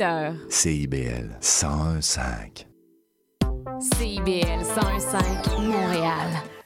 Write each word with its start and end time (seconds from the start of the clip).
18 0.00 0.02
h. 0.02 0.46
CIBL 0.48 1.36
101.5. 1.40 2.64
CIBL 3.98 4.64
101.5 4.64 5.68
Montréal. 5.68 6.59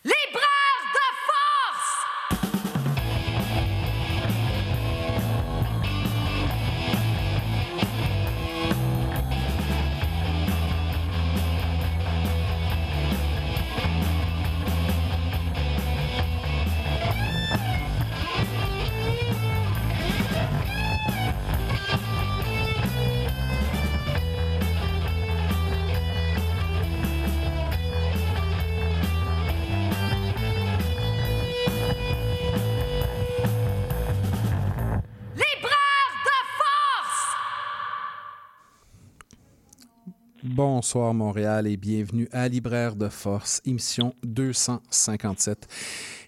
Bonsoir 40.85 41.15
Montréal 41.15 41.67
et 41.67 41.79
bienvenue 41.79 42.29
à 42.31 42.47
Libraire 42.47 42.95
de 42.95 43.09
Force, 43.09 43.63
émission 43.65 44.13
257. 44.23 45.67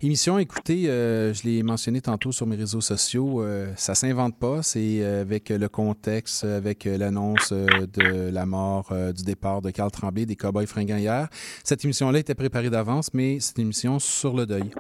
Émission, 0.01 0.39
écoutez, 0.39 0.89
euh, 0.89 1.35
je 1.35 1.43
l'ai 1.43 1.63
mentionné 1.63 2.01
tantôt 2.01 2.33
sur 2.33 2.47
mes 2.47 2.57
réseaux 2.57 2.81
sociaux, 2.81 3.43
euh, 3.43 3.71
ça 3.77 3.95
s'invente 3.95 4.39
pas, 4.39 4.63
c'est 4.63 5.03
euh, 5.03 5.21
avec 5.21 5.51
le 5.51 5.69
contexte, 5.69 6.45
avec 6.45 6.87
l'annonce 6.87 7.53
de 7.53 8.31
la 8.31 8.47
mort, 8.47 8.95
du 9.15 9.25
départ 9.25 9.61
de 9.61 9.71
Carl 9.71 9.91
Tremblay 9.91 10.25
des 10.25 10.37
Cowboys 10.37 10.67
fringants 10.67 10.97
hier. 10.97 11.29
Cette 11.63 11.85
émission-là 11.85 12.21
était 12.21 12.35
préparée 12.35 12.71
d'avance, 12.71 13.13
mais 13.13 13.41
c'est 13.41 13.59
une 13.59 13.65
émission 13.65 13.99
sur 13.99 14.35
le 14.35 14.47
deuil. 14.47 14.71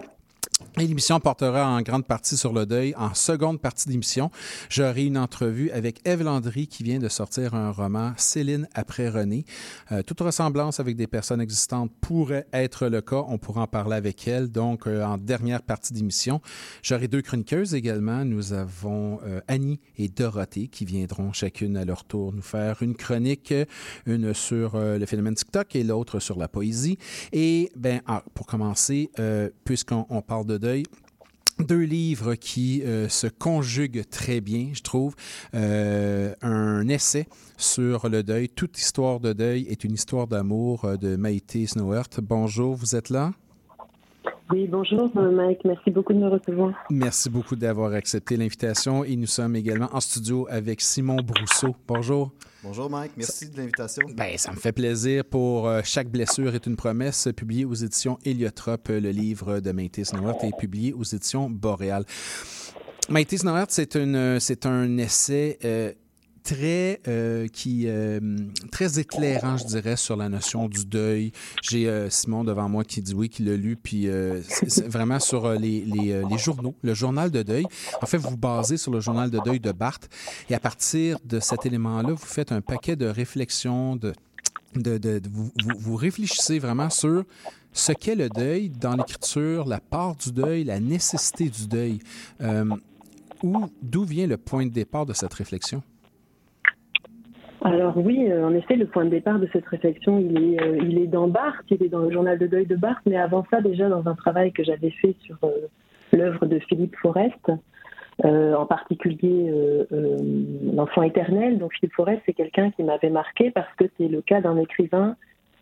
Et 0.79 0.87
l'émission 0.87 1.21
portera 1.21 1.69
en 1.69 1.83
grande 1.83 2.07
partie 2.07 2.37
sur 2.37 2.53
le 2.53 2.65
deuil. 2.65 2.95
En 2.97 3.13
seconde 3.13 3.61
partie 3.61 3.89
d'émission, 3.89 4.31
j'aurai 4.71 5.05
une 5.05 5.19
entrevue 5.19 5.71
avec 5.71 6.01
Eve 6.07 6.23
Landry 6.23 6.67
qui 6.67 6.83
vient 6.83 6.99
de 6.99 7.09
sortir 7.09 7.55
un 7.55 7.71
roman 7.71 8.13
Céline 8.17 8.67
après 8.75 9.11
René. 9.11 9.45
Euh, 9.93 10.03
toute 10.03 10.21
ressemblance 10.21 10.81
avec 10.81 10.97
des 10.97 11.07
personnes 11.07 11.43
existantes 11.43 11.91
pourrait 12.01 12.47
être 12.55 12.89
le 12.89 13.03
cas. 13.03 13.23
On 13.29 13.37
pourra 13.37 13.63
en 13.63 13.67
parler 13.67 13.97
avec 13.97 14.27
elle. 14.29 14.49
Donc, 14.49 14.87
euh, 14.87 15.05
en 15.05 15.19
dernière 15.19 15.61
partie 15.61 15.93
d'émission, 15.93 16.41
j'aurai 16.83 17.09
deux 17.09 17.21
chroniqueuses 17.21 17.75
également. 17.75 18.25
Nous 18.25 18.55
avons 18.55 19.21
euh, 19.27 19.41
Annie 19.49 19.81
et 19.99 20.09
Dorothée 20.09 20.69
qui 20.69 20.87
viendront 20.87 21.35
chacune 21.35 21.77
à 21.77 21.85
leur 21.85 22.05
tour 22.05 22.33
nous 22.33 22.43
faire 22.43 22.83
une 22.83 22.97
chronique, 22.97 23.53
une 24.07 24.33
sur 24.33 24.79
le 24.79 25.05
phénomène 25.07 25.35
TikTok 25.35 25.77
et 25.77 25.85
l'autre 25.85 26.19
sur 26.19 26.39
la 26.39 26.49
poésie. 26.49 26.99
Et 27.33 27.71
ben, 27.77 28.01
ah, 28.07 28.23
pour 28.35 28.47
commencer, 28.47 29.11
puisqu'on 29.65 30.23
parle 30.23 30.46
de 30.47 30.59
deuil. 30.59 30.85
Deux 31.59 31.83
livres 31.83 32.35
qui 32.35 32.83
euh, 32.83 33.09
se 33.09 33.27
conjuguent 33.27 34.05
très 34.11 34.43
bien, 34.43 34.71
je 34.75 34.83
trouve. 34.83 35.15
Euh, 35.55 36.35
un 36.43 36.87
essai 36.89 37.27
sur 37.57 38.11
le 38.11 38.23
deuil. 38.23 38.51
Toute 38.51 38.79
histoire 38.79 39.21
de 39.21 39.33
deuil 39.33 39.67
est 39.71 39.83
une 39.83 39.95
histoire 39.95 40.27
d'amour 40.27 40.85
euh, 40.85 40.97
de 40.97 41.17
Maïté 41.17 41.67
Snowert. 41.67 42.11
Bonjour, 42.21 42.75
vous 42.75 42.95
êtes 42.95 43.09
là? 43.09 43.33
Oui, 44.51 44.69
bonjour 44.71 45.11
Mike, 45.17 45.65
merci 45.65 45.91
beaucoup 45.91 46.13
de 46.13 46.19
me 46.19 46.29
recevoir. 46.29 46.73
Merci 46.89 47.29
beaucoup 47.29 47.57
d'avoir 47.57 47.93
accepté 47.95 48.37
l'invitation 48.37 49.03
et 49.03 49.17
nous 49.17 49.27
sommes 49.27 49.57
également 49.57 49.89
en 49.93 49.99
studio 49.99 50.47
avec 50.49 50.81
Simon 50.81 51.17
Brousseau. 51.17 51.75
Bonjour. 51.89 52.31
Bonjour 52.63 52.89
Mike, 52.89 53.13
merci 53.17 53.51
de 53.51 53.57
l'invitation. 53.57 54.07
Ben, 54.15 54.39
ça 54.39 54.53
me 54.53 54.57
fait 54.57 54.71
plaisir 54.71 55.25
pour 55.25 55.67
euh, 55.67 55.81
Chaque 55.83 56.09
blessure 56.09 56.55
est 56.55 56.67
une 56.67 56.77
promesse, 56.77 57.29
publié 57.37 57.65
aux 57.65 57.75
éditions 57.75 58.19
Héliotrope. 58.25 58.89
Le 58.89 59.11
livre 59.11 59.59
de 59.59 59.73
Maïté 59.73 60.05
Snowart 60.05 60.45
est 60.45 60.57
publié 60.57 60.93
aux 60.93 61.03
éditions 61.03 61.51
Boréal. 61.51 62.05
Maïté 63.09 63.39
Snowart, 63.39 63.67
c'est 63.71 63.97
un 63.97 64.99
essai 64.99 65.59
euh, 65.65 65.93
très, 66.47 67.01
euh, 67.09 67.49
qui, 67.49 67.85
euh, 67.87 68.21
très 68.71 69.01
éclairant, 69.01 69.57
je 69.57 69.65
dirais, 69.65 69.97
sur 69.97 70.17
la 70.17 70.29
notion 70.29 70.69
du 70.69 70.87
deuil. 70.87 71.33
J'ai 71.61 71.89
euh, 71.89 72.09
Simon 72.09 72.45
devant 72.45 72.69
moi 72.69 72.85
qui 72.85 73.03
dit 73.03 73.15
oui, 73.15 73.29
qui 73.29 73.43
l'a 73.43 73.57
lu, 73.57 73.77
puis 73.77 74.09
vraiment 74.87 75.19
sur 75.19 75.51
les, 75.51 75.85
les, 75.85 76.39
journaux, 76.39 76.75
le 76.83 76.95
journal 76.95 77.31
de 77.31 77.43
deuil. 77.43 77.67
En 78.01 78.07
fait, 78.07 78.19
vous 78.19 78.31
vous 78.31 78.37
basez 78.37 78.77
sur 78.77 78.93
le 78.93 79.01
journal 79.01 79.31
de 79.31 79.41
deuil 79.45 79.59
de 79.59 79.73
Barthes, 79.73 80.09
et 80.49 80.55
à 80.55 80.61
partir 80.61 81.19
de 81.25 81.41
cet 81.41 81.67
élément-là, 81.67 82.13
vous 82.13 82.17
faites 82.17 82.53
un 82.53 82.61
paquet 82.61 82.95
de 82.95 83.07
réflexions, 83.07 83.97
de, 83.97 84.13
de, 84.77 84.99
de, 84.99 85.21
vous, 85.29 85.51
vous, 85.79 85.97
réfléchissez 85.97 86.59
vraiment 86.59 86.91
sur 86.91 87.25
ce 87.73 87.93
qu'est 87.93 88.15
le 88.15 88.29
deuil 88.29 88.71
dans 88.71 88.95
l'écriture, 88.95 89.67
la 89.67 89.81
part 89.81 90.15
du 90.15 90.31
deuil, 90.31 90.65
la 90.65 90.79
nécessité 90.79 91.49
du 91.49 91.67
deuil. 91.67 91.99
D'où 93.83 94.05
vient 94.05 94.27
le 94.27 94.37
point 94.37 94.65
de 94.67 94.71
départ 94.71 95.07
de 95.07 95.13
cette 95.13 95.35
réflexion? 95.35 95.83
Alors 97.67 97.97
oui, 97.97 98.31
euh, 98.31 98.47
en 98.47 98.55
effet, 98.55 98.77
le 98.77 98.87
point 98.87 99.05
de 99.05 99.11
départ 99.11 99.41
de 99.41 99.49
cette 99.53 99.67
réflexion, 99.67 100.21
il 100.21 100.41
est, 100.41 100.63
euh, 100.63 100.79
il 100.85 101.01
est 101.01 101.09
dans 101.09 101.27
Barthes, 101.27 101.67
il 101.69 101.83
est 101.83 101.89
dans 101.89 101.99
le 101.99 102.13
journal 102.13 102.39
de 102.39 102.47
deuil 102.47 102.65
de 102.65 102.77
Barthes, 102.77 103.05
mais 103.07 103.17
avant 103.17 103.45
ça, 103.51 103.61
déjà 103.61 103.89
dans 103.89 104.07
un 104.07 104.15
travail 104.15 104.53
que 104.53 104.63
j'avais 104.63 104.91
fait 104.91 105.17
sur 105.23 105.37
euh, 105.43 105.51
l'œuvre 106.13 106.47
de 106.47 106.61
Philippe 106.61 106.95
Forest, 107.03 107.51
en 108.23 108.67
particulier 108.67 109.53
L'enfant 110.73 111.03
éternel. 111.03 111.59
Donc 111.59 111.75
Philippe 111.75 111.95
Forest, 111.95 112.23
c'est 112.25 112.35
quelqu'un 112.35 112.71
qui 112.71 112.85
m'avait 112.85 113.11
marqué 113.11 113.51
parce 113.51 113.73
que 113.77 113.85
c'est 113.99 114.09
le 114.09 114.23
cas 114.23 114.41
d'un 114.41 114.57
écrivain 114.57 115.17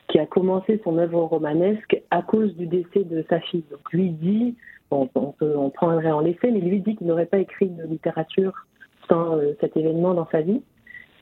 qui 0.08 0.18
a 0.18 0.26
commencé 0.26 0.80
son 0.84 0.98
œuvre 0.98 1.22
romanesque 1.22 2.00
à 2.10 2.20
cause 2.22 2.54
du 2.54 2.66
décès 2.66 3.02
de 3.02 3.24
sa 3.28 3.40
fille. 3.40 3.64
Donc 3.70 3.90
lui 3.92 4.10
dit, 4.10 4.54
on, 4.92 5.08
on 5.40 5.70
prendrait 5.70 6.12
en 6.12 6.20
l'effet, 6.20 6.50
mais 6.52 6.60
lui 6.60 6.80
dit 6.80 6.94
qu'il 6.94 7.06
n'aurait 7.06 7.26
pas 7.26 7.38
écrit 7.38 7.70
de 7.70 7.82
littérature 7.86 8.52
sans 9.08 9.38
cet 9.60 9.76
événement 9.76 10.14
dans 10.14 10.28
sa 10.30 10.42
vie. 10.42 10.60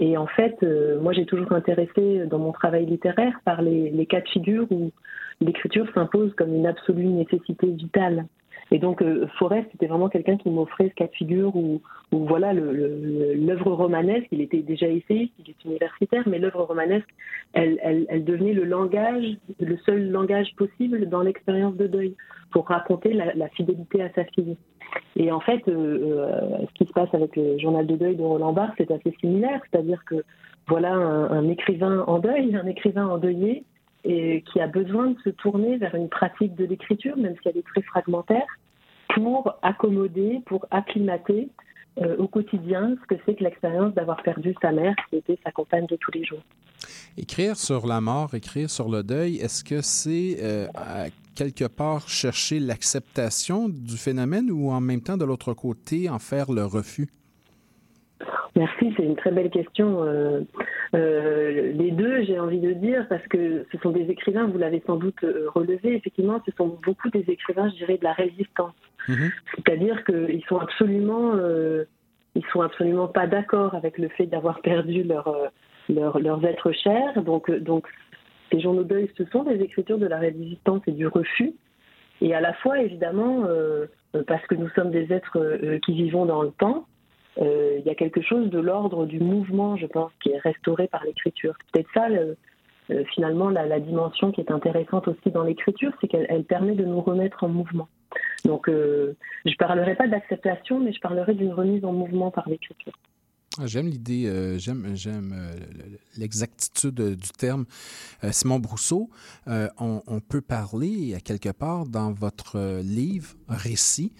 Et 0.02 0.16
en 0.16 0.26
fait, 0.26 0.56
euh, 0.64 1.00
moi, 1.00 1.12
j'ai 1.12 1.26
toujours 1.26 1.52
intéressé 1.52 2.26
dans 2.26 2.40
mon 2.40 2.50
travail 2.50 2.86
littéraire 2.86 3.38
par 3.44 3.62
les, 3.62 4.04
cas 4.06 4.20
de 4.20 4.28
figure 4.28 4.66
où 4.72 4.90
l'écriture 5.40 5.86
s'impose 5.94 6.34
comme 6.34 6.52
une 6.52 6.66
absolue 6.66 7.06
nécessité 7.06 7.68
vitale. 7.68 8.26
Et 8.72 8.78
donc, 8.78 9.02
euh, 9.02 9.26
Forest, 9.38 9.68
c'était 9.72 9.86
vraiment 9.86 10.08
quelqu'un 10.08 10.38
qui 10.38 10.48
m'offrait 10.48 10.88
ce 10.88 10.94
cas 10.94 11.06
de 11.06 11.12
figure 11.12 11.54
où, 11.54 11.82
voilà, 12.10 12.54
l'œuvre 12.54 13.72
romanesque, 13.72 14.28
il 14.32 14.40
était 14.40 14.62
déjà 14.62 14.88
essayiste, 14.88 15.34
il 15.38 15.50
est 15.50 15.64
universitaire, 15.66 16.22
mais 16.26 16.38
l'œuvre 16.38 16.62
romanesque, 16.62 17.08
elle, 17.52 18.24
devenait 18.24 18.54
le 18.54 18.64
langage, 18.64 19.26
le 19.60 19.76
seul 19.84 20.10
langage 20.10 20.56
possible 20.56 21.06
dans 21.10 21.20
l'expérience 21.20 21.76
de 21.76 21.86
deuil, 21.86 22.14
pour 22.50 22.66
raconter 22.66 23.12
la, 23.12 23.48
fidélité 23.50 24.02
à 24.02 24.10
sa 24.14 24.24
fille. 24.24 24.56
Et 25.16 25.30
en 25.30 25.40
fait, 25.40 25.68
euh, 25.68 25.72
euh, 25.72 26.66
ce 26.66 26.72
qui 26.72 26.86
se 26.86 26.92
passe 26.94 27.12
avec 27.12 27.36
le 27.36 27.58
journal 27.58 27.86
de 27.86 27.96
deuil 27.96 28.16
de 28.16 28.22
Roland 28.22 28.54
Barthes, 28.54 28.74
c'est 28.78 28.90
assez 28.90 29.14
similaire. 29.20 29.60
C'est-à-dire 29.70 30.02
que 30.06 30.24
voilà 30.66 30.94
un, 30.94 31.46
écrivain 31.48 32.04
en 32.06 32.18
deuil, 32.18 32.56
un 32.56 32.66
écrivain 32.66 33.06
endeuillé, 33.06 33.64
et 34.04 34.42
qui 34.50 34.60
a 34.60 34.66
besoin 34.66 35.10
de 35.10 35.18
se 35.20 35.30
tourner 35.30 35.76
vers 35.76 35.94
une 35.94 36.08
pratique 36.08 36.54
de 36.54 36.64
l'écriture, 36.64 37.16
même 37.16 37.34
si 37.42 37.48
elle 37.48 37.58
est 37.58 37.66
très 37.66 37.82
fragmentaire, 37.82 38.46
pour 39.14 39.54
accommoder, 39.62 40.40
pour 40.46 40.66
acclimater 40.70 41.48
euh, 42.00 42.16
au 42.16 42.28
quotidien 42.28 42.96
ce 43.02 43.14
que 43.14 43.20
c'est 43.26 43.34
que 43.34 43.44
l'expérience 43.44 43.94
d'avoir 43.94 44.22
perdu 44.22 44.54
sa 44.62 44.72
mère, 44.72 44.94
qui 45.10 45.16
était 45.16 45.38
sa 45.44 45.50
compagne 45.50 45.86
de 45.86 45.96
tous 45.96 46.10
les 46.12 46.24
jours. 46.24 46.42
Écrire 47.16 47.56
sur 47.56 47.86
la 47.86 48.00
mort, 48.00 48.34
écrire 48.34 48.70
sur 48.70 48.88
le 48.88 49.02
deuil, 49.02 49.36
est-ce 49.36 49.62
que 49.62 49.82
c'est 49.82 50.68
quelque 51.34 51.64
part 51.64 52.08
chercher 52.08 52.60
l'acceptation 52.60 53.68
du 53.68 53.96
phénomène 53.96 54.50
ou 54.50 54.70
en 54.70 54.80
même 54.80 55.00
temps, 55.00 55.16
de 55.16 55.24
l'autre 55.24 55.54
côté, 55.54 56.08
en 56.08 56.18
faire 56.18 56.50
le 56.50 56.64
refus? 56.64 57.08
Merci, 58.54 58.92
c'est 58.96 59.04
une 59.04 59.16
très 59.16 59.30
belle 59.30 59.50
question. 59.50 60.02
Euh, 60.02 60.42
euh, 60.94 61.72
les 61.72 61.90
deux, 61.90 62.22
j'ai 62.24 62.38
envie 62.38 62.60
de 62.60 62.72
dire, 62.72 63.06
parce 63.08 63.26
que 63.28 63.64
ce 63.72 63.78
sont 63.78 63.90
des 63.90 64.10
écrivains, 64.10 64.46
vous 64.46 64.58
l'avez 64.58 64.82
sans 64.86 64.96
doute 64.96 65.24
euh, 65.24 65.46
relevé, 65.54 65.94
effectivement, 65.94 66.40
ce 66.44 66.52
sont 66.56 66.78
beaucoup 66.84 67.08
des 67.10 67.24
écrivains, 67.28 67.70
je 67.70 67.76
dirais, 67.76 67.96
de 67.96 68.04
la 68.04 68.12
résistance. 68.12 68.74
Mm-hmm. 69.08 69.30
C'est-à-dire 69.56 70.04
qu'ils 70.04 70.44
sont 70.48 70.58
absolument, 70.58 71.32
ils 72.34 72.44
sont 72.52 72.60
absolument 72.60 73.08
pas 73.08 73.26
d'accord 73.26 73.74
avec 73.74 73.98
le 73.98 74.08
fait 74.08 74.26
d'avoir 74.26 74.60
perdu 74.60 75.02
leur, 75.02 75.34
leur, 75.88 76.18
leurs 76.20 76.44
êtres 76.44 76.72
chers. 76.72 77.22
Donc, 77.22 77.50
donc 77.50 77.86
les 78.52 78.60
journaux 78.60 78.84
deuil, 78.84 79.10
ce 79.16 79.24
sont 79.26 79.42
des 79.44 79.60
écritures 79.60 79.98
de 79.98 80.06
la 80.06 80.18
résistance 80.18 80.82
et 80.86 80.92
du 80.92 81.06
refus. 81.06 81.52
Et 82.20 82.32
à 82.32 82.40
la 82.40 82.52
fois, 82.52 82.80
évidemment, 82.80 83.44
parce 84.28 84.46
que 84.46 84.54
nous 84.54 84.68
sommes 84.76 84.92
des 84.92 85.12
êtres 85.12 85.58
qui 85.84 85.94
vivons 85.94 86.26
dans 86.26 86.42
le 86.42 86.52
temps, 86.52 86.86
euh, 87.40 87.76
il 87.78 87.84
y 87.84 87.90
a 87.90 87.94
quelque 87.94 88.20
chose 88.22 88.50
de 88.50 88.58
l'ordre 88.58 89.06
du 89.06 89.20
mouvement, 89.20 89.76
je 89.76 89.86
pense, 89.86 90.12
qui 90.22 90.30
est 90.30 90.38
restauré 90.38 90.88
par 90.88 91.04
l'écriture. 91.04 91.54
C'est 91.58 91.72
peut-être 91.72 91.92
ça 91.94 92.08
euh, 92.08 93.04
finalement, 93.14 93.48
la, 93.48 93.80
dimension 93.80 94.32
qui 94.32 94.40
est 94.40 94.50
intéressante 94.50 95.08
aussi 95.08 95.30
dans 95.30 95.44
l'écriture, 95.44 95.92
c'est 96.00 96.08
qu'elle 96.08 96.44
permet 96.44 96.74
de 96.74 96.84
nous 96.84 97.00
remettre 97.00 97.44
en 97.44 97.48
mouvement. 97.48 97.88
Donc, 98.44 98.66
je 98.68 99.14
ne 99.46 99.56
parlerai 99.56 99.94
pas 99.94 100.08
d'acceptation, 100.08 100.80
mais 100.80 100.92
je 100.92 101.00
parlerai 101.00 101.34
d'une 101.34 101.52
remise 101.52 101.84
en 101.84 101.92
mouvement 101.92 102.30
par 102.30 102.48
l'écriture. 102.48 102.92
Ah, 103.58 103.66
j'aime 103.66 103.88
l'idée, 103.88 104.24
euh, 104.26 104.56
j'aime, 104.58 104.96
euh, 105.36 105.54
l'exactitude 106.16 106.98
euh, 107.00 107.14
du 107.14 107.28
terme. 107.36 107.66
Simon 108.30 108.58
Brousseau, 108.58 109.10
on, 109.46 110.20
peut 110.26 110.40
parler 110.40 111.14
à 111.14 111.20
quelque 111.20 111.50
part 111.50 111.84
dans 111.86 112.12
votre 112.12 112.80
livre, 112.80 113.34
récit, 113.48 114.12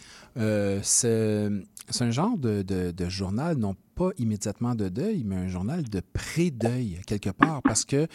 c'est, 1.89 2.05
un 2.05 2.11
genre 2.11 2.39
de, 2.39 2.93
journal, 3.09 3.57
non 3.57 3.77
pas 3.95 4.11
immédiatement 4.19 4.75
de 4.75 4.89
deuil, 4.89 5.23
mais 5.25 5.37
un 5.37 5.49
journal 5.49 5.89
de 5.89 6.01
pré-deuil, 6.13 7.01
quelque 7.07 7.31
part, 7.31 7.63
parce 7.63 7.85
que 7.85 8.07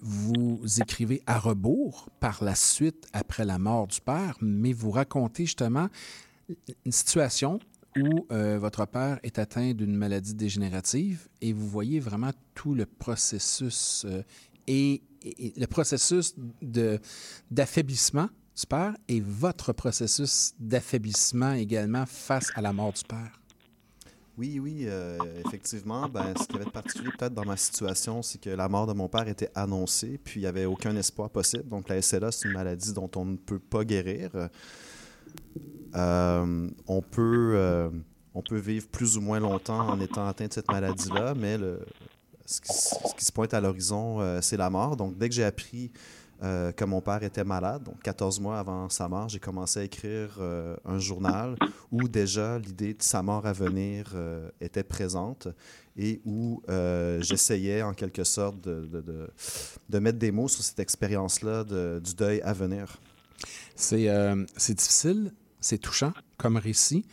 vous 0.00 0.60
écrivez 0.80 1.22
à 1.26 1.38
rebours 1.38 2.08
par 2.20 2.42
la 2.42 2.54
suite, 2.54 3.06
après 3.12 3.44
la 3.44 3.58
mort 3.58 3.86
du 3.86 4.00
père, 4.00 4.36
mais 4.40 4.72
vous 4.72 4.90
racontez 4.90 5.46
justement 5.46 5.88
une 6.84 6.92
situation 6.92 7.58
où 7.96 8.26
euh, 8.32 8.58
votre 8.58 8.86
père 8.86 9.18
est 9.22 9.38
atteint 9.38 9.72
d'une 9.72 9.94
maladie 9.94 10.34
dégénérative 10.34 11.28
et 11.40 11.52
vous 11.52 11.68
voyez 11.68 12.00
vraiment 12.00 12.32
tout 12.54 12.74
le 12.74 12.86
processus 12.86 14.04
euh, 14.08 14.22
et, 14.66 15.02
le 15.56 15.64
processus 15.64 16.34
d'affaiblissement 17.50 18.28
du 18.56 18.66
père 18.66 18.94
et 19.08 19.20
votre 19.20 19.72
processus 19.72 20.54
d'affaiblissement 20.58 21.52
également 21.52 22.06
face 22.06 22.50
à 22.54 22.60
la 22.60 22.72
mort 22.72 22.92
du 22.92 23.02
père? 23.02 23.40
Oui, 24.36 24.58
oui, 24.58 24.84
euh, 24.86 25.18
effectivement. 25.46 26.08
Ben, 26.08 26.34
ce 26.36 26.46
qui 26.48 26.56
avait 26.56 26.64
de 26.64 26.70
particulier 26.70 27.10
peut-être 27.16 27.34
dans 27.34 27.44
ma 27.44 27.56
situation, 27.56 28.20
c'est 28.22 28.40
que 28.40 28.50
la 28.50 28.68
mort 28.68 28.86
de 28.86 28.92
mon 28.92 29.08
père 29.08 29.28
était 29.28 29.50
annoncée, 29.54 30.18
puis 30.22 30.40
il 30.40 30.42
n'y 30.42 30.48
avait 30.48 30.64
aucun 30.64 30.96
espoir 30.96 31.30
possible. 31.30 31.68
Donc 31.68 31.88
la 31.88 32.02
SLA, 32.02 32.32
c'est 32.32 32.48
une 32.48 32.54
maladie 32.54 32.92
dont 32.92 33.10
on 33.14 33.24
ne 33.24 33.36
peut 33.36 33.60
pas 33.60 33.84
guérir. 33.84 34.30
Euh, 35.94 36.68
on, 36.88 37.02
peut, 37.02 37.52
euh, 37.54 37.90
on 38.34 38.42
peut 38.42 38.58
vivre 38.58 38.88
plus 38.88 39.16
ou 39.16 39.20
moins 39.20 39.38
longtemps 39.38 39.88
en 39.88 40.00
étant 40.00 40.26
atteint 40.26 40.48
de 40.48 40.52
cette 40.52 40.68
maladie-là, 40.68 41.34
mais 41.34 41.56
le, 41.56 41.80
ce, 42.44 42.60
qui, 42.60 43.24
se 43.24 43.30
pointe 43.30 43.54
à 43.54 43.60
l'horizon, 43.60 44.40
c'est 44.42 44.56
la 44.56 44.68
mort. 44.68 44.96
Donc, 44.96 45.16
dès 45.16 45.28
que 45.28 45.34
j'ai 45.34 45.44
appris 45.44 45.92
que 46.76 46.84
mon 46.84 47.00
père 47.00 47.22
était 47.22 47.44
malade, 47.44 47.84
donc 47.84 48.02
14 48.02 48.38
mois 48.40 48.58
avant 48.58 48.88
sa 48.90 49.08
mort, 49.08 49.28
j'ai 49.30 49.38
commencé 49.38 49.80
à 49.80 49.82
écrire 49.84 50.38
un 50.84 50.98
journal 50.98 51.56
où 51.90 52.06
déjà 52.06 52.58
l'idée 52.58 52.92
de 52.92 53.02
sa 53.02 53.22
mort 53.22 53.46
à 53.46 53.52
venir 53.54 54.12
était 54.60 54.82
présente 54.82 55.48
et 55.96 56.20
où 56.26 56.62
j'essayais 57.20 57.82
en 57.82 57.94
quelque 57.94 58.24
sorte 58.24 58.60
de, 58.60 59.98
mettre 59.98 60.18
des 60.18 60.32
mots 60.32 60.48
sur 60.48 60.62
cette 60.62 60.80
expérience-là 60.80 61.64
du 61.64 62.14
deuil 62.14 62.42
à 62.42 62.52
venir. 62.52 62.98
C'est 63.74 64.74
difficile 64.74 65.32
c'est 65.64 65.78
touchant 65.78 66.12
comme 66.36 66.56
récit. 66.58 67.06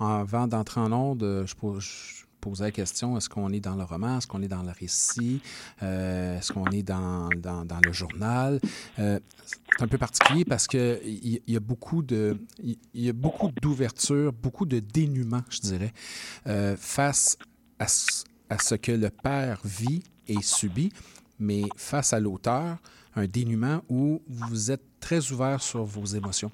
Avant 0.00 0.48
d'entrer 0.48 0.80
en 0.80 0.92
onde, 0.92 1.22
euh, 1.22 1.46
je, 1.46 2.17
posais 2.40 2.64
la 2.64 2.70
question 2.70 3.16
est-ce 3.16 3.28
qu'on 3.28 3.52
est 3.52 3.60
dans 3.60 3.76
le 3.76 3.84
roman, 3.84 4.18
est-ce 4.18 4.26
qu'on 4.26 4.42
est 4.42 4.48
dans 4.48 4.62
le 4.62 4.70
récit, 4.70 5.40
euh, 5.82 6.38
est-ce 6.38 6.52
qu'on 6.52 6.66
est 6.66 6.82
dans, 6.82 7.28
dans, 7.36 7.80
le 7.84 7.92
journal? 7.92 8.60
Euh, 8.98 9.18
C'est 9.46 9.82
un 9.82 9.88
peu 9.88 9.98
particulier 9.98 10.44
parce 10.44 10.66
qu'il 10.66 11.40
y, 11.46 11.56
a 11.56 11.60
beaucoup 11.60 12.02
de 12.02 12.38
beaucoup 13.14 13.50
d'ouverture, 13.62 14.32
beaucoup 14.32 14.66
de 14.66 14.80
dénuement, 14.80 15.42
je 15.50 15.60
dirais, 15.60 15.92
face 16.76 17.38
à, 17.78 17.86
à 18.50 18.58
ce 18.58 18.74
que 18.74 18.92
le 18.92 19.10
père 19.10 19.60
vit 19.64 20.02
et 20.26 20.42
subit, 20.42 20.92
mais 21.38 21.62
face 21.76 22.12
à 22.12 22.20
l'auteur, 22.20 22.78
un 23.16 23.26
dénuement 23.26 23.82
où 23.88 24.22
vous 24.28 24.70
êtes 24.70 24.84
très 25.00 25.32
ouvert 25.32 25.62
sur 25.62 25.84
vos 25.84 26.04
émotions. 26.04 26.50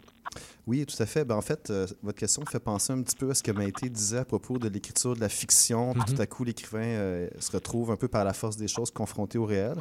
Oui, 0.67 0.87
tout 0.87 1.01
à 1.03 1.07
fait. 1.07 1.25
Ben, 1.25 1.37
en 1.37 1.43
fait, 1.43 1.69
euh, 1.69 1.87
votre 2.03 2.19
question 2.19 2.43
me 2.43 2.47
fait 2.47 2.59
penser 2.61 2.93
un 2.93 3.03
petit 3.03 3.17
peu 3.17 3.31
à 3.31 3.35
ce 3.35 3.43
que 3.43 3.53
Maïté 3.53 3.91
disait 3.91 4.19
à 4.19 4.25
propos 4.25 4.59
de 4.59 4.69
l'écriture 4.69 5.15
de 5.15 5.21
la 5.21 5.29
fiction. 5.29 5.93
Puis 5.93 6.05
tout 6.07 6.13
mhm. 6.15 6.21
à 6.21 6.27
coup, 6.27 6.45
l'écrivain 6.45 6.83
euh, 6.83 7.29
se 7.39 7.53
retrouve 7.53 7.91
un 7.91 7.97
peu 7.97 8.09
par 8.09 8.25
la 8.25 8.33
force 8.33 8.57
des 8.57 8.69
choses 8.69 8.91
confronté 8.91 9.37
au 9.37 9.45
réel. 9.45 9.77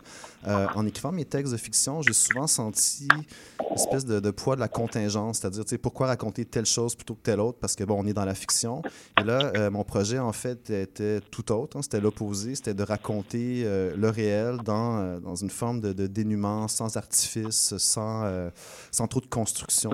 Euh, 0.46 0.68
en 0.76 0.86
écrivant 0.86 1.14
mes 1.14 1.24
textes 1.24 1.54
de 1.54 1.58
fiction, 1.58 2.02
j'ai 2.02 2.12
souvent 2.12 2.48
senti 2.48 3.08
une 3.14 3.76
espèce 3.76 4.04
de, 4.06 4.32
poids 4.32 4.56
de 4.56 4.60
la 4.60 4.68
contingence, 4.68 5.40
c'est-à-dire, 5.40 5.64
pourquoi 5.82 6.08
raconter 6.08 6.44
telle 6.44 6.66
chose 6.66 6.96
plutôt 6.96 7.16
que 7.16 7.22
telle 7.22 7.40
autre, 7.40 7.60
parce 7.60 7.76
que, 7.76 7.84
bon, 7.86 8.04
on 8.04 8.06
est 8.06 8.14
dans 8.14 8.26
la 8.26 8.36
fiction. 8.36 8.82
Et 9.20 9.24
là, 9.24 9.70
mon 9.70 9.84
projet, 9.84 10.20
en 10.20 10.34
fait, 10.34 10.70
était 10.70 11.22
tout 11.22 11.52
autre. 11.52 11.78
Hein. 11.78 11.82
c'était 11.82 12.02
l'opposé, 12.02 12.56
c'était 12.56 12.74
de 12.74 12.84
raconter 12.84 13.64
le 13.64 14.10
réel 14.10 14.58
dans, 14.66 15.20
dans 15.20 15.36
une 15.36 15.50
forme 15.50 15.80
de, 15.80 15.94
de 15.94 16.08
dénuement, 16.08 16.68
sans 16.68 16.98
artifice, 16.98 17.78
sans, 17.78 18.50
sans 18.92 19.08
trop 19.08 19.22
de 19.22 19.28
construction. 19.28 19.94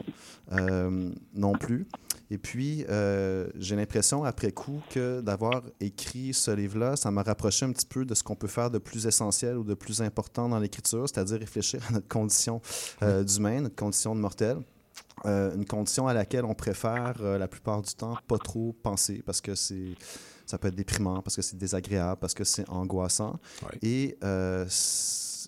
Euh, 0.52 1.12
non 1.34 1.54
plus. 1.54 1.88
Et 2.32 2.38
puis, 2.38 2.86
euh, 2.90 3.48
j'ai 3.56 3.76
l'impression, 3.76 4.24
après 4.24 4.52
coup, 4.52 4.82
que 4.90 5.22
d'avoir 5.22 5.64
écrit 5.80 6.34
ce 6.34 6.52
livre-là, 6.52 6.96
ça 6.96 7.12
m'a 7.12 7.24
rapproché 7.24 7.66
un 7.66 7.72
petit 7.72 7.86
peu 7.86 8.06
de 8.06 8.14
ce 8.14 8.24
qu'on 8.24 8.36
peut 8.36 8.48
faire 8.48 8.70
de 8.70 8.78
plus 8.78 9.08
essentiel 9.08 9.58
ou 9.58 9.64
de 9.64 9.74
plus 9.74 10.02
important 10.02 10.48
dans 10.48 10.60
l'écriture, 10.60 11.08
c'est-à-dire 11.10 11.40
réfléchir 11.40 11.82
à 11.90 11.94
notre 11.94 12.08
condition 12.08 12.62
euh, 13.02 13.24
d'humain, 13.24 13.62
notre 13.62 13.76
condition 13.76 14.16
de 14.16 14.22
mortel. 14.22 14.58
une 15.26 15.66
condition 15.66 16.08
à 16.08 16.14
laquelle 16.14 16.46
on 16.46 16.54
préfère 16.54 17.22
la 17.22 17.48
plupart 17.48 17.82
du 17.82 17.94
temps 17.94 18.18
pas 18.28 18.38
trop 18.38 18.74
penser 18.84 19.22
parce 19.26 19.42
que 19.42 19.56
c'est 19.56 19.96
ça 20.46 20.58
peut 20.58 20.70
être 20.70 20.76
déprimant, 20.76 21.22
parce 21.22 21.36
que 21.36 21.44
c'est 21.44 21.58
désagréable, 21.58 22.18
parce 22.20 22.34
que 22.34 22.44
c'est 22.44 22.68
angoissant. 22.70 23.40
Et 23.84 24.18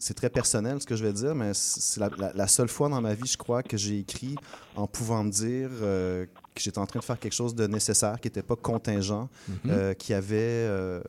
c'est 0.01 0.15
très 0.15 0.31
personnel 0.31 0.81
ce 0.81 0.87
que 0.87 0.95
je 0.95 1.05
vais 1.05 1.13
dire, 1.13 1.35
mais 1.35 1.51
c'est 1.53 1.99
la, 1.99 2.47
seule 2.47 2.69
fois 2.69 2.89
dans 2.89 3.01
ma 3.01 3.13
vie, 3.13 3.27
je 3.27 3.37
crois, 3.37 3.61
que 3.61 3.77
j'ai 3.77 3.99
écrit 3.99 4.35
en 4.75 4.87
pouvant 4.87 5.23
me 5.23 5.29
dire 5.29 5.69
euh, 5.71 6.25
que 6.55 6.61
j'étais 6.61 6.79
en 6.79 6.87
train 6.87 6.99
de 6.99 7.05
faire 7.05 7.19
quelque 7.19 7.35
chose 7.35 7.53
de 7.53 7.67
nécessaire, 7.67 8.19
qui 8.19 8.27
n'était 8.27 8.41
pas 8.41 8.55
contingent, 8.55 9.29
mhm. 9.47 9.57
euh, 9.67 9.93
qui, 9.93 10.15
avait, 10.15 10.37
euh, 10.39 11.03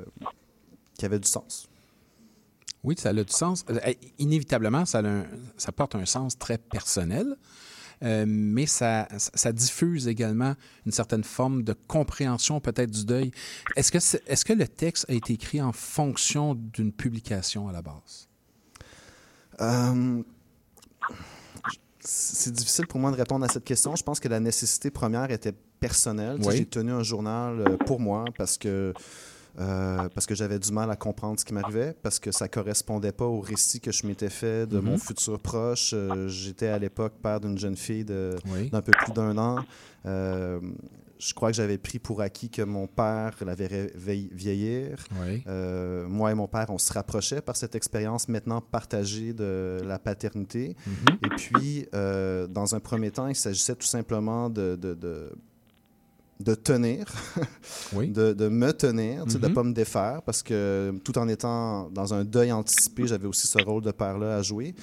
qui 0.98 1.06
avait 1.06 1.18
du 1.18 1.26
sens. 1.26 1.70
Oui, 2.84 2.94
ça 2.98 3.08
a 3.08 3.12
du 3.14 3.24
sens. 3.28 3.64
Inévitablement, 4.18 4.84
ça, 4.84 5.02
ça 5.56 5.72
porte 5.72 5.94
un 5.94 6.04
sens 6.04 6.36
très 6.36 6.58
personnel. 6.58 7.36
mais 8.02 8.66
ça, 8.66 9.08
ça, 9.16 9.52
diffuse 9.52 10.06
également 10.06 10.54
une 10.84 10.92
certaine 10.92 11.24
forme 11.24 11.62
de 11.62 11.74
compréhension 11.86 12.60
peut-être 12.60 12.90
du 12.90 13.06
deuil. 13.06 13.30
Est-ce 13.74 13.90
que, 13.90 13.98
est, 13.98 14.22
est-ce 14.26 14.44
que 14.44 14.52
le 14.52 14.68
texte 14.68 15.06
a 15.08 15.14
été 15.14 15.32
écrit 15.32 15.62
en 15.62 15.72
fonction 15.72 16.54
d'une 16.54 16.92
publication 16.92 17.68
à 17.68 17.72
la 17.72 17.80
base? 17.80 18.28
Euh, 19.62 20.22
c'est 22.00 22.52
difficile 22.52 22.86
pour 22.86 22.98
moi 22.98 23.10
de 23.12 23.16
répondre 23.16 23.44
à 23.44 23.48
cette 23.48 23.64
question. 23.64 23.94
Je 23.94 24.02
pense 24.02 24.18
que 24.18 24.28
la 24.28 24.40
nécessité 24.40 24.90
première 24.90 25.30
était 25.30 25.54
personnelle. 25.80 26.38
J'ai 26.50 26.66
tenu 26.66 26.92
un 26.92 27.02
journal 27.02 27.60
euh, 27.60 27.76
pour 27.76 28.00
moi 28.00 28.24
parce 28.36 28.58
que, 28.58 28.92
euh, 29.60 30.08
parce 30.08 30.26
que 30.26 30.34
j'avais 30.34 30.58
du 30.58 30.72
mal 30.72 30.90
à 30.90 30.96
comprendre 30.96 31.38
ce 31.38 31.44
qui 31.44 31.54
m'arrivait, 31.54 31.94
parce 32.02 32.18
que 32.18 32.32
ça 32.32 32.48
correspondait 32.48 33.12
pas 33.12 33.26
au 33.26 33.40
récit 33.40 33.80
que 33.80 33.92
je 33.92 34.06
m'étais 34.06 34.30
fait 34.30 34.66
de 34.66 34.80
mon 34.80 34.92
mhm. 34.92 34.98
futur 34.98 35.38
proche. 35.38 35.94
J'étais 36.26 36.68
à 36.68 36.78
l'époque 36.78 37.14
père 37.22 37.40
d'une 37.40 37.58
jeune 37.58 37.76
fille 37.76 38.04
d'un 38.04 38.82
peu 38.82 38.92
plus 38.92 39.12
d'un 39.12 39.38
an 39.38 39.64
je 41.22 41.34
crois 41.34 41.50
que 41.50 41.56
j'avais 41.56 41.78
pris 41.78 41.98
pour 41.98 42.20
acquis 42.20 42.50
que 42.50 42.62
mon 42.62 42.88
père 42.88 43.36
la 43.46 43.54
verrait 43.54 43.92
vieillir. 43.94 45.04
Euh, 45.46 46.08
moi 46.08 46.32
et 46.32 46.34
mon 46.34 46.48
père, 46.48 46.66
on 46.70 46.78
se 46.78 46.92
rapprochait 46.92 47.40
par 47.40 47.56
cette 47.56 47.76
expérience 47.76 48.28
maintenant 48.28 48.60
partagée 48.60 49.32
de 49.32 49.80
la 49.84 49.98
paternité. 49.98 50.76
Mhm. 50.86 51.18
Et 51.24 51.28
puis, 51.36 51.86
euh, 51.94 52.48
dans 52.48 52.74
un 52.74 52.80
premier 52.80 53.12
temps, 53.12 53.28
il 53.28 53.36
s'agissait 53.36 53.76
tout 53.76 53.86
simplement 53.86 54.50
de, 54.50 54.74
de, 54.74 54.94
de, 56.40 56.54
tenir, 56.56 57.06
de, 57.92 58.32
de, 58.32 58.48
me 58.48 58.72
tenir, 58.72 59.24
de 59.24 59.38
ne 59.38 59.46
mhm. 59.46 59.54
pas 59.54 59.62
me 59.62 59.72
défaire, 59.72 60.22
parce 60.22 60.42
que 60.42 60.92
tout 61.04 61.16
en 61.18 61.28
étant 61.28 61.88
dans 61.90 62.14
un 62.14 62.24
deuil 62.24 62.50
anticipé, 62.50 63.06
j'avais 63.06 63.28
aussi 63.28 63.46
ce 63.46 63.62
rôle 63.62 63.82
de 63.82 63.92
père-là 63.92 64.38
à 64.38 64.42
jouer. 64.42 64.74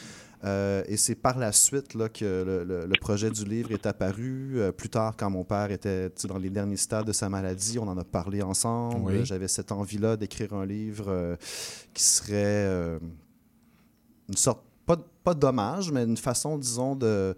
Euh, 0.46 0.84
et 0.88 0.96
c'est 0.96 1.16
par 1.16 1.38
la 1.38 1.52
suite 1.52 1.94
là, 1.96 2.08
que 2.08 2.86
le, 2.88 3.00
projet 3.00 3.30
du 3.30 3.44
livre 3.44 3.72
est 3.72 3.86
apparu. 3.86 4.54
Euh, 4.56 4.72
plus 4.72 4.90
tard, 4.90 5.16
quand 5.18 5.30
mon 5.30 5.44
père 5.44 5.72
était 5.72 6.10
dans 6.28 6.38
les 6.38 6.50
derniers 6.50 6.78
stades 6.78 7.06
de 7.06 7.12
sa 7.12 7.30
maladie, 7.30 7.78
on 7.80 7.88
en 7.88 7.98
a 7.98 8.04
parlé 8.04 8.42
ensemble. 8.42 9.26
J'avais 9.26 9.48
cette 9.48 9.72
envie-là 9.72 10.16
d'écrire 10.16 10.54
un 10.54 10.66
livre 10.66 11.06
euh, 11.10 11.36
qui 11.94 12.04
serait 12.04 13.00
une 14.30 14.38
sorte 14.38 14.64
pas, 14.86 14.98
pas 15.24 15.36
dommage, 15.36 15.92
mais 15.92 16.04
une 16.04 16.18
façon, 16.18 16.58
disons, 16.58 16.96
de, 16.96 17.36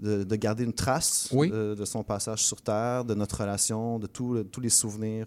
de, 0.00 0.36
garder 0.36 0.64
une 0.64 0.72
trace 0.72 1.28
de, 1.34 1.84
son 1.84 2.02
passage 2.02 2.42
sur 2.42 2.62
Terre, 2.62 3.04
de 3.04 3.14
notre 3.14 3.40
relation, 3.40 3.98
de 3.98 4.06
tous 4.06 4.60
les 4.60 4.70
souvenirs 4.70 5.26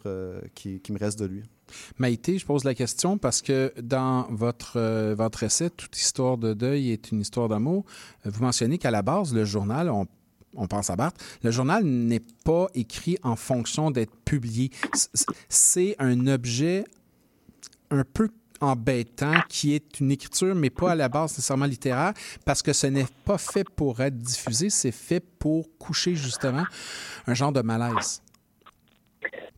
qui, 0.56 0.80
qui 0.80 0.92
me 0.92 0.98
restent 0.98 1.20
de 1.20 1.26
lui. 1.26 1.44
Maïté, 1.98 2.38
je 2.38 2.46
pose 2.46 2.64
la 2.64 2.76
question 2.76 3.18
parce 3.18 3.42
que 3.42 3.74
dans 3.82 4.28
votre, 4.30 4.74
euh, 4.78 5.16
votre 5.18 5.44
essai, 5.44 5.70
toute 5.70 5.98
histoire 5.98 6.38
de 6.38 6.54
deuil 6.54 6.92
est 6.92 7.12
une 7.12 7.22
histoire 7.22 7.50
d'amour. 7.50 7.86
Euh, 8.26 8.30
vous 8.30 8.44
mentionnez 8.44 8.78
qu'à 8.78 8.92
la 8.92 9.02
base, 9.02 9.34
le 9.34 9.46
journal, 9.46 9.90
on, 9.90 10.08
on 10.56 10.68
pense 10.68 10.90
à 10.90 10.96
Barthes, 10.96 11.22
le 11.44 11.52
journal 11.52 11.84
n'est 11.84 12.24
pas 12.44 12.68
écrit 12.74 13.18
en 13.24 13.36
fonction 13.36 13.92
d'être 13.92 14.16
publié. 14.26 14.72
C'est 15.50 15.96
un 16.00 16.28
objet 16.28 16.86
un 17.90 18.04
peu 18.04 18.30
embêtant, 18.60 19.36
qui 19.50 19.74
est 19.74 20.00
une 20.00 20.12
écriture, 20.12 20.56
mais 20.56 20.70
pas 20.70 20.92
à 20.92 20.96
la 20.96 21.10
base 21.10 21.32
nécessairement 21.32 21.66
littéraire, 21.66 22.14
parce 22.46 22.62
que 22.62 22.74
ce 22.74 22.88
n'est 22.88 23.06
pas 23.26 23.38
fait 23.38 23.70
pour 23.70 24.00
être 24.00 24.18
diffusé, 24.18 24.70
c'est 24.70 24.92
fait 24.92 25.20
pour 25.20 25.68
coucher 25.78 26.16
justement 26.16 26.64
un 27.28 27.34
genre 27.34 27.52
de 27.52 27.62
malaise. 27.62 28.22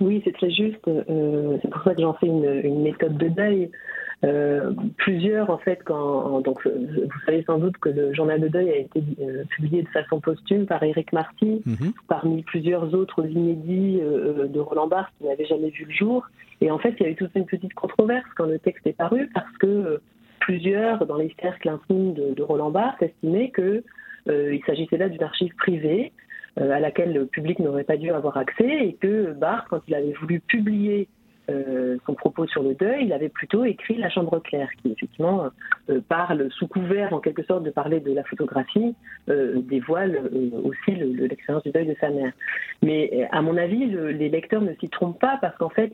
Oui, 0.02 0.22
c'est 0.24 0.34
très 0.34 0.50
juste. 0.50 0.88
Euh, 0.88 1.58
c'est 1.62 1.70
pour 1.70 1.84
ça 1.84 1.94
que 1.94 2.02
j'en 2.02 2.14
fais 2.14 2.28
une, 2.28 2.62
une, 2.64 2.82
méthode 2.82 3.18
de 3.18 3.28
deuil. 3.28 3.70
Euh, 4.26 4.72
plusieurs, 4.98 5.50
en 5.50 5.58
fait, 5.58 5.80
quand 5.86 6.42
donc 6.42 6.66
vous 6.68 7.20
savez 7.26 7.44
sans 7.44 7.58
doute 7.58 7.78
que 7.78 7.90
le 7.90 8.14
journal 8.14 8.40
de 8.42 8.50
deuil 8.50 8.70
a 8.70 8.78
été 8.78 9.02
euh, 9.22 9.44
publié 9.50 9.84
de 9.84 9.88
façon 9.90 10.20
posthume 10.20 10.66
par 10.66 10.84
Éric 10.84 11.14
Marty, 11.14 11.62
Mhm. 11.66 11.94
parmi 12.08 12.44
plusieurs 12.44 12.94
autres 12.94 13.26
inédits 13.26 14.00
euh, 14.02 14.48
de 14.48 14.60
Roland 14.60 14.88
Barthes 14.88 15.14
qui 15.18 15.26
n'avaient 15.26 15.46
jamais 15.46 15.70
vu 15.70 15.86
le 15.86 15.94
jour. 15.94 16.28
Et 16.62 16.70
en 16.72 16.80
fait, 16.80 16.96
il 17.00 17.04
y 17.04 17.06
a 17.06 17.10
eu 17.10 17.16
toute 17.16 17.32
une 17.36 17.46
petite 17.46 17.74
controverse 17.74 18.28
quand 18.36 18.46
le 18.46 18.60
texte 18.60 18.86
est 18.88 18.98
paru 18.98 19.30
parce 19.34 19.58
que 19.58 19.68
euh, 19.68 19.98
plusieurs, 20.42 21.06
dans 21.06 21.18
les 21.18 21.34
cercles 21.42 21.70
intimes 21.70 22.14
de, 22.14 22.34
de 22.34 22.42
Roland 22.42 22.72
Barthes, 22.72 23.02
estimaient 23.02 23.50
que 23.52 23.84
euh, 24.28 24.54
il 24.54 24.62
s'agissait 24.66 24.98
là 24.98 25.08
d'une 25.08 25.24
archive 25.24 25.56
privée 25.56 26.12
euh, 26.12 26.12
à 26.60 26.80
laquelle 26.80 27.14
le 27.14 27.26
public 27.26 27.60
n'aurait 27.60 27.84
pas 27.84 27.98
dû 27.98 28.10
avoir 28.12 28.38
accès 28.38 28.88
et 28.88 28.94
que 28.94 29.32
Barthes, 29.34 29.68
quand 29.70 29.82
il 29.88 29.96
avait 29.96 30.14
voulu 30.14 30.40
publier 30.42 31.08
euh, 31.50 31.98
son 32.06 32.14
propos 32.14 32.46
sur 32.46 32.62
le 32.62 32.76
deuil, 32.76 33.06
il 33.06 33.14
avait 33.14 33.30
plutôt 33.30 33.66
écrit 33.66 33.96
La 33.96 34.10
Chambre 34.10 34.38
claire, 34.40 34.70
qui 34.82 34.92
effectivement 34.92 35.50
euh, 35.90 36.00
parle, 36.08 36.48
sous 36.52 36.68
couvert 36.68 37.12
en 37.12 37.20
quelque 37.20 37.42
sorte 37.44 37.64
de 37.64 37.72
parler 37.72 38.00
de 38.02 38.14
la 38.14 38.24
photographie, 38.24 38.94
euh, 39.30 39.60
dévoile 39.62 40.16
euh, 40.32 40.52
aussi 40.64 40.92
le- 40.92 41.12
le- 41.12 41.26
l'expérience 41.26 41.64
du 41.64 41.72
deuil 41.72 41.88
de 41.88 41.96
sa 42.00 42.12
mère. 42.12 42.34
Mais 42.84 43.10
euh, 43.14 43.26
à 43.32 43.42
mon 43.42 43.58
avis, 43.58 43.88
le- 43.88 44.12
les 44.12 44.30
lecteurs 44.30 44.62
ne 44.62 44.74
s'y 44.76 44.90
trompent 44.90 45.20
pas 45.20 45.40
parce 45.42 45.58
qu'en 45.58 45.70
fait, 45.70 45.92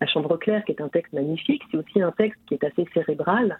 La 0.00 0.06
Chambre 0.06 0.36
claire, 0.38 0.62
qui 0.64 0.72
est 0.72 0.82
un 0.82 0.88
texte 0.88 1.14
magnifique, 1.14 1.62
c'est 1.70 1.78
aussi 1.78 2.02
un 2.02 2.12
texte 2.12 2.40
qui 2.46 2.54
est 2.54 2.64
assez 2.64 2.84
cérébral, 2.92 3.58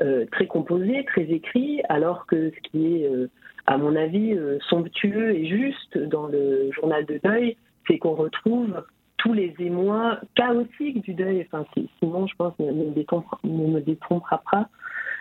euh, 0.00 0.24
très 0.32 0.46
composé, 0.46 1.04
très 1.04 1.22
écrit, 1.22 1.82
alors 1.88 2.26
que 2.26 2.50
ce 2.50 2.60
qui 2.70 2.96
est, 2.96 3.06
euh, 3.06 3.28
à 3.66 3.76
mon 3.78 3.94
avis, 3.96 4.34
euh, 4.34 4.58
somptueux 4.68 5.30
et 5.30 5.46
juste 5.46 5.96
dans 5.98 6.26
le 6.26 6.70
journal 6.72 7.04
de 7.06 7.20
deuil, 7.22 7.56
c'est 7.86 7.98
qu'on 7.98 8.14
retrouve 8.14 8.82
tous 9.18 9.32
les 9.32 9.54
émois 9.58 10.18
chaotiques 10.34 11.02
du 11.02 11.14
deuil. 11.14 11.46
Enfin, 11.46 11.66
si- 11.74 11.88
Simon, 11.98 12.26
je 12.26 12.34
pense, 12.36 12.58
ne, 12.58 12.72
me 12.72 12.84
ne 12.84 13.66
me 13.74 13.80
détrompera 13.80 14.42
pas. 14.50 14.68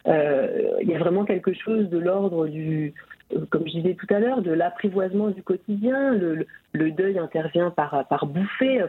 Euh, 0.08 0.72
Il 0.82 0.90
y 0.90 0.96
a 0.96 1.00
vraiment 1.00 1.26
quelque 1.26 1.54
chose 1.54 1.90
de 1.90 1.98
l'ordre 1.98 2.48
du, 2.48 2.94
euh, 3.36 3.46
comme 3.50 3.68
je 3.68 3.74
disais 3.74 3.96
tout 3.96 4.08
à 4.14 4.20
l'heure, 4.20 4.42
de 4.42 4.52
l'apprivoisement 4.52 5.30
du 5.30 5.44
quotidien. 5.44 6.14
Le, 6.14 6.46
deuil 6.92 7.20
intervient 7.20 7.72
par, 7.72 8.08
par 8.08 8.26
bouffée. 8.26 8.82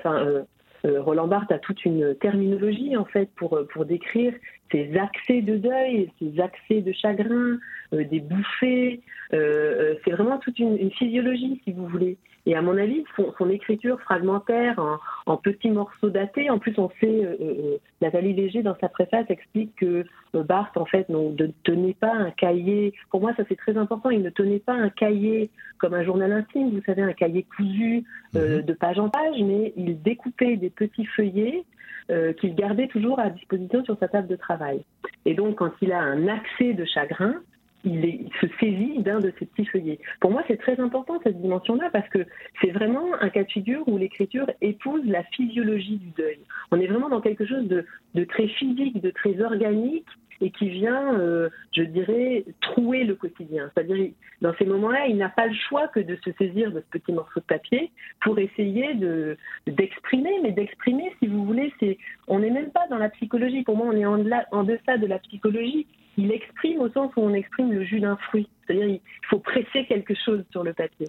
Roland 0.84 1.28
Barthes 1.28 1.52
a 1.52 1.58
toute 1.58 1.84
une 1.84 2.14
terminologie 2.14 2.96
en 2.96 3.04
fait 3.04 3.28
pour, 3.36 3.58
pour 3.72 3.84
décrire 3.84 4.32
ces 4.72 4.96
accès 4.96 5.42
de 5.42 5.56
deuil, 5.56 6.10
ces 6.18 6.40
accès 6.40 6.80
de 6.80 6.92
chagrin, 6.92 7.58
euh, 7.92 8.04
des 8.04 8.20
bouffées. 8.20 9.00
Euh, 9.32 9.36
euh, 9.36 9.94
c'est 10.04 10.12
vraiment 10.12 10.38
toute 10.38 10.58
une 10.58 10.90
physiologie, 10.92 11.60
si 11.64 11.72
vous 11.72 11.86
voulez. 11.86 12.16
Et 12.46 12.54
à 12.56 12.62
mon 12.62 12.76
avis, 12.76 13.04
son, 13.16 13.32
son 13.36 13.50
écriture 13.50 14.00
fragmentaire, 14.00 14.78
en, 14.78 14.98
en 15.26 15.36
petits 15.36 15.70
morceaux 15.70 16.10
datés, 16.10 16.48
en 16.48 16.58
plus 16.58 16.74
on 16.78 16.88
sait, 17.00 17.24
euh, 17.24 17.36
euh, 17.40 17.76
Nathalie 18.00 18.32
Léger 18.32 18.62
dans 18.62 18.76
sa 18.80 18.88
préface 18.88 19.26
explique 19.28 19.76
que 19.76 20.04
euh, 20.34 20.42
Barthes 20.42 20.76
en 20.76 20.86
fait 20.86 21.08
non, 21.08 21.34
ne 21.38 21.48
tenait 21.64 21.94
pas 21.94 22.12
un 22.12 22.30
cahier. 22.30 22.94
Pour 23.10 23.20
moi, 23.20 23.32
ça 23.36 23.42
c'est 23.48 23.56
très 23.56 23.76
important. 23.76 24.10
Il 24.10 24.22
ne 24.22 24.30
tenait 24.30 24.58
pas 24.58 24.74
un 24.74 24.88
cahier 24.88 25.50
comme 25.78 25.94
un 25.94 26.02
journal 26.02 26.32
intime, 26.32 26.70
vous 26.70 26.82
savez, 26.84 27.02
un 27.02 27.12
cahier 27.12 27.46
cousu 27.56 28.04
euh, 28.36 28.62
de 28.62 28.72
page 28.72 28.98
en 28.98 29.08
page, 29.08 29.36
mais 29.42 29.72
il 29.76 30.00
découpait 30.00 30.56
des 30.56 30.70
petits 30.70 31.06
feuillets 31.06 31.64
euh, 32.10 32.32
qu'il 32.34 32.54
gardait 32.54 32.88
toujours 32.88 33.18
à 33.18 33.30
disposition 33.30 33.84
sur 33.84 33.98
sa 33.98 34.08
table 34.08 34.28
de 34.28 34.36
travail. 34.36 34.82
Et 35.24 35.34
donc, 35.34 35.56
quand 35.56 35.72
il 35.80 35.92
a 35.92 36.00
un 36.00 36.28
accès 36.28 36.72
de 36.74 36.84
chagrin, 36.84 37.34
il, 37.84 38.28
se 38.40 38.46
saisit 38.58 38.98
d'un 39.00 39.20
de 39.20 39.32
ces 39.38 39.46
petits 39.46 39.66
feuillets. 39.66 39.98
Pour 40.20 40.30
moi, 40.30 40.42
c'est 40.48 40.58
très 40.58 40.78
important 40.80 41.18
cette 41.22 41.40
dimension-là 41.40 41.90
parce 41.92 42.08
que 42.08 42.26
c'est 42.60 42.70
vraiment 42.70 43.14
un 43.20 43.28
cas 43.28 43.44
de 43.44 43.50
figure 43.50 43.86
où 43.86 43.98
l'écriture 43.98 44.46
épouse 44.60 45.02
la 45.06 45.22
physiologie 45.24 45.96
du 45.96 46.10
deuil. 46.10 46.38
On 46.70 46.80
est 46.80 46.86
vraiment 46.86 47.08
dans 47.08 47.20
quelque 47.20 47.46
chose 47.46 47.68
de 47.68 48.24
très 48.24 48.48
physique, 48.48 49.00
de 49.00 49.10
très 49.10 49.40
organique 49.42 50.06
et 50.40 50.50
qui 50.50 50.68
vient, 50.70 51.18
euh, 51.18 51.48
je 51.72 51.82
dirais, 51.82 52.44
trouer 52.60 53.04
le 53.04 53.14
quotidien. 53.14 53.70
C'est-à-dire, 53.74 54.12
dans 54.40 54.54
ces 54.58 54.64
moments-là, 54.64 55.06
il 55.06 55.16
n'a 55.16 55.28
pas 55.28 55.46
le 55.46 55.54
choix 55.68 55.88
que 55.88 56.00
de 56.00 56.16
se 56.24 56.30
saisir 56.38 56.72
de 56.72 56.80
ce 56.80 56.98
petit 56.98 57.12
morceau 57.12 57.40
de 57.40 57.44
papier 57.44 57.90
pour 58.22 58.38
essayer 58.38 58.94
de 58.94 59.36
d'exprimer, 59.66 60.40
mais 60.42 60.52
d'exprimer, 60.52 61.12
si 61.18 61.26
vous 61.26 61.44
voulez, 61.44 61.72
c'est 61.78 61.98
on 62.26 62.38
n'est 62.38 62.50
même 62.50 62.70
pas 62.70 62.86
dans 62.88 62.98
la 62.98 63.10
psychologie. 63.10 63.62
Pour 63.62 63.76
moi, 63.76 63.88
on 63.88 63.96
est 63.96 64.06
en, 64.06 64.24
en 64.52 64.64
deçà 64.64 64.96
de 64.96 65.06
la 65.06 65.18
psychologie. 65.18 65.86
Il 66.16 66.32
exprime 66.32 66.80
au 66.80 66.90
sens 66.90 67.12
où 67.16 67.20
on 67.20 67.34
exprime 67.34 67.72
le 67.72 67.84
jus 67.84 68.00
d'un 68.00 68.16
fruit. 68.16 68.48
C'est-à-dire, 68.66 68.88
il 68.88 69.00
faut 69.28 69.38
presser 69.38 69.86
quelque 69.86 70.14
chose 70.14 70.44
sur 70.50 70.64
le 70.64 70.72
papier. 70.72 71.08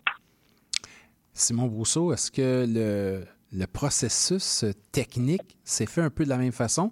Simon 1.33 1.67
Brousseau, 1.67 2.13
est-ce 2.13 2.29
que 2.29 2.65
le, 2.67 3.23
le 3.57 3.65
processus 3.67 4.65
technique 4.91 5.57
s'est 5.63 5.85
fait 5.85 6.01
un 6.01 6.09
peu 6.09 6.25
de 6.25 6.29
la 6.29 6.37
même 6.37 6.51
façon? 6.51 6.91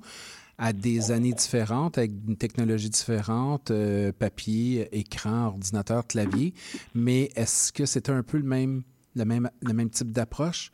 À 0.59 0.73
des 0.73 1.11
années 1.11 1.31
différentes, 1.31 1.97
avec 1.97 2.11
une 2.27 2.35
technologie 2.35 2.89
différente, 2.89 3.71
euh, 3.71 4.11
papier, 4.11 4.89
écran, 4.91 5.47
ordinateur, 5.47 6.05
clavier, 6.05 6.53
mais 6.93 7.31
est-ce 7.35 7.71
que 7.71 7.85
c'était 7.85 8.11
un 8.11 8.23
peu 8.23 8.37
le 8.37 8.43
même, 8.43 8.83
le 9.15 9.23
même, 9.23 9.49
le 9.61 9.73
même 9.73 9.89
type 9.89 10.11
d'approche? 10.11 10.71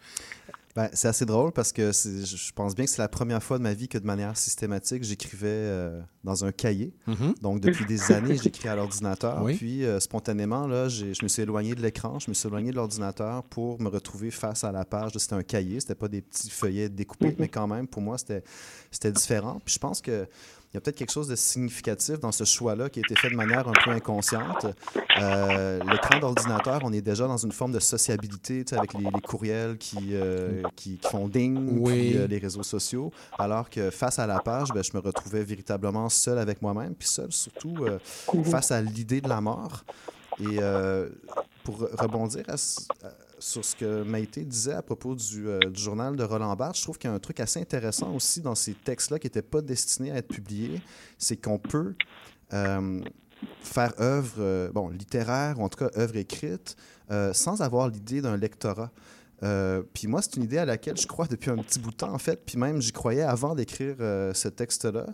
Ben, 0.75 0.89
c'est 0.91 1.07
assez 1.07 1.25
drôle 1.25 1.53
parce 1.53 1.71
que 1.71 1.93
je 1.93 2.51
pense 2.53 2.75
bien 2.75 2.83
que 2.83 2.91
c'est 2.91 3.01
la 3.01 3.07
première 3.07 3.41
fois 3.41 3.57
de 3.57 3.63
ma 3.63 3.73
vie 3.73 3.87
que 3.87 3.97
de 3.97 4.05
manière 4.05 4.35
systématique, 4.35 5.05
j'écrivais 5.05 5.47
euh, 5.47 6.01
dans 6.25 6.43
un 6.43 6.51
cahier. 6.51 6.93
Mhm. 7.07 7.35
Donc, 7.41 7.61
depuis 7.61 7.85
des 7.85 8.11
années, 8.11 8.35
j'écris 8.35 8.67
à 8.67 8.75
l'ordinateur. 8.75 9.41
Oui. 9.41 9.55
Puis, 9.55 9.85
euh, 9.85 10.01
spontanément, 10.01 10.67
là, 10.67 10.89
je 10.89 11.05
me 11.23 11.29
suis 11.29 11.43
éloigné 11.43 11.75
de 11.75 11.81
l'écran, 11.81 12.19
je 12.19 12.29
me 12.29 12.33
suis 12.33 12.47
éloigné 12.49 12.71
de 12.71 12.75
l'ordinateur 12.75 13.43
pour 13.45 13.79
me 13.81 13.87
retrouver 13.87 14.31
face 14.31 14.65
à 14.65 14.73
la 14.73 14.83
page. 14.83 15.13
C'était 15.17 15.35
un 15.35 15.43
cahier, 15.43 15.79
c'était 15.79 15.95
pas 15.95 16.09
des 16.09 16.21
petits 16.21 16.49
feuillets 16.49 16.89
découpés, 16.89 17.27
Mhm. 17.29 17.35
mais 17.39 17.47
quand 17.47 17.67
même, 17.67 17.87
pour 17.87 18.01
moi, 18.01 18.17
c'était 18.17 18.43
c'était 18.91 19.13
différent. 19.13 19.61
Puis, 19.63 19.75
je 19.75 19.79
pense 19.79 20.01
que 20.01 20.27
il 20.75 20.77
y 20.77 20.79
a 20.79 20.81
peut-être 20.81 20.97
quelque 20.97 21.13
chose 21.13 21.29
de 21.29 21.37
significatif 21.37 22.19
dans 22.19 22.33
ce 22.33 22.43
choix-là 22.43 22.89
qui 22.89 22.99
a 22.99 23.03
été 23.07 23.15
fait 23.15 23.29
de 23.29 23.35
manière 23.37 23.65
un 23.65 23.71
peu 23.85 23.91
inconsciente. 23.91 24.65
Euh, 25.21 25.79
L'écran 25.89 26.19
d'ordinateur, 26.19 26.81
on 26.83 26.91
est 26.91 26.99
déjà 27.01 27.27
dans 27.27 27.37
une 27.37 27.53
forme 27.53 27.71
de 27.71 27.79
sociabilité 27.79 28.65
avec 28.73 28.93
les, 28.93 29.05
les 29.05 29.21
courriels 29.21 29.77
qui, 29.77 30.09
euh, 30.11 30.63
qui, 30.75 30.97
qui 30.97 31.07
font 31.09 31.29
ding, 31.29 31.79
Oui. 31.79 32.09
puis 32.11 32.17
euh, 32.17 32.27
les 32.27 32.39
réseaux 32.39 32.61
sociaux, 32.63 33.13
alors 33.39 33.69
que 33.69 33.89
face 33.89 34.19
à 34.19 34.27
la 34.27 34.39
page, 34.41 34.67
ben, 34.73 34.83
je 34.83 34.91
me 34.93 34.99
retrouvais 34.99 35.45
véritablement 35.45 36.09
seul 36.09 36.37
avec 36.39 36.61
moi-même, 36.61 36.93
puis 36.93 37.07
seul 37.07 37.31
surtout 37.31 37.77
euh, 37.85 37.97
face 38.43 38.71
à 38.71 38.81
l'idée 38.81 39.21
de 39.21 39.29
la 39.29 39.39
mort. 39.39 39.85
Et 40.41 40.57
euh, 40.59 41.07
pour 41.63 41.77
rebondir 41.93 42.43
à- 42.49 42.55
sur 43.45 43.63
ce 43.63 43.75
que 43.75 44.01
Maïté 44.01 44.43
disait 44.43 44.73
à 44.73 44.81
propos 44.81 45.13
du, 45.13 45.47
euh, 45.47 45.59
du 45.59 45.79
journal 45.79 46.15
de 46.15 46.23
Roland 46.23 46.55
Barthes, 46.55 46.77
je 46.77 46.81
trouve 46.81 46.97
qu'il 46.97 47.09
y 47.09 47.13
a 47.13 47.15
un 47.15 47.19
truc 47.19 47.39
assez 47.39 47.59
intéressant 47.61 48.11
aussi 48.15 48.41
dans 48.41 48.55
ces 48.55 48.73
textes-là 48.73 49.19
qui 49.19 49.27
n'étaient 49.27 49.43
pas 49.43 49.61
destinés 49.61 50.11
à 50.11 50.17
être 50.17 50.27
publiés, 50.27 50.81
c'est 51.19 51.37
qu'on 51.37 51.59
peut 51.59 51.93
euh, 52.53 53.01
faire 53.61 53.93
œuvre 53.99 54.33
euh, 54.39 54.71
bon, 54.71 54.89
littéraire, 54.89 55.59
ou 55.59 55.63
en 55.63 55.69
tout 55.69 55.77
cas 55.77 55.91
œuvre 55.95 56.17
écrite, 56.17 56.75
sans 57.33 57.61
avoir 57.61 57.87
l'idée 57.87 58.19
d'un 58.19 58.35
lectorat. 58.35 58.91
Euh, 59.45 59.83
puis 59.93 60.07
moi, 60.07 60.21
c'est 60.21 60.35
une 60.37 60.43
idée 60.43 60.57
à 60.57 60.65
laquelle 60.65 60.97
je 60.97 61.07
crois 61.07 61.27
depuis 61.27 61.51
un 61.51 61.57
petit 61.57 61.79
bout 61.79 61.91
de 61.91 61.95
temps, 61.95 62.13
en 62.13 62.17
fait. 62.17 62.41
Puis 62.45 62.57
même, 62.57 62.81
j'y 62.81 62.91
croyais 62.91 63.21
avant 63.21 63.53
d'écrire 63.55 63.95
euh, 63.99 64.33
ce 64.33 64.47
texte-là. 64.47 65.05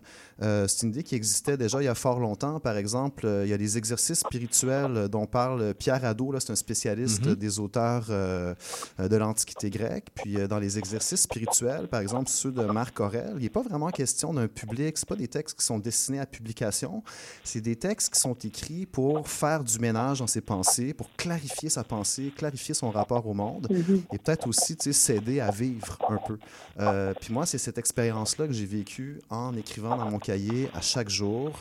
Euh, 0.41 0.67
c'est 0.67 0.83
une 0.85 0.89
idée 0.93 1.03
qui 1.03 1.15
existait 1.15 1.57
déjà 1.57 1.81
il 1.81 1.85
y 1.85 1.89
a 1.89 1.95
fort 1.95 2.19
longtemps. 2.19 2.59
Par 2.59 2.77
exemple, 2.77 3.25
euh, 3.25 3.45
il 3.45 3.49
y 3.49 3.53
a 3.53 3.57
les 3.57 3.77
exercices 3.77 4.19
spirituels 4.19 5.07
dont 5.09 5.25
parle 5.25 5.73
Pierre 5.75 6.03
Hadot. 6.05 6.31
là, 6.31 6.39
C'est 6.39 6.51
un 6.51 6.55
spécialiste 6.55 7.25
Mhm. 7.25 7.35
des 7.35 7.59
auteurs 7.59 8.05
de 8.07 9.15
l'Antiquité 9.17 9.69
grecque. 9.69 10.07
Puis 10.15 10.37
euh, 10.37 10.47
dans 10.47 10.59
les 10.59 10.77
exercices 10.77 11.21
spirituels, 11.21 11.87
par 11.87 11.99
exemple, 12.01 12.29
ceux 12.29 12.51
de 12.51 12.63
Marc 12.63 12.99
Aurèle, 12.99 13.33
il 13.37 13.43
n'est 13.43 13.49
pas 13.49 13.61
vraiment 13.61 13.89
question 13.89 14.33
d'un 14.33 14.47
public. 14.47 14.97
Ce 14.97 15.05
pas 15.05 15.15
des 15.15 15.27
textes 15.27 15.59
qui 15.59 15.65
sont 15.65 15.79
destinés 15.79 16.19
à 16.19 16.25
publication. 16.25 17.03
C'est 17.43 17.61
des 17.61 17.75
textes 17.75 18.13
qui 18.13 18.19
sont 18.19 18.33
écrits 18.35 18.85
pour 18.85 19.27
faire 19.27 19.63
du 19.63 19.77
ménage 19.79 20.19
dans 20.19 20.27
ses 20.27 20.41
pensées, 20.41 20.93
pour 20.93 21.09
clarifier 21.17 21.69
sa 21.69 21.83
pensée, 21.83 22.31
clarifier 22.35 22.73
son 22.73 22.89
rapport 22.91 23.25
au 23.27 23.33
monde 23.33 23.67
Mhm. 23.69 24.01
et 24.13 24.19
peut-être 24.23 24.47
aussi 24.47 24.75
s'aider 24.93 25.39
à 25.39 25.51
vivre 25.51 25.97
un 26.09 26.17
peu. 26.17 26.37
Euh, 26.79 27.13
puis 27.19 27.33
moi, 27.33 27.45
c'est 27.45 27.57
cette 27.57 27.77
expérience-là 27.77 28.47
que 28.47 28.53
j'ai 28.53 28.65
vécue 28.65 29.21
en 29.29 29.55
écrivant 29.55 29.97
dans 29.97 30.09
mon 30.09 30.19
cahier 30.19 30.69
à 30.73 30.81
chaque 30.81 31.09
jour. 31.09 31.51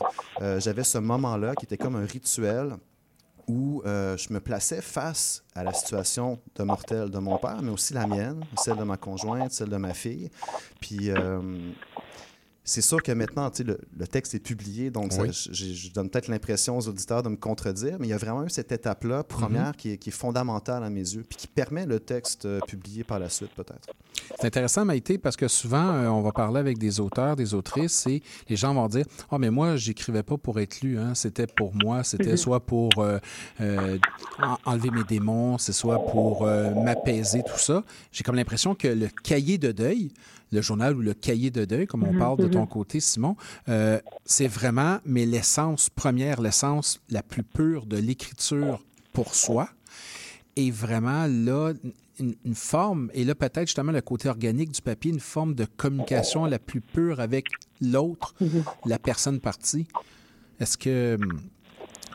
Euh, 0.41 0.59
J'avais 0.59 0.83
ce 0.83 0.97
moment-là 0.97 1.55
qui 1.55 1.65
était 1.65 1.77
comme 1.77 1.95
un 1.95 2.05
rituel 2.05 2.75
où 3.47 3.81
euh, 3.85 4.15
je 4.17 4.31
me 4.31 4.39
plaçais 4.39 4.81
face 4.81 5.43
à 5.55 5.63
la 5.63 5.73
situation 5.73 6.39
de 6.55 6.63
mortel 6.63 7.09
de 7.09 7.17
mon 7.19 7.37
père, 7.37 7.61
mais 7.61 7.71
aussi 7.71 7.93
la 7.93 8.07
mienne, 8.07 8.43
celle 8.57 8.77
de 8.77 8.83
ma 8.83 8.97
conjointe, 8.97 9.51
celle 9.51 9.69
de 9.69 9.77
ma 9.77 9.93
fille. 9.93 10.29
Puis 10.79 11.11
c'est 12.63 12.81
sûr 12.81 13.01
que 13.01 13.11
maintenant, 13.11 13.49
le, 13.65 13.79
le, 13.97 14.07
texte 14.07 14.35
est 14.35 14.39
publié, 14.39 14.91
donc 14.91 15.11
je, 15.11 15.91
donne 15.91 16.09
peut-être 16.09 16.27
l'impression 16.27 16.77
aux 16.77 16.87
auditeurs 16.87 17.23
de 17.23 17.29
me 17.29 17.35
contredire, 17.35 17.97
mais 17.99 18.07
il 18.07 18.09
y 18.11 18.13
a 18.13 18.17
vraiment 18.17 18.43
eu 18.43 18.49
cette 18.49 18.71
étape-là, 18.71 19.23
première, 19.23 19.67
mhm. 19.67 19.75
qui, 19.75 19.91
est, 19.91 19.97
qui, 19.97 20.09
est, 20.09 20.13
fondamentale 20.13 20.83
à 20.83 20.89
mes 20.91 20.99
yeux, 20.99 21.23
puis 21.27 21.37
qui 21.37 21.47
permet 21.47 21.87
le 21.87 21.99
texte 21.99 22.45
euh, 22.45 22.59
publié 22.67 23.03
par 23.03 23.17
la 23.17 23.29
suite, 23.29 23.51
peut-être. 23.55 23.89
C'est 24.39 24.45
intéressant, 24.45 24.85
Maïté, 24.85 25.17
parce 25.17 25.35
que 25.35 25.47
souvent, 25.47 25.91
euh, 25.91 26.07
on 26.07 26.21
va 26.21 26.31
parler 26.31 26.59
avec 26.59 26.77
des 26.77 26.99
auteurs, 26.99 27.35
des 27.35 27.55
autrices, 27.55 28.05
et 28.05 28.21
les 28.47 28.55
gens 28.55 28.75
vont 28.75 28.87
dire 28.87 29.05
Ah, 29.23 29.25
oh, 29.31 29.37
mais 29.39 29.49
moi, 29.49 29.75
j'écrivais 29.75 30.23
pas 30.23 30.37
pour 30.37 30.59
être 30.59 30.81
lu, 30.81 30.99
hein. 30.99 31.15
c'était 31.15 31.47
pour 31.47 31.73
moi, 31.73 32.03
c'était 32.03 32.31
mhm. 32.31 32.37
soit 32.37 32.59
pour 32.59 32.91
euh, 32.99 33.97
enlever 34.65 34.91
mes 34.91 35.03
démons, 35.03 35.57
c'est 35.57 35.73
soit 35.73 36.05
pour 36.05 36.45
m'apaiser, 36.45 37.41
tout 37.41 37.57
ça. 37.57 37.83
J'ai 38.11 38.23
comme 38.23 38.35
l'impression 38.35 38.75
que 38.75 38.87
le 38.87 39.07
cahier 39.23 39.57
de 39.57 39.71
deuil, 39.71 40.11
le 40.51 40.61
journal 40.61 40.95
ou 40.95 41.01
le 41.01 41.13
cahier 41.13 41.49
de 41.49 41.65
deuil, 41.65 41.87
comme 41.87 42.03
on 42.03 42.13
mhm, 42.13 42.19
parle 42.19 42.37
de 42.37 42.47
ton 42.47 42.61
mhm. 42.61 42.67
côté, 42.67 42.99
Simon, 42.99 43.35
euh, 43.69 43.99
c'est 44.25 44.47
vraiment, 44.47 44.99
mais 45.05 45.25
l'essence 45.25 45.89
première, 45.89 46.41
l'essence 46.41 46.99
la 47.09 47.23
plus 47.23 47.43
pure 47.43 47.85
de 47.85 47.97
l'écriture 47.97 48.83
pour 49.13 49.33
soi 49.33 49.69
est 50.55 50.71
vraiment 50.71 51.27
là 51.27 51.73
une, 52.19 52.35
forme, 52.53 53.09
et 53.13 53.23
là 53.23 53.33
peut-être 53.33 53.65
justement 53.65 53.91
le 53.91 54.01
côté 54.01 54.29
organique 54.29 54.71
du 54.71 54.81
papier, 54.81 55.11
une 55.11 55.19
forme 55.19 55.55
de 55.55 55.65
communication 55.65 56.45
la 56.45 56.59
plus 56.59 56.81
pure 56.81 57.19
avec 57.19 57.47
l'autre, 57.81 58.35
mhm. 58.39 58.63
la 58.85 58.99
personne 58.99 59.39
partie. 59.39 59.87
Est-ce 60.59 60.77
que 60.77 61.17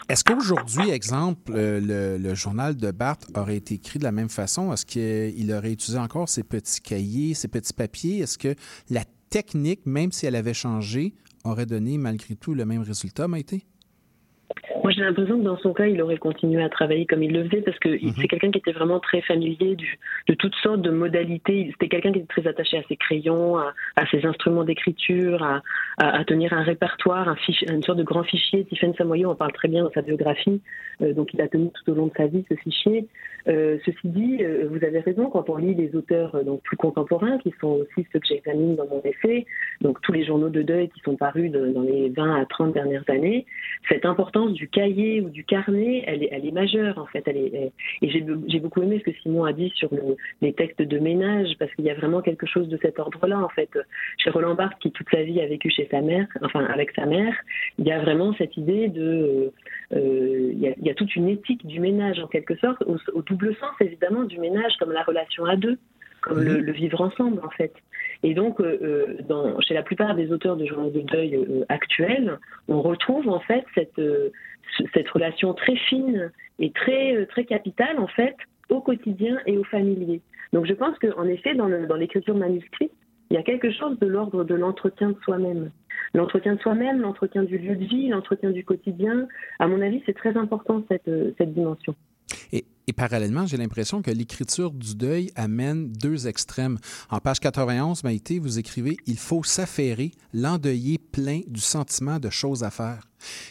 est-ce 0.09 0.23
qu'aujourd'hui, 0.23 0.91
exemple, 0.91 1.53
euh, 1.55 2.19
le, 2.19 2.35
journal 2.35 2.77
de 2.77 2.91
Barthes 2.93 3.27
aurait 3.35 3.57
été 3.57 3.75
écrit 3.75 3.99
de 3.99 4.05
la 4.05 4.13
même 4.13 4.29
façon? 4.29 4.73
Est-ce 4.73 4.87
qu'il 4.87 5.53
aurait 5.53 5.73
utilisé 5.73 5.99
encore 5.99 6.29
ses 6.29 6.45
petits 6.45 6.81
cahiers, 6.81 7.35
ses 7.35 7.49
petits 7.49 7.73
papiers? 7.73 8.19
Est-ce 8.19 8.39
que 8.39 8.55
la 8.89 9.05
technique, 9.31 9.85
même 9.85 10.13
si 10.13 10.27
elle 10.27 10.37
avait 10.37 10.55
changé, 10.55 11.15
aurait 11.45 11.67
donné 11.67 11.99
malgré 11.99 12.37
tout 12.37 12.55
le 12.55 12.65
même 12.65 12.83
résultat, 12.83 13.27
Maïté? 13.27 13.67
Moi, 14.87 14.93
j'ai 14.93 15.03
l'impression 15.03 15.37
que 15.37 15.43
dans 15.43 15.59
son 15.59 15.73
cas, 15.73 15.87
il 15.87 16.01
aurait 16.01 16.17
continué 16.17 16.63
à 16.63 16.69
travailler 16.69 17.07
comme 17.07 17.21
il 17.21 17.33
le 17.33 17.43
faisait 17.49 17.61
parce 17.61 17.77
que 17.81 17.89
mhm. 17.89 18.13
c'est 18.21 18.29
quelqu'un 18.29 18.53
qui 18.53 18.59
était 18.59 18.71
vraiment 18.71 19.01
très 19.01 19.21
familier 19.21 19.75
du, 19.75 19.99
de 20.29 20.35
toutes 20.35 20.55
sortes 20.63 20.81
de 20.81 20.91
modalités. 20.91 21.71
C'était 21.73 21.89
quelqu'un 21.89 22.13
qui 22.13 22.21
était 22.21 22.29
très 22.29 22.47
attaché 22.47 22.79
à 22.79 22.85
ses 22.89 22.95
crayons, 22.95 23.59
à, 23.59 23.75
ses 24.13 24.25
instruments 24.25 24.63
d'écriture, 24.63 25.43
à, 25.43 25.61
à, 25.99 26.25
tenir 26.25 26.53
un 26.53 26.63
répertoire, 26.63 27.29
un 27.29 27.37
une 27.69 27.83
sorte 27.83 27.99
de 27.99 28.05
grand 28.05 28.23
fichier. 28.23 28.65
Tiffany 28.65 28.95
Samoyo 28.97 29.29
en 29.29 29.35
parle 29.35 29.51
très 29.55 29.67
bien 29.67 29.83
dans 29.83 29.91
sa 29.91 30.03
biographie. 30.03 30.63
Euh, 31.03 31.13
donc, 31.13 31.35
il 31.35 31.41
a 31.41 31.49
tenu 31.49 31.69
tout 31.73 31.91
au 31.91 31.95
long 31.97 32.07
de 32.07 32.13
sa 32.17 32.29
vie 32.29 32.45
ce 32.49 32.55
fichier. 32.55 33.09
Euh, 33.49 33.79
ceci 33.85 33.99
dit, 34.05 34.39
euh, 34.41 34.69
vous 34.71 34.85
avez 34.85 35.01
raison, 35.01 35.31
quand 35.31 35.51
on 35.51 35.57
lit 35.57 35.75
les 35.75 35.97
auteurs 35.97 36.45
donc, 36.45 36.63
plus 36.63 36.77
contemporains, 36.77 37.39
qui 37.39 37.53
sont 37.61 37.81
aussi 37.81 38.07
ceux 38.13 38.21
que 38.21 38.27
j'examine 38.27 38.77
dans 38.77 38.87
mon 38.87 39.03
essai, 39.03 39.47
donc 39.81 40.01
tous 40.03 40.13
les 40.13 40.25
journaux 40.25 40.49
de 40.49 40.63
deuil 40.63 40.89
qui 40.91 41.01
sont 41.01 41.17
parus 41.17 41.51
dans 41.51 41.83
les 41.83 42.09
20 42.11 42.41
à 42.41 42.45
30 42.47 42.73
dernières 42.73 43.05
années, 43.09 43.47
cette 43.89 44.05
importance 44.05 44.53
du 44.53 44.69
cahier 44.77 45.23
ou 45.23 45.31
du 45.31 45.43
carnet, 45.43 46.05
elle 46.07 46.23
est, 46.23 46.53
majeure 46.53 46.99
en 46.99 47.07
fait. 47.07 47.23
Elle 47.27 47.39
est, 47.39 47.73
et 48.03 48.11
j'ai 48.11 48.61
beaucoup 48.61 48.83
aimé 48.83 48.99
ce 48.99 49.11
que 49.11 49.17
Simon 49.23 49.45
a 49.45 49.53
dit 49.53 49.73
sur 49.75 49.91
les 50.43 50.53
textes 50.53 50.83
de 50.83 50.99
ménage, 50.99 51.49
parce 51.59 51.75
qu'il 51.75 51.87
y 51.87 51.91
a 51.91 51.95
vraiment 51.95 52.21
quelque 52.21 52.47
chose 52.47 52.69
de 52.69 52.79
cet 52.83 52.99
ordre-là 52.99 53.39
en 53.39 53.49
fait. 53.49 53.71
Chez 54.19 54.31
Roland 54.31 54.55
Barthes, 54.55 54.79
qui 54.81 54.93
toute 54.93 55.09
sa 55.11 55.23
vie 55.23 55.41
a 55.41 55.47
vécu 55.47 55.71
chez 55.71 55.89
sa 55.91 56.03
mère, 56.03 56.27
enfin 56.43 56.65
avec 56.67 56.91
sa 56.93 57.07
mère, 57.07 57.35
il 57.79 57.87
y 57.87 57.93
a 57.93 58.01
vraiment 58.01 58.35
cette 58.35 58.57
idée 58.59 58.89
de, 58.89 59.51
euh, 59.95 60.53
il, 60.53 60.61
y 60.61 60.91
a, 60.91 60.95
toute 60.95 61.15
une 61.17 61.29
éthique 61.29 61.67
du 61.67 61.81
ménage 61.81 62.19
en 62.19 62.27
quelque 62.27 62.57
sorte, 62.57 62.83
au, 62.87 63.23
double 63.23 63.55
sens 63.57 63.75
évidemment 63.81 64.25
du 64.25 64.39
ménage 64.39 64.73
comme 64.79 64.93
la 64.93 65.03
relation 65.03 65.45
à 65.47 65.57
deux 65.57 65.79
comme 66.27 66.43
le, 66.43 66.59
mhm. 66.59 66.71
vivre 66.73 67.01
ensemble 67.01 67.41
en 67.45 67.51
fait. 67.51 67.73
Et 68.23 68.35
donc, 68.35 68.61
euh, 68.61 68.79
euh, 68.83 69.17
dans, 69.29 69.61
chez 69.61 69.75
la 69.75 69.83
plupart 69.83 70.15
des 70.15 70.33
auteurs 70.33 70.57
de 70.57 70.67
journaux 70.67 70.91
de 70.91 71.01
deuil 71.01 71.65
actuels, 71.69 72.39
on 72.69 72.83
retrouve 72.83 73.29
en 73.29 73.41
fait 73.41 73.65
cette, 73.75 74.01
cette 74.95 75.09
relation 75.09 75.55
très 75.55 75.77
fine 75.77 76.31
et 76.59 76.71
très, 76.73 77.17
euh, 77.17 77.27
très 77.27 77.45
capitale, 77.45 77.99
en 77.99 78.07
fait, 78.07 78.37
au 78.69 78.81
quotidien 78.81 79.39
et 79.47 79.57
au 79.57 79.65
familier. 79.65 80.21
Donc 80.53 80.67
je 80.67 80.75
pense 80.75 80.99
qu'en 80.99 81.25
effet, 81.25 81.55
dans 81.55 81.69
l'écriture 81.97 82.35
dans 82.35 82.41
manuscrite, 82.41 82.93
il 83.31 83.35
y 83.35 83.37
a 83.37 83.43
quelque 83.43 83.73
chose 83.73 83.99
de 83.99 84.07
l'ordre 84.07 84.45
de 84.45 84.55
l'entretien 84.55 85.11
de 85.11 85.17
soi-même. 85.25 85.71
L'entretien 86.15 86.55
de 86.55 86.61
soi-même, 86.61 87.01
l'entretien 87.01 87.43
du 87.43 87.59
lieu 87.59 87.75
de 87.75 87.85
vie, 87.85 88.09
l'entretien 88.09 88.51
du 88.51 88.65
quotidien, 88.65 89.27
à 89.59 89.67
mon 89.67 89.81
avis, 89.81 90.03
c'est 90.07 90.17
très 90.17 90.37
important 90.37 90.85
cette, 90.89 91.09
euh, 91.09 91.33
cette 91.37 91.53
dimension. 91.53 91.95
Et, 92.53 92.67
et 92.87 92.93
parallèlement, 92.93 93.47
j'ai 93.47 93.57
l'impression 93.57 94.03
que 94.03 94.11
l'écriture 94.11 94.71
du 94.71 94.95
deuil 94.95 95.31
amène 95.35 95.93
deux 95.93 96.29
extrêmes. 96.29 96.79
En 97.11 97.19
page 97.19 97.41
91, 97.41 98.05
Maïté, 98.05 98.39
vous 98.39 98.59
écrivez 98.59 98.97
Il 99.07 99.19
faut 99.19 99.43
s'affairer, 99.43 100.13
l'endeuillé 100.33 100.99
plein 100.99 101.41
du 101.49 101.61
sentiment 101.61 102.19
de 102.19 102.31
choses 102.31 102.63
à 102.63 102.71
faire. 102.71 103.03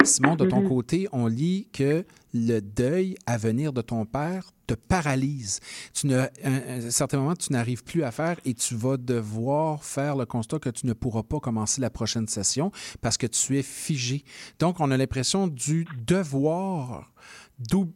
Simon, 0.04 0.36
de 0.36 0.46
ton 0.46 0.62
mm-hmm. 0.62 0.68
côté, 0.68 1.08
on 1.12 1.28
lit 1.28 1.68
que 1.74 2.06
le 2.34 2.60
deuil 2.60 3.16
à 3.26 3.38
venir 3.38 3.74
de 3.74 3.82
ton 3.82 4.06
père 4.06 4.52
te 4.68 4.74
paralyse. 4.74 5.60
Tu 5.94 6.08
ne, 6.08 6.20
à 6.20 6.30
un 6.44 6.90
certain 6.90 7.18
moment, 7.18 7.36
tu 7.36 7.54
n'arrives 7.54 7.84
plus 7.84 8.04
à 8.04 8.12
faire 8.12 8.38
et 8.46 8.54
tu 8.54 8.76
vas 8.76 8.98
devoir 8.98 9.84
faire 9.84 10.16
le 10.16 10.26
constat 10.26 10.60
que 10.60 10.70
tu 10.70 10.86
ne 10.86 10.94
pourras 10.94 11.24
pas 11.24 11.40
commencer 11.40 11.82
la 11.82 11.90
prochaine 11.90 12.28
session 12.28 12.72
parce 13.02 13.18
que 13.18 13.28
tu 13.28 13.58
es 13.58 13.64
figé. 13.64 14.24
Donc, 14.60 14.80
on 14.80 14.92
a 14.92 14.98
l'impression 14.98 15.48
du 15.48 15.86
devoir 16.06 17.12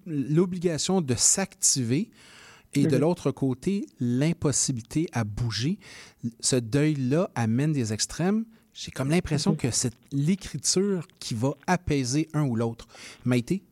l'obligation 0.05 1.01
de 1.01 1.15
s'activer 1.15 2.09
et 2.73 2.85
de 2.85 2.95
mhm. 2.95 3.01
l'autre 3.01 3.31
côté, 3.31 3.87
l'impossibilité 3.99 5.07
à 5.11 5.23
bouger. 5.23 5.79
Ce 6.39 6.55
deuil-là 6.55 7.31
amène 7.35 7.73
des 7.73 7.93
extrêmes. 7.93 8.45
J'ai 8.73 8.91
comme 8.91 9.09
l'impression 9.09 9.51
mhm. 9.51 9.57
que 9.57 9.71
c'est 9.71 9.93
l'écriture 10.11 11.07
qui 11.19 11.33
va 11.33 11.53
apaiser 11.67 12.29
un 12.33 12.43
ou 12.43 12.55
l'autre. 12.55 12.87
Maïté? 13.25 13.63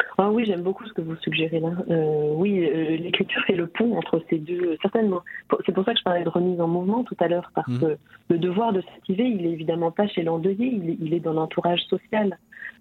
Mhm. 0.00 0.14
Ah 0.18 0.30
oui, 0.30 0.44
j'aime 0.44 0.62
beaucoup 0.62 0.84
ce 0.86 0.92
que 0.92 1.00
vous 1.00 1.16
suggérez 1.16 1.60
là. 1.60 1.72
Euh, 1.90 2.32
oui, 2.34 2.64
euh, 2.64 2.96
l'écriture 2.96 3.42
fait 3.46 3.56
le 3.56 3.66
pont 3.66 3.96
entre 3.96 4.22
ces 4.28 4.38
deux, 4.38 4.76
certainement. 4.82 5.22
C'est 5.66 5.72
pour 5.72 5.84
ça 5.84 5.92
que 5.92 5.98
je 5.98 6.04
parlais 6.04 6.24
de 6.24 6.28
remise 6.28 6.60
en 6.60 6.68
mouvement 6.68 7.04
tout 7.04 7.16
à 7.20 7.28
l'heure, 7.28 7.50
parce 7.54 7.78
que 7.78 7.96
le 8.28 8.38
devoir 8.38 8.72
de 8.72 8.80
s'activer, 8.82 9.24
il 9.24 9.46
est 9.46 9.50
évidemment 9.50 9.90
pas 9.90 10.06
chez 10.06 10.22
l'endeuillé, 10.22 10.96
il 11.00 11.14
est 11.14 11.20
dans 11.20 11.32
l'entourage 11.32 11.82
social. 11.84 12.36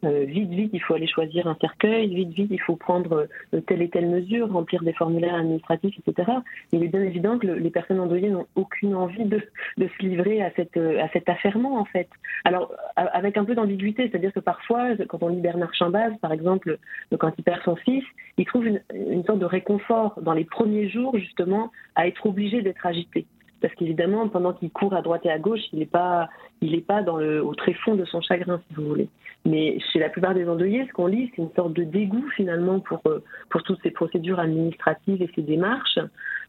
Euh, 0.06 0.24
vite, 0.26 0.50
vite, 0.50 0.72
il 0.74 0.82
faut 0.82 0.94
aller 0.94 1.08
choisir 1.08 1.48
un 1.48 1.58
cercueil, 1.60 2.14
vite, 2.14 2.30
vite, 2.30 2.50
il 2.52 2.62
faut 2.62 2.76
prendre 2.76 3.28
euh, 3.54 3.62
telle 3.62 3.82
et 3.82 3.90
telle 3.90 4.08
mesure, 4.08 4.52
remplir 4.52 4.82
des 4.84 4.94
formulaires 4.94 5.36
administratifs, 5.36 5.96
etc. 6.00 6.32
Il 6.72 6.84
est 6.84 6.88
bien 6.88 7.02
évident 7.04 7.38
que 7.38 7.48
les 7.48 7.70
personnes 7.70 8.00
endeuillées 8.00 8.30
n'ont 8.30 8.48
aucune 8.56 8.96
envie 8.96 9.26
de, 9.26 9.42
de, 9.78 9.88
se 9.88 10.06
livrer 10.06 10.42
à, 10.42 10.52
cette, 10.56 10.78
euh, 10.78 11.04
à 11.04 11.10
cet 11.10 11.28
affairement, 11.28 11.80
en 11.80 11.86
fait. 11.86 12.08
Alors, 12.46 12.74
avec 12.96 13.38
un 13.38 13.44
peu 13.44 13.56
d'ambiguïté, 13.56 14.10
c'est-à-dire 14.10 14.32
que 14.34 14.40
parfois, 14.40 14.96
quand 15.08 15.22
on 15.22 15.30
lit 15.30 15.42
Bernard 15.42 15.74
Chambaz, 15.74 16.12
par 16.22 16.32
exemple, 16.32 16.78
quand 17.18 17.32
il 17.38 17.44
perd 17.44 17.62
son 17.64 17.76
fils, 17.76 18.04
il 18.38 18.46
trouve 18.46 18.68
une, 18.68 19.24
sorte 19.26 19.40
de 19.40 19.46
réconfort 19.46 20.20
dans 20.22 20.34
les 20.34 20.46
premiers 20.46 20.90
jours, 20.90 21.18
justement, 21.18 21.72
à 21.96 22.08
être 22.08 22.26
obligé 22.26 22.62
d'être 22.62 22.86
agité 22.86 23.26
parce 23.62 23.74
qu'évidemment, 23.76 24.30
pendant 24.30 24.54
qu'il 24.54 24.72
court 24.72 24.94
à 24.94 25.02
droite 25.02 25.26
et 25.26 25.30
à 25.30 25.38
gauche, 25.38 25.60
il 25.74 25.80
n'est 25.80 25.86
pas, 25.86 26.30
il 26.62 26.74
est 26.76 26.86
pas 26.86 27.02
au 27.04 27.54
tréfonds 27.56 27.96
de 27.96 28.06
son 28.06 28.22
chagrin, 28.22 28.62
si 28.68 28.76
vous 28.76 28.86
voulez. 28.86 29.10
Mais 29.46 29.80
chez 29.92 30.00
la 30.00 30.10
plupart 30.10 30.34
des 30.34 30.48
endeuillés, 30.48 30.86
ce 30.88 30.94
qu'on 30.94 31.08
lit, 31.08 31.32
c'est 31.36 31.42
une 31.42 31.52
sorte 31.56 31.74
de 31.74 31.84
dégoût 31.84 32.26
finalement 32.36 32.80
pour, 32.80 33.02
euh, 33.06 33.24
pour 33.50 33.64
toutes 33.64 33.82
ces 33.84 33.92
procédures 33.92 34.40
administratives 34.40 35.22
et 35.22 35.30
ces 35.36 35.42
démarches. 35.42 36.00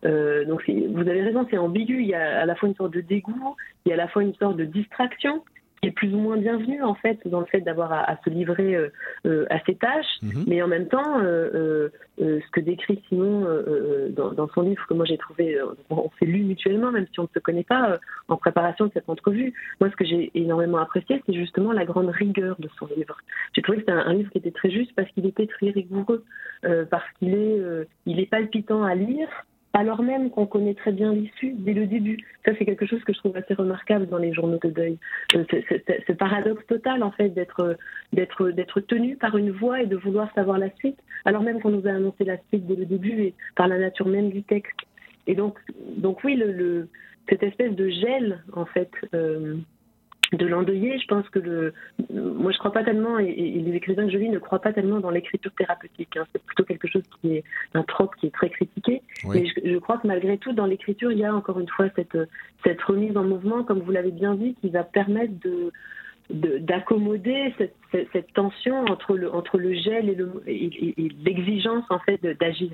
Euh, 0.05 0.45
donc 0.45 0.63
vous 0.69 1.01
avez 1.01 1.23
raison, 1.23 1.47
c'est 1.51 1.59
ambigu. 1.59 2.01
Il 2.01 2.09
y 2.09 2.15
a 2.15 2.41
à 2.41 2.47
la 2.47 2.55
fois 2.55 2.69
une 2.69 2.75
sorte 2.75 2.93
de 2.93 3.01
dégoût, 3.01 3.57
il 3.85 3.91
y 3.91 3.93
a 3.93 3.95
à 3.95 3.99
la 3.99 4.09
fois 4.09 4.23
une 4.23 4.35
sorte 4.35 4.57
de 4.57 4.65
distraction 4.65 5.45
qui 5.81 5.89
est 5.89 5.93
plus 5.93 6.15
ou 6.15 6.19
moins 6.19 6.37
bienvenue 6.37 6.83
en 6.83 6.95
fait 6.95 7.19
dans 7.27 7.41
le 7.41 7.47
fait 7.47 7.61
d'avoir 7.61 7.93
à, 7.93 8.19
se 8.25 8.31
livrer 8.31 8.75
euh, 8.75 8.89
euh, 9.27 9.47
à 9.51 9.61
ses 9.65 9.77
tâches, 9.77 10.21
mhm. 10.23 10.45
mais 10.47 10.63
en 10.63 10.69
même 10.69 10.89
temps, 10.89 11.21
euh, 11.21 11.89
ce 12.19 12.51
que 12.53 12.61
décrit 12.61 13.03
Simon 13.09 13.47
dans, 14.11 14.49
son 14.49 14.63
livre 14.63 14.87
que 14.87 14.95
moi 14.95 15.07
j'ai 15.07 15.17
trouvé, 15.17 15.59
on 15.89 16.11
s'est 16.19 16.27
lu 16.27 16.43
mutuellement 16.43 16.91
même 16.91 17.07
si 17.13 17.19
on 17.19 17.25
ne 17.25 17.29
se 17.35 17.39
connaît 17.39 17.65
pas 17.65 17.99
en 18.29 18.37
préparation 18.37 18.87
de 18.87 18.91
cette 18.93 19.09
entrevue. 19.09 19.55
Moi, 19.81 19.91
ce 19.91 19.97
que 19.97 20.05
j'ai 20.05 20.31
énormément 20.35 20.79
apprécié, 20.79 21.23
c'est 21.25 21.33
justement 21.33 21.73
la 21.73 21.87
grande 21.87 22.11
rigueur 22.11 22.57
de 22.59 22.69
son 22.79 22.87
livre. 22.95 23.17
J'ai 23.55 23.63
trouvé 23.63 23.79
que 23.79 23.85
c'était 23.85 23.93
un, 23.93 24.13
livre 24.13 24.31
qui 24.31 24.39
était 24.39 24.51
très 24.51 24.71
juste 24.71 24.93
parce 24.95 25.09
qu'il 25.13 25.25
était 25.25 25.47
très 25.47 25.71
rigoureux, 25.71 26.25
parce 26.91 27.09
qu'il 27.19 27.35
est, 27.35 27.87
il 28.05 28.21
est 28.21 28.27
palpitant 28.27 28.83
à 28.83 28.95
lire 28.95 29.29
alors 29.73 30.03
même 30.03 30.31
qu'on 30.31 30.47
connaît 30.47 30.75
très 30.75 30.93
bien 30.93 31.13
l'issue 31.13 31.53
dès 31.53 31.75
le 31.75 31.87
début. 31.87 32.19
Ça, 32.45 32.53
c'est 32.59 32.65
quelque 32.65 32.87
chose 32.87 33.03
que 33.05 33.13
je 33.13 33.19
trouve 33.19 33.37
assez 33.37 33.55
remarquable 33.55 34.09
dans 34.09 34.19
les 34.19 34.33
journaux 34.33 34.59
de 34.63 34.71
deuil. 34.71 34.99
Euh, 35.35 35.45
ce 36.07 36.13
paradoxe 36.13 36.67
total, 36.67 37.03
en 37.03 37.13
fait, 37.13 37.29
d'être, 37.29 37.77
tenu 38.89 39.17
par 39.17 39.37
une 39.37 39.53
voix 39.53 39.81
et 39.81 39.87
de 39.87 39.97
vouloir 39.97 40.33
savoir 40.35 40.59
la 40.59 40.71
suite, 40.77 40.99
alors 41.25 41.43
même 41.43 41.61
qu'on 41.61 41.71
nous 41.71 41.87
a 41.87 41.93
annoncé 41.93 42.25
la 42.25 42.39
suite 42.49 42.67
dès 42.67 42.77
le 42.77 42.85
début 42.85 43.23
et 43.23 43.35
par 43.55 43.69
la 43.69 43.79
nature 43.79 44.09
même 44.09 44.31
du 44.31 44.43
texte. 44.43 44.77
Et 45.27 45.35
donc, 45.35 45.59
donc 45.97 46.25
oui, 46.25 46.43
cette 47.29 47.43
espèce 47.43 47.75
de 47.75 47.89
gel, 47.89 48.43
en 48.55 48.65
fait, 48.65 48.91
euh, 49.15 49.57
de 50.33 50.47
l'endeuillé. 50.47 50.99
Je 50.99 51.07
pense 51.07 51.29
que 51.29 51.39
le, 51.39 51.75
moi 52.13 52.53
je 52.53 52.59
crois 52.59 52.73
pas 52.73 52.85
tellement, 52.85 53.19
et, 53.19 53.33
les 53.33 53.75
écrivains 53.75 54.05
de 54.05 54.11
Jolie 54.11 54.29
ne 54.29 54.39
croient 54.39 54.61
pas 54.61 54.73
tellement 54.73 55.01
dans 55.01 55.11
l'écriture 55.11 55.53
thérapeutique. 55.57 56.17
Hein. 56.17 56.25
C'est 56.33 56.43
plutôt 56.43 56.65
quelque 56.65 56.89
chose 56.89 57.03
qui 57.21 57.37
est 57.37 57.45
un 57.75 57.83
trope 57.83 58.15
qui 58.17 58.27
est 58.27 58.35
très 58.35 58.51
critiqué. 58.51 59.03
Mais 59.29 59.47
je, 59.47 59.79
crois 59.79 59.99
que 59.99 60.07
malgré 60.07 60.39
tout, 60.39 60.53
dans 60.53 60.67
l'écriture, 60.67 61.13
il 61.13 61.19
y 61.19 61.25
a 61.25 61.35
encore 61.35 61.59
une 61.59 61.69
fois 61.69 61.87
cette, 61.97 62.19
cette 62.65 62.83
remise 62.83 63.17
en 63.17 63.25
mouvement, 63.25 63.65
comme 63.65 63.81
vous 63.81 63.93
l'avez 63.93 64.13
bien 64.13 64.35
dit, 64.35 64.55
qui 64.61 64.71
va 64.71 64.85
permettre 64.85 65.35
de 65.43 65.73
d'accommoder 66.33 67.53
cette, 67.59 67.75
cette, 68.13 68.33
tension 68.35 68.85
entre 68.85 69.17
le, 69.17 69.35
entre 69.35 69.59
le 69.59 69.75
gel 69.75 70.09
et 70.47 71.11
l'exigence 71.25 71.85
en 71.91 71.99
fait 71.99 72.25
d'agir 72.39 72.71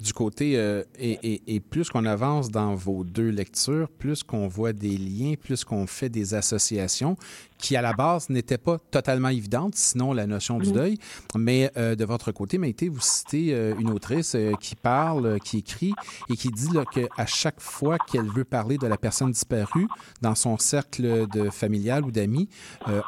du 0.00 0.12
côté, 0.12 0.56
euh, 0.56 0.82
et, 0.98 1.60
plus 1.60 1.90
qu'on 1.90 2.06
avance 2.06 2.50
dans 2.50 2.74
vos 2.74 3.04
deux 3.04 3.28
lectures, 3.28 3.88
plus 3.88 4.22
qu'on 4.22 4.48
voit 4.48 4.72
des 4.72 4.96
liens, 4.96 5.34
plus 5.40 5.64
qu'on 5.64 5.86
fait 5.86 6.08
des 6.08 6.34
associations 6.34 7.16
qui, 7.58 7.76
à 7.76 7.82
la 7.82 7.92
base, 7.92 8.30
n'étaient 8.30 8.58
pas 8.58 8.78
totalement 8.90 9.28
évidentes, 9.28 9.74
sinon 9.74 10.14
la 10.14 10.26
notion 10.26 10.58
du 10.58 10.72
deuil. 10.72 10.96
Mais 11.36 11.70
euh, 11.76 11.94
de 11.94 12.04
votre 12.06 12.32
côté, 12.32 12.56
Maïté, 12.56 12.88
vous 12.88 13.00
citez 13.00 13.52
euh, 13.52 13.74
une 13.78 13.90
autrice 13.90 14.34
qui 14.60 14.74
parle, 14.74 15.38
qui 15.40 15.58
écrit 15.58 15.92
et 16.30 16.36
qui 16.36 16.48
dit 16.48 16.70
qu'à 16.92 17.26
chaque 17.26 17.60
fois 17.60 17.98
qu'elle 17.98 18.28
veut 18.30 18.44
parler 18.44 18.78
de 18.78 18.86
la 18.86 18.96
personne 18.96 19.30
disparue 19.30 19.86
dans 20.22 20.34
son 20.34 20.56
cercle 20.56 21.26
de 21.28 21.50
familial 21.50 22.04
ou 22.04 22.10
d'amis, 22.10 22.48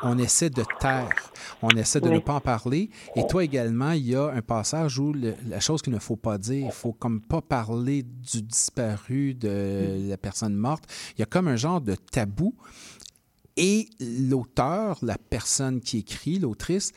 on 0.02 0.18
essaie 0.18 0.50
de 0.50 0.62
taire, 0.78 1.33
on 1.62 1.70
essaie 1.70 2.00
de 2.00 2.11
ne 2.11 2.18
pas 2.18 2.35
en 2.35 2.40
parler. 2.40 2.90
Et 3.16 3.26
toi 3.26 3.42
également, 3.42 3.92
il 3.92 4.11
y 4.11 4.14
a 4.14 4.31
un 4.31 4.42
passage 4.42 4.98
où 4.98 5.14
la 5.14 5.61
chose 5.61 5.81
qu'il 5.81 5.94
ne 5.94 5.98
faut 5.98 6.16
pas 6.16 6.37
dire, 6.38 6.70
faut 6.83 6.92
comme 6.92 7.21
pas 7.21 7.40
parler 7.40 8.03
du 8.03 8.42
disparu, 8.42 9.35
de 9.35 10.09
la 10.09 10.16
personne 10.16 10.55
morte. 10.55 10.85
Il 11.16 11.21
y 11.21 11.23
a 11.23 11.27
comme 11.27 11.47
un 11.47 11.57
genre 11.57 11.81
de 11.81 11.95
tabou. 11.95 12.55
Et 13.57 13.88
l'auteur, 14.01 14.99
la 15.03 15.16
personne 15.16 15.81
qui 15.81 15.99
écrit, 15.99 16.38
l'autrice, 16.38 16.92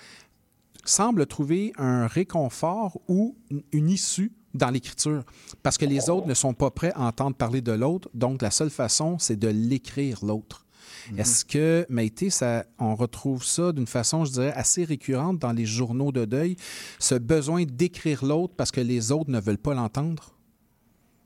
semble 0.86 1.28
trouver 1.28 1.72
un 1.78 2.08
réconfort 2.08 3.00
ou 3.08 3.36
une 3.72 3.90
issue 3.90 4.32
dans 4.56 4.70
l'écriture, 4.70 5.24
parce 5.64 5.78
que 5.78 5.86
les 5.86 6.10
autres 6.10 6.28
ne 6.28 6.34
sont 6.34 6.54
pas 6.54 6.72
prêts 6.72 6.94
à 6.96 7.04
entendre 7.04 7.36
parler 7.36 7.62
de 7.62 7.74
l'autre, 7.74 8.10
donc 8.14 8.42
la 8.42 8.52
seule 8.52 8.70
façon, 8.70 9.20
c'est 9.20 9.36
de 9.36 9.50
l'écrire 9.50 10.24
l'autre. 10.24 10.65
Mhm. 11.12 11.20
Est-ce 11.20 11.46
que, 11.46 11.86
Maïté, 11.90 12.30
ça, 12.30 12.66
on 12.80 12.96
retrouve 12.96 13.44
ça 13.44 13.72
d'une 13.72 13.88
façon, 13.88 14.26
je 14.26 14.32
dirais, 14.32 14.54
assez 14.56 14.84
récurrente 14.84 15.40
dans 15.40 15.52
les 15.52 15.66
journaux 15.66 16.12
de 16.12 16.26
deuil, 16.26 16.56
ce 17.00 17.16
besoin 17.16 17.64
d'écrire 17.64 18.26
l'autre 18.26 18.54
parce 18.58 18.72
que 18.72 18.82
les 18.82 19.12
autres 19.12 19.30
ne 19.30 19.40
veulent 19.40 19.58
pas 19.58 19.74
l'entendre? 19.74 20.36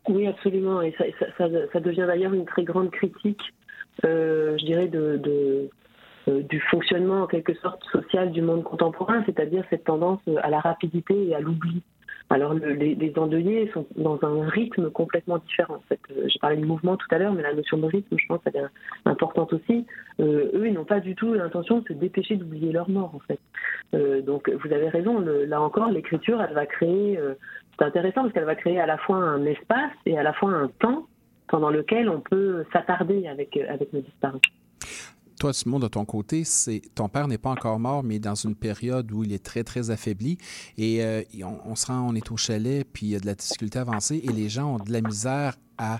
Oui, 0.08 0.28
absolument. 0.28 0.82
Et 0.82 0.94
ça, 1.38 1.80
devient 1.80 2.06
d'ailleurs 2.08 2.34
une 2.34 2.46
très 2.46 2.63
grande 2.63 2.92
critique, 2.92 3.42
euh, 4.06 4.58
je 4.58 4.65
dirais, 4.65 4.88
de, 4.88 5.70
euh, 6.28 6.42
du 6.44 6.60
fonctionnement 6.72 7.24
en 7.24 7.28
quelque 7.28 7.54
sorte 7.56 7.84
social 7.92 8.32
du 8.32 8.42
monde 8.42 8.63
contemporain, 8.63 9.24
c'est-à-dire 9.26 9.63
cette 9.70 9.84
tendance 9.84 10.22
à 10.42 10.50
la 10.50 10.60
rapidité 10.60 11.28
et 11.28 11.36
à 11.36 11.39
l'oubli. 11.39 11.82
Alors 12.32 12.54
les, 12.54 13.13
endeuillés 13.18 13.72
sont 13.74 13.88
dans 13.96 14.20
un 14.22 14.48
rythme 14.48 14.92
complètement 14.92 15.39
différent. 15.39 15.76
En 15.76 15.84
fait, 15.89 16.00
euh, 16.12 16.28
j'ai 16.28 16.38
parlé 16.39 16.58
de 16.58 16.65
mouvement 16.65 16.96
tout 16.96 17.08
à 17.10 17.18
l'heure, 17.18 17.34
mais 17.34 17.42
la 17.42 17.56
notion 17.56 17.78
de 17.78 17.88
rythme, 17.88 18.15
je 18.18 18.26
pense, 18.28 18.39
elle 18.46 18.56
est 18.56 19.10
importante 19.10 19.52
aussi. 19.52 19.86
Euh, 20.20 20.52
eux, 20.54 20.68
ils 20.68 20.74
n'ont 20.74 20.86
pas 20.86 21.00
du 21.00 21.15
tout 21.15 21.34
l'intention 21.34 21.80
de 21.80 21.88
se 21.88 21.94
dépêcher 21.94 22.36
d'oublier 22.36 22.72
leur 22.72 22.88
mort, 22.88 23.15
en 23.15 23.20
fait. 23.20 23.39
Euh, 23.96 24.22
donc, 24.22 24.48
vous 24.48 24.72
avez 24.72 24.89
raison. 24.89 25.20
là 25.20 25.60
encore, 25.60 25.89
l'écriture, 25.89 26.39
elle 26.42 26.54
va 26.54 26.68
créer. 26.68 27.20
c'est 27.78 27.86
intéressant 27.86 28.22
parce 28.22 28.34
qu'elle 28.34 28.44
va 28.44 28.56
créer 28.56 28.80
à 28.80 28.86
la 28.86 28.98
fois 29.00 29.18
un 29.18 29.44
espace 29.46 29.92
et 30.06 30.18
à 30.18 30.24
la 30.24 30.34
fois 30.34 30.52
un 30.52 30.68
temps 30.68 31.08
pendant 31.48 31.72
lequel 31.72 32.10
on 32.10 32.20
peut 32.20 32.63
s'attarder 32.72 33.28
avec 33.28 33.58
avec 33.58 33.92
nos 33.92 34.02
disparus 34.02 34.42
toi, 35.39 35.54
Simon, 35.54 35.80
de 35.80 35.88
ton 35.88 36.06
côté, 36.06 36.43
c'est 36.43 36.82
ton 36.93 37.08
père 37.08 37.28
n'est 37.28 37.38
pas 37.38 37.49
encore 37.49 37.80
mort, 37.80 38.04
mais 38.04 38.19
dans 38.19 38.36
une 38.36 38.56
période 38.56 39.10
où 39.12 39.23
il 39.23 39.32
est 39.32 39.43
très, 39.43 39.63
très 39.63 39.89
affaibli. 39.89 40.38
Et 40.78 41.04
euh, 41.04 41.23
on, 41.65 41.75
se 41.75 41.88
rend, 41.88 42.10
on 42.10 42.13
est 42.13 42.30
au 42.32 42.38
chalet, 42.38 42.86
puis 42.91 43.08
il 43.08 43.10
y 43.10 43.15
a 43.15 43.19
de 43.19 43.25
la 43.25 43.36
difficulté 43.36 43.80
avancée, 43.80 44.21
et 44.23 44.32
les 44.32 44.49
gens 44.49 44.75
ont 44.75 44.84
de 44.84 44.91
la 44.91 45.02
misère 45.02 45.56
à, 45.78 45.99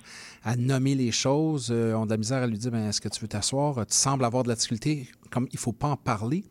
nommer 0.58 0.93
les 0.93 1.12
choses, 1.12 1.69
euh, 1.71 1.93
ont 1.93 2.06
de 2.06 2.12
la 2.12 2.17
misère 2.17 2.43
à 2.43 2.47
lui 2.47 2.58
dire 2.58 2.69
ben, 2.69 2.89
Est-ce 2.89 2.99
que 2.99 3.08
tu 3.08 3.21
veux 3.21 3.30
t'asseoir? 3.30 3.86
Tu 3.88 3.95
sembles 3.95 4.25
avoir 4.25 4.43
de 4.43 4.49
la 4.49 4.56
difficulté, 4.56 5.08
comme 5.32 5.47
il 5.52 5.56
ne 5.56 5.60
faut 5.60 5.71
pas 5.71 5.88
en 5.88 5.97
parler. 5.97 6.43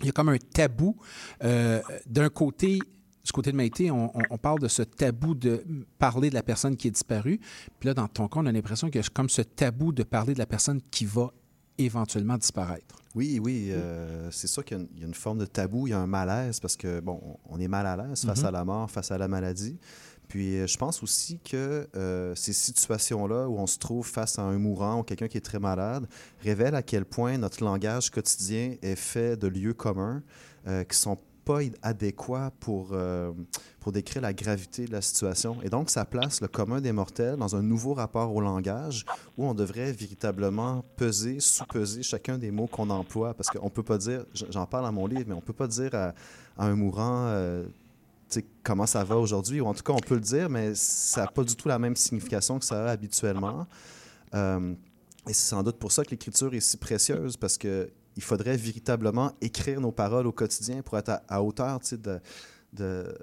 Il 0.00 0.06
y 0.06 0.08
a 0.08 0.12
comme 0.12 0.28
un 0.28 0.38
tabou. 0.38 0.96
Euh, 1.42 1.82
d'un 2.06 2.28
côté, 2.28 2.78
du 3.24 3.32
côté 3.32 3.50
de 3.50 3.56
Maïté, 3.56 3.90
on, 3.90 4.12
on, 4.30 4.38
parle 4.38 4.60
de 4.60 4.68
ce 4.68 4.82
tabou 4.82 5.34
de 5.34 5.64
parler 5.98 6.30
de 6.30 6.34
la 6.34 6.42
personne 6.44 6.76
qui 6.76 6.86
est 6.86 6.92
disparue. 6.92 7.40
Puis 7.80 7.88
là, 7.88 7.94
dans 7.94 8.06
ton 8.06 8.28
cas, 8.28 8.40
on 8.40 8.46
a 8.46 8.52
l'impression 8.52 8.88
y 8.94 8.98
a 8.98 9.02
comme 9.12 9.28
ce 9.28 9.42
tabou 9.42 9.90
de 9.92 10.04
parler 10.04 10.34
de 10.34 10.38
la 10.38 10.46
personne 10.46 10.80
qui 10.90 11.04
va 11.04 11.32
éventuellement 11.78 12.36
disparaître. 12.36 13.02
Oui, 13.14 13.38
oui, 13.42 13.68
euh, 13.70 14.30
c'est 14.30 14.46
sûr 14.46 14.64
qu'il 14.64 14.86
y, 14.96 15.02
a 15.02 15.06
une 15.06 15.14
forme 15.14 15.38
de 15.38 15.44
tabou, 15.44 15.86
il 15.86 15.90
y 15.90 15.92
a 15.92 15.98
un 15.98 16.06
malaise 16.06 16.60
parce 16.60 16.76
que, 16.76 17.00
bon, 17.00 17.20
on 17.48 17.60
est 17.60 17.68
mal 17.68 17.86
à 17.86 17.96
l'aise 17.96 18.24
face 18.24 18.42
mm-hmm. 18.42 18.46
à 18.46 18.50
la 18.50 18.64
mort, 18.64 18.90
face 18.90 19.10
à 19.10 19.18
la 19.18 19.28
maladie. 19.28 19.78
Puis 20.28 20.56
euh, 20.56 20.66
je 20.66 20.78
pense 20.78 21.02
aussi 21.02 21.38
que 21.40 21.86
euh, 21.94 22.34
ces 22.34 22.54
situations-là 22.54 23.48
où 23.48 23.58
on 23.58 23.66
se 23.66 23.78
trouve 23.78 24.06
face 24.06 24.38
à 24.38 24.42
un 24.42 24.58
mourant 24.58 25.00
ou 25.00 25.02
quelqu'un 25.02 25.28
qui 25.28 25.36
est 25.36 25.42
très 25.42 25.58
malade 25.58 26.06
révèlent 26.40 26.74
à 26.74 26.82
quel 26.82 27.04
point 27.04 27.36
notre 27.36 27.62
langage 27.62 28.10
quotidien 28.10 28.76
est 28.80 28.96
fait 28.96 29.36
de 29.36 29.46
lieux 29.46 29.74
communs 29.74 30.22
qui 30.88 30.96
sont 30.96 31.18
pas 31.44 31.60
adéquat 31.82 32.52
pour, 32.60 32.90
euh, 32.92 33.32
pour 33.80 33.92
décrire 33.92 34.22
la 34.22 34.32
gravité 34.32 34.86
de 34.86 34.92
la 34.92 35.02
situation. 35.02 35.56
Et 35.62 35.68
donc, 35.68 35.90
ça 35.90 36.04
place 36.04 36.40
le 36.40 36.48
commun 36.48 36.80
des 36.80 36.92
mortels 36.92 37.36
dans 37.36 37.56
un 37.56 37.62
nouveau 37.62 37.94
rapport 37.94 38.34
au 38.34 38.40
langage 38.40 39.04
où 39.36 39.46
on 39.46 39.54
devrait 39.54 39.92
véritablement 39.92 40.84
peser, 40.96 41.40
sous-peser 41.40 42.02
chacun 42.02 42.38
des 42.38 42.50
mots 42.50 42.66
qu'on 42.66 42.90
emploie. 42.90 43.34
Parce 43.34 43.48
qu'on 43.48 43.66
ne 43.66 43.70
peut 43.70 43.82
pas 43.82 43.98
dire, 43.98 44.24
j'en 44.50 44.66
parle 44.66 44.84
dans 44.84 44.92
mon 44.92 45.06
livre, 45.06 45.24
mais 45.26 45.34
on 45.34 45.36
ne 45.36 45.42
peut 45.42 45.52
pas 45.52 45.68
dire 45.68 45.94
à, 45.94 46.14
un 46.58 46.74
mourant 46.74 47.26
euh, 47.26 47.64
comment 48.62 48.86
ça 48.86 49.02
va 49.04 49.16
aujourd'hui. 49.16 49.60
Ou 49.60 49.66
en 49.66 49.74
tout 49.74 49.82
cas, 49.82 49.92
on 49.92 50.00
peut 50.00 50.14
le 50.14 50.20
dire, 50.20 50.48
mais 50.48 50.74
ça 50.74 51.22
n'a 51.22 51.26
pas 51.26 51.44
du 51.44 51.56
tout 51.56 51.68
la 51.68 51.78
même 51.78 51.96
signification 51.96 52.58
que 52.58 52.64
ça 52.64 52.86
a 52.86 52.90
habituellement. 52.90 53.66
Euh, 54.34 54.74
et 55.28 55.32
c'est 55.32 55.50
sans 55.50 55.62
doute 55.62 55.78
pour 55.78 55.92
ça 55.92 56.04
que 56.04 56.10
l'écriture 56.10 56.52
est 56.54 56.60
si 56.60 56.76
précieuse, 56.76 57.36
parce 57.36 57.56
que 57.56 57.90
il 58.16 58.22
faudrait 58.22 58.56
véritablement 58.56 59.32
écrire 59.40 59.80
nos 59.80 59.92
paroles 59.92 60.26
au 60.26 60.32
quotidien 60.32 60.82
pour 60.82 60.98
être 60.98 61.20
à, 61.28 61.42
hauteur 61.42 61.80
de, 61.92 62.20
de, 62.72 63.18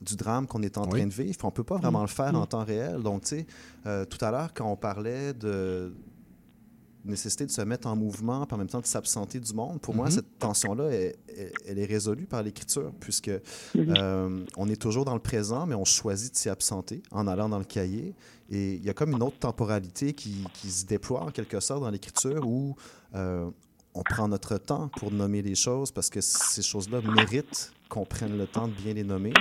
du 0.00 0.16
drame 0.16 0.46
qu'on 0.46 0.62
est 0.62 0.78
en 0.78 0.86
train 0.86 1.06
de 1.06 1.12
vivre. 1.12 1.36
On 1.42 1.48
ne 1.48 1.52
peut 1.52 1.64
pas 1.64 1.76
vraiment 1.76 2.02
le 2.02 2.08
faire 2.08 2.34
en 2.34 2.42
mm. 2.42 2.48
temps 2.48 2.64
réel. 2.64 3.02
Donc, 3.02 3.22
tu 3.22 3.28
sais, 3.28 3.46
euh, 3.86 4.04
tout 4.04 4.22
à 4.24 4.30
l'heure, 4.30 4.52
quand 4.54 4.70
on 4.70 4.76
parlait 4.76 5.32
de 5.34 5.92
nécessité 7.02 7.46
de 7.46 7.50
se 7.50 7.62
mettre 7.62 7.88
en 7.88 7.96
mouvement, 7.96 8.44
puis 8.44 8.54
en 8.54 8.58
même 8.58 8.68
temps 8.68 8.80
de 8.80 8.86
s'absenter 8.86 9.40
du 9.40 9.54
monde, 9.54 9.80
pour 9.80 9.94
moi, 9.94 10.08
mm-hmm. 10.08 10.14
cette 10.14 10.38
tension-là, 10.38 10.90
elle, 10.90 11.78
est 11.78 11.86
résolue 11.86 12.26
par 12.26 12.42
l'écriture, 12.42 12.92
puisque 13.00 13.28
mm-hmm. 13.28 13.40
euh, 13.76 14.44
on 14.56 14.68
est 14.68 14.80
toujours 14.80 15.04
dans 15.04 15.14
le 15.14 15.20
présent, 15.20 15.66
mais 15.66 15.74
on 15.74 15.86
choisit 15.86 16.32
de 16.32 16.36
s'y 16.36 16.48
absenter 16.50 17.02
en 17.10 17.26
allant 17.26 17.48
dans 17.48 17.58
le 17.58 17.64
cahier. 17.64 18.14
Et 18.50 18.74
il 18.74 18.84
y 18.84 18.90
a 18.90 18.94
comme 18.94 19.12
une 19.12 19.22
autre 19.22 19.38
temporalité 19.38 20.12
qui, 20.12 20.44
qui 20.54 20.70
se 20.70 20.84
déploie 20.84 21.22
en 21.22 21.30
quelque 21.30 21.60
sorte 21.60 21.82
dans 21.82 21.90
l'écriture 21.90 22.46
où 22.46 22.74
euh, 23.14 23.48
on 24.00 24.02
prend 24.02 24.28
notre 24.28 24.56
temps 24.56 24.88
pour 24.88 25.10
nommer 25.10 25.42
les 25.42 25.54
choses 25.54 25.90
parce 25.90 26.08
que 26.08 26.22
ces 26.22 26.62
choses-là 26.62 27.02
méritent 27.02 27.70
qu'on 27.90 28.06
prenne 28.06 28.38
le 28.38 28.46
temps 28.46 28.66
de 28.66 28.72
bien 28.72 28.94
les 28.94 29.04
nommer. 29.04 29.34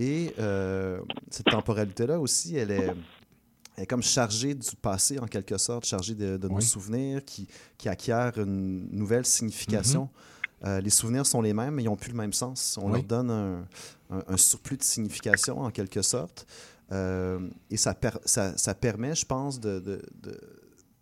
Et 0.00 0.34
euh, 0.40 1.00
cette 1.30 1.46
temporalité-là 1.46 2.18
aussi, 2.18 2.56
elle 2.56 2.72
est, 2.72 3.86
comme 3.86 4.02
chargée 4.02 4.54
du 4.54 4.74
passé 4.74 5.20
en 5.20 5.26
quelque 5.26 5.56
sorte, 5.58 5.86
chargée 5.86 6.14
de, 6.14 6.48
nos 6.48 6.60
souvenirs 6.60 7.24
qui, 7.24 7.46
qui 7.78 7.88
acquièrent 7.88 8.36
une 8.38 8.88
nouvelle 8.90 9.24
signification. 9.24 10.04
Mm-hmm. 10.04 10.66
Euh, 10.66 10.80
les 10.80 10.90
souvenirs 10.90 11.24
sont 11.24 11.40
les 11.40 11.54
mêmes, 11.54 11.74
mais 11.74 11.84
ils 11.84 11.86
n'ont 11.86 11.96
plus 11.96 12.10
le 12.10 12.18
même 12.18 12.32
sens. 12.32 12.78
On 12.82 12.88
leur 12.88 13.04
donne 13.04 13.64
un, 14.10 14.36
surplus 14.36 14.76
de 14.76 14.82
signification 14.82 15.60
en 15.60 15.70
quelque 15.70 16.02
sorte. 16.02 16.48
Euh, 16.90 17.48
et 17.70 17.76
ça, 17.76 17.94
ça, 18.24 18.58
ça, 18.58 18.74
permet, 18.74 19.14
je 19.14 19.24
pense, 19.24 19.60
de, 19.60 19.78
de, 19.78 20.02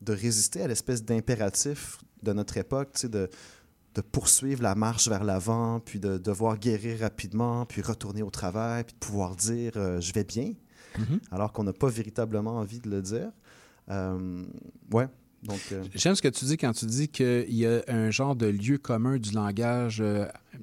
de 0.02 0.12
résister 0.12 0.62
à 0.62 0.68
l'espèce 0.68 1.02
d'impératif 1.02 1.98
de 2.22 2.32
notre 2.32 2.56
époque, 2.56 3.06
de, 3.06 3.28
de 3.94 4.00
poursuivre 4.00 4.62
la 4.62 4.74
marche 4.74 5.08
vers 5.08 5.24
l'avant, 5.24 5.80
puis 5.80 5.98
de 5.98 6.18
devoir 6.18 6.58
guérir 6.58 7.00
rapidement, 7.00 7.66
puis 7.66 7.82
retourner 7.82 8.22
au 8.22 8.30
travail, 8.30 8.84
puis 8.84 8.94
de 8.94 8.98
pouvoir 8.98 9.36
dire 9.36 9.72
euh, 9.76 10.00
je 10.00 10.12
vais 10.12 10.24
bien, 10.24 10.52
mm-hmm. 10.96 11.20
alors 11.32 11.52
qu'on 11.52 11.64
n'a 11.64 11.72
pas 11.72 11.88
véritablement 11.88 12.58
envie 12.58 12.80
de 12.80 12.90
le 12.90 13.02
dire. 13.02 13.30
Euh, 13.90 14.44
ouais. 14.92 15.08
Donc, 15.42 15.60
euh, 15.72 15.84
J'aime 15.94 16.16
ce 16.16 16.22
que 16.22 16.28
tu 16.28 16.44
dis 16.44 16.56
quand 16.56 16.72
tu 16.72 16.86
dis 16.86 17.08
qu'il 17.08 17.54
y 17.54 17.64
a 17.64 17.82
un 17.86 18.10
genre 18.10 18.34
de 18.34 18.46
lieu 18.46 18.76
commun 18.78 19.18
du 19.18 19.30
langage. 19.30 20.02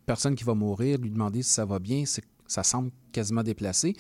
personne 0.05 0.35
qui 0.35 0.43
va 0.43 0.53
mourir, 0.53 0.97
lui 0.99 1.09
demander 1.09 1.43
si 1.43 1.51
ça 1.51 1.65
va 1.65 1.79
bien, 1.79 2.03
ça 2.47 2.63
semble 2.63 2.91
quasiment 3.11 3.43
déplacé. 3.43 3.95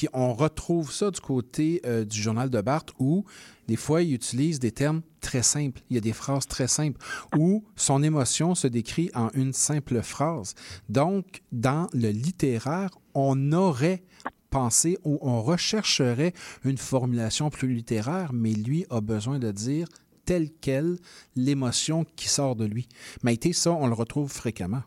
Puis 0.00 0.08
on 0.14 0.32
retrouve 0.32 0.90
ça 0.90 1.10
du 1.10 1.20
côté 1.20 1.82
euh, 1.84 2.06
du 2.06 2.22
journal 2.22 2.48
de 2.48 2.58
Barthes 2.62 2.94
où 2.98 3.26
des 3.68 3.76
fois 3.76 4.00
il 4.00 4.14
utilise 4.14 4.58
des 4.58 4.72
termes 4.72 5.02
très 5.20 5.42
simples. 5.42 5.82
Il 5.90 5.94
y 5.94 5.98
a 5.98 6.00
des 6.00 6.14
phrases 6.14 6.46
très 6.46 6.68
simples 6.68 6.98
où 7.36 7.64
son 7.76 8.02
émotion 8.02 8.54
se 8.54 8.66
décrit 8.66 9.10
en 9.14 9.28
une 9.34 9.52
simple 9.52 10.00
phrase. 10.00 10.54
Donc, 10.88 11.42
dans 11.52 11.86
le 11.92 12.08
littéraire, 12.08 12.88
on 13.12 13.52
aurait 13.52 14.02
pensé 14.48 14.96
ou 15.04 15.18
on 15.20 15.42
rechercherait 15.42 16.32
une 16.64 16.78
formulation 16.78 17.50
plus 17.50 17.74
littéraire, 17.74 18.32
mais 18.32 18.54
lui 18.54 18.86
a 18.88 19.02
besoin 19.02 19.38
de 19.38 19.50
dire 19.52 19.86
telle 20.24 20.48
quelle 20.62 20.96
l'émotion 21.36 22.06
qui 22.16 22.30
sort 22.30 22.56
de 22.56 22.64
lui. 22.64 22.88
Maïté, 23.22 23.52
ça, 23.52 23.72
on 23.72 23.86
le 23.86 23.92
retrouve 23.92 24.32
fréquemment. 24.32 24.82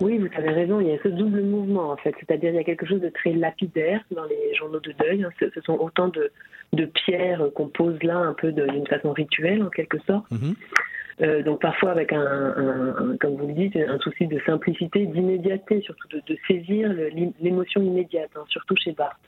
Oui, 0.00 0.18
vous 0.18 0.28
avez 0.36 0.50
raison, 0.50 0.80
il 0.80 0.88
y 0.88 0.92
a 0.92 1.02
ce 1.02 1.08
double 1.08 1.42
mouvement 1.42 1.90
en 1.90 1.96
fait, 1.96 2.14
c'est-à-dire 2.20 2.50
il 2.50 2.56
y 2.56 2.60
a 2.60 2.64
quelque 2.64 2.86
chose 2.86 3.00
de 3.00 3.08
très 3.08 3.32
lapidaire 3.32 4.00
dans 4.12 4.24
les 4.24 4.54
journaux 4.54 4.80
de 4.80 4.92
deuil, 4.92 5.24
hein. 5.24 5.30
ce, 5.40 5.60
sont 5.62 5.74
autant 5.74 6.08
de, 6.08 6.30
pierres 6.86 7.42
qu'on 7.54 7.68
pose 7.68 8.00
là 8.02 8.16
un 8.16 8.34
peu 8.34 8.52
d'une 8.52 8.86
façon 8.86 9.12
rituelle 9.12 9.62
en 9.62 9.70
quelque 9.70 9.98
sorte. 10.06 10.30
Mm-hmm. 10.30 10.54
Euh, 11.20 11.42
donc 11.42 11.60
parfois 11.60 11.90
avec 11.90 12.12
un, 12.12 13.16
comme 13.20 13.34
vous 13.34 13.48
le 13.48 13.54
dites, 13.54 13.76
un 13.76 13.98
souci 13.98 14.26
de 14.28 14.38
simplicité, 14.46 15.06
d'immédiateté, 15.06 15.80
surtout 15.80 16.08
de, 16.08 16.36
saisir 16.46 16.92
l'émotion 17.40 17.82
immédiate, 17.82 18.30
hein, 18.36 18.44
surtout 18.48 18.76
chez 18.76 18.92
Barthes. 18.92 19.18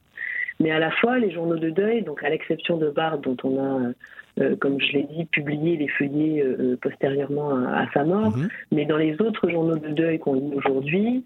Mais 0.60 0.70
à 0.70 0.78
la 0.78 0.90
fois, 0.90 1.18
les 1.18 1.30
journaux 1.30 1.56
de 1.56 1.70
deuil, 1.70 2.02
donc 2.02 2.22
à 2.22 2.28
l'exception 2.28 2.76
de 2.76 2.90
Barthes, 2.90 3.22
dont 3.22 3.36
on 3.42 3.58
a 3.58 3.92
euh, 4.40 4.56
comme 4.56 4.80
je 4.80 4.92
l'ai 4.92 5.02
dit, 5.02 5.24
publié 5.26 5.76
les 5.76 5.88
feuillets 5.88 6.42
euh, 6.42 6.56
euh, 6.60 6.76
postérieurement 6.80 7.50
à, 7.66 7.86
sa 7.92 8.04
mort. 8.04 8.36
Mhm. 8.36 8.48
Mais 8.72 8.84
dans 8.86 8.96
les 8.96 9.20
autres 9.20 9.50
journaux 9.50 9.76
de 9.76 9.88
deuil 9.88 10.18
qu'on 10.18 10.34
lit 10.34 10.52
aujourd'hui, 10.54 11.24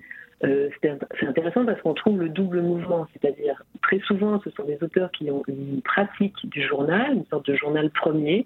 c'est 0.82 1.26
intéressant 1.26 1.64
parce 1.64 1.80
qu'on 1.80 1.94
trouve 1.94 2.20
le 2.20 2.28
double 2.28 2.60
mouvement, 2.60 3.06
c'est-à-dire 3.14 3.64
très 3.80 3.98
souvent 4.00 4.38
ce 4.44 4.50
sont 4.50 4.64
des 4.64 4.76
auteurs 4.82 5.10
qui 5.10 5.30
ont 5.30 5.42
une 5.48 5.80
pratique 5.80 6.36
du 6.50 6.60
journal, 6.60 7.14
une 7.14 7.24
sorte 7.26 7.46
de 7.46 7.54
journal 7.54 7.88
premier, 7.88 8.44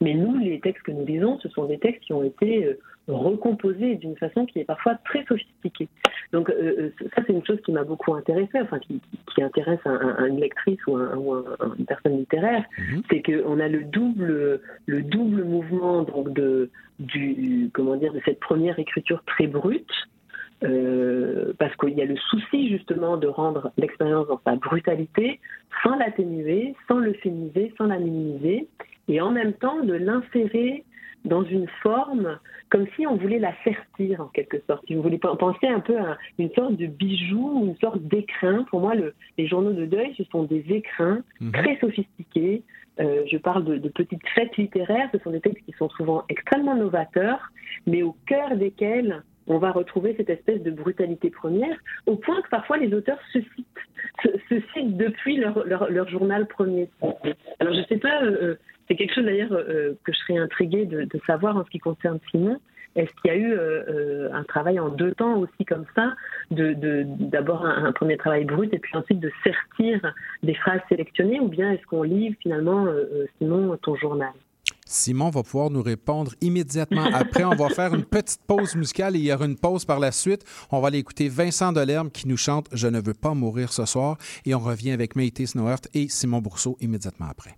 mais 0.00 0.14
nous, 0.14 0.38
les 0.38 0.60
textes 0.60 0.82
que 0.82 0.92
nous 0.92 1.04
lisons, 1.04 1.38
ce 1.40 1.48
sont 1.50 1.64
des 1.64 1.78
textes 1.78 2.02
qui 2.04 2.12
ont 2.12 2.22
été 2.22 2.76
recomposés 3.08 3.96
d'une 3.96 4.16
façon 4.16 4.46
qui 4.46 4.60
est 4.60 4.64
parfois 4.64 4.94
très 5.04 5.24
sophistiquée. 5.24 5.88
Donc 6.32 6.48
euh, 6.48 6.54
euh, 6.78 7.06
ça, 7.14 7.22
c'est 7.26 7.32
une 7.32 7.44
chose 7.44 7.60
qui 7.64 7.72
m'a 7.72 7.84
beaucoup 7.84 8.14
intéressée, 8.14 8.60
enfin 8.60 8.78
qui, 8.78 9.00
intéresse 9.42 9.80
un, 9.86 10.26
une 10.26 10.38
lectrice 10.38 10.78
ou, 10.86 10.98
une 10.98 11.86
personne 11.86 12.18
littéraire, 12.18 12.64
mhm. 12.78 13.02
c'est 13.10 13.22
qu'on 13.22 13.58
a 13.58 13.68
le 13.68 13.84
double, 13.84 14.60
le 14.86 15.02
double 15.02 15.44
mouvement 15.44 16.02
donc 16.02 16.32
de, 16.34 16.70
du, 16.98 17.70
comment 17.72 17.96
dire, 17.96 18.12
de 18.12 18.20
cette 18.24 18.40
première 18.40 18.78
écriture 18.78 19.22
très 19.26 19.46
brute, 19.46 19.90
euh, 20.62 21.54
parce 21.58 21.74
qu'il 21.76 21.94
y 21.94 22.02
a 22.02 22.04
le 22.04 22.16
souci 22.16 22.68
justement 22.68 23.16
de 23.16 23.26
rendre 23.26 23.72
l'expérience 23.78 24.28
dans 24.28 24.40
sa 24.44 24.56
brutalité, 24.56 25.40
sans 25.82 25.96
l'atténuer, 25.96 26.74
sans 26.86 26.98
le 26.98 27.14
féminiser, 27.14 27.72
sans 27.78 27.86
la 27.86 27.98
minimiser, 27.98 28.68
et 29.10 29.20
en 29.20 29.30
même 29.30 29.52
temps 29.52 29.80
de 29.82 29.92
l'insérer 29.94 30.84
dans 31.24 31.44
une 31.44 31.66
forme 31.82 32.38
comme 32.70 32.86
si 32.94 33.06
on 33.06 33.16
voulait 33.16 33.40
la 33.40 33.52
sertir 33.64 34.20
en 34.20 34.28
quelque 34.28 34.58
sorte. 34.66 34.84
Si 34.86 34.94
vous 34.94 35.02
voulez 35.02 35.18
penser 35.18 35.66
un 35.66 35.80
peu 35.80 35.98
à 35.98 36.16
une 36.38 36.50
sorte 36.52 36.76
de 36.76 36.86
bijou, 36.86 37.64
une 37.66 37.76
sorte 37.76 38.00
d'écrin. 38.02 38.64
Pour 38.70 38.80
moi, 38.80 38.94
le, 38.94 39.12
les 39.36 39.48
journaux 39.48 39.72
de 39.72 39.86
deuil, 39.86 40.14
ce 40.16 40.22
sont 40.24 40.44
des 40.44 40.64
écrins 40.68 41.22
mhm. 41.40 41.52
très 41.52 41.78
sophistiqués. 41.80 42.62
Euh, 43.00 43.24
je 43.30 43.36
parle 43.38 43.64
de, 43.64 43.76
de, 43.76 43.88
petites 43.88 44.26
fêtes 44.34 44.56
littéraires. 44.56 45.08
Ce 45.12 45.18
sont 45.18 45.30
des 45.30 45.40
textes 45.40 45.64
qui 45.64 45.72
sont 45.72 45.88
souvent 45.90 46.22
extrêmement 46.28 46.76
novateurs, 46.76 47.50
mais 47.86 48.02
au 48.02 48.14
cœur 48.26 48.56
desquels 48.56 49.24
on 49.46 49.58
va 49.58 49.72
retrouver 49.72 50.14
cette 50.16 50.30
espèce 50.30 50.62
de 50.62 50.70
brutalité 50.70 51.30
première, 51.30 51.76
au 52.06 52.16
point 52.16 52.40
que 52.42 52.48
parfois 52.48 52.78
les 52.78 52.92
auteurs 52.94 53.18
se 53.32 53.38
citent, 53.38 53.66
se, 54.48 54.60
citent 54.72 54.96
depuis 54.96 55.36
leur, 55.36 55.64
leur, 55.66 56.08
journal 56.08 56.46
premier. 56.46 56.88
Alors 57.58 57.74
je 57.74 57.80
ne 57.80 57.84
sais 57.86 57.98
pas, 57.98 58.22
euh, 58.22 58.38
euh, 58.42 58.54
c'est 58.88 58.96
quelque 58.96 59.14
chose 59.14 59.24
d'ailleurs 59.24 59.52
euh, 59.52 59.94
que 60.04 60.12
je 60.12 60.18
serais 60.18 60.38
intriguée 60.38 60.86
de, 60.86 61.08
savoir 61.26 61.56
en 61.56 61.64
ce 61.64 61.70
qui 61.70 61.78
concerne 61.78 62.18
Simon. 62.30 62.60
Est-ce 62.96 63.12
qu'il 63.22 63.30
y 63.30 63.34
a 63.34 63.36
eu 63.36 63.56
un 64.32 64.42
travail 64.42 64.80
en 64.80 64.88
deux 64.88 65.12
temps 65.12 65.38
aussi 65.38 65.64
comme 65.64 65.84
ça, 65.94 66.12
d'abord 66.50 67.62
de, 67.62 67.68
un, 67.68 67.92
premier 67.92 68.16
travail 68.16 68.44
brut 68.44 68.74
et 68.74 68.80
puis 68.80 68.96
ensuite 68.96 69.20
de 69.20 69.30
sertir 69.44 70.12
des 70.42 70.54
phrases 70.54 70.80
sélectionnées, 70.88 71.38
ou 71.38 71.46
bien 71.46 71.70
est-ce 71.70 71.86
qu'on 71.86 72.02
livre 72.02 72.34
finalement, 72.40 72.88
Simon, 73.38 73.78
ton 73.80 73.94
journal? 73.94 74.32
Simon 74.90 75.30
va 75.30 75.44
pouvoir 75.44 75.70
nous 75.70 75.82
répondre 75.82 76.32
immédiatement. 76.40 77.04
Après, 77.14 77.44
on 77.44 77.54
va 77.54 77.68
faire 77.68 77.94
une 77.94 78.04
petite 78.04 78.40
pause 78.44 78.74
musicale 78.74 79.14
et 79.14 79.20
il 79.20 79.24
y 79.24 79.32
aura 79.32 79.44
une 79.44 79.56
pause 79.56 79.84
par 79.84 80.00
la 80.00 80.10
suite. 80.10 80.44
On 80.72 80.80
va 80.80 80.88
aller 80.88 80.98
écouter 80.98 81.28
Vincent 81.28 81.70
Delerme 81.72 82.10
qui 82.10 82.26
nous 82.26 82.36
chante 82.36 82.66
Je 82.72 82.88
ne 82.88 83.00
veux 83.00 83.14
pas 83.14 83.32
mourir 83.32 83.72
ce 83.72 83.86
soir 83.86 84.18
et 84.44 84.52
on 84.52 84.58
revient 84.58 84.90
avec 84.90 85.14
Maïté 85.14 85.46
Snowert 85.46 85.82
et 85.94 86.08
Simon 86.08 86.40
Bourseau 86.40 86.76
immédiatement 86.80 87.28
après. 87.30 87.56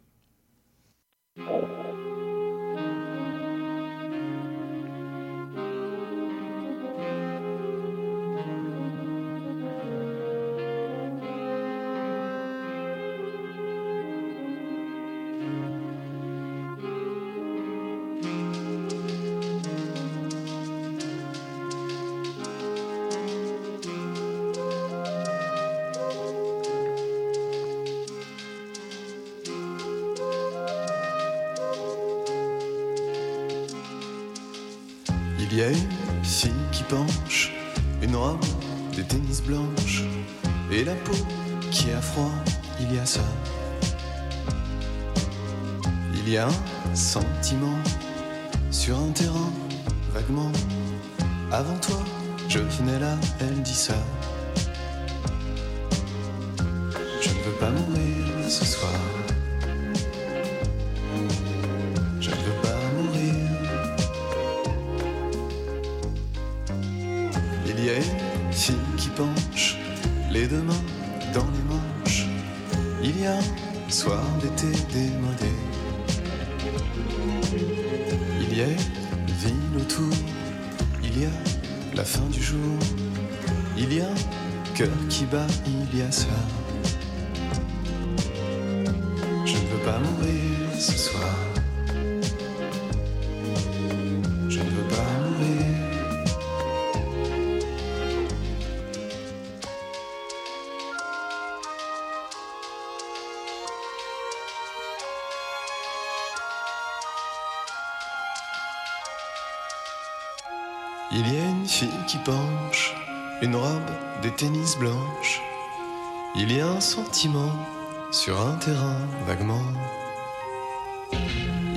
Sur 118.11 118.41
un 118.41 118.57
terrain 118.57 118.97
vaguement. 119.29 119.63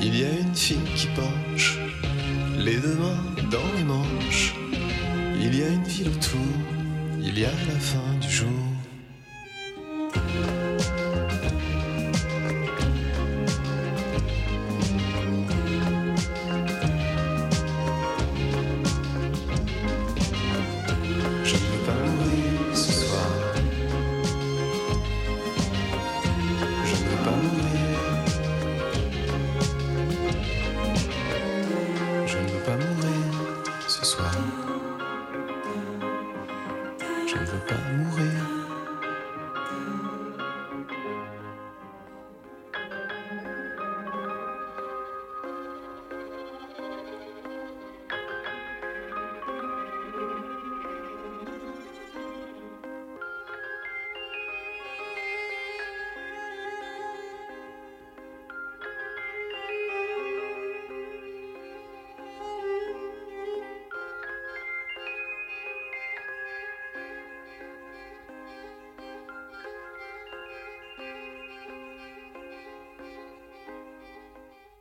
Il 0.01 0.19
y 0.19 0.25
a 0.25 0.31
une 0.31 0.55
fille 0.55 0.81
qui 0.95 1.08
penche, 1.08 1.77
les 2.58 2.77
deux 2.77 2.95
mains 2.95 3.45
dans 3.51 3.77
les 3.77 3.84
manches. 3.84 4.55
Il 5.39 5.55
y 5.55 5.63
a 5.63 5.67
une 5.67 5.84
ville 5.84 6.08
autour, 6.08 6.55
il 7.19 7.38
y 7.38 7.45
a 7.45 7.51
la 7.51 7.79
fin 7.79 8.13
du 8.19 8.29
jour. 8.29 8.74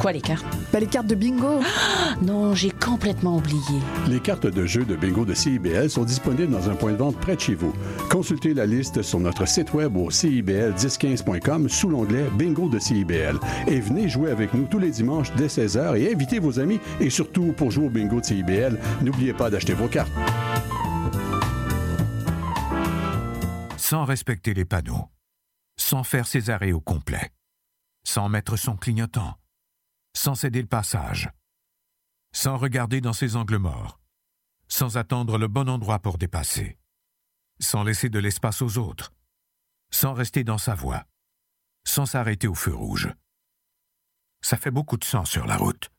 Quoi, 0.00 0.12
les 0.12 0.22
cartes? 0.22 0.46
Bah 0.72 0.80
les 0.80 0.86
cartes 0.86 1.08
de 1.08 1.14
bingo. 1.14 1.60
Ah, 1.62 2.14
non, 2.22 2.54
j'ai 2.54 2.70
complètement 2.70 3.36
oublié. 3.36 3.60
Les 4.08 4.18
cartes 4.18 4.46
de 4.46 4.64
jeu 4.64 4.86
de 4.86 4.96
bingo 4.96 5.26
de 5.26 5.34
CIBL 5.34 5.90
sont 5.90 6.04
disponibles 6.04 6.50
dans 6.50 6.70
un 6.70 6.74
point 6.74 6.92
de 6.92 6.96
vente 6.96 7.18
près 7.18 7.36
de 7.36 7.40
chez 7.40 7.54
vous. 7.54 7.74
Consultez 8.08 8.54
la 8.54 8.64
liste 8.64 9.02
sur 9.02 9.20
notre 9.20 9.46
site 9.46 9.74
web 9.74 9.94
au 9.98 10.08
CIBL1015.com 10.08 11.68
sous 11.68 11.90
l'onglet 11.90 12.24
Bingo 12.38 12.70
de 12.70 12.78
CIBL. 12.78 13.38
Et 13.66 13.78
venez 13.78 14.08
jouer 14.08 14.30
avec 14.30 14.54
nous 14.54 14.64
tous 14.64 14.78
les 14.78 14.90
dimanches 14.90 15.34
dès 15.36 15.48
16h 15.48 15.98
et 15.98 16.10
invitez 16.14 16.38
vos 16.38 16.58
amis. 16.58 16.80
Et 16.98 17.10
surtout, 17.10 17.52
pour 17.52 17.70
jouer 17.70 17.88
au 17.88 17.90
bingo 17.90 18.20
de 18.20 18.24
CIBL, 18.24 18.78
n'oubliez 19.02 19.34
pas 19.34 19.50
d'acheter 19.50 19.74
vos 19.74 19.88
cartes. 19.88 20.12
Sans 23.76 24.06
respecter 24.06 24.54
les 24.54 24.64
panneaux, 24.64 25.10
sans 25.76 26.04
faire 26.04 26.26
ses 26.26 26.48
arrêts 26.48 26.72
au 26.72 26.80
complet, 26.80 27.32
sans 28.02 28.30
mettre 28.30 28.56
son 28.56 28.76
clignotant, 28.76 29.34
sans 30.14 30.34
céder 30.34 30.60
le 30.60 30.68
passage, 30.68 31.30
sans 32.32 32.56
regarder 32.56 33.00
dans 33.00 33.12
ses 33.12 33.36
angles 33.36 33.58
morts, 33.58 34.00
sans 34.68 34.96
attendre 34.96 35.38
le 35.38 35.48
bon 35.48 35.68
endroit 35.68 35.98
pour 35.98 36.18
dépasser, 36.18 36.78
sans 37.60 37.82
laisser 37.82 38.08
de 38.08 38.18
l'espace 38.18 38.62
aux 38.62 38.78
autres, 38.78 39.12
sans 39.90 40.14
rester 40.14 40.44
dans 40.44 40.58
sa 40.58 40.74
voie, 40.74 41.04
sans 41.84 42.06
s'arrêter 42.06 42.48
au 42.48 42.54
feu 42.54 42.74
rouge. 42.74 43.12
Ça 44.42 44.56
fait 44.56 44.70
beaucoup 44.70 44.96
de 44.96 45.04
sang 45.04 45.24
sur 45.24 45.46
la 45.46 45.56
route. 45.56 45.90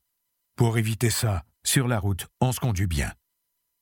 Pour 0.56 0.78
éviter 0.78 1.10
ça, 1.10 1.44
sur 1.64 1.88
la 1.88 2.00
route, 2.00 2.28
on 2.40 2.52
se 2.52 2.60
conduit 2.60 2.88
bien. 2.88 3.12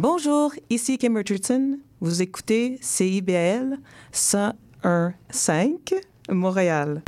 Bonjour, 0.00 0.52
ici 0.70 0.96
Kim 0.96 1.16
Richardson. 1.16 1.80
Vous 2.00 2.22
écoutez 2.22 2.78
CIBL 2.80 3.78
101.5 4.12 5.74
Montréal. 6.30 7.02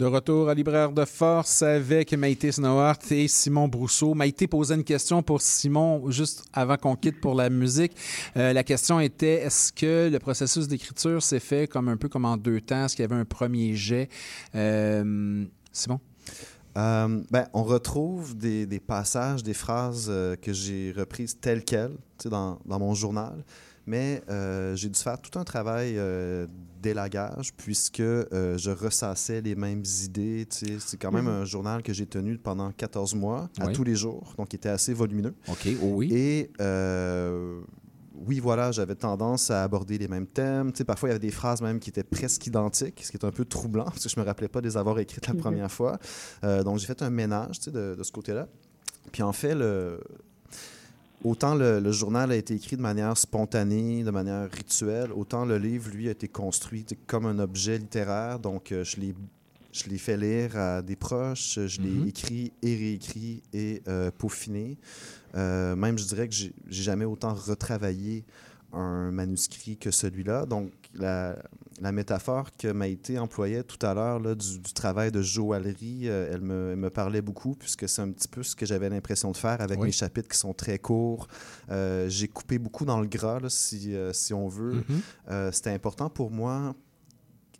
De 0.00 0.06
retour 0.06 0.48
à 0.48 0.54
Libraire 0.54 0.92
de 0.92 1.04
Force 1.04 1.60
avec 1.60 2.14
Maïté 2.14 2.50
Snowart 2.50 3.00
et 3.10 3.28
Simon 3.28 3.68
Brousseau. 3.68 4.14
Maïté 4.14 4.46
posait 4.46 4.74
une 4.74 4.82
question 4.82 5.22
pour 5.22 5.42
Simon 5.42 6.10
juste 6.10 6.42
avant 6.54 6.78
qu'on 6.78 6.96
quitte 6.96 7.20
pour 7.20 7.34
la 7.34 7.50
musique. 7.50 7.94
Euh, 8.38 8.54
la 8.54 8.64
question 8.64 8.98
était 8.98 9.42
est-ce 9.42 9.70
que 9.70 10.08
le 10.10 10.18
processus 10.18 10.66
d'écriture 10.68 11.22
s'est 11.22 11.38
fait 11.38 11.68
comme 11.68 11.90
un 11.90 11.98
peu 11.98 12.08
comme 12.08 12.24
en 12.24 12.38
deux 12.38 12.62
temps? 12.62 12.86
Est-ce 12.86 12.96
qu'il 12.96 13.02
y 13.02 13.04
avait 13.12 13.20
un 13.20 13.26
premier 13.26 13.74
jet? 13.74 14.08
Euh, 14.54 15.44
Simon? 15.70 16.00
Euh, 16.78 17.20
ben, 17.30 17.46
on 17.52 17.64
retrouve 17.64 18.38
des, 18.38 18.64
des, 18.64 18.80
passages, 18.80 19.42
des 19.42 19.52
phrases 19.52 20.10
que 20.40 20.52
j'ai 20.54 20.94
reprises 20.96 21.38
telles 21.38 21.62
quelles 21.62 21.98
dans, 22.24 22.58
dans 22.64 22.78
mon 22.78 22.94
journal 22.94 23.44
mais 23.90 24.22
euh, 24.30 24.76
j'ai 24.76 24.88
dû 24.88 24.98
faire 24.98 25.20
tout 25.20 25.36
un 25.38 25.44
travail 25.44 25.94
euh, 25.98 26.46
d'élagage 26.80 27.52
puisque 27.56 28.00
euh, 28.00 28.56
je 28.56 28.70
ressassais 28.70 29.40
les 29.40 29.54
mêmes 29.56 29.82
idées. 30.04 30.46
C'est 30.50 30.96
quand 30.96 31.10
même 31.12 31.26
un 31.28 31.44
journal 31.44 31.82
que 31.82 31.92
j'ai 31.92 32.06
tenu 32.06 32.38
pendant 32.38 32.70
14 32.70 33.14
mois, 33.16 33.48
à 33.60 33.66
Oui. 33.66 33.72
tous 33.72 33.84
les 33.84 33.96
jours, 33.96 34.34
donc 34.38 34.52
il 34.52 34.56
était 34.56 34.68
assez 34.68 34.94
volumineux. 34.94 35.34
OK, 35.48 35.68
oh 35.82 35.86
oui. 35.96 36.08
Et 36.12 36.50
oui, 38.26 38.38
voilà, 38.38 38.70
j'avais 38.70 38.94
tendance 38.96 39.50
à 39.50 39.62
aborder 39.62 39.96
les 39.96 40.06
mêmes 40.08 40.26
thèmes. 40.26 40.72
Tu 40.72 40.78
sais, 40.78 40.84
parfois, 40.84 41.08
il 41.08 41.12
y 41.12 41.14
avait 41.16 41.26
des 41.26 41.30
phrases 41.30 41.62
même 41.62 41.80
qui 41.80 41.88
étaient 41.88 42.04
presque 42.04 42.46
identiques, 42.46 43.02
ce 43.02 43.10
qui 43.10 43.16
est 43.16 43.24
un 43.24 43.30
peu 43.30 43.46
troublant 43.46 43.84
parce 43.86 44.02
que 44.04 44.10
je 44.10 44.20
me 44.20 44.24
rappelais 44.26 44.48
pas 44.48 44.60
de 44.60 44.66
les 44.68 44.76
avoir 44.76 44.98
écrites 44.98 45.26
la 45.26 45.32
Mhm. 45.32 45.40
première 45.40 45.70
fois. 45.72 45.98
Euh, 46.44 46.62
donc, 46.62 46.78
j'ai 46.78 46.86
fait 46.86 47.00
un 47.02 47.08
ménage 47.10 47.58
tu 47.60 47.64
sais, 47.64 47.70
de, 47.70 47.94
de 47.96 48.02
ce 48.02 48.12
côté-là. 48.12 48.46
Puis 49.10 49.22
en 49.22 49.32
fait, 49.32 49.54
le, 49.54 50.00
autant 51.24 51.54
le, 51.54 51.80
le 51.80 51.92
journal 51.92 52.30
a 52.32 52.36
été 52.36 52.54
écrit 52.54 52.76
de 52.76 52.82
manière 52.82 53.16
spontanée, 53.16 54.02
de 54.04 54.10
manière 54.10 54.50
rituelle, 54.50 55.12
autant 55.12 55.44
le 55.44 55.58
livre, 55.58 55.90
lui, 55.90 56.08
a 56.08 56.12
été 56.12 56.28
construit 56.28 56.84
comme 57.06 57.26
un 57.26 57.38
objet 57.38 57.78
littéraire. 57.78 58.38
Donc, 58.38 58.72
euh, 58.72 58.84
je 58.84 59.00
l'ai 59.00 59.14
je 59.72 59.88
l'ai 59.88 59.98
fait 59.98 60.16
lire 60.16 60.56
à 60.58 60.82
des 60.82 60.96
proches, 60.96 61.60
je 61.66 61.80
l'ai 61.80 61.90
Mhm. 61.90 62.08
écrit 62.08 62.52
et 62.60 62.74
réécrit 62.74 63.40
et 63.52 63.82
euh, 63.86 64.10
peaufiné. 64.10 64.76
Euh, 65.36 65.76
même, 65.76 65.96
je 65.96 66.04
dirais 66.06 66.26
que 66.28 66.34
j'ai 66.34 66.52
jamais 66.68 67.04
autant 67.04 67.34
retravaillé 67.34 68.24
un 68.72 69.12
manuscrit 69.12 69.76
que 69.76 69.92
celui-là. 69.92 70.44
Donc, 70.44 70.72
la, 70.94 71.36
la 71.80 71.92
métaphore 71.92 72.50
que 72.58 72.68
Maïté 72.68 73.18
employait 73.18 73.62
tout 73.62 73.84
à 73.84 73.94
l'heure 73.94 74.20
du, 74.36 74.58
du 74.58 74.72
travail 74.74 75.10
de 75.10 75.22
joaillerie, 75.22 76.08
euh, 76.08 76.30
elle, 76.32 76.42
me, 76.42 76.70
elle 76.72 76.76
me 76.78 76.90
parlait 76.90 77.22
beaucoup 77.22 77.54
puisque 77.54 77.88
c'est 77.88 78.02
un 78.02 78.10
petit 78.10 78.28
peu 78.28 78.42
ce 78.42 78.54
que 78.54 78.66
j'avais 78.66 78.90
l'impression 78.90 79.30
de 79.32 79.36
faire 79.36 79.60
avec 79.60 79.78
Oui. 79.80 79.86
mes 79.86 79.92
chapitres 79.92 80.28
qui 80.28 80.36
sont 80.38 80.52
très 80.52 80.78
courts. 80.78 81.26
Euh, 81.70 82.08
j'ai 82.08 82.28
coupé 82.28 82.58
beaucoup 82.58 82.84
dans 82.84 83.00
le 83.00 83.06
gras, 83.06 83.40
là, 83.40 83.48
si, 83.48 83.94
euh, 83.94 84.12
si 84.12 84.34
on 84.34 84.46
veut. 84.48 84.74
Mhm. 84.74 84.84
Euh, 85.30 85.52
C'était 85.52 85.70
important 85.70 86.10
pour 86.10 86.30
moi 86.30 86.74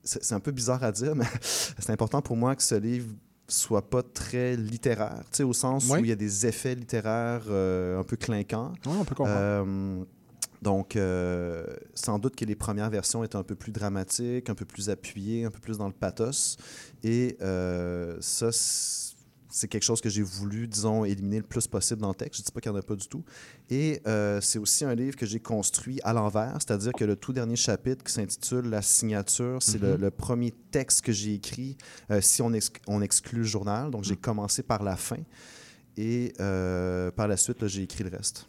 c'est 0.03 0.33
un 0.33 0.41
peu 0.41 0.51
bizarre 0.51 0.83
à 0.83 0.93
dire, 0.93 1.15
mais 1.15 1.27
c'est 1.43 1.91
important 1.91 2.23
pour 2.23 2.35
moi 2.35 2.57
que 2.57 2.63
ce 2.63 2.75
livre 2.75 3.09
soit 3.49 3.91
pas 3.91 4.03
très 4.03 4.57
littéraire, 4.57 5.21
au 5.43 5.53
sens 5.53 5.89
Oui. 5.91 6.01
où 6.01 6.05
il 6.05 6.09
y 6.09 6.13
a 6.13 6.17
des 6.17 6.47
effets 6.47 6.75
littéraires 6.75 7.43
un 7.51 8.03
peu 8.05 8.17
clinquants. 8.17 8.73
Oui, 8.87 8.93
on 8.99 9.05
peut 9.05 9.15
comprendre. 9.15 10.07
Donc, 10.63 10.95
euh, 10.97 11.65
sans 11.95 12.19
doute 12.19 12.37
que 12.37 12.45
les 12.45 12.55
premières 12.55 12.91
versions 12.91 13.25
étaient 13.25 13.37
un 13.37 13.43
peu 13.43 13.55
plus 13.55 13.73
dramatiques, 13.73 14.51
un 14.51 14.55
peu 14.55 14.67
plus 14.67 14.91
appuyées, 14.91 15.45
un 15.45 15.51
peu 15.51 15.59
plus 15.61 15.79
dans 15.79 15.87
le 15.87 15.95
pathos. 15.95 16.59
Et 17.03 17.37
euh, 17.41 18.17
ça, 18.21 18.51
c'est 18.53 19.67
quelque 19.69 19.83
chose 19.85 20.01
que 20.03 20.11
j'ai 20.11 20.23
voulu, 20.23 20.69
disons, 20.69 21.05
éliminer 21.07 21.39
le 21.39 21.45
plus 21.45 21.67
possible 21.67 22.03
dans 22.03 22.11
le 22.11 22.15
texte. 22.15 22.37
Je 22.37 22.43
ne 22.43 22.45
dis 22.47 22.53
pas 22.53 22.61
qu'il 22.61 22.71
n'y 22.73 22.77
en 22.77 22.81
a 22.81 22.85
pas 22.85 22.95
du 22.95 23.09
tout. 23.09 23.25
Et 23.71 24.03
euh, 24.07 24.39
c'est 24.43 24.59
aussi 24.59 24.85
un 24.85 24.95
livre 24.95 25.17
que 25.17 25.25
j'ai 25.25 25.41
construit 25.41 25.99
à 26.05 26.13
l'envers, 26.13 26.53
c'est-à-dire 26.61 26.93
que 26.93 27.05
le 27.05 27.17
tout 27.17 27.33
dernier 27.33 27.57
chapitre 27.57 28.05
qui 28.05 28.13
s'intitule 28.13 28.69
La 28.69 28.83
signature, 28.83 29.63
c'est 29.63 29.79
le, 29.81 29.95
Mhm. 29.95 30.01
le 30.03 30.11
premier 30.11 30.53
texte 30.71 31.01
que 31.01 31.11
j'ai 31.13 31.35
écrit 31.35 31.79
si 32.21 32.43
on, 32.43 32.53
ex- 32.53 32.71
on 32.87 33.01
exclut 33.01 33.39
le 33.39 33.45
journal. 33.45 33.91
Donc, 33.91 34.05
j'ai 34.05 34.17
commencé 34.17 34.63
par 34.63 34.83
la 34.83 34.97
fin. 34.97 35.19
Et 35.97 36.35
par 37.17 37.27
la 37.29 37.37
suite, 37.39 37.67
j'ai 37.67 37.83
écrit 37.83 38.05
le 38.05 38.11
reste. 38.11 38.47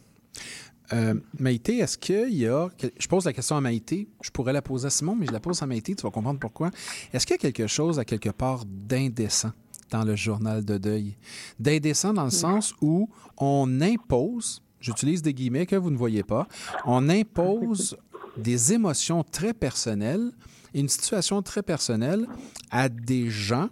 Euh, 0.94 1.14
Maïté, 1.39 1.78
est-ce 1.78 1.98
qu'il 1.98 2.34
y 2.34 2.48
a. 2.48 2.70
Je 3.00 3.08
pose 3.08 3.26
la 3.26 3.34
question 3.34 3.56
à 3.56 3.62
Maïté. 3.62 4.10
Je 4.22 4.30
pourrais 4.30 4.54
la 4.54 4.62
poser 4.62 4.88
à 4.88 4.89
Simon, 4.89 5.16
mais 5.16 5.26
je 5.26 5.32
la 5.32 5.39
pose 5.39 5.62
à 5.64 5.66
Maïté. 5.66 5.96
Tu 5.96 6.04
vas 6.04 6.12
comprendre 6.12 6.39
pourquoi. 6.39 6.72
Est-ce 7.14 7.26
qu'il 7.26 7.36
y 7.36 7.39
a 7.39 7.52
quelque 7.52 7.68
chose, 7.68 8.00
à 8.00 8.06
quelque 8.06 8.30
part, 8.30 8.66
d'indécent 8.66 9.52
dans 9.89 10.04
le 10.04 10.16
journal 10.16 10.66
de 10.66 10.78
deuil? 10.78 11.18
D'indécent 11.60 12.14
dans 12.14 12.26
le 12.26 12.32
sens 12.32 12.74
où 12.82 13.10
on 13.38 13.82
impose, 13.82 14.62
j'utilise 14.80 15.22
des 15.22 15.34
guillemets 15.34 15.66
que 15.66 15.76
vous 15.76 15.92
ne 15.92 15.98
voyez 15.98 16.24
pas, 16.24 16.48
on 16.86 17.08
impose 17.10 17.98
des 18.38 18.74
émotions 18.74 19.24
très 19.24 19.54
personnelles, 19.54 20.32
une 20.74 20.89
situation 20.89 21.42
très 21.42 21.64
personnelle 21.64 22.28
à 22.70 22.89
des 22.89 23.30
gens 23.30 23.70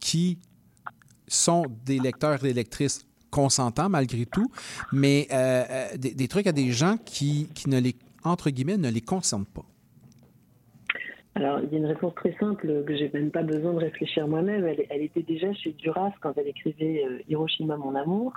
qui 0.00 0.38
sont 1.28 1.66
des 1.84 1.98
lecteurs 1.98 2.44
et 2.44 2.48
des 2.48 2.54
lectrices 2.54 3.05
consentants 3.30 3.88
malgré 3.88 4.26
tout, 4.26 4.50
mais 4.92 5.26
euh, 5.32 5.64
euh, 5.70 5.96
des, 5.96 6.14
des 6.14 6.28
trucs 6.28 6.46
à 6.46 6.52
des 6.52 6.70
gens 6.72 6.96
qui, 7.04 7.48
qui 7.54 7.68
ne 7.68 7.80
les, 7.80 7.94
entre 8.24 8.50
guillemets, 8.50 8.76
ne 8.76 8.90
les 8.90 9.00
concernent 9.00 9.46
pas. 9.46 9.64
Alors, 11.34 11.60
il 11.60 11.70
y 11.70 11.74
a 11.74 11.78
une 11.78 11.86
réponse 11.86 12.14
très 12.14 12.34
simple 12.38 12.84
que 12.86 12.96
j'ai 12.96 13.10
même 13.12 13.30
pas 13.30 13.42
besoin 13.42 13.74
de 13.74 13.78
réfléchir 13.78 14.26
moi-même. 14.26 14.64
Elle, 14.64 14.86
elle 14.88 15.02
était 15.02 15.22
déjà 15.22 15.52
chez 15.52 15.72
Duras 15.72 16.12
quand 16.22 16.32
elle 16.38 16.48
écrivait 16.48 17.04
euh, 17.04 17.18
Hiroshima, 17.28 17.76
mon 17.76 17.94
amour. 17.94 18.32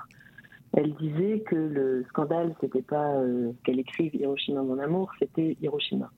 Elle 0.75 0.93
disait 0.95 1.39
que 1.47 1.55
le 1.55 2.05
scandale, 2.09 2.53
c'était 2.59 2.81
pas 2.81 3.15
euh, 3.15 3.53
qu'elle 3.63 3.79
écrive 3.79 4.13
Hiroshima, 4.15 4.61
mon 4.63 4.79
amour, 4.79 5.11
c'était 5.17 5.55
Hiroshima. 5.61 6.11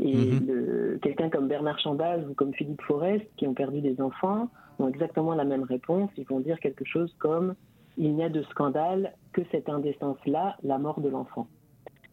Et 0.00 0.14
le- 0.14 0.98
quelqu'un 1.02 1.28
comme 1.28 1.46
Bernard 1.46 1.78
Chambaz 1.80 2.24
ou 2.28 2.32
comme 2.34 2.54
Philippe 2.54 2.80
Forest, 2.82 3.26
qui 3.36 3.46
ont 3.46 3.54
perdu 3.54 3.80
des 3.80 4.00
enfants, 4.00 4.48
ont 4.78 4.88
exactement 4.88 5.34
la 5.34 5.44
même 5.44 5.64
réponse. 5.64 6.10
Ils 6.16 6.26
vont 6.26 6.40
dire 6.40 6.58
quelque 6.60 6.84
chose 6.86 7.14
comme 7.18 7.54
Il 7.98 8.14
n'y 8.14 8.24
a 8.24 8.28
de 8.28 8.42
scandale 8.44 9.12
que 9.32 9.42
cette 9.50 9.68
indécence-là, 9.68 10.56
la 10.62 10.78
mort 10.78 11.00
de 11.00 11.08
l'enfant. 11.08 11.48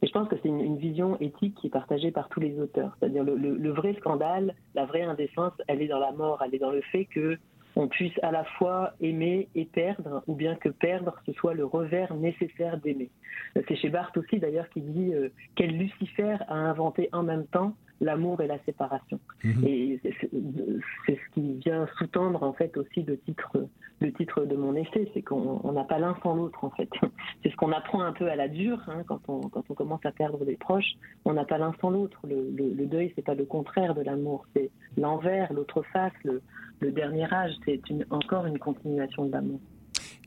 Et 0.01 0.07
je 0.07 0.11
pense 0.11 0.27
que 0.27 0.35
c'est 0.41 0.49
une, 0.49 0.77
vision 0.77 1.17
éthique 1.19 1.55
qui 1.55 1.67
est 1.67 1.71
partagée 1.71 2.11
par 2.11 2.27
tous 2.29 2.39
les 2.39 2.59
auteurs. 2.59 2.95
C'est-à-dire 2.99 3.23
le, 3.23 3.35
le- 3.35 3.71
vrai 3.71 3.93
scandale, 3.99 4.53
la 4.73 4.85
vraie 4.85 5.03
indécence, 5.03 5.53
elle 5.67 5.81
est 5.81 5.87
dans 5.87 5.99
la 5.99 6.11
mort, 6.11 6.41
elle 6.43 6.53
est 6.53 6.59
dans 6.59 6.71
le 6.71 6.81
fait 6.81 7.05
que 7.05 7.37
on 7.77 7.87
puisse 7.87 8.13
à 8.21 8.31
la 8.31 8.43
fois 8.43 8.93
aimer 9.01 9.49
et 9.53 9.65
perdre, 9.65 10.23
ou 10.27 10.35
bien 10.35 10.55
que 10.55 10.69
perdre, 10.69 11.21
ce 11.25 11.33
soit 11.33 11.53
le 11.53 11.65
revers 11.65 12.13
nécessaire 12.13 12.77
d'aimer. 12.77 13.09
C'est 13.67 13.75
chez 13.75 13.89
Barthes 13.89 14.15
aussi 14.17 14.39
d'ailleurs 14.39 14.69
qui 14.69 14.81
dit 14.81 15.13
euh, 15.13 15.29
quel 15.55 15.77
Lucifer 15.77 16.37
a 16.47 16.55
inventé 16.55 17.09
en 17.11 17.23
même 17.23 17.45
temps 17.47 17.75
l'amour 18.01 18.41
et 18.41 18.47
la 18.47 18.57
séparation. 18.65 19.19
Et 19.65 19.99
c'est- 20.03 20.29
ce 20.31 21.33
qui 21.33 21.53
vient 21.59 21.87
sous-tendre 21.97 22.43
en 22.43 22.53
fait 22.53 22.75
aussi 22.77 23.03
le 23.03 23.17
titre, 23.19 23.67
le 24.01 24.11
titre 24.13 24.45
de 24.45 24.55
mon 24.55 24.75
essai, 24.75 25.09
c'est 25.13 25.21
qu'on 25.21 25.61
on 25.63 25.71
n'a 25.71 25.83
pas 25.85 25.99
l'un 25.99 26.15
sans 26.21 26.35
l'autre 26.35 26.63
en 26.63 26.69
fait. 26.71 26.89
C'est 27.43 27.51
ce 27.51 27.55
qu'on 27.55 27.71
apprend 27.71 28.01
un 28.01 28.11
peu 28.11 28.29
à 28.29 28.35
la 28.35 28.47
dure 28.47 28.81
hein, 28.87 29.03
quand, 29.07 29.21
on, 29.29 29.41
quand 29.41 29.63
on 29.69 29.73
commence 29.73 30.05
à 30.05 30.11
perdre 30.11 30.43
des 30.45 30.57
proches. 30.57 30.93
On 31.25 31.33
n'a 31.33 31.45
pas 31.45 31.57
l'un 31.57 31.73
sans 31.79 31.89
l'autre. 31.91 32.19
Le, 32.27 32.49
le, 32.51 32.73
le 32.73 32.85
deuil, 32.87 33.13
c'est 33.15 33.21
pas 33.23 33.35
le 33.35 33.45
contraire 33.45 33.93
de 33.95 34.01
l'amour, 34.01 34.45
c'est 34.55 34.69
l'envers, 34.97 35.53
l'autre 35.53 35.83
face, 35.93 36.11
le, 36.23 36.41
le 36.81 36.91
dernier 36.91 37.31
âge. 37.33 37.53
C'est 37.65 37.79
encore 38.09 38.45
une 38.47 38.57
continuation 38.59 39.25
de 39.25 39.31
l'amour. 39.31 39.59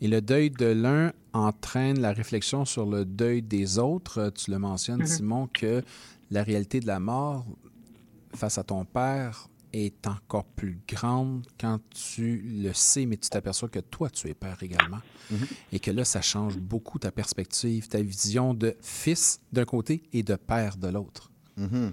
Et 0.01 0.07
le 0.09 0.21
deuil 0.21 0.51
de 0.51 0.67
l'un 0.67 1.13
entraîne 1.35 2.01
la 2.01 2.13
réflexion 2.13 2.65
sur 2.65 2.87
le 2.87 3.05
deuil 3.05 3.43
des 3.43 3.79
autres. 3.79 4.19
Euh, 4.19 4.31
Tu 4.31 4.51
le 4.53 4.59
mentionnes, 4.59 5.01
Mhm. 5.01 5.07
Simon, 5.07 5.49
que 5.53 5.83
la 6.31 6.43
réalité 6.43 6.81
de 6.81 6.87
la 6.87 7.01
mort 7.01 7.47
face 8.35 8.59
à 8.59 8.65
ton 8.65 8.85
père 8.85 9.49
est 9.73 10.07
encore 10.07 10.45
plus 10.47 10.81
grande 10.89 11.47
quand 11.61 11.79
tu 11.91 12.39
le 12.63 12.73
sais, 12.73 13.05
mais 13.05 13.17
tu 13.19 13.29
t'aperçois 13.29 13.69
que 13.69 13.81
toi, 13.81 14.09
tu 14.09 14.29
es 14.29 14.35
père 14.35 14.63
également. 14.63 15.01
Mhm. 15.31 15.47
Et 15.73 15.79
que 15.81 15.91
là, 15.91 16.05
ça 16.07 16.23
change 16.23 16.57
beaucoup 16.57 16.99
ta 16.99 17.11
perspective, 17.11 17.87
ta 17.89 18.01
vision 18.01 18.55
de 18.55 18.75
fils 18.81 19.41
d'un 19.53 19.67
côté 19.67 20.03
et 20.15 20.23
de 20.23 20.37
père 20.37 20.77
de 20.79 20.89
l'autre. 20.89 21.31
Mhm. 21.59 21.93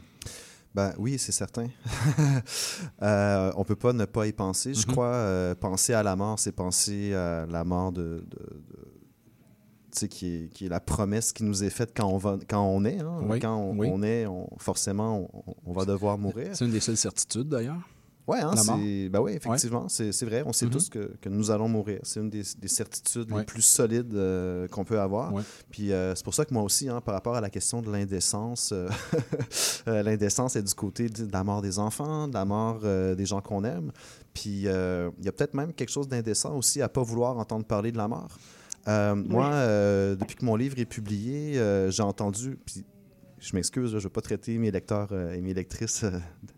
Ben 0.74 0.94
oui, 0.98 1.18
c'est 1.20 1.32
certain. 1.34 1.68
euh, 3.02 3.52
on 3.56 3.64
peut 3.64 3.76
pas 3.76 3.94
ne 3.94 4.06
pas 4.06 4.28
y 4.28 4.34
penser. 4.34 4.74
Je 4.74 4.86
Mhm. 4.86 4.92
crois, 4.92 5.14
euh, 5.14 5.56
penser 5.56 5.94
à 5.94 6.04
la 6.04 6.16
mort, 6.16 6.40
c'est 6.40 6.52
penser 6.52 7.14
à 7.14 7.46
la 7.46 7.64
mort 7.64 7.92
de, 7.92 8.24
de- 8.30 8.38
de- 8.38 8.94
qui, 10.10 10.36
est, 10.36 10.48
qui 10.54 10.66
est 10.66 10.70
la 10.70 10.80
promesse 10.80 11.32
qui 11.34 11.44
nous 11.44 11.64
est 11.64 11.70
faite 11.70 11.92
quand 11.96 12.08
on, 12.08 12.18
va, 12.18 12.38
quand 12.48 12.62
on 12.64 12.84
est. 12.86 13.00
hein. 13.00 13.20
Oui, 13.24 13.40
Quand 13.40 13.56
on, 13.56 13.78
oui. 13.78 13.90
on 13.92 14.04
est, 14.04 14.26
on- 14.28 14.50
forcément, 14.58 15.30
on, 15.46 15.56
on 15.66 15.74
va 15.74 15.86
devoir 15.86 16.18
mourir. 16.18 16.50
C'est 16.54 16.66
une 16.66 16.72
des 16.72 16.80
seules 16.80 16.98
certitudes, 16.98 17.50
d'ailleurs. 17.50 17.78
Oui, 18.28 18.40
hein, 18.40 18.54
La 18.56 18.64
mort. 18.64 18.80
c'est 18.82 19.10
ben 19.10 19.20
oui, 19.22 19.34
effectivement, 19.34 19.88
c'est 19.88 20.12
c'est 20.12 20.26
vrai. 20.26 20.42
On 20.48 20.52
sait 20.52 20.66
Mhm. 20.66 20.72
tous 20.72 20.90
que, 20.90 21.12
que 21.22 21.30
nous 21.30 21.52
allons 21.52 21.70
mourir. 21.70 22.00
C'est 22.02 22.20
une 22.20 22.32
des, 22.32 22.42
des 22.60 22.68
certitudes 22.68 23.32
Ouais. 23.32 23.42
les 23.42 23.46
plus 23.46 23.62
solides 23.62 24.16
euh, 24.16 24.68
qu'on 24.68 24.84
peut 24.84 25.00
avoir. 25.00 25.32
Puis 25.70 25.92
euh, 25.92 26.16
c'est 26.16 26.24
pour 26.24 26.34
ça 26.34 26.44
que 26.44 26.52
moi 26.52 26.64
aussi, 26.64 26.90
hein, 26.90 27.02
par 27.02 27.14
rapport 27.14 27.36
à 27.36 27.42
la 27.42 27.52
question 27.52 27.84
de 27.84 27.92
l'indécence, 27.92 28.72
euh, 28.74 28.90
l'indécence 29.86 30.56
est 30.56 30.64
du 30.64 30.74
côté 30.74 31.08
de 31.08 31.32
la 31.32 31.44
mort 31.44 31.62
des 31.62 31.78
enfants, 31.80 32.28
de 32.28 32.34
la 32.34 32.46
mort 32.46 32.80
des 32.82 33.26
gens 33.28 33.42
qu'on 33.42 33.64
aime. 33.64 33.92
Puis 34.34 34.50
il 34.50 34.62
y 34.64 34.68
a 35.28 35.32
peut-être 35.32 35.54
même 35.54 35.72
quelque 35.74 35.92
chose 35.92 36.08
d'indécent 36.08 36.56
aussi 36.58 36.82
à 36.82 36.90
pas 36.90 37.04
vouloir 37.04 37.38
entendre 37.38 37.66
parler 37.66 37.92
de 37.92 37.98
la 37.98 38.08
mort. 38.08 38.38
Euh, 38.88 39.16
Moi, 39.16 39.46
euh, 39.52 40.16
depuis 40.16 40.36
que 40.36 40.46
mon 40.46 40.56
livre 40.56 40.78
est 40.78 40.86
publié, 40.86 41.58
euh, 41.58 41.90
j'ai 41.90 42.04
entendu, 42.04 42.58
puis 42.66 42.84
je 43.40 43.56
m'excuse, 43.56 43.92
je 43.92 43.98
ne 43.98 44.02
veux 44.02 44.10
pas 44.10 44.22
traiter 44.22 44.58
mes 44.58 44.72
lecteurs 44.72 45.12
et 45.14 45.42
mes 45.42 45.54
lectrices 45.54 46.04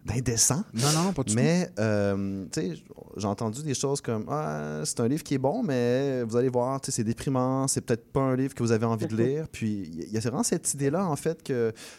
d'indécents. 0.06 0.64
Non, 0.74 0.92
non, 0.94 1.12
pas 1.12 1.24
du 1.24 1.34
tout. 1.34 1.42
Mais, 1.42 1.70
tu 1.76 2.62
sais, 2.62 2.84
j'ai 3.18 3.28
entendu 3.28 3.64
des 3.64 3.74
choses 3.74 4.00
comme 4.00 4.26
Ah, 4.30 4.82
c'est 4.86 5.00
un 5.02 5.08
livre 5.08 5.24
qui 5.24 5.34
est 5.34 5.40
bon, 5.40 5.64
mais 5.64 6.24
vous 6.24 6.38
allez 6.38 6.50
voir, 6.50 6.80
tu 6.80 6.86
sais, 6.86 6.98
c'est 6.98 7.04
déprimant, 7.04 7.68
c'est 7.68 7.82
peut-être 7.82 8.12
pas 8.12 8.22
un 8.22 8.36
livre 8.36 8.54
que 8.54 8.64
vous 8.64 8.72
avez 8.72 8.86
envie 8.86 9.08
de 9.08 9.18
lire. 9.18 9.48
Puis, 9.52 9.90
il 9.92 10.12
y 10.12 10.18
a 10.18 10.20
vraiment 10.22 10.44
cette 10.44 10.74
idée-là, 10.74 11.06
en 11.06 11.16
fait, 11.16 11.44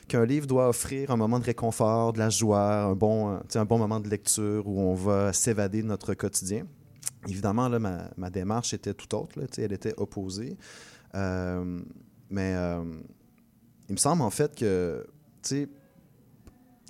qu'un 0.06 0.24
livre 0.24 0.46
doit 0.46 0.68
offrir 0.68 1.10
un 1.10 1.16
moment 1.16 1.38
de 1.38 1.44
réconfort, 1.44 2.14
de 2.14 2.18
la 2.18 2.30
joie, 2.30 2.84
un 2.84 2.94
bon, 2.94 3.38
un 3.54 3.64
bon 3.64 3.78
moment 3.78 4.00
de 4.00 4.08
lecture 4.08 4.66
où 4.66 4.80
on 4.80 4.94
va 4.94 5.32
s'évader 5.34 5.82
de 5.82 5.88
notre 5.88 6.14
quotidien. 6.14 6.64
Évidemment, 7.28 7.68
là, 7.68 7.78
ma, 7.78 8.10
ma 8.16 8.30
démarche 8.30 8.72
était 8.74 8.94
tout 8.94 9.14
autre, 9.14 9.38
là, 9.38 9.46
elle 9.58 9.72
était 9.72 9.94
opposée. 9.96 10.56
Euh, 11.14 11.80
mais 12.30 12.54
euh, 12.56 12.82
il 13.88 13.92
me 13.92 13.98
semble 13.98 14.22
en 14.22 14.30
fait 14.30 14.54
que, 14.54 15.06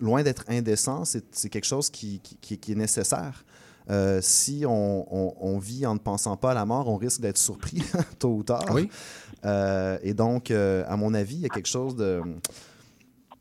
loin 0.01 0.23
d'être 0.23 0.45
indécent, 0.49 1.05
c'est 1.05 1.49
quelque 1.49 1.65
chose 1.67 1.91
qui, 1.91 2.21
qui- 2.21 2.37
qui- 2.37 2.59
qui 2.59 2.73
est 2.73 2.77
nécessaire. 2.77 3.45
Euh, 3.91 4.21
si 4.21 4.65
on, 4.67 5.07
on- 5.15 5.35
on 5.41 5.59
vit 5.59 5.87
en 5.87 5.95
ne 5.95 5.99
pensant 5.99 6.37
pas 6.37 6.51
à 6.51 6.55
la 6.55 6.67
mort, 6.67 6.89
on 6.89 6.97
risque 6.97 7.21
d'être 7.21 7.39
surpris 7.39 7.83
tôt 8.19 8.35
ou 8.35 8.43
tard. 8.43 8.65
Oui. 8.73 8.91
Et 10.03 10.15
donc, 10.15 10.51
à 10.51 10.97
mon 10.97 11.15
avis, 11.15 11.37
il 11.37 11.41
y 11.43 11.47
a 11.47 11.49
quelque 11.49 11.69
chose 11.69 11.97
de. 11.97 12.21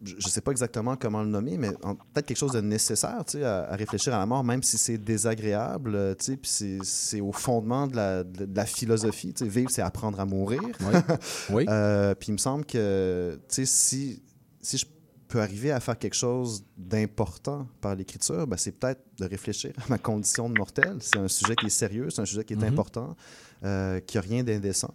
Je 0.04 0.16
ne 0.16 0.22
sais 0.22 0.42
pas 0.42 0.52
exactement 0.52 0.96
comment 0.96 1.24
le 1.24 1.30
nommer, 1.30 1.58
mais 1.58 1.72
peut-être 2.14 2.28
quelque 2.28 2.38
chose 2.38 2.52
de 2.52 2.62
nécessaire 2.62 3.24
tu 3.26 3.40
sais, 3.40 3.44
à, 3.44 3.64
à 3.72 3.76
réfléchir 3.76 4.14
à 4.14 4.20
la 4.20 4.26
mort, 4.28 4.44
même 4.44 4.62
si 4.62 4.78
c'est 4.78 4.98
désagréable. 5.00 5.96
euh, 5.96 6.14
tu 6.14 6.26
sais, 6.26 6.38
Puis 6.38 6.82
c'est- 6.84 7.20
au 7.22 7.32
fondement 7.32 7.88
de 7.88 7.96
la, 7.96 8.24
de, 8.24 8.46
de 8.46 8.56
la 8.56 8.66
philosophie. 8.66 9.34
tu 9.34 9.46
sais, 9.46 9.50
Vivre, 9.50 9.72
c'est 9.72 9.82
apprendre 9.82 10.20
à 10.20 10.26
mourir. 10.26 10.62
Oui. 11.50 11.66
Euh, 11.68 12.14
puis 12.16 12.30
il 12.30 12.34
me 12.34 12.38
semble 12.38 12.64
que 12.66 13.40
tu 13.50 13.56
sais, 13.56 13.66
si, 13.66 14.22
si 14.62 14.78
je 14.78 14.86
peux 15.28 15.42
arriver 15.42 15.72
à 15.72 15.80
faire 15.80 15.98
quelque 15.98 16.16
chose 16.16 16.64
d'important 16.78 17.68
par 17.82 17.96
l'écriture, 17.96 18.48
ben, 18.48 18.56
c'est 18.58 18.72
peut-être 18.72 19.02
de 19.20 19.26
réfléchir 19.26 19.74
à 19.78 19.90
ma 19.90 19.98
condition 19.98 20.50
de 20.50 20.58
mortel. 20.58 20.98
C'est 21.02 21.18
un 21.18 21.28
sujet 21.28 21.56
qui 21.56 21.66
est 21.66 21.70
sérieux, 21.70 22.10
c'est 22.10 22.22
un 22.22 22.26
sujet 22.26 22.44
qui 22.46 22.54
est 22.54 22.58
Mhm. 22.58 22.64
important, 22.64 23.16
euh, 23.64 24.00
qui 24.00 24.18
n'a 24.18 24.22
rien 24.22 24.44
d'indécent. 24.44 24.94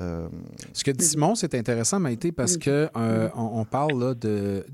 Euh, 0.00 0.28
Ce 0.74 0.84
que 0.84 0.90
dit 0.90 1.04
Simon, 1.04 1.34
c'est 1.34 1.54
intéressant, 1.54 1.98
Maïté, 1.98 2.30
parce 2.32 2.56
que 2.58 2.88
euh, 2.96 3.28
on, 3.34 3.60
on 3.60 3.64
parle 3.64 3.98
là, 3.98 4.14
de. 4.14 4.18
de- 4.18 4.64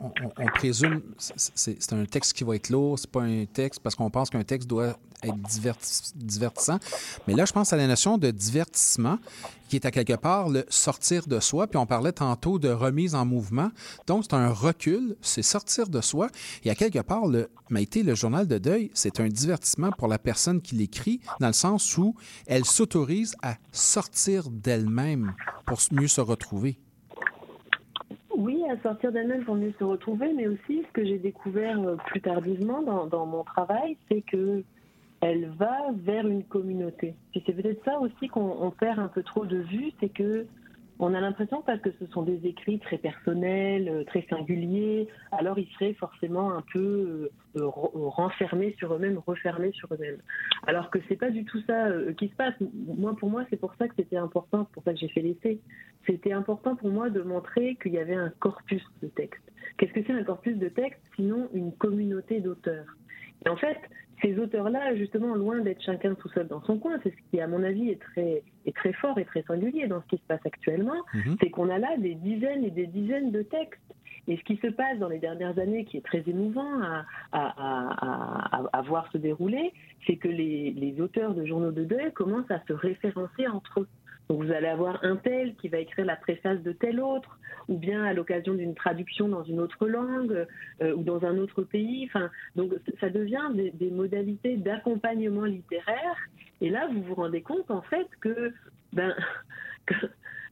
on, 0.00 0.06
on- 0.06 0.32
on 0.38 0.46
présume. 0.48 1.00
c'est 1.18 1.92
un 1.92 2.04
texte 2.04 2.34
qui 2.34 2.44
va 2.44 2.56
être 2.56 2.68
lourd, 2.70 2.98
c'est 2.98 3.10
pas 3.10 3.22
un 3.22 3.44
texte, 3.46 3.80
parce 3.80 3.94
qu'on 3.94 4.10
pense 4.10 4.28
qu'un 4.28 4.44
texte 4.44 4.68
doit 4.68 4.98
être 5.22 5.36
divertis- 5.36 6.12
divertissant. 6.14 6.78
Mais 7.26 7.34
là, 7.34 7.44
je 7.44 7.52
pense 7.52 7.72
à 7.72 7.76
la 7.76 7.86
notion 7.86 8.18
de 8.18 8.30
divertissement, 8.30 9.18
qui 9.68 9.76
est 9.76 9.86
à 9.86 9.90
quelque 9.90 10.14
part 10.16 10.48
le 10.48 10.64
sortir 10.68 11.26
de 11.26 11.40
soi. 11.40 11.66
Puis 11.66 11.78
on 11.78 11.86
parlait 11.86 12.12
tantôt 12.12 12.58
de 12.58 12.68
remise 12.68 13.14
en 13.14 13.24
mouvement. 13.24 13.70
Donc, 14.06 14.24
c'est 14.24 14.34
un 14.34 14.50
recul, 14.50 15.16
c'est 15.20 15.42
sortir 15.42 15.88
de 15.88 16.00
soi. 16.00 16.28
Et 16.64 16.70
à 16.70 16.74
quelque 16.74 17.00
part, 17.00 17.24
Maïté, 17.68 18.02
le 18.02 18.14
journal 18.14 18.46
de 18.46 18.58
deuil, 18.58 18.90
c'est 18.94 19.20
un 19.20 19.28
divertissement 19.28 19.90
pour 19.92 20.08
la 20.08 20.18
personne 20.18 20.60
qui 20.60 20.76
l'écrit, 20.76 21.20
dans 21.40 21.48
le 21.48 21.52
sens 21.52 21.98
où 21.98 22.14
elle 22.46 22.64
s'autorise 22.64 23.34
à 23.42 23.56
sortir 23.72 24.50
d'elle-même 24.50 25.34
pour 25.66 25.78
mieux 25.90 26.08
se 26.08 26.20
retrouver. 26.20 26.78
Oui, 28.36 28.62
à 28.70 28.80
sortir 28.82 29.12
d'elle-même 29.12 29.44
pour 29.44 29.54
mieux 29.54 29.72
se 29.78 29.84
retrouver, 29.84 30.32
mais 30.34 30.46
aussi 30.46 30.84
ce 30.86 30.92
que 30.92 31.04
j'ai 31.04 31.18
découvert 31.18 31.80
euh, 31.80 31.96
plus 32.06 32.20
tardivement 32.20 32.82
dans 32.82 33.26
mon 33.26 33.42
travail, 33.44 33.96
c'est 34.08 34.20
que 34.20 34.62
elle 35.20 35.48
va 35.58 35.76
vers 35.96 36.26
une 36.26 36.44
communauté. 36.44 37.14
C'est 37.34 37.52
peut-être 37.52 37.84
ça 37.84 37.98
aussi 38.00 38.28
qu'on 38.28 38.56
on 38.60 38.70
perd 38.70 38.98
un 38.98 39.08
peu 39.08 39.22
trop 39.22 39.46
de 39.46 39.58
vue, 39.58 39.92
c'est 40.00 40.10
que 40.10 40.46
on 40.98 41.12
a 41.12 41.20
l'impression 41.20 41.60
parce 41.60 41.80
que 41.80 41.90
ce 41.98 42.06
sont 42.06 42.22
des 42.22 42.46
écrits 42.46 42.78
très 42.78 42.96
personnels, 42.96 43.86
euh, 43.88 44.04
très 44.04 44.24
singuliers, 44.30 45.08
alors 45.30 45.58
ils 45.58 45.68
seraient 45.74 45.92
forcément 45.92 46.52
un 46.52 46.62
peu 46.72 46.78
euh, 46.78 47.60
euh, 47.60 47.66
re- 47.66 48.08
renfermés 48.08 48.74
sur 48.78 48.94
eux-mêmes, 48.94 49.20
refermés 49.26 49.72
sur 49.72 49.92
eux-mêmes. 49.92 50.16
Alors 50.66 50.90
que 50.90 50.98
c'est 51.06 51.16
pas 51.16 51.30
du 51.30 51.44
tout 51.44 51.60
ça 51.66 51.88
qui 52.16 52.28
se 52.28 52.34
passe. 52.34 52.54
Moi, 52.86 53.14
pour 53.14 53.28
moi, 53.28 53.44
c'est 53.50 53.58
pour 53.60 53.74
ça 53.74 53.88
que 53.88 53.94
c'était 53.96 54.16
important, 54.16 54.64
pour 54.72 54.82
ça 54.84 54.94
que 54.94 54.98
j'ai 54.98 55.08
fait 55.08 55.20
l'essai. 55.20 55.60
C'était 56.06 56.32
important 56.32 56.76
pour 56.76 56.88
moi 56.88 57.10
de 57.10 57.20
montrer 57.20 57.76
qu'il 57.82 57.92
y 57.92 57.98
avait 57.98 58.14
un 58.14 58.32
corpus 58.38 58.82
de 59.02 59.08
texte. 59.08 59.42
Qu'est-ce 59.76 59.92
que 59.92 60.02
c'est 60.06 60.14
un 60.14 60.24
corpus 60.24 60.56
de 60.56 60.68
texte 60.68 61.00
sinon 61.14 61.50
une 61.52 61.72
communauté 61.72 62.40
d'auteurs 62.40 62.86
Et 63.44 63.50
en 63.50 63.56
fait, 63.56 63.76
ces 64.22 64.38
auteurs-là, 64.38 64.94
justement, 64.96 65.34
loin 65.34 65.60
d'être 65.60 65.82
chacun 65.82 66.14
tout 66.14 66.28
seul 66.30 66.46
dans 66.48 66.62
son 66.62 66.78
coin, 66.78 66.98
c'est 67.02 67.10
ce 67.10 67.30
qui, 67.30 67.40
à 67.40 67.46
mon 67.46 67.62
avis, 67.62 67.90
est 67.90 68.00
très, 68.00 68.42
est 68.64 68.74
très 68.76 68.92
fort 68.94 69.18
et 69.18 69.24
très 69.24 69.42
singulier 69.42 69.86
dans 69.86 70.00
ce 70.02 70.06
qui 70.06 70.16
se 70.16 70.26
passe 70.26 70.44
actuellement, 70.44 71.00
Mhm. 71.14 71.36
c'est 71.40 71.50
qu'on 71.50 71.68
a 71.68 71.78
là 71.78 71.96
des 71.98 72.14
dizaines 72.14 72.64
et 72.64 72.70
des 72.70 72.86
dizaines 72.86 73.30
de 73.30 73.42
textes. 73.42 73.80
Et 74.28 74.36
ce 74.36 74.42
qui 74.42 74.56
se 74.56 74.66
passe 74.66 74.98
dans 74.98 75.08
les 75.08 75.18
dernières 75.20 75.56
années, 75.58 75.84
qui 75.84 75.98
est 75.98 76.04
très 76.04 76.22
émouvant 76.26 76.82
à, 76.82 77.04
à- 77.30 77.54
à- 77.56 78.56
à- 78.56 78.68
à 78.72 78.82
voir 78.82 79.10
se 79.12 79.18
dérouler, 79.18 79.72
c'est 80.06 80.16
que 80.16 80.26
les, 80.28 80.72
les 80.72 81.00
auteurs 81.00 81.32
de 81.34 81.44
journaux 81.44 81.70
de 81.70 81.84
deuil 81.84 82.12
commencent 82.12 82.50
à 82.50 82.60
se 82.66 82.72
référencer 82.72 83.46
entre 83.46 83.80
eux. 83.80 83.88
Donc 84.28 84.42
vous 84.42 84.52
allez 84.52 84.66
avoir 84.66 85.04
un 85.04 85.16
tel 85.16 85.54
qui 85.56 85.68
va 85.68 85.78
écrire 85.78 86.04
la 86.04 86.16
préface 86.16 86.60
de 86.62 86.72
tel 86.72 87.00
autre, 87.00 87.38
ou 87.68 87.76
bien 87.78 88.04
à 88.04 88.12
l'occasion 88.12 88.54
d'une 88.54 88.74
traduction 88.74 89.28
dans 89.28 89.44
une 89.44 89.60
autre 89.60 89.86
langue 89.86 90.46
euh, 90.82 90.94
ou 90.94 91.02
dans 91.02 91.24
un 91.24 91.38
autre 91.38 91.62
pays. 91.62 92.06
Enfin, 92.06 92.30
donc 92.54 92.72
ça 93.00 93.08
devient 93.08 93.48
des, 93.54 93.90
modalités 93.90 94.56
d'accompagnement 94.56 95.44
littéraire. 95.44 96.16
Et 96.60 96.70
là, 96.70 96.88
vous 96.92 97.02
vous 97.02 97.14
rendez 97.14 97.42
compte 97.42 97.70
en 97.70 97.82
fait 97.82 98.08
que, 98.20 98.52
ben, 98.92 99.14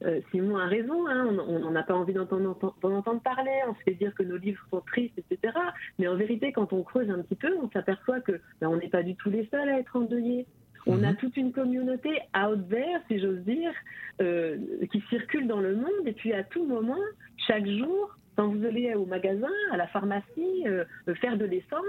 euh, 0.02 0.20
Simon 0.30 0.56
a 0.56 0.66
raison, 0.66 1.06
hein, 1.08 1.36
on 1.48 1.70
n'a 1.70 1.82
pas 1.82 1.94
envie 1.94 2.14
d'entendre 2.14 2.56
entendre 2.82 3.20
parler, 3.22 3.60
on 3.68 3.74
se 3.74 3.82
fait 3.82 3.94
dire 3.94 4.14
que 4.14 4.22
nos 4.22 4.36
livres 4.36 4.64
sont 4.70 4.80
tristes, 4.82 5.18
etc. 5.18 5.52
Mais 5.98 6.06
en 6.06 6.16
vérité, 6.16 6.52
quand 6.52 6.72
on 6.72 6.82
creuse 6.82 7.10
un 7.10 7.22
petit 7.22 7.36
peu, 7.36 7.56
on 7.60 7.70
s'aperçoit 7.70 8.20
que 8.20 8.40
ben, 8.60 8.68
on 8.68 8.76
n'est 8.76 8.88
pas 8.88 9.02
du 9.02 9.16
tout 9.16 9.30
les 9.30 9.46
seuls 9.50 9.68
à 9.68 9.78
être 9.78 9.96
endeuillés. 9.96 10.46
On 10.86 11.02
a 11.02 11.14
toute 11.14 11.36
une 11.36 11.52
communauté 11.52 12.10
out 12.36 12.68
there, 12.68 13.00
si 13.08 13.18
j'ose 13.18 13.40
dire, 13.40 13.72
euh, 14.20 14.58
qui 14.92 15.02
circule 15.08 15.46
dans 15.46 15.60
le 15.60 15.76
monde. 15.76 16.06
Et 16.06 16.12
puis 16.12 16.32
à 16.32 16.44
tout 16.44 16.64
moment, 16.66 16.98
chaque 17.46 17.66
jour, 17.66 18.16
quand 18.36 18.48
vous 18.48 18.64
allez 18.64 18.94
au 18.94 19.06
magasin, 19.06 19.48
à 19.72 19.76
la 19.76 19.86
pharmacie, 19.86 20.64
euh, 20.66 20.84
faire 21.20 21.38
de 21.38 21.44
l'essence, 21.44 21.80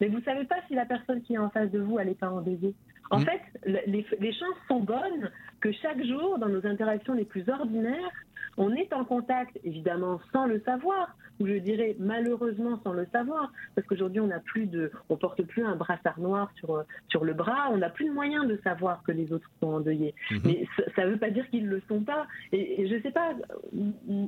mais 0.00 0.08
vous 0.08 0.20
savez 0.22 0.44
pas 0.44 0.56
si 0.68 0.74
la 0.74 0.86
personne 0.86 1.22
qui 1.22 1.34
est 1.34 1.38
en 1.38 1.50
face 1.50 1.70
de 1.70 1.80
vous, 1.80 1.98
elle 1.98 2.08
n'est 2.08 2.14
pas 2.14 2.30
endeuillée. 2.30 2.74
En 3.10 3.20
fait, 3.20 3.40
les, 3.64 4.06
les 4.18 4.32
chances 4.32 4.56
sont 4.68 4.80
bonnes 4.80 5.30
que 5.60 5.72
chaque 5.72 6.02
jour, 6.04 6.38
dans 6.38 6.48
nos 6.48 6.66
interactions 6.66 7.14
les 7.14 7.24
plus 7.24 7.48
ordinaires, 7.48 8.10
on 8.56 8.74
est 8.74 8.92
en 8.92 9.04
contact, 9.04 9.58
évidemment, 9.64 10.20
sans 10.32 10.46
le 10.46 10.60
savoir, 10.60 11.16
ou 11.40 11.46
je 11.46 11.54
dirais 11.54 11.96
malheureusement 11.98 12.80
sans 12.84 12.92
le 12.92 13.06
savoir, 13.10 13.52
parce 13.74 13.86
qu'aujourd'hui 13.86 14.20
on 14.20 14.28
n'a 14.28 14.40
plus 14.40 14.66
de, 14.66 14.92
on 15.08 15.16
porte 15.16 15.42
plus 15.42 15.64
un 15.64 15.74
brassard 15.74 16.18
noir 16.20 16.50
sur 16.56 16.84
sur 17.08 17.24
le 17.24 17.34
bras, 17.34 17.70
on 17.72 17.78
n'a 17.78 17.90
plus 17.90 18.06
de 18.06 18.12
moyen 18.12 18.44
de 18.44 18.56
savoir 18.62 19.02
que 19.02 19.12
les 19.12 19.32
autres 19.32 19.50
sont 19.60 19.68
endeuillés. 19.68 20.14
Mhm. 20.30 20.40
Mais 20.44 20.66
ça 20.94 21.04
ne 21.04 21.10
veut 21.10 21.18
pas 21.18 21.30
dire 21.30 21.48
qu'ils 21.50 21.68
le 21.68 21.82
sont 21.88 22.00
pas. 22.00 22.26
Et, 22.52 22.82
et 22.82 22.88
je 22.88 23.02
sais 23.02 23.10
pas, 23.10 23.32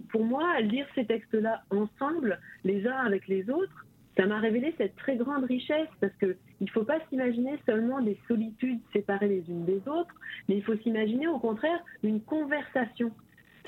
pour 0.08 0.24
moi, 0.24 0.60
lire 0.60 0.86
ces 0.94 1.04
textes-là 1.04 1.62
ensemble, 1.70 2.40
les 2.64 2.86
uns 2.86 2.98
avec 3.06 3.28
les 3.28 3.48
autres, 3.50 3.86
ça 4.16 4.26
m'a 4.26 4.38
révélé 4.38 4.74
cette 4.78 4.96
très 4.96 5.16
grande 5.16 5.44
richesse 5.44 5.88
parce 6.00 6.14
que 6.14 6.36
il 6.60 6.70
faut 6.70 6.84
pas 6.84 6.98
s'imaginer 7.08 7.58
seulement 7.66 8.00
des 8.00 8.18
solitudes 8.26 8.80
séparées 8.92 9.28
les 9.28 9.44
unes 9.48 9.64
des 9.64 9.86
autres, 9.86 10.14
mais 10.48 10.56
il 10.56 10.62
faut 10.62 10.76
s'imaginer 10.76 11.28
au 11.28 11.38
contraire 11.38 11.78
une 12.02 12.20
conversation. 12.20 13.12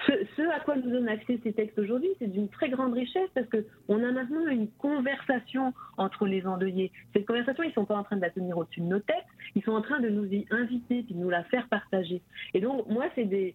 Ce, 0.06 0.42
à 0.54 0.60
quoi 0.60 0.76
nous 0.76 0.90
donnent 0.90 1.08
accès 1.08 1.40
ces 1.42 1.52
textes 1.52 1.76
aujourd'hui, 1.76 2.08
c'est 2.20 2.28
d'une 2.28 2.48
très 2.48 2.70
grande 2.70 2.94
richesse 2.94 3.28
parce 3.34 3.48
que 3.48 3.66
on 3.88 4.02
a 4.04 4.12
maintenant 4.12 4.46
une 4.46 4.68
conversation 4.78 5.74
entre 5.96 6.26
les 6.26 6.46
endeuillés. 6.46 6.92
Cette 7.12 7.26
conversation, 7.26 7.64
ils 7.64 7.72
sont 7.72 7.84
pas 7.84 7.96
en 7.96 8.04
train 8.04 8.14
de 8.14 8.20
la 8.20 8.30
tenir 8.30 8.56
au-dessus 8.56 8.80
de 8.80 8.86
nos 8.86 9.00
têtes, 9.00 9.26
ils 9.56 9.62
sont 9.64 9.72
en 9.72 9.82
train 9.82 9.98
de 9.98 10.08
nous 10.08 10.24
y 10.26 10.46
inviter 10.50 11.02
puis 11.02 11.14
de 11.14 11.18
nous 11.18 11.30
la 11.30 11.42
faire 11.44 11.66
partager. 11.68 12.22
Et 12.54 12.60
donc 12.60 12.86
moi, 12.88 13.06
c'est 13.16 13.24
des 13.24 13.54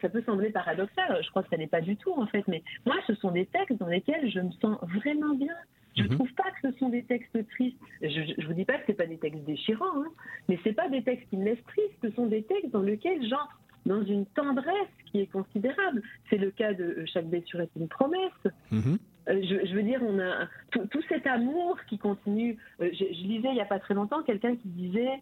ça, 0.00 0.08
peut 0.08 0.22
sembler 0.24 0.50
paradoxal, 0.50 1.18
je 1.22 1.28
crois 1.30 1.42
que 1.42 1.48
ça 1.48 1.56
n'est 1.56 1.66
pas 1.66 1.80
du 1.80 1.96
tout 1.96 2.12
en 2.12 2.26
fait, 2.26 2.46
mais 2.46 2.62
moi, 2.86 2.96
ce 3.06 3.14
sont 3.14 3.30
des 3.30 3.46
textes 3.46 3.78
dans 3.78 3.88
lesquels 3.88 4.30
je 4.30 4.40
me 4.40 4.52
sens 4.52 4.78
vraiment 4.82 5.34
bien. 5.34 5.54
Je 5.96 6.02
ne 6.04 6.08
Mhm. 6.08 6.14
trouve 6.14 6.32
pas 6.34 6.50
que 6.60 6.70
ce 6.70 6.78
sont 6.78 6.88
des 6.88 7.02
textes 7.04 7.46
tristes. 7.50 7.78
Je 8.00 8.40
ne 8.40 8.46
vous 8.46 8.54
dis 8.54 8.64
pas 8.64 8.78
que 8.78 8.86
ce 8.92 8.96
pas 8.96 9.06
des 9.06 9.18
textes 9.18 9.44
déchirants, 9.44 9.84
hein, 10.04 10.08
mais 10.48 10.58
ce 10.64 10.70
pas 10.70 10.88
des 10.88 11.02
textes 11.02 11.28
qui 11.28 11.36
me 11.36 11.44
laissent 11.44 11.64
triste, 11.64 11.94
ce 12.02 12.10
sont 12.12 12.26
des 12.26 12.42
textes 12.44 12.70
dans 12.70 12.82
lesquels 12.82 13.22
j'entre 13.28 13.58
dans 13.84 14.02
une 14.02 14.24
tendresse 14.26 14.88
qui 15.06 15.20
est 15.20 15.26
considérable. 15.26 16.02
C'est 16.30 16.38
le 16.38 16.50
cas 16.50 16.72
de 16.72 16.84
euh, 16.84 17.04
Chaque 17.12 17.26
blessure 17.26 17.60
est 17.60 17.70
une 17.76 17.88
promesse. 17.88 18.30
Mhm. 18.70 18.98
Euh, 19.28 19.40
je, 19.42 19.66
je 19.66 19.74
veux 19.74 19.82
dire, 19.82 20.00
on 20.02 20.18
a 20.18 20.48
tout, 20.70 20.86
tout 20.86 21.02
cet 21.08 21.26
amour 21.26 21.78
qui 21.88 21.98
continue. 21.98 22.56
Euh, 22.80 22.88
je, 22.92 22.98
je 22.98 23.22
lisais 23.26 23.48
il 23.48 23.54
n'y 23.54 23.60
a 23.60 23.64
pas 23.66 23.78
très 23.80 23.94
longtemps 23.94 24.22
quelqu'un 24.22 24.56
qui 24.56 24.68
disait 24.68 25.20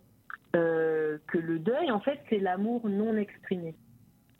euh, 0.56 1.18
que 1.26 1.38
le 1.38 1.58
deuil, 1.58 1.90
en 1.90 2.00
fait, 2.00 2.18
c'est 2.28 2.38
l'amour 2.38 2.88
non 2.88 3.16
exprimé. 3.16 3.74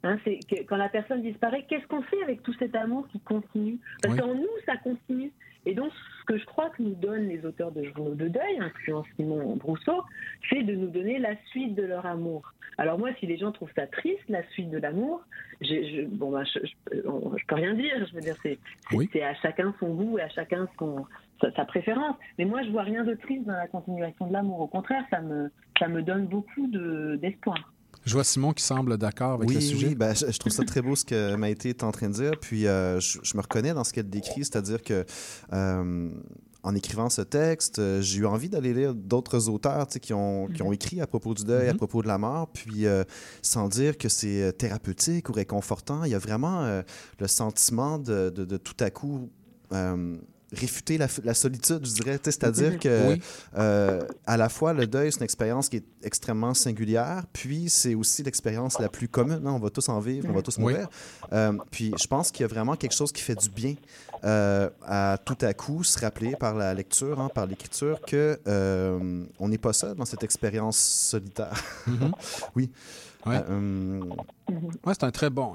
Hein, 0.02 0.18
c'est 0.24 0.40
quand 0.66 0.76
la 0.76 0.88
personne 0.88 1.20
disparaît, 1.22 1.64
qu'est-ce 1.68 1.86
qu'on 1.86 2.02
fait 2.02 2.22
avec 2.22 2.42
tout 2.42 2.54
cet 2.54 2.74
amour 2.74 3.06
qui 3.08 3.20
continue? 3.20 3.78
Parce 4.02 4.14
Oui. 4.14 4.20
qu'en 4.20 4.34
nous, 4.34 4.48
ça 4.66 4.76
continue. 4.78 5.30
Et 5.66 5.74
donc, 5.74 5.92
ce 6.20 6.24
que 6.24 6.38
je 6.38 6.44
crois 6.46 6.70
que 6.70 6.82
nous 6.82 6.94
donnent 6.94 7.28
les 7.28 7.44
auteurs 7.44 7.70
de 7.72 7.82
journaux 7.84 8.14
de 8.14 8.28
deuil, 8.28 8.58
incluant 8.60 9.04
Simon 9.16 9.56
Brousseau, 9.56 10.02
c'est 10.48 10.62
de 10.62 10.74
nous 10.74 10.88
donner 10.88 11.18
la 11.18 11.34
suite 11.46 11.74
de 11.74 11.82
leur 11.82 12.06
amour. 12.06 12.52
Alors 12.78 12.98
moi, 12.98 13.10
si 13.20 13.26
les 13.26 13.36
gens 13.36 13.52
trouvent 13.52 13.72
ça 13.76 13.86
triste, 13.86 14.22
la 14.30 14.42
suite 14.50 14.70
de 14.70 14.78
l'amour, 14.78 15.20
je, 15.60 16.06
bon, 16.06 16.30
bah, 16.30 16.44
je, 16.44 16.60
je, 16.92 17.06
on- 17.06 17.36
je 17.36 17.44
peux 17.46 17.56
rien 17.56 17.74
dire. 17.74 18.06
Je 18.08 18.14
veux 18.14 18.22
dire, 18.22 18.36
c'est 18.42 19.22
à 19.22 19.34
chacun 19.34 19.74
son 19.80 19.92
goût 19.94 20.18
et 20.18 20.22
à 20.22 20.28
chacun 20.30 20.66
son, 20.78 21.04
sa, 21.42 21.52
sa 21.52 21.66
préférence. 21.66 22.16
Mais 22.38 22.46
moi, 22.46 22.62
je 22.62 22.70
vois 22.70 22.82
rien 22.84 23.04
de 23.04 23.12
triste 23.14 23.44
dans 23.44 23.52
la 23.52 23.66
continuation 23.68 24.28
de 24.28 24.32
l'amour. 24.32 24.60
Au 24.60 24.66
contraire, 24.66 25.04
ça 25.10 25.20
me, 25.20 25.50
ça 25.78 25.88
me 25.88 26.00
donne 26.02 26.26
beaucoup 26.26 26.66
de- 26.68 27.16
d'espoir. 27.20 27.58
Je 28.06 28.14
vois 28.14 28.24
Simon 28.24 28.52
qui 28.52 28.64
semble 28.64 28.96
d'accord 28.98 29.32
avec 29.34 29.48
oui, 29.48 29.56
le 29.56 29.60
sujet. 29.60 29.88
Oui, 29.88 29.94
ben, 29.94 30.14
je, 30.14 30.30
je 30.30 30.38
trouve 30.38 30.52
ça 30.52 30.64
très 30.64 30.80
beau 30.82 30.96
ce 30.96 31.04
que 31.04 31.34
Maïté 31.36 31.68
est 31.70 31.82
en 31.84 31.92
train 31.92 32.08
de 32.08 32.14
dire. 32.14 32.32
Puis 32.40 32.66
euh, 32.66 32.98
je, 33.00 33.18
je 33.22 33.36
me 33.36 33.42
reconnais 33.42 33.74
dans 33.74 33.84
ce 33.84 33.92
qu'elle 33.92 34.08
décrit, 34.08 34.44
c'est-à-dire 34.44 34.82
que 34.82 35.04
euh, 35.52 36.10
en 36.62 36.74
écrivant 36.74 37.08
ce 37.10 37.22
texte, 37.22 37.78
euh, 37.78 38.00
j'ai 38.02 38.20
eu 38.20 38.26
envie 38.26 38.48
d'aller 38.48 38.74
lire 38.74 38.94
d'autres 38.94 39.48
auteurs 39.48 39.86
qui 39.88 40.12
ont, 40.12 40.46
qui 40.48 40.62
ont 40.62 40.72
écrit 40.72 41.00
à 41.00 41.06
propos 41.06 41.34
du 41.34 41.44
deuil, 41.44 41.68
à 41.68 41.74
propos 41.74 42.02
de 42.02 42.08
la 42.08 42.18
mort, 42.18 42.48
puis 42.52 42.86
euh, 42.86 43.04
sans 43.42 43.68
dire 43.68 43.96
que 43.96 44.08
c'est 44.08 44.52
thérapeutique 44.58 45.28
ou 45.28 45.32
réconfortant, 45.32 46.04
il 46.04 46.10
y 46.10 46.14
a 46.14 46.18
vraiment 46.18 46.62
euh, 46.64 46.82
le 47.18 47.28
sentiment 47.28 47.98
de, 47.98 48.30
de- 48.30 48.44
de 48.44 48.56
tout 48.58 48.76
à 48.80 48.90
coup 48.90 49.30
euh, 49.72 50.16
réfuter 50.52 50.98
la, 50.98 51.06
la 51.24 51.34
solitude, 51.34 51.86
je 51.86 51.92
dirais. 51.92 52.18
C'est-à-dire 52.22 52.78
que 52.80 53.08
Oui. 53.10 53.22
euh, 53.56 54.02
à 54.26 54.36
la 54.36 54.48
fois, 54.48 54.72
le 54.72 54.86
deuil, 54.86 55.12
c'est 55.12 55.18
une 55.18 55.24
expérience 55.24 55.68
qui 55.68 55.76
est 55.78 55.84
extrêmement 56.02 56.54
singulière, 56.54 57.24
puis 57.32 57.68
c'est 57.70 57.94
aussi 57.94 58.22
l'expérience 58.22 58.78
la 58.78 58.88
plus 58.88 59.08
commune. 59.08 59.46
hein. 59.46 59.52
On 59.52 59.58
va 59.60 59.70
tous 59.70 59.88
en 59.88 60.00
vivre, 60.00 60.26
on 60.28 60.32
va 60.32 60.42
tous 60.42 60.56
Oui. 60.58 60.62
mourir. 60.72 60.88
Euh, 61.32 61.52
puis 61.70 61.94
je 61.98 62.06
pense 62.06 62.30
qu'il 62.30 62.42
y 62.42 62.44
a 62.44 62.48
vraiment 62.48 62.76
quelque 62.76 62.94
chose 62.94 63.12
qui 63.12 63.22
fait 63.22 63.36
du 63.36 63.48
bien 63.50 63.74
euh, 64.24 64.68
à 64.86 65.18
tout 65.24 65.38
à 65.40 65.54
coup 65.54 65.82
se 65.84 65.98
rappeler 65.98 66.36
par 66.36 66.54
la 66.54 66.74
lecture, 66.74 67.20
hein, 67.20 67.28
par 67.32 67.46
l'écriture, 67.46 68.00
que 68.06 68.38
on 69.38 69.48
n'est 69.48 69.58
pas 69.58 69.72
seul 69.72 69.94
dans 69.94 70.04
cette 70.04 70.22
expérience 70.24 70.76
solitaire. 70.78 71.62
Mhm. 71.86 72.12
oui. 72.56 72.70
Ouais. 73.26 73.40
Euh, 73.48 74.00
Ouais, 74.84 74.94
c'est 74.94 75.04
un 75.04 75.10
très 75.10 75.30
bon. 75.30 75.52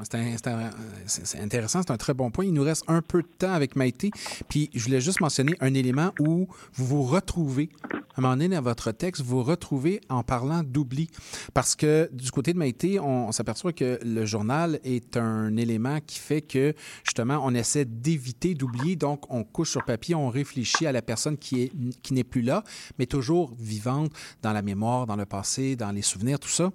C'est 1.05 1.39
intéressant, 1.39 1.81
c'est 1.81 1.91
un 1.91 1.97
très 1.97 2.13
bon 2.13 2.31
point. 2.31 2.45
Il 2.45 2.53
nous 2.53 2.63
reste 2.63 2.83
un 2.87 3.01
peu 3.01 3.21
de 3.21 3.27
temps 3.27 3.51
avec 3.51 3.75
Maïté. 3.75 4.11
Puis 4.47 4.69
je 4.73 4.83
voulais 4.83 5.01
juste 5.01 5.19
mentionner 5.19 5.55
un 5.59 5.73
élément 5.73 6.11
où 6.19 6.47
vous 6.73 6.85
vous 6.85 7.03
retrouvez. 7.03 7.69
À 7.83 8.19
un 8.19 8.21
moment 8.21 8.33
donné, 8.35 8.55
dans 8.55 8.61
votre 8.61 8.91
texte, 8.91 9.21
vous 9.21 9.37
vous 9.37 9.43
retrouvez 9.43 9.99
en 10.09 10.23
parlant 10.23 10.63
d'oubli. 10.63 11.09
Parce 11.53 11.75
que 11.75 12.09
du 12.13 12.31
côté 12.31 12.53
de 12.53 12.57
Maïté, 12.57 12.99
on, 12.99 13.27
on 13.27 13.31
s'aperçoit 13.31 13.73
que 13.73 13.99
le 14.03 14.25
journal 14.25 14.79
est 14.83 15.17
un 15.17 15.57
élément 15.57 15.99
qui 16.05 16.19
fait 16.19 16.41
que, 16.41 16.73
justement, 17.03 17.41
on 17.43 17.53
essaie 17.53 17.85
d'éviter 17.85 18.53
d'oublier. 18.53 18.95
Donc, 18.95 19.29
on 19.29 19.43
couche 19.43 19.71
sur 19.71 19.83
papier, 19.83 20.15
on 20.15 20.29
réfléchit 20.29 20.85
à 20.85 20.91
la 20.91 21.01
personne 21.01 21.37
qui 21.37 21.63
est 21.63 21.71
qui 22.01 22.13
n'est 22.13 22.23
plus 22.23 22.41
là, 22.41 22.63
mais 22.97 23.05
toujours 23.05 23.53
vivante 23.59 24.11
dans 24.41 24.53
la 24.53 24.61
mémoire, 24.61 25.05
dans 25.05 25.15
le 25.15 25.25
passé, 25.25 25.75
dans 25.75 25.91
les 25.91 26.01
souvenirs, 26.01 26.39
tout 26.39 26.47
ça. 26.49 26.71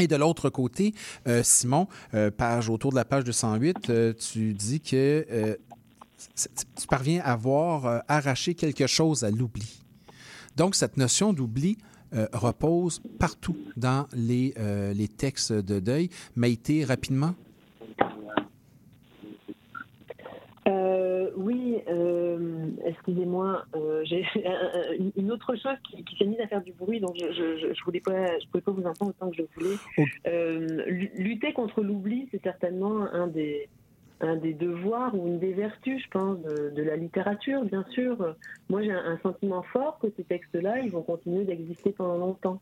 Et 0.00 0.08
de 0.08 0.16
l'autre 0.16 0.48
côté, 0.48 0.94
euh, 1.28 1.42
Simon, 1.42 1.86
euh, 2.14 2.30
page 2.30 2.70
autour 2.70 2.90
de 2.90 2.96
la 2.96 3.04
page 3.04 3.24
208, 3.24 3.90
euh, 3.90 4.14
tu 4.14 4.54
dis 4.54 4.80
que 4.80 5.58
tu 6.80 6.86
parviens 6.88 7.20
à 7.22 7.36
voir 7.36 8.02
arracher 8.08 8.54
quelque 8.54 8.86
chose 8.86 9.24
à 9.24 9.30
l'oubli. 9.30 9.82
Donc, 10.56 10.74
cette 10.74 10.96
notion 10.96 11.32
d'oubli 11.32 11.78
repose 12.32 13.00
partout 13.18 13.56
dans 13.76 14.06
les, 14.12 14.54
les 14.94 15.08
textes 15.08 15.52
de 15.52 15.80
deuil. 15.80 16.10
Maïté, 16.34 16.84
rapidement. 16.84 17.34
Euh, 20.70 21.30
oui, 21.36 21.82
euh, 21.88 22.68
excusez-moi, 22.84 23.64
euh, 23.74 24.02
j'ai 24.04 24.24
une- 25.16 25.30
autre 25.32 25.54
chose 25.56 25.76
qui, 25.88 26.04
qui 26.04 26.16
s'est 26.16 26.24
mise 26.26 26.40
à 26.40 26.46
faire 26.48 26.62
du 26.62 26.72
bruit, 26.72 27.00
donc 27.00 27.16
je 27.16 27.32
je 27.74 27.84
voulais 27.84 28.00
pas, 28.00 28.38
je 28.38 28.46
pouvais 28.50 28.62
pas 28.62 28.72
vous 28.72 28.84
entendre 28.86 29.10
autant 29.10 29.30
que 29.30 29.36
je 29.36 29.42
voulais. 29.56 29.78
Lu- 30.86 31.10
lutter 31.16 31.52
contre 31.52 31.82
l'oubli, 31.82 32.28
c'est 32.30 32.42
certainement 32.42 33.02
un 33.12 33.26
des 33.26 33.68
un 34.22 34.36
des 34.36 34.52
devoirs 34.52 35.14
ou 35.14 35.26
une 35.26 35.38
des 35.38 35.54
vertus, 35.54 36.02
je 36.02 36.08
pense, 36.10 36.38
de, 36.42 36.70
de 36.76 36.82
la 36.82 36.96
littérature, 36.96 37.64
bien 37.64 37.84
sûr. 37.90 38.34
Moi, 38.68 38.82
j'ai 38.82 38.92
un, 38.92 39.02
un 39.04 39.18
sentiment 39.22 39.62
fort 39.72 39.98
que 39.98 40.08
ces 40.14 40.24
textes-là, 40.24 40.80
ils 40.80 40.90
vont 40.90 41.02
continuer 41.02 41.44
d'exister 41.44 41.92
pendant 41.92 42.18
longtemps. 42.18 42.60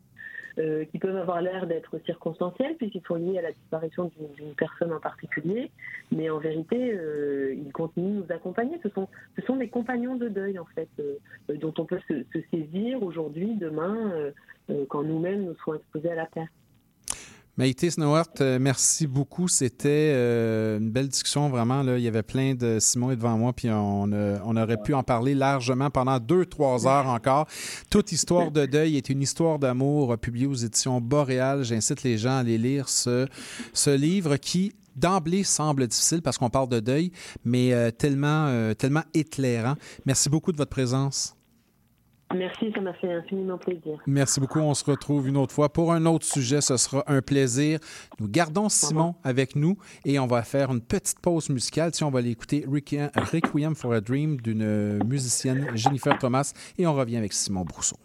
Euh, 0.59 0.85
qui 0.87 0.99
peuvent 0.99 1.17
avoir 1.17 1.41
l'air 1.41 1.69
d'être 1.69 2.01
circonstanciels 2.05 2.75
puisqu'ils 2.77 3.03
sont 3.03 3.15
liés 3.15 3.39
à 3.39 3.43
la 3.43 3.53
disparition 3.53 4.11
d'une- 4.17 4.55
personne 4.57 4.93
en 4.93 4.99
particulier, 4.99 5.71
mais 6.11 6.31
en 6.31 6.39
vérité, 6.39 6.95
euh, 6.95 7.55
ils 7.55 7.73
continuent 7.73 8.17
de 8.17 8.23
nous 8.23 8.33
accompagner. 8.33 8.81
Ce 8.83 8.89
sont, 8.89 9.07
ce 9.37 9.43
sont 9.43 9.55
des 9.55 9.69
compagnons 9.69 10.17
de 10.17 10.29
deuil, 10.29 10.59
en 10.59 10.65
fait, 10.65 10.89
euh, 10.99 11.15
dont 11.61 11.73
on 11.79 11.85
peut 11.85 12.01
se, 12.09 12.25
se 12.33 12.41
saisir 12.51 13.01
aujourd'hui, 13.05 13.55
demain, 13.55 14.33
quand 14.89 15.03
nous-mêmes 15.05 15.45
nous 15.45 15.55
serons 15.57 15.77
exposés 15.77 16.11
à 16.11 16.17
la 16.17 16.27
perte. 16.27 16.51
Maïté 17.59 17.91
Snowart, 17.91 18.41
euh, 18.41 18.61
merci 18.61 19.09
beaucoup. 19.09 19.49
C'était 19.49 20.13
euh, 20.15 20.79
une 20.79 20.91
belle 20.91 21.09
discussion, 21.09 21.49
vraiment. 21.49 21.83
Il 21.83 22.01
y 22.01 22.07
avait 22.07 22.23
plein 22.23 22.55
de... 22.55 22.79
Simon 22.79 23.11
est 23.11 23.17
devant 23.17 23.37
moi, 23.37 23.53
puis 23.53 23.69
on, 23.69 24.13
aurait 24.13 24.81
pu 24.81 24.95
en 24.95 25.03
parler 25.03 25.35
largement 25.35 25.91
pendant 25.91 26.21
deux, 26.21 26.47
trois 26.47 26.87
heures 26.87 27.09
encore. 27.09 27.49
Toute 27.91 28.13
histoire 28.13 28.53
de 28.53 28.65
deuil 28.65 28.97
est 28.97 29.09
une 29.09 29.23
histoire 29.23 29.59
d'amour 29.59 30.13
euh, 30.13 30.17
publiée 30.17 30.47
aux 30.47 30.55
éditions 30.55 31.01
Boréal. 31.01 31.65
J'incite 31.65 32.05
les 32.05 32.17
gens 32.17 32.37
à 32.37 32.39
aller 32.39 32.59
lire 32.59 32.89
ce, 32.89 33.27
livre 33.89 34.37
qui 34.37 34.73
d'emblée 34.95 35.43
semble 35.43 35.89
difficile 35.89 36.23
parce 36.23 36.39
qu'on 36.39 36.51
parle 36.51 36.69
de 36.69 36.79
deuil, 36.79 37.11
mais 37.45 37.73
tellement, 37.93 38.73
tellement 38.75 39.05
éclairant. 39.15 39.75
Merci 40.07 40.29
beaucoup 40.29 40.51
de 40.53 40.57
votre 40.57 40.71
présence. 40.71 41.38
Merci, 42.35 42.71
ça 42.75 42.81
m'a 42.81 42.93
fait 42.95 43.13
infiniment 43.13 43.57
plaisir. 43.57 43.99
Merci 44.07 44.41
beaucoup. 44.41 44.59
On 44.59 44.75
se 44.75 44.85
retrouve 44.85 45.29
une 45.29 45.37
autre 45.37 45.55
fois 45.55 45.73
pour 45.73 45.93
un 45.93 46.05
autre 46.05 46.27
sujet. 46.27 46.61
Ce 46.61 46.77
sera 46.77 47.03
un 47.07 47.23
plaisir. 47.23 47.79
Nous 48.21 48.29
gardons 48.29 48.69
Simon 48.69 49.15
avec 49.25 49.57
nous 49.57 49.79
et 50.05 50.19
on 50.19 50.27
va 50.27 50.43
faire 50.43 50.71
une 50.71 50.83
petite 50.83 51.21
pause 51.21 51.49
musicale. 51.49 51.95
Si 51.95 52.05
on 52.05 52.11
va 52.11 52.19
aller 52.19 52.31
écouter 52.31 52.65
Requiem 52.71 53.11
Requiem 53.15 53.75
for 53.75 53.95
a 53.95 54.01
Dream 54.01 54.41
d'une 54.41 55.03
musicienne 55.05 55.69
Jennifer 55.75 56.19
Thomas 56.19 56.53
et 56.77 56.87
on 56.87 56.95
revient 56.95 57.17
avec 57.17 57.33
Simon 57.33 57.65
Brousseau. 57.65 57.97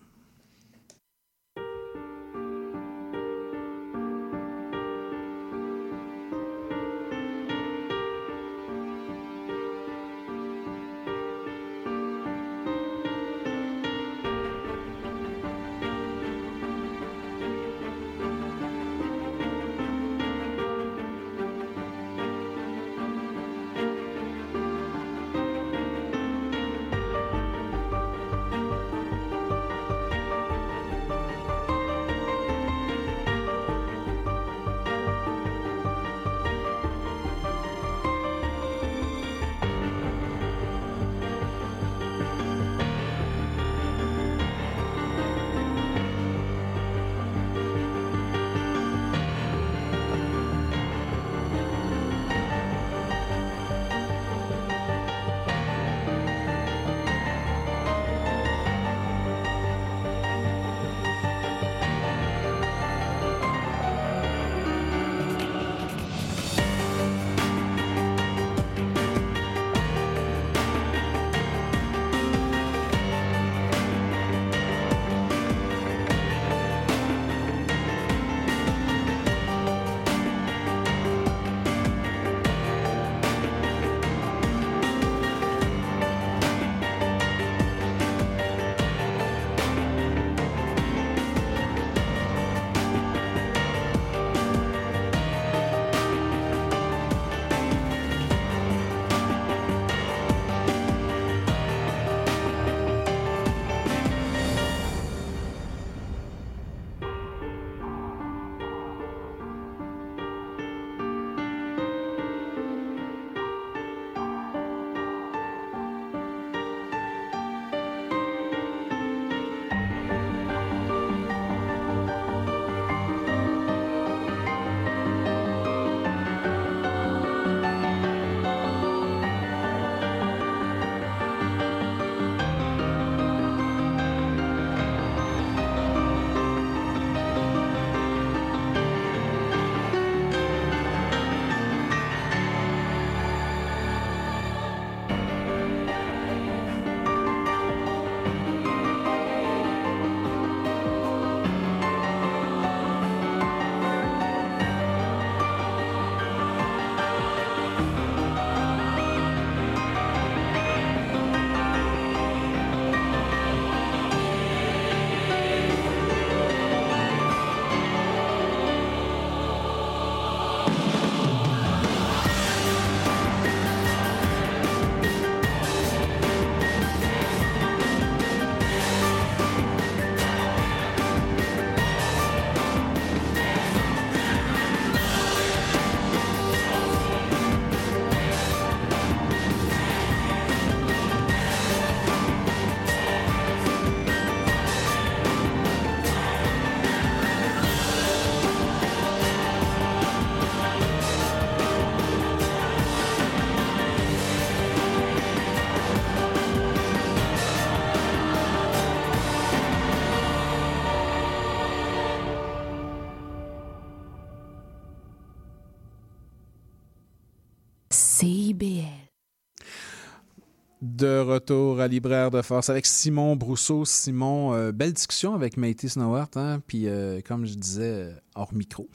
De 220.82 221.20
retour 221.20 221.80
à 221.80 221.88
Libraire 221.88 222.30
de 222.30 222.41
Force 222.41 222.70
avec 222.70 222.86
Simon 222.86 223.36
Brousseau. 223.36 223.86
Simon, 223.86 224.54
euh, 224.54 224.72
belle 224.72 224.93
discussion 224.93 225.34
avec 225.34 225.58
Maïté 225.58 225.88
Snowart. 225.88 226.30
Hein? 226.36 226.62
Puis, 226.68 226.88
euh, 226.88 227.22
comme 227.26 227.45
je 227.45 227.56
disais 227.56 227.84
euh, 227.84 228.14
hors 228.36 228.54
micro, 228.54 228.89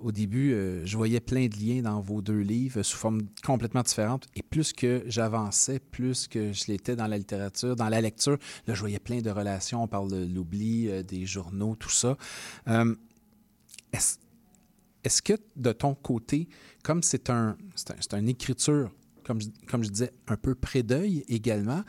au 0.00 0.10
début, 0.10 0.52
je 0.84 0.96
voyais 0.96 1.20
plein 1.20 1.46
de 1.46 1.56
liens 1.56 1.82
dans 1.82 2.00
vos 2.00 2.22
deux 2.22 2.40
livres 2.40 2.82
sous 2.82 2.96
forme 2.96 3.20
complètement 3.44 3.82
différente. 3.82 4.26
Et 4.34 4.42
plus 4.42 4.72
que 4.72 5.04
j'avançais, 5.06 5.78
plus 5.78 6.26
que 6.26 6.52
je 6.52 6.64
l'étais 6.68 6.96
dans 6.96 7.06
la 7.06 7.18
littérature, 7.18 7.76
dans 7.76 7.88
la 7.88 8.00
lecture, 8.00 8.38
là, 8.66 8.74
je 8.74 8.80
voyais 8.80 8.98
plein 8.98 9.20
de 9.20 9.30
relations. 9.30 9.82
On 9.82 9.88
parle 9.88 10.10
de 10.10 10.26
l'oubli, 10.34 10.90
des 11.04 11.24
journaux, 11.26 11.76
tout 11.76 11.90
ça. 11.90 12.16
Est-ce 15.06 15.22
que 15.22 15.34
de 15.54 15.70
ton 15.70 15.94
côté, 15.94 16.48
comme 16.86 17.02
c'est 17.02 17.30
un, 17.30 17.56
un- 18.12 18.18
une 18.20 18.28
écriture, 18.28 18.90
comme 19.24 19.40
je, 19.40 19.48
comme 19.66 19.82
je 19.82 19.88
disais, 19.90 20.12
un 20.28 20.36
peu 20.36 20.54
pré-deuil 20.54 21.24
également, 21.28 21.82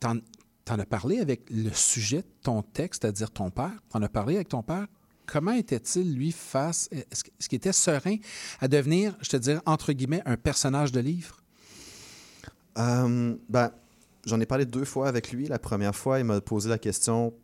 t'en, 0.00 0.16
t'en 0.64 0.78
as 0.78 0.86
parlé 0.86 1.18
avec 1.20 1.42
le 1.50 1.70
sujet 1.74 2.22
de 2.22 2.28
ton 2.42 2.62
texte, 2.62 3.02
c'est-à-dire 3.02 3.30
ton 3.30 3.50
père? 3.50 3.72
T'en 3.90 4.00
as 4.02 4.08
parlé 4.08 4.36
avec 4.36 4.48
ton 4.48 4.62
père? 4.62 4.86
comment 5.30 5.52
était-il, 5.52 6.14
lui, 6.14 6.32
face. 6.32 6.88
Est-ce 6.90 7.24
est-ce 7.38 7.48
qu'il 7.50 7.56
était 7.58 7.72
serein 7.74 8.16
à 8.60 8.66
devenir, 8.66 9.14
je 9.20 9.28
te 9.28 9.36
dirais, 9.36 9.60
entre 9.66 9.92
guillemets, 9.92 10.22
un 10.24 10.38
personnage 10.38 10.90
de 10.90 11.00
livre? 11.00 11.42
Euh, 12.78 13.36
ben, 13.50 13.70
j'en 14.24 14.40
ai 14.40 14.46
parlé 14.46 14.64
deux 14.64 14.86
fois 14.86 15.06
avec 15.06 15.30
lui. 15.32 15.46
La 15.46 15.58
première 15.58 15.94
fois, 15.94 16.18
il 16.18 16.24
m'a 16.24 16.40
posé 16.40 16.70
la 16.70 16.78
question 16.78 17.34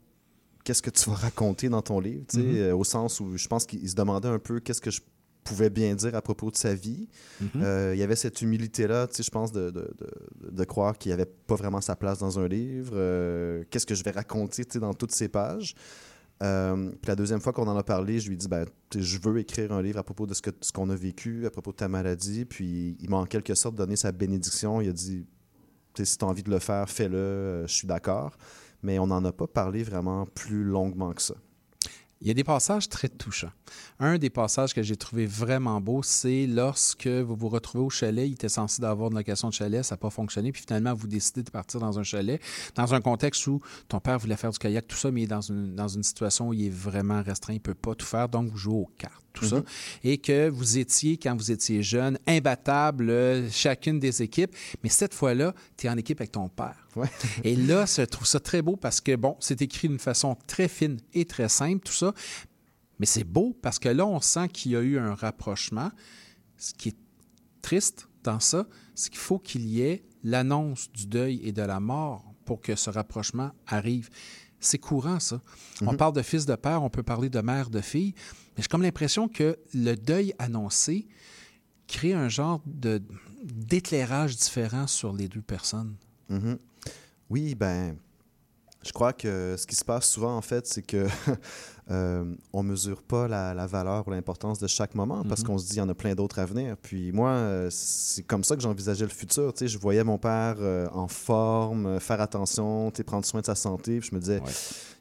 qu'est-ce 0.65 0.81
que 0.81 0.89
tu 0.89 1.11
vas 1.11 1.17
raconter 1.17 1.69
dans 1.69 1.83
ton 1.83 2.01
livre 2.01 2.25
Tu 2.29 2.39
sais, 2.39 2.43
Mhm. 2.43 2.57
euh, 2.57 2.75
Au 2.77 2.85
sens 2.85 3.21
où 3.21 3.37
je 3.37 3.49
pense 3.49 3.67
qu'il 3.67 3.87
se 3.87 3.95
demandait 3.95 4.29
un 4.29 4.39
peu 4.39 4.61
qu'est-ce 4.61 4.81
que 4.81 4.91
je 4.91 5.03
pouvais 5.45 5.71
bien 5.71 5.95
dire 5.95 6.15
à 6.15 6.23
propos 6.23 6.51
de 6.51 6.57
sa 6.57 6.75
vie. 6.75 7.09
Mhm. 7.41 7.49
Euh, 7.63 7.93
il 7.95 7.99
y 8.01 8.03
avait 8.03 8.17
cette 8.17 8.43
humilité-là, 8.43 9.07
tu 9.07 9.15
sais, 9.17 9.23
je 9.23 9.31
pense, 9.31 9.53
de, 9.53 9.71
de, 9.71 9.89
de- 9.99 10.51
de 10.51 10.65
croire 10.65 10.99
qu'il 10.99 11.11
n'y 11.11 11.15
avait 11.15 11.31
pas 11.47 11.55
vraiment 11.55 11.81
sa 11.81 11.95
place 11.97 12.19
dans 12.19 12.39
un 12.39 12.49
livre. 12.49 12.93
Euh, 12.95 13.63
qu'est-ce 13.71 13.87
que 13.87 13.95
je 13.95 14.03
vais 14.03 14.11
raconter 14.11 14.65
tu 14.65 14.73
sais, 14.73 14.79
dans 14.81 14.95
toutes 14.95 15.13
ces 15.13 15.29
pages? 15.29 15.75
Euh, 16.43 16.91
puis 16.91 17.09
la 17.09 17.15
deuxième 17.17 17.41
fois 17.41 17.53
qu'on 17.53 17.69
en 17.69 17.77
a 17.77 17.85
parlé, 17.85 18.19
je 18.19 18.27
lui 18.29 18.35
ai 18.35 18.37
dit 18.37 18.49
ben, 18.49 18.67
je 18.97 19.19
veux 19.19 19.39
écrire 19.39 19.71
un 19.73 19.81
livre 19.83 19.99
à 19.99 20.03
propos 20.03 20.27
de 20.27 20.35
ce 20.35 20.43
que- 20.43 20.51
ce 20.61 20.73
qu'on 20.73 20.91
a 20.91 20.97
vécu, 20.97 21.47
à 21.47 21.51
propos 21.51 21.71
de 21.71 21.77
ta 21.77 21.87
maladie. 21.89 22.45
Puis 22.45 22.97
il 23.01 23.09
m'a 23.11 23.19
en 23.19 23.27
quelque 23.27 23.55
sorte 23.55 23.77
donné 23.77 23.95
sa 23.97 24.11
bénédiction. 24.13 24.81
Il 24.81 24.89
a 24.89 24.93
dit 24.93 25.25
si 25.97 26.19
tu 26.19 26.25
as 26.25 26.29
envie 26.29 26.43
de 26.43 26.51
le 26.51 26.59
faire, 26.59 26.91
fais-le, 26.91 27.65
je 27.69 27.73
suis 27.73 27.87
d'accord. 27.87 28.37
Mais 28.83 28.99
on 28.99 29.07
n'en 29.07 29.25
a 29.25 29.33
pas 29.33 29.47
parlé 29.47 29.83
vraiment 29.85 30.27
plus 30.27 30.65
longuement 30.65 31.13
que 31.13 31.23
ça. 31.23 31.35
Il 32.25 32.29
y 32.29 32.31
a 32.31 32.35
des 32.35 32.43
passages 32.43 32.89
très 32.89 33.11
touchants. 33.11 33.53
Un 34.01 34.17
des 34.17 34.31
passages 34.31 34.73
que 34.73 34.83
j'ai 34.83 34.97
trouvé 34.97 35.27
vraiment 35.27 35.79
beau, 35.83 36.03
c'est 36.03 36.47
lorsque 36.47 37.07
vous 37.07 37.37
vous 37.37 37.51
retrouvez 37.51 37.85
au 37.85 37.91
chalet. 37.91 38.27
Il 38.27 38.33
était 38.33 38.49
censé 38.49 38.81
d'avoir 38.81 39.11
une 39.11 39.17
location 39.17 39.51
de 39.51 39.53
chalet, 39.53 39.85
ça 39.85 39.95
n'a 39.95 39.99
pas 39.99 40.09
fonctionné. 40.09 40.51
Puis 40.51 40.63
finalement, 40.67 40.95
vous 40.95 41.07
décidez 41.07 41.43
de 41.43 41.51
partir 41.51 41.81
dans 41.81 41.99
un 41.99 42.03
chalet, 42.03 42.41
dans 42.77 42.95
un 42.95 43.03
contexte 43.03 43.47
où 43.47 43.61
ton 43.89 44.01
père 44.01 44.19
voulait 44.19 44.39
faire 44.39 44.53
du 44.53 44.59
kayak, 44.59 44.89
tout 44.89 44.97
ça, 44.97 45.11
mais 45.11 45.21
il 45.21 45.25
est 45.25 45.27
dans 45.27 45.43
une, 45.43 45.75
dans 45.75 45.89
une 45.89 46.03
situation 46.03 46.49
où 46.49 46.55
il 46.55 46.65
est 46.65 46.71
vraiment 46.71 47.23
restreint, 47.23 47.53
il 47.53 47.57
ne 47.57 47.61
peut 47.61 47.75
pas 47.75 47.95
tout 47.95 48.07
faire. 48.07 48.31
Donc, 48.31 48.49
vous 48.49 48.57
jouez 48.57 48.75
aux 48.75 48.91
cartes, 48.97 49.24
tout 49.35 49.45
ça. 49.45 49.57
Mhm. 49.57 49.65
Et 50.05 50.19
que 50.19 50.49
vous 50.49 50.79
étiez, 50.79 51.19
quand 51.19 51.37
vous 51.37 51.51
étiez 51.51 51.83
jeune, 51.83 52.19
imbattable, 52.27 53.11
euh, 53.11 53.51
chacune 53.51 53.99
des 53.99 54.23
équipes. 54.23 54.55
Mais 54.83 54.89
cette 54.89 55.13
fois-là, 55.13 55.55
tu 55.77 55.87
es 55.87 55.91
en 55.91 55.97
équipe 55.99 56.21
avec 56.21 56.33
ton 56.33 56.49
père. 56.49 56.89
Et 57.45 57.57
là, 57.57 57.85
je 57.85 58.03
trouve 58.03 58.27
ça 58.27 58.41
très 58.41 58.63
beau 58.63 58.77
parce 58.77 59.01
que, 59.01 59.17
bon, 59.17 59.37
c'est 59.41 59.61
écrit 59.61 59.89
d'une 59.89 59.99
façon 59.99 60.37
très 60.47 60.69
fine 60.69 60.99
et 61.13 61.25
très 61.25 61.49
simple, 61.49 61.83
tout 61.85 61.93
ça. 61.93 62.15
Mais 62.99 63.07
c'est 63.07 63.25
beau 63.25 63.57
parce 63.61 63.79
que 63.79 63.89
là, 63.89 64.07
on 64.07 64.21
sent 64.21 64.49
qu'il 64.49 64.73
y 64.73 64.77
a 64.77 64.81
eu 64.81 64.99
un 64.99 65.15
rapprochement. 65.15 65.91
Ce 66.57 66.73
qui 66.73 66.91
est 66.91 66.97
triste 67.61 68.09
dans 68.23 68.41
ça, 68.41 68.67
c'est 68.95 69.11
qu'il 69.11 69.19
faut 69.19 69.39
qu'il 69.41 69.67
y 69.67 69.83
ait 69.83 70.05
l'annonce 70.23 70.91
du 70.93 71.07
deuil 71.07 71.41
et 71.43 71.53
de 71.53 71.63
la 71.63 71.81
mort 71.81 72.25
pour 72.45 72.61
que 72.61 72.77
ce 72.77 72.91
rapprochement 72.91 73.51
arrive. 73.67 74.11
C'est 74.65 74.79
courant, 74.79 75.21
ça. 75.21 75.41
On 75.83 75.93
Mhm. 75.93 75.97
parle 75.97 76.13
de 76.15 76.23
fils 76.23 76.47
de 76.47 76.55
père, 76.57 76.83
on 76.83 76.91
peut 76.91 77.03
parler 77.03 77.29
de 77.29 77.41
mère 77.41 77.71
de 77.71 77.81
fille, 77.81 78.15
mais 78.57 78.63
j'ai 78.63 78.69
comme 78.69 78.83
l'impression 78.83 79.29
que 79.29 79.59
le 79.75 79.95
deuil 79.95 80.33
annoncé 80.39 81.07
crée 81.87 82.13
un 82.15 82.29
genre 82.29 82.63
de 82.67 83.03
d'éclairage 83.45 84.37
différent 84.37 84.87
sur 84.87 85.13
les 85.13 85.29
deux 85.29 85.43
personnes. 85.43 85.95
Mhm. 86.31 86.59
Oui, 87.29 87.55
ben, 87.55 87.97
je 88.85 88.93
crois 88.93 89.13
que 89.13 89.57
ce 89.59 89.67
qui 89.67 89.75
se 89.75 89.85
passe 89.85 90.07
souvent, 90.09 90.37
en 90.37 90.41
fait, 90.43 90.67
c'est 90.67 90.83
que 90.83 91.07
euh, 91.91 92.25
on 92.53 92.63
mesure 92.63 93.03
pas 93.03 93.29
la, 93.29 93.53
la 93.55 93.67
valeur 93.67 94.07
ou 94.07 94.11
l'importance 94.11 94.59
de 94.59 94.67
chaque 94.67 94.95
moment 94.95 95.23
parce 95.29 95.41
Mhm. 95.43 95.47
qu'on 95.47 95.59
se 95.59 95.67
dit 95.67 95.75
il 95.75 95.79
y 95.79 95.81
en 95.83 95.89
a 95.89 95.95
plein 95.95 96.15
d'autres 96.15 96.39
à 96.39 96.47
venir. 96.47 96.77
Puis 96.81 97.13
moi, 97.13 97.31
euh, 97.31 97.69
c'est 97.71 98.23
comme 98.23 98.45
ça 98.45 98.57
que 98.57 98.63
j'envisageais 98.63 99.05
le 99.05 99.11
futur. 99.11 99.53
Tu 99.53 99.61
sais, 99.61 99.69
je 99.69 99.79
voyais 99.79 100.05
mon 100.05 100.19
père 100.19 100.57
euh, 100.61 100.87
en 100.93 101.09
forme, 101.09 101.99
faire 102.01 102.21
attention, 102.21 102.91
tu 102.91 102.99
sais, 102.99 103.05
prendre 103.05 103.25
soin 103.27 103.41
de 103.41 103.47
sa 103.47 103.55
santé. 103.55 104.01
Puis 104.01 104.09
je 104.11 104.15
me 104.15 104.21
disais, 104.21 104.41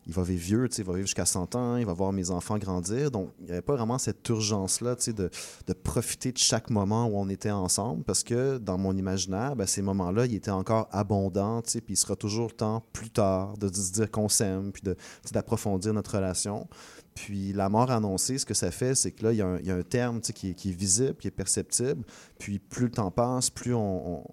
il 0.05 0.13
va 0.13 0.23
vivre 0.23 0.41
vieux, 0.41 0.69
il 0.77 0.83
va 0.83 0.93
vivre 0.93 1.05
jusqu'à 1.05 1.25
100 1.25 1.55
ans, 1.55 1.77
il 1.77 1.85
va 1.85 1.93
voir 1.93 2.11
mes 2.11 2.29
enfants 2.29 2.57
grandir. 2.57 3.09
Donc, 3.11 3.31
il 3.39 3.45
n'y 3.45 3.51
avait 3.51 3.61
pas 3.61 3.75
vraiment 3.75 3.97
cette 3.97 4.27
urgence-là, 4.27 4.95
de, 4.95 5.29
de 5.67 5.73
profiter 5.73 6.31
de 6.31 6.37
chaque 6.37 6.69
moment 6.69 7.05
où 7.05 7.17
on 7.17 7.29
était 7.29 7.51
ensemble, 7.51 8.03
parce 8.03 8.23
que 8.23 8.57
dans 8.57 8.77
mon 8.77 8.95
imaginaire, 8.97 9.55
ben, 9.55 9.65
ces 9.65 9.81
moments-là, 9.81 10.25
ils 10.25 10.35
étaient 10.35 10.51
encore 10.51 10.87
abondants, 10.91 11.61
puis 11.61 11.81
il 11.89 11.97
sera 11.97 12.15
toujours 12.15 12.47
le 12.47 12.55
temps 12.55 12.83
plus 12.91 13.09
tard 13.09 13.57
de 13.57 13.67
se 13.73 13.91
dire 13.91 14.11
qu'on 14.11 14.29
s'aime, 14.29 14.71
puis 14.71 14.83
d'approfondir 15.31 15.93
notre 15.93 16.15
relation. 16.15 16.67
Puis 17.15 17.53
la 17.53 17.69
mort 17.69 17.91
annoncée, 17.91 18.37
ce 18.37 18.45
que 18.45 18.53
ça 18.55 18.71
fait, 18.71 18.95
c'est 18.95 19.11
que 19.11 19.23
là, 19.25 19.31
il 19.31 19.37
y 19.37 19.71
a 19.71 19.75
un, 19.75 19.83
terme 19.83 20.19
qui, 20.21 20.49
est, 20.49 20.53
qui 20.55 20.69
est 20.69 20.73
visible, 20.75 21.15
qui 21.15 21.27
est 21.27 21.31
perceptible. 21.31 22.03
Puis 22.39 22.59
plus 22.59 22.85
le 22.85 22.91
temps 22.91 23.11
passe, 23.11 23.49
plus 23.49 23.73
on- 23.75 24.23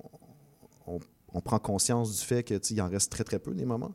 on 1.34 1.40
prend 1.40 1.58
conscience 1.58 2.18
du 2.18 2.24
fait 2.24 2.42
que 2.42 2.54
tu 2.54 2.68
sais, 2.68 2.74
il 2.74 2.82
en 2.82 2.88
reste 2.88 3.10
très 3.10 3.24
très 3.24 3.38
peu 3.38 3.54
des 3.54 3.64
moments. 3.64 3.92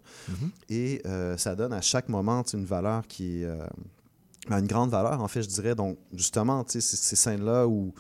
Et 0.70 1.02
euh, 1.06 1.38
ça 1.38 1.56
donne 1.56 1.74
à 1.74 1.82
chaque 1.82 2.10
moment 2.10 2.44
une 2.54 2.66
valeur 2.66 3.08
qui 3.08 3.42
est 3.42 3.46
euh, 3.46 3.66
ben, 4.50 4.60
une 4.60 4.68
grande 4.68 4.92
valeur, 4.92 5.22
en 5.22 5.28
fait, 5.28 5.42
je 5.42 5.50
dirais. 5.50 5.76
Donc, 5.76 5.98
justement, 6.14 6.64
ces, 6.68 6.82
ces 6.82 7.16
scènes-là 7.16 7.68
où, 7.68 7.94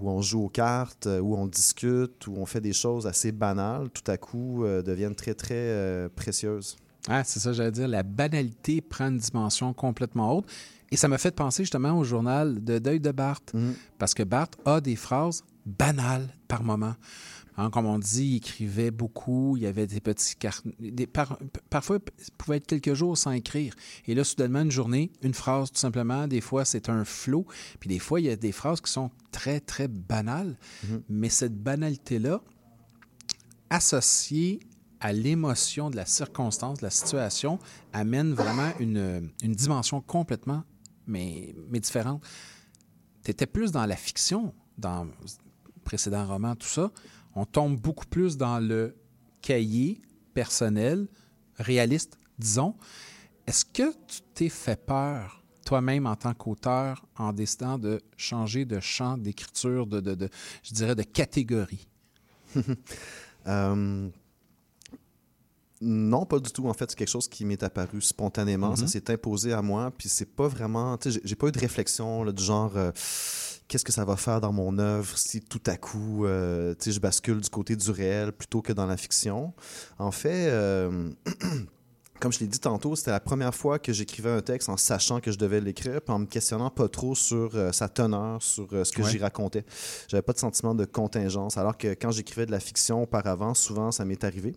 où 0.00 0.10
on 0.10 0.22
joue 0.22 0.44
aux 0.44 0.48
cartes, 0.48 1.06
euh, 1.06 1.20
où 1.20 1.36
on 1.36 1.46
discute, 1.46 2.26
où 2.26 2.34
on 2.36 2.46
fait 2.46 2.60
des 2.60 2.72
choses 2.72 3.06
assez 3.06 3.32
banales, 3.32 3.90
tout 3.90 4.08
à 4.10 4.16
coup 4.16 4.64
euh, 4.64 4.82
deviennent 4.82 5.14
très 5.14 5.34
très 5.34 6.08
précieuses. 6.16 6.76
Ah, 7.08 7.24
c'est 7.24 7.40
ça, 7.40 7.52
j'allais 7.52 7.72
dire. 7.72 7.88
La 7.88 8.02
banalité 8.02 8.80
prend 8.80 9.08
une 9.08 9.18
dimension 9.18 9.72
complètement 9.72 10.36
autre. 10.36 10.48
Et 10.90 10.96
ça 10.96 11.06
m'a 11.06 11.18
fait 11.18 11.30
penser 11.30 11.62
justement 11.62 11.96
au 11.96 12.04
journal 12.04 12.62
de 12.62 12.78
Deuil 12.78 13.00
de 13.00 13.12
Barthes. 13.12 13.54
Parce 13.98 14.12
que 14.12 14.22
Barthes 14.22 14.58
a 14.64 14.80
des 14.80 14.96
phrases 14.96 15.44
banales 15.64 16.28
par 16.48 16.62
moment. 16.62 16.94
Hein, 17.60 17.68
comme 17.68 17.84
on 17.84 17.98
dit, 17.98 18.24
il 18.24 18.36
écrivait 18.36 18.90
beaucoup, 18.90 19.54
il 19.58 19.64
y 19.64 19.66
avait 19.66 19.86
des 19.86 20.00
petits 20.00 20.34
carnets. 20.34 21.06
Par- 21.06 21.38
parfois, 21.68 21.98
il 22.18 22.32
pouvait 22.38 22.56
être 22.56 22.66
quelques 22.66 22.94
jours 22.94 23.18
sans 23.18 23.32
écrire. 23.32 23.74
Et 24.06 24.14
là, 24.14 24.24
soudainement, 24.24 24.62
une 24.62 24.70
journée, 24.70 25.12
une 25.20 25.34
phrase 25.34 25.70
tout 25.70 25.78
simplement. 25.78 26.26
Des 26.26 26.40
fois, 26.40 26.64
c'est 26.64 26.88
un 26.88 27.04
flot. 27.04 27.44
Puis 27.78 27.88
des 27.88 27.98
fois, 27.98 28.18
il 28.18 28.26
y 28.26 28.30
a 28.30 28.36
des 28.36 28.52
phrases 28.52 28.80
qui 28.80 28.90
sont 28.90 29.10
très, 29.30 29.60
très 29.60 29.88
banales. 29.88 30.56
Mais 31.10 31.28
cette 31.28 31.54
banalité-là, 31.54 32.40
associée 33.68 34.60
à 34.98 35.12
l'émotion 35.12 35.90
de 35.90 35.96
la 35.96 36.06
circonstance, 36.06 36.78
de 36.78 36.84
la 36.86 36.90
situation, 36.90 37.58
amène 37.92 38.32
vraiment 38.32 38.72
une, 38.80 39.30
une 39.42 39.52
dimension 39.52 40.00
complètement, 40.00 40.64
mais, 41.06 41.54
mais 41.68 41.80
différente. 41.80 42.26
Tu 43.22 43.32
étais 43.32 43.46
plus 43.46 43.70
dans 43.70 43.84
la 43.84 43.96
fiction, 43.96 44.54
dans 44.78 45.06
précédent 45.84 46.26
roman, 46.26 46.56
tout 46.56 46.68
ça. 46.68 46.90
On 47.34 47.44
tombe 47.44 47.78
beaucoup 47.80 48.06
plus 48.06 48.36
dans 48.36 48.58
le 48.58 48.96
cahier 49.42 50.00
personnel, 50.34 51.06
réaliste, 51.58 52.18
disons. 52.38 52.74
Est-ce 53.46 53.64
que 53.64 53.92
tu 54.06 54.20
t'es 54.34 54.48
fait 54.48 54.84
peur 54.84 55.42
toi-même 55.64 56.06
en 56.06 56.16
tant 56.16 56.34
qu'auteur 56.34 57.06
en 57.16 57.32
décidant 57.32 57.78
de 57.78 58.00
changer 58.16 58.64
de 58.64 58.80
champ 58.80 59.16
d'écriture, 59.18 59.86
de, 59.86 60.00
de, 60.00 60.14
de, 60.14 60.28
je 60.62 60.74
dirais, 60.74 60.94
de 60.94 61.02
catégorie? 61.02 61.86
Euh, 63.46 64.10
non, 65.80 66.26
pas 66.26 66.38
du 66.38 66.50
tout. 66.50 66.68
En 66.68 66.74
fait, 66.74 66.90
c'est 66.90 66.96
quelque 66.96 67.08
chose 67.08 67.26
qui 67.26 67.46
m'est 67.46 67.62
apparu 67.62 68.02
spontanément. 68.02 68.76
Ça 68.76 68.82
Mhm. 68.82 68.88
s'est 68.88 69.10
imposé 69.10 69.54
à 69.54 69.62
moi. 69.62 69.90
Puis 69.96 70.10
c'est 70.10 70.26
pas 70.26 70.46
vraiment. 70.46 70.98
Tu 70.98 71.10
sais, 71.10 71.14
j'ai- 71.22 71.28
j'ai 71.28 71.36
pas 71.36 71.48
eu 71.48 71.52
de 71.52 71.58
réflexion 71.58 72.22
là, 72.22 72.32
du 72.32 72.42
genre. 72.42 72.76
euh, 72.76 72.92
Qu'est-ce 73.70 73.84
que 73.84 73.92
ça 73.92 74.04
va 74.04 74.16
faire 74.16 74.40
dans 74.40 74.52
mon 74.52 74.80
œuvre 74.80 75.16
si 75.16 75.40
tout 75.42 75.62
à 75.66 75.76
coup, 75.76 76.26
euh, 76.26 76.74
je 76.84 76.98
bascule 76.98 77.40
du 77.40 77.48
côté 77.48 77.76
du 77.76 77.88
réel 77.92 78.32
plutôt 78.32 78.62
que 78.62 78.72
dans 78.72 78.84
la 78.84 78.96
fiction? 78.96 79.52
En 79.96 80.10
fait, 80.10 80.48
euh, 80.48 81.08
comme 82.20 82.32
je 82.32 82.40
l'ai 82.40 82.48
dit 82.48 82.58
tantôt, 82.58 82.96
c'était 82.96 83.12
la 83.12 83.20
première 83.20 83.54
fois 83.54 83.78
que 83.78 83.92
j'écrivais 83.92 84.30
un 84.30 84.40
texte 84.40 84.68
en 84.70 84.76
sachant 84.76 85.20
que 85.20 85.30
je 85.30 85.38
devais 85.38 85.60
l'écrire, 85.60 86.02
puis 86.02 86.12
en 86.12 86.18
me 86.18 86.26
questionnant 86.26 86.70
pas 86.70 86.88
trop 86.88 87.14
sur 87.14 87.54
euh, 87.54 87.70
sa 87.70 87.88
teneur, 87.88 88.42
sur 88.42 88.66
euh, 88.72 88.82
ce 88.82 88.90
que 88.90 89.02
Ouais. 89.02 89.10
j'y 89.12 89.18
racontais. 89.20 89.64
J'avais 90.08 90.22
pas 90.22 90.32
de 90.32 90.40
sentiment 90.40 90.74
de 90.74 90.84
contingence, 90.84 91.56
alors 91.56 91.78
que 91.78 91.94
quand 91.94 92.10
j'écrivais 92.10 92.46
de 92.46 92.50
la 92.50 92.58
fiction 92.58 93.04
auparavant, 93.04 93.54
souvent 93.54 93.92
ça 93.92 94.04
m'est 94.04 94.24
arrivé. 94.24 94.56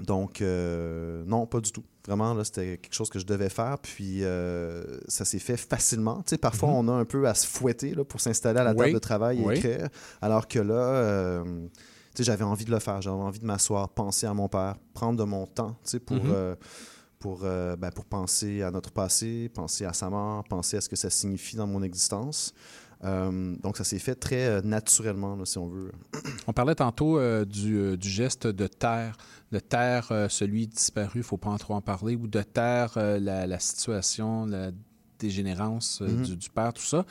Donc, 0.00 0.40
non, 0.42 1.46
pas 1.46 1.60
du 1.60 1.72
tout. 1.72 1.82
Vraiment, 2.06 2.34
là, 2.34 2.44
c'était 2.44 2.76
quelque 2.78 2.92
chose 2.94 3.08
que 3.08 3.18
je 3.18 3.24
devais 3.24 3.48
faire, 3.48 3.78
puis 3.78 4.24
euh, 4.24 4.82
ça 5.08 5.24
s'est 5.24 5.38
fait 5.38 5.56
facilement. 5.56 6.16
Tu 6.18 6.30
sais, 6.30 6.38
parfois, 6.38 6.68
Mhm. 6.68 6.74
on 6.74 6.88
a 6.88 6.92
un 6.92 7.04
peu 7.06 7.26
à 7.26 7.34
se 7.34 7.46
fouetter 7.46 7.94
là, 7.94 8.04
pour 8.04 8.20
s'installer 8.20 8.60
à 8.60 8.64
la 8.64 8.72
Oui. 8.72 8.76
table 8.78 8.92
de 8.94 8.98
travail 8.98 9.40
et 9.40 9.44
Oui. 9.46 9.54
écrire, 9.56 9.88
alors 10.20 10.46
que 10.46 10.58
là, 10.58 10.74
euh, 10.74 11.44
tu 11.44 11.70
sais, 12.16 12.24
j'avais 12.24 12.44
envie 12.44 12.66
de 12.66 12.70
le 12.70 12.78
faire. 12.78 13.00
J'avais 13.00 13.16
envie 13.16 13.40
de 13.40 13.46
m'asseoir, 13.46 13.88
penser 13.88 14.26
à 14.26 14.34
mon 14.34 14.48
père, 14.48 14.76
prendre 14.92 15.18
de 15.18 15.24
mon 15.24 15.46
temps, 15.46 15.76
tu 15.84 15.90
sais, 15.92 15.98
pour... 16.00 16.22
Mhm. 16.22 16.56
pour, 17.20 17.40
euh, 17.44 17.74
ben, 17.76 17.90
pour 17.90 18.04
penser 18.04 18.60
à 18.60 18.70
notre 18.70 18.90
passé, 18.92 19.48
penser 19.54 19.86
à 19.86 19.94
sa 19.94 20.10
mort, 20.10 20.44
penser 20.44 20.76
à 20.76 20.82
ce 20.82 20.90
que 20.90 20.96
ça 20.96 21.08
signifie 21.08 21.56
dans 21.56 21.66
mon 21.66 21.82
existence. 21.82 22.52
Euh, 23.02 23.56
donc, 23.62 23.76
ça 23.76 23.84
s'est 23.84 23.98
fait 23.98 24.14
très 24.14 24.46
euh, 24.46 24.62
naturellement, 24.62 25.36
là, 25.36 25.44
si 25.44 25.58
on 25.58 25.66
veut. 25.68 25.90
On 26.46 26.52
parlait 26.52 26.74
tantôt 26.76 27.18
euh, 27.18 27.44
du, 27.44 27.96
du 27.98 28.08
geste 28.08 28.46
de 28.46 28.66
terre, 28.66 29.16
de 29.52 29.58
terre 29.58 30.08
euh, 30.12 30.28
celui 30.28 30.66
disparu, 30.66 31.12
il 31.16 31.18
ne 31.18 31.24
faut 31.24 31.36
pas 31.36 31.50
en 31.50 31.58
trop 31.58 31.74
en 31.74 31.80
parler, 31.82 32.16
ou 32.16 32.26
de 32.28 32.42
terre 32.42 32.92
la, 32.96 33.46
la 33.46 33.58
situation, 33.58 34.46
la 34.46 34.70
dégénérance 35.18 36.00
Mhm. 36.00 36.22
du, 36.22 36.36
du 36.36 36.50
père, 36.50 36.72
tout 36.72 36.82
ça. 36.82 37.04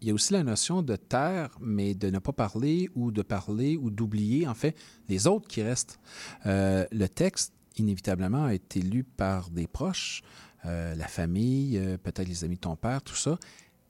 Il 0.00 0.06
y 0.06 0.10
a 0.12 0.14
aussi 0.14 0.32
la 0.32 0.44
notion 0.44 0.82
de 0.82 0.94
terre, 0.94 1.50
mais 1.60 1.94
de 1.94 2.08
ne 2.10 2.18
pas 2.20 2.32
parler 2.32 2.88
ou 2.94 3.10
de 3.10 3.22
parler 3.22 3.76
ou 3.76 3.90
d'oublier, 3.90 4.46
en 4.46 4.54
fait, 4.54 4.76
les 5.08 5.26
autres 5.26 5.48
qui 5.48 5.60
restent. 5.62 5.98
Le 6.44 7.06
texte, 7.06 7.52
inévitablement 7.76 8.48
été 8.48 8.80
lu 8.80 9.02
par 9.02 9.50
des 9.50 9.66
proches, 9.66 10.22
la 10.64 11.08
famille, 11.08 11.80
peut-être 12.04 12.28
les 12.28 12.44
amis 12.44 12.54
de 12.56 12.60
ton 12.60 12.76
père, 12.76 13.02
tout 13.02 13.16
ça. 13.16 13.38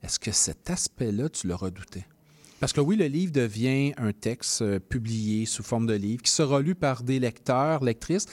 Est-ce 0.03 0.19
que 0.19 0.31
cet 0.31 0.69
aspect-là, 0.69 1.29
tu 1.29 1.47
le 1.47 1.55
redoutais? 1.55 2.05
Parce 2.59 2.73
que 2.73 2.81
oui, 2.81 2.95
le 2.95 3.05
livre 3.05 3.31
devient 3.31 3.93
un 3.97 4.11
texte 4.11 4.61
euh, 4.61 4.79
publié 4.79 5.45
sous 5.45 5.63
forme 5.63 5.87
de 5.87 5.93
livre 5.93 6.21
qui 6.21 6.31
sera 6.31 6.61
lu 6.61 6.75
par 6.75 7.03
des 7.03 7.19
lecteurs, 7.19 7.83
lectrices. 7.83 8.25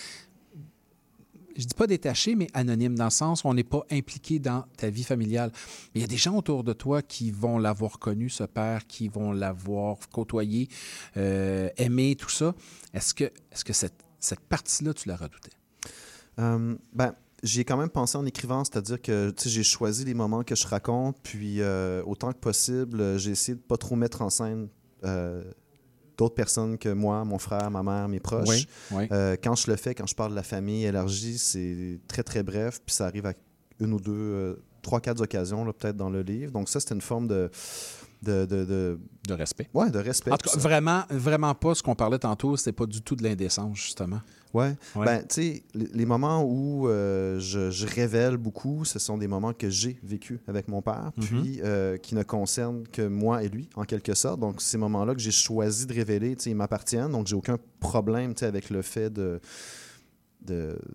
Je 1.57 1.65
dis 1.65 1.75
pas 1.75 1.87
détaché, 1.87 2.35
mais 2.35 2.49
anonyme, 2.53 2.97
dans 2.97 3.05
le 3.05 3.11
sens 3.11 3.45
où 3.45 3.49
on 3.49 3.55
n'est 3.55 3.65
pas 3.65 3.87
impliqué 3.91 4.39
dans 4.39 4.65
ta 4.77 4.91
vie 4.91 5.05
familiale. 5.05 5.53
Il 5.95 6.01
y 6.01 6.05
a 6.05 6.07
des 6.07 6.17
gens 6.17 6.37
autour 6.37 6.65
de 6.65 6.73
toi 6.73 7.01
qui 7.03 7.31
vont 7.31 7.59
l'avoir 7.59 7.99
connu, 7.99 8.29
ce 8.29 8.45
père, 8.45 8.87
qui 8.87 9.09
vont 9.09 9.33
l'avoir 9.33 9.97
côtoyé, 10.13 10.69
euh, 11.17 11.71
aimé, 11.79 12.15
tout 12.17 12.29
ça. 12.29 12.55
Est-ce 12.93 13.15
que, 13.15 13.25
est 13.25 13.65
que 13.65 13.73
cette, 13.73 14.05
cette 14.21 14.41
partie-là, 14.41 14.93
tu 14.93 15.09
la 15.09 15.17
redoutais? 15.17 15.53
Euh, 16.41 16.77
ben, 16.93 17.15
j'y 17.43 17.61
ai 17.61 17.65
quand 17.65 17.77
même 17.77 17.91
pensé 17.91 18.17
en 18.17 18.27
écrivant, 18.27 18.65
c'est-à-dire 18.65 19.01
que 19.01 19.33
j'ai 19.45 19.63
choisi 19.63 20.05
les 20.05 20.15
moments 20.15 20.43
que 20.43 20.55
je 20.55 20.67
raconte, 20.67 21.17
puis 21.23 21.61
euh, 21.61 22.03
autant 22.05 22.33
que 22.33 22.39
possible, 22.39 23.19
j'ai 23.19 23.33
essayé 23.33 23.57
de 23.57 23.63
pas 23.63 23.77
trop 23.77 23.97
mettre 23.97 24.23
en 24.23 24.31
scène 24.31 24.69
euh, 25.05 25.45
d'autres 26.17 26.35
personnes 26.35 26.79
que 26.79 26.89
moi, 26.89 27.25
mon 27.25 27.39
frère, 27.39 27.71
ma 27.71 27.83
mère, 27.83 28.09
mes 28.09 28.21
proches. 28.21 28.49
Oui, 28.49 28.67
oui. 28.93 29.09
Euh, 29.13 29.37
quand 29.43 29.55
je 29.55 29.71
le 29.71 29.77
fais, 29.77 29.95
quand 29.95 30.07
je 30.07 30.15
parle 30.15 30.31
de 30.31 30.37
la 30.37 30.43
famille 30.43 30.85
élargie, 30.85 31.39
c'est 31.39 32.01
très, 32.09 32.23
très 32.23 32.43
bref, 32.43 32.81
puis 32.85 32.95
ça 32.95 33.07
arrive 33.07 33.27
à 33.27 33.35
une 33.81 33.93
ou 33.93 34.01
deux, 34.01 34.63
trois, 34.83 35.01
quatre 35.01 35.21
occasions, 35.21 35.65
peut-être 35.73 35.97
dans 35.97 36.11
le 36.11 36.23
livre. 36.23 36.53
Donc 36.53 36.69
ça, 36.69 36.81
c'était 36.81 36.95
une 36.95 37.01
forme 37.01 37.29
de... 37.29 37.51
De, 38.23 38.47
de, 38.47 38.65
de... 38.65 38.99
De 39.29 39.35
respect. 39.35 39.69
Ouais, 39.75 39.91
de 39.91 39.99
respect. 39.99 40.33
En 40.33 40.37
tout 40.37 40.49
cas, 40.49 40.59
vraiment, 40.59 41.03
vraiment 41.11 41.55
pas 41.55 41.75
ce 41.75 41.83
qu'on 41.83 41.95
parlait 41.95 42.19
tantôt, 42.19 42.57
c'était 42.57 42.73
pas 42.73 42.87
du 42.87 43.03
tout 43.03 43.15
de 43.17 43.23
l'indécence, 43.23 43.77
justement. 43.77 44.21
Ouais. 44.55 44.75
Ouais. 44.95 45.05
Ben, 45.05 45.19
tu 45.29 45.35
sais, 45.35 45.63
les, 45.75 46.07
moments 46.07 46.43
où 46.43 46.89
euh, 46.89 47.39
je, 47.39 47.71
je 47.71 47.87
révèle 47.87 48.37
beaucoup, 48.39 48.85
ce 48.85 48.99
sont 48.99 49.19
des 49.19 49.27
moments 49.29 49.53
que 49.53 49.69
j'ai 49.69 49.99
vécu 50.03 50.41
avec 50.49 50.69
mon 50.69 50.81
père, 50.81 51.11
Mhm. 51.17 51.25
puis 51.25 51.61
euh, 51.63 51.97
qui 51.99 52.15
ne 52.15 52.23
concernent 52.23 52.85
que 52.91 53.03
moi 53.07 53.43
et 53.43 53.49
lui, 53.49 53.69
en 53.77 53.85
quelque 53.85 54.15
sorte. 54.15 54.41
Donc, 54.41 54.63
ces 54.63 54.79
moments-là 54.79 55.15
que 55.15 55.21
j'ai 55.21 55.31
choisi 55.33 55.87
de 55.87 55.93
révéler, 55.93 56.37
tu 56.37 56.45
sais, 56.45 56.51
ils 56.51 56.57
m'appartiennent. 56.57 57.13
Donc, 57.13 57.27
j'ai 57.27 57.37
aucun 57.37 57.59
problème, 57.81 58.35
tu 58.35 58.41
sais, 58.41 58.47
avec 58.47 58.71
le 58.71 58.83
fait 58.83 59.13
de 59.13 59.41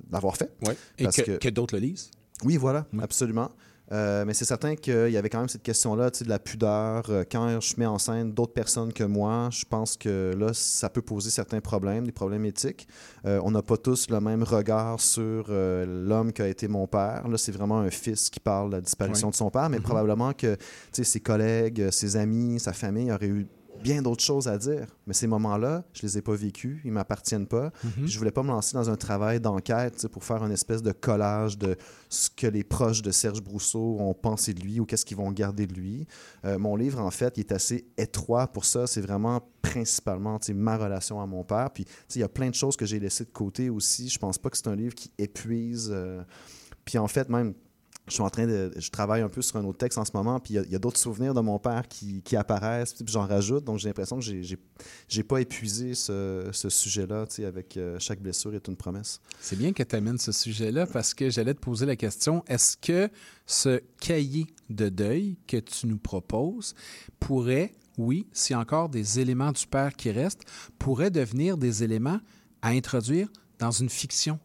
d'avoir 0.09 0.38
fait. 0.38 0.49
Ouais. 0.65 0.78
Et 0.97 1.03
Parce 1.03 1.17
que, 1.22 1.38
que 1.38 1.49
d'autres 1.49 1.76
le 1.76 1.82
lisent. 1.82 2.09
Oui, 2.43 2.57
voilà, 2.57 2.86
absolument. 3.01 3.51
Euh, 3.91 4.23
mais 4.25 4.33
c'est 4.33 4.45
certain 4.45 4.75
qu'il 4.75 5.09
y 5.09 5.17
avait 5.17 5.29
quand 5.29 5.39
même 5.39 5.49
cette 5.49 5.63
question-là, 5.63 6.11
tu 6.11 6.19
sais, 6.19 6.23
de 6.25 6.29
la 6.29 6.39
pudeur. 6.39 7.03
Euh, 7.09 7.23
Quand 7.29 7.59
je 7.59 7.73
mets 7.77 7.85
en 7.85 7.97
scène 7.97 8.31
d'autres 8.31 8.53
personnes 8.53 8.93
que 8.93 9.03
moi, 9.03 9.49
je 9.51 9.65
pense 9.69 9.97
que 9.97 10.33
là, 10.37 10.51
ça 10.53 10.89
peut 10.89 11.01
poser 11.01 11.29
certains 11.29 11.59
problèmes, 11.59 12.05
des 12.05 12.11
problèmes 12.13 12.45
éthiques. 12.45 12.87
Euh, 13.25 13.41
on 13.43 13.51
n'a 13.51 13.61
pas 13.61 13.77
tous 13.77 14.09
le 14.09 14.21
même 14.21 14.43
regard 14.43 14.99
sur 15.01 15.45
euh, 15.49 15.85
l'homme 16.07 16.31
qui 16.31 16.41
a 16.41 16.47
été 16.47 16.67
mon 16.67 16.87
père. 16.87 17.27
Là, 17.27 17.37
c'est 17.37 17.51
vraiment 17.51 17.79
un 17.79 17.89
fils 17.89 18.29
qui 18.29 18.39
parle 18.39 18.69
de 18.69 18.75
la 18.77 18.81
disparition 18.81 19.29
de 19.29 19.35
son 19.35 19.49
père, 19.49 19.69
mais 19.69 19.77
Mhm. 19.77 19.83
probablement 19.83 20.31
que 20.33 20.55
tu 20.55 20.61
sais, 20.93 21.03
ses 21.03 21.19
collègues, 21.19 21.89
ses 21.91 22.15
amis, 22.15 22.59
sa 22.59 22.73
famille 22.73 23.11
auraient 23.11 23.27
eu 23.27 23.47
bien 23.84 24.01
d'autres 24.01 24.23
choses 24.23 24.47
à 24.47 24.57
dire. 24.57 24.88
Mais 25.07 25.13
ces 25.13 25.27
moments-là, 25.27 25.84
je 25.93 26.03
les 26.03 26.17
ai 26.17 26.21
pas 26.21 26.36
vécus, 26.36 26.79
ils 26.86 26.91
m'appartiennent 26.91 27.47
pas. 27.47 27.71
Mhm. 27.84 27.91
Puis 28.03 28.07
Je 28.07 28.17
voulais 28.17 28.32
pas 28.32 28.43
me 28.43 28.49
lancer 28.49 28.75
dans 28.75 28.89
un 28.89 28.95
travail 28.95 29.39
d'enquête 29.39 30.07
pour 30.07 30.23
faire 30.23 30.43
une 30.43 30.51
espèce 30.51 30.82
de 30.82 30.91
collage 30.91 31.57
de 31.57 31.75
ce 32.09 32.29
que 32.29 32.47
les 32.47 32.63
proches 32.63 33.01
de 33.01 33.11
Serge 33.11 33.41
Brousseau 33.41 33.97
ont 33.99 34.13
pensé 34.13 34.53
de 34.53 34.61
lui 34.61 34.79
ou 34.79 34.86
qu'est-ce 34.86 35.05
qu'ils 35.05 35.17
vont 35.17 35.32
garder 35.32 35.67
de 35.67 35.73
lui. 35.73 36.07
Euh, 36.45 36.57
mon 36.59 36.75
livre, 36.75 36.99
en 36.99 37.11
fait, 37.11 37.38
il 37.38 37.41
est 37.41 37.51
assez 37.51 37.86
étroit 37.97 38.47
pour 38.47 38.65
ça. 38.65 38.88
C'est 38.88 39.01
vraiment 39.01 39.41
principalement 39.61 40.39
ma 40.53 40.77
relation 40.77 41.21
à 41.21 41.25
mon 41.25 41.43
père. 41.43 41.69
Puis 41.71 41.86
il 42.15 42.19
y 42.21 42.23
a 42.23 42.29
plein 42.29 42.49
de 42.49 42.55
choses 42.55 42.75
que 42.75 42.86
j'ai 42.86 42.99
laissées 42.99 43.25
de 43.25 43.32
côté 43.32 43.69
aussi. 43.69 44.09
Je 44.09 44.19
pense 44.19 44.38
pas 44.38 44.49
que 44.49 44.57
c'est 44.57 44.67
un 44.67 44.75
livre 44.75 44.95
qui 44.95 45.11
épuise. 45.17 45.89
euh, 45.93 46.23
Puis 46.86 46.97
en 46.97 47.07
fait, 47.07 47.29
même 47.29 47.53
je 48.07 48.13
suis 48.13 48.23
en 48.23 48.29
train 48.29 48.47
de. 48.47 48.71
Je 48.77 48.89
travaille 48.89 49.21
un 49.21 49.29
peu 49.29 49.41
sur 49.41 49.57
un 49.57 49.63
autre 49.63 49.77
texte 49.77 49.97
en 49.97 50.05
ce 50.05 50.11
moment, 50.13 50.39
puis 50.39 50.55
il 50.55 50.71
y 50.71 50.75
a- 50.75 50.79
d'autres 50.79 50.99
souvenirs 50.99 51.33
de 51.33 51.39
mon 51.41 51.59
père 51.59 51.87
qui, 51.87 52.21
qui 52.23 52.35
apparaissent, 52.35 52.93
puis 52.93 53.05
j'en 53.07 53.25
rajoute. 53.27 53.63
Donc 53.63 53.77
j'ai 53.77 53.87
l'impression 53.89 54.17
que 54.17 54.23
j'ai- 54.23 54.41
j'ai 55.07 55.23
pas 55.23 55.39
épuisé 55.39 55.93
ce, 55.93 56.49
ce 56.51 56.69
sujet-là, 56.69 57.27
tu 57.27 57.35
sais, 57.35 57.45
avec 57.45 57.77
euh, 57.77 57.97
chaque 57.99 58.19
blessure 58.19 58.53
est 58.55 58.67
une 58.67 58.75
promesse. 58.75 59.21
C'est 59.39 59.55
bien 59.55 59.71
que 59.71 59.83
tu 59.83 59.95
amènes 59.95 60.17
ce 60.17 60.31
sujet-là 60.31 60.87
parce 60.87 61.13
que 61.13 61.29
j'allais 61.29 61.53
te 61.53 61.59
poser 61.59 61.85
la 61.85 61.95
question 61.95 62.43
est-ce 62.47 62.75
que 62.75 63.09
ce 63.45 63.79
cahier 63.99 64.47
de 64.69 64.89
deuil 64.89 65.37
que 65.47 65.57
tu 65.57 65.85
nous 65.87 65.97
proposes 65.99 66.73
pourrait, 67.19 67.73
oui, 67.97 68.25
a 68.51 68.55
encore 68.59 68.89
des 68.89 69.19
éléments 69.19 69.51
du 69.51 69.67
père 69.67 69.93
qui 69.95 70.11
restent, 70.11 70.41
pourrait 70.79 71.11
devenir 71.11 71.55
des 71.57 71.83
éléments 71.83 72.19
à 72.61 72.69
introduire 72.69 73.27
dans 73.59 73.71
une 73.71 73.89
fiction? 73.89 74.39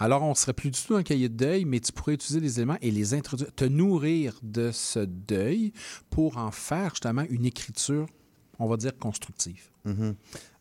Alors, 0.00 0.22
on 0.22 0.30
ne 0.30 0.34
serait 0.34 0.54
plus 0.54 0.70
du 0.70 0.80
tout 0.80 0.94
un 0.96 1.02
cahier 1.02 1.28
de 1.28 1.34
deuil, 1.36 1.64
mais 1.66 1.78
tu 1.78 1.92
pourrais 1.92 2.14
utiliser 2.14 2.40
les 2.40 2.58
éléments 2.58 2.78
et 2.80 2.90
les 2.90 3.14
introduire, 3.14 3.54
te 3.54 3.64
nourrir 3.66 4.38
de 4.42 4.70
ce 4.72 5.00
deuil 5.00 5.72
pour 6.08 6.38
en 6.38 6.50
faire 6.50 6.90
justement 6.94 7.24
une 7.28 7.44
écriture, 7.44 8.06
on 8.58 8.66
va 8.66 8.76
dire, 8.78 8.96
constructive. 8.98 9.68
Mhm. 9.84 10.14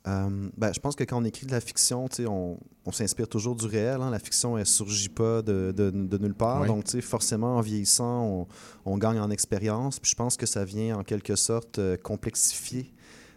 Euh, 0.07 0.49
ben, 0.57 0.73
je 0.73 0.79
pense 0.79 0.95
que 0.95 1.03
quand 1.03 1.21
on 1.21 1.25
écrit 1.25 1.45
de 1.45 1.51
la 1.51 1.59
fiction, 1.59 2.07
on, 2.25 2.57
on 2.85 2.91
s'inspire 2.91 3.27
toujours 3.27 3.55
du 3.55 3.65
réel. 3.65 4.01
hein. 4.01 4.09
La 4.09 4.19
fiction, 4.19 4.57
elle 4.57 4.61
ne 4.61 4.65
surgit 4.65 5.09
pas 5.09 5.41
de, 5.41 5.73
de- 5.75 5.91
de 5.91 6.17
nulle 6.17 6.33
part. 6.33 6.61
Oui. 6.61 6.67
Donc, 6.67 6.87
forcément, 7.01 7.57
en 7.57 7.61
vieillissant, 7.61 8.23
on, 8.23 8.47
on 8.85 8.97
gagne 8.97 9.19
en 9.19 9.29
expérience. 9.29 9.99
Puis 9.99 10.11
je 10.11 10.15
pense 10.15 10.37
que 10.37 10.45
ça 10.45 10.63
vient, 10.65 10.97
en 10.99 11.03
quelque 11.03 11.35
sorte, 11.35 11.79
euh, 11.79 11.97
complexifier 11.97 12.93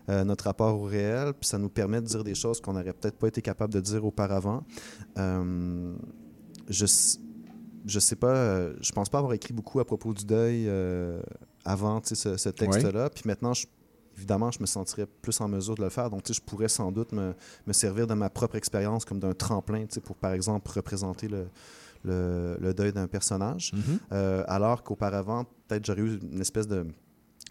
euh, 0.09 0.25
notre 0.25 0.45
rapport 0.45 0.79
au 0.81 0.85
réel. 0.85 1.33
Puis 1.39 1.49
ça 1.49 1.59
nous 1.59 1.69
permet 1.69 2.01
de 2.01 2.07
dire 2.07 2.25
des 2.25 2.35
choses 2.35 2.61
qu'on 2.61 2.73
n'aurait 2.75 2.93
peut-être 2.93 3.17
pas 3.19 3.29
été 3.29 3.43
capable 3.43 3.73
de 3.73 3.81
dire 3.81 4.05
auparavant. 4.05 4.65
Euh, 5.19 5.95
je, 6.69 6.87
je 7.87 7.99
sais 7.99 8.17
pas, 8.17 8.35
euh, 8.35 8.75
je 8.81 8.93
pense 8.93 9.09
pas 9.09 9.19
avoir 9.19 9.33
écrit 9.33 9.53
beaucoup 9.53 9.81
à 9.81 9.85
propos 9.85 10.13
du 10.15 10.25
deuil 10.25 10.69
avant 11.65 12.01
ce, 12.05 12.15
ce 12.37 12.49
texte-là. 12.49 13.11
Puis 13.11 13.23
maintenant, 13.27 13.55
je- 13.55 13.67
évidemment, 14.17 14.51
je 14.51 14.61
me 14.61 14.67
sentirais 14.67 15.07
plus 15.23 15.41
en 15.41 15.49
mesure 15.49 15.75
de 15.75 15.83
le 15.83 15.89
faire. 15.89 16.11
Donc, 16.11 16.23
je 16.31 16.41
pourrais 16.41 16.69
sans 16.69 16.93
doute 16.93 17.13
me, 17.13 17.35
me 17.67 17.73
servir 17.73 18.07
de 18.07 18.15
ma 18.15 18.29
propre 18.31 18.57
expérience 18.57 19.05
comme 19.05 19.19
d'un 19.21 19.33
tremplin 19.33 19.87
pour, 20.05 20.17
par 20.17 20.33
exemple, 20.33 20.71
représenter 20.71 21.29
le, 21.29 21.47
le, 22.05 22.57
le 22.61 22.75
deuil 22.75 22.93
d'un 22.93 23.07
personnage. 23.07 23.73
Mhm. 23.73 23.99
Euh, 24.13 24.45
alors 24.49 24.83
qu'auparavant, 24.83 25.45
peut-être 25.67 25.87
j'aurais 25.87 26.03
eu 26.03 26.19
une 26.21 26.41
espèce 26.41 26.67
de, 26.69 26.87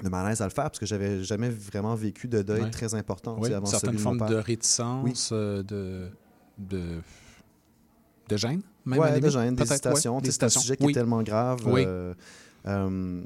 de 0.04 0.10
malaise 0.10 0.42
à 0.42 0.46
le 0.46 0.50
faire 0.52 0.66
parce 0.66 0.80
que 0.80 0.86
j'avais 0.86 1.24
jamais 1.24 1.50
vraiment 1.50 1.96
vécu 1.96 2.28
de 2.28 2.42
deuil 2.42 2.64
Ouais. 2.64 2.70
très 2.72 2.96
important 2.96 3.38
Oui, 3.40 3.54
avant 3.54 3.66
certaines 3.66 3.96
de 3.96 4.00
formes 4.00 4.18
père. 4.18 4.30
de 4.30 4.36
réticence, 4.36 5.30
euh, 5.32 5.62
de, 5.64 6.10
de, 6.58 7.02
de 8.30 8.38
gêne, 8.38 8.62
même 8.86 9.00
à 9.00 9.04
ouais, 9.04 9.12
la 9.12 9.20
de 9.20 9.30
gêne, 9.30 9.50
ouais, 9.60 9.66
Tu 9.66 9.68
sais, 9.68 10.32
C'est 10.32 10.44
un 10.44 10.50
sujet 10.50 10.78
qui 10.78 10.86
Oui. 10.86 10.92
est 10.92 10.96
tellement 10.96 11.22
grave. 11.22 11.62
Oui. 11.68 11.84
euh, 11.86 12.14
euh, 12.68 13.24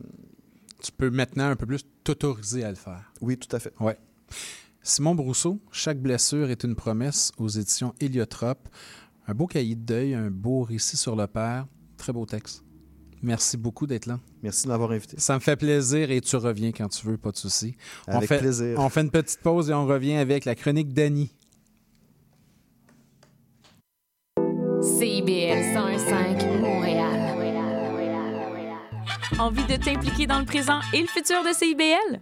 Tu 0.81 0.91
peux 0.91 1.09
maintenant 1.09 1.49
un 1.49 1.55
peu 1.55 1.65
plus 1.65 1.85
t'autoriser 2.03 2.63
à 2.63 2.69
le 2.69 2.75
faire. 2.75 3.11
oui, 3.21 3.37
tout 3.37 3.53
à 3.55 3.59
fait. 3.59 3.73
Ouais. 3.79 3.97
Simon 4.81 5.15
Brousseau, 5.15 5.59
Chaque 5.71 5.99
blessure 6.01 6.49
est 6.49 6.63
une 6.63 6.75
promesse 6.75 7.31
aux 7.37 7.47
éditions 7.47 7.93
Héliotrope. 8.01 8.67
Un 9.27 9.33
beau 9.33 9.47
cahier 9.47 9.75
de 9.75 9.81
deuil, 9.81 10.13
un 10.13 10.29
beau 10.29 10.61
récit 10.63 10.97
sur 10.97 11.15
le 11.15 11.25
père. 11.25 11.65
Très 11.97 12.11
beau 12.13 12.25
texte. 12.25 12.63
Merci 13.25 13.57
beaucoup 13.57 13.87
d'être 13.87 14.05
là. 14.05 14.19
Merci 14.43 14.65
de 14.65 14.67
m'avoir 14.67 14.91
invité. 14.91 15.19
Ça 15.19 15.33
me 15.33 15.39
fait 15.39 15.55
plaisir 15.55 16.11
et 16.11 16.21
tu 16.21 16.35
reviens 16.35 16.71
quand 16.71 16.87
tu 16.89 17.07
veux, 17.07 17.17
pas 17.17 17.31
de 17.31 17.37
souci. 17.37 17.75
On 18.07 18.17
Avec 18.17 18.29
fait, 18.29 18.37
plaisir. 18.37 18.77
On 18.77 18.87
fait 18.87 19.01
une 19.01 19.09
petite 19.09 19.39
pause 19.39 19.71
et 19.71 19.73
on 19.73 19.87
revient 19.87 20.13
avec 20.17 20.45
la 20.45 20.53
chronique 20.53 20.93
d'Annie. 20.93 21.33
CIBL 24.79 25.73
101.5 25.73 26.59
Montréal. 26.59 27.05
Envie 29.39 29.65
de 29.65 29.75
t'impliquer 29.75 30.27
dans 30.27 30.39
le 30.39 30.45
présent 30.45 30.79
et 30.93 31.01
le 31.01 31.07
futur 31.07 31.43
de 31.43 31.51
CIBL? 31.51 32.21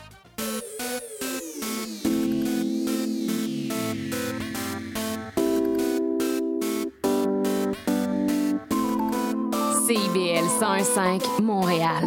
CIBL 9.91 10.45
101.5 10.47 11.41
Montréal. 11.41 12.05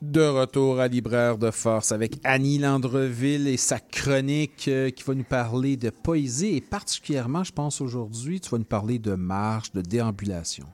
De 0.00 0.20
retour 0.20 0.78
à 0.78 0.86
Libraire 0.86 1.38
de 1.38 1.50
Force 1.50 1.90
avec 1.90 2.12
Annie 2.22 2.58
Landreville 2.58 3.48
et 3.48 3.56
sa 3.56 3.80
chronique 3.80 4.68
euh, 4.68 4.90
qui 4.90 5.02
va 5.02 5.14
nous 5.16 5.24
parler 5.24 5.76
de 5.76 5.90
poésie 5.90 6.54
et 6.54 6.60
particulièrement, 6.60 7.42
je 7.42 7.50
pense 7.52 7.80
aujourd'hui, 7.80 8.40
tu 8.40 8.48
vas 8.48 8.58
nous 8.58 8.64
parler 8.64 9.00
de 9.00 9.16
marche, 9.16 9.72
de 9.72 9.80
déambulation. 9.80 10.66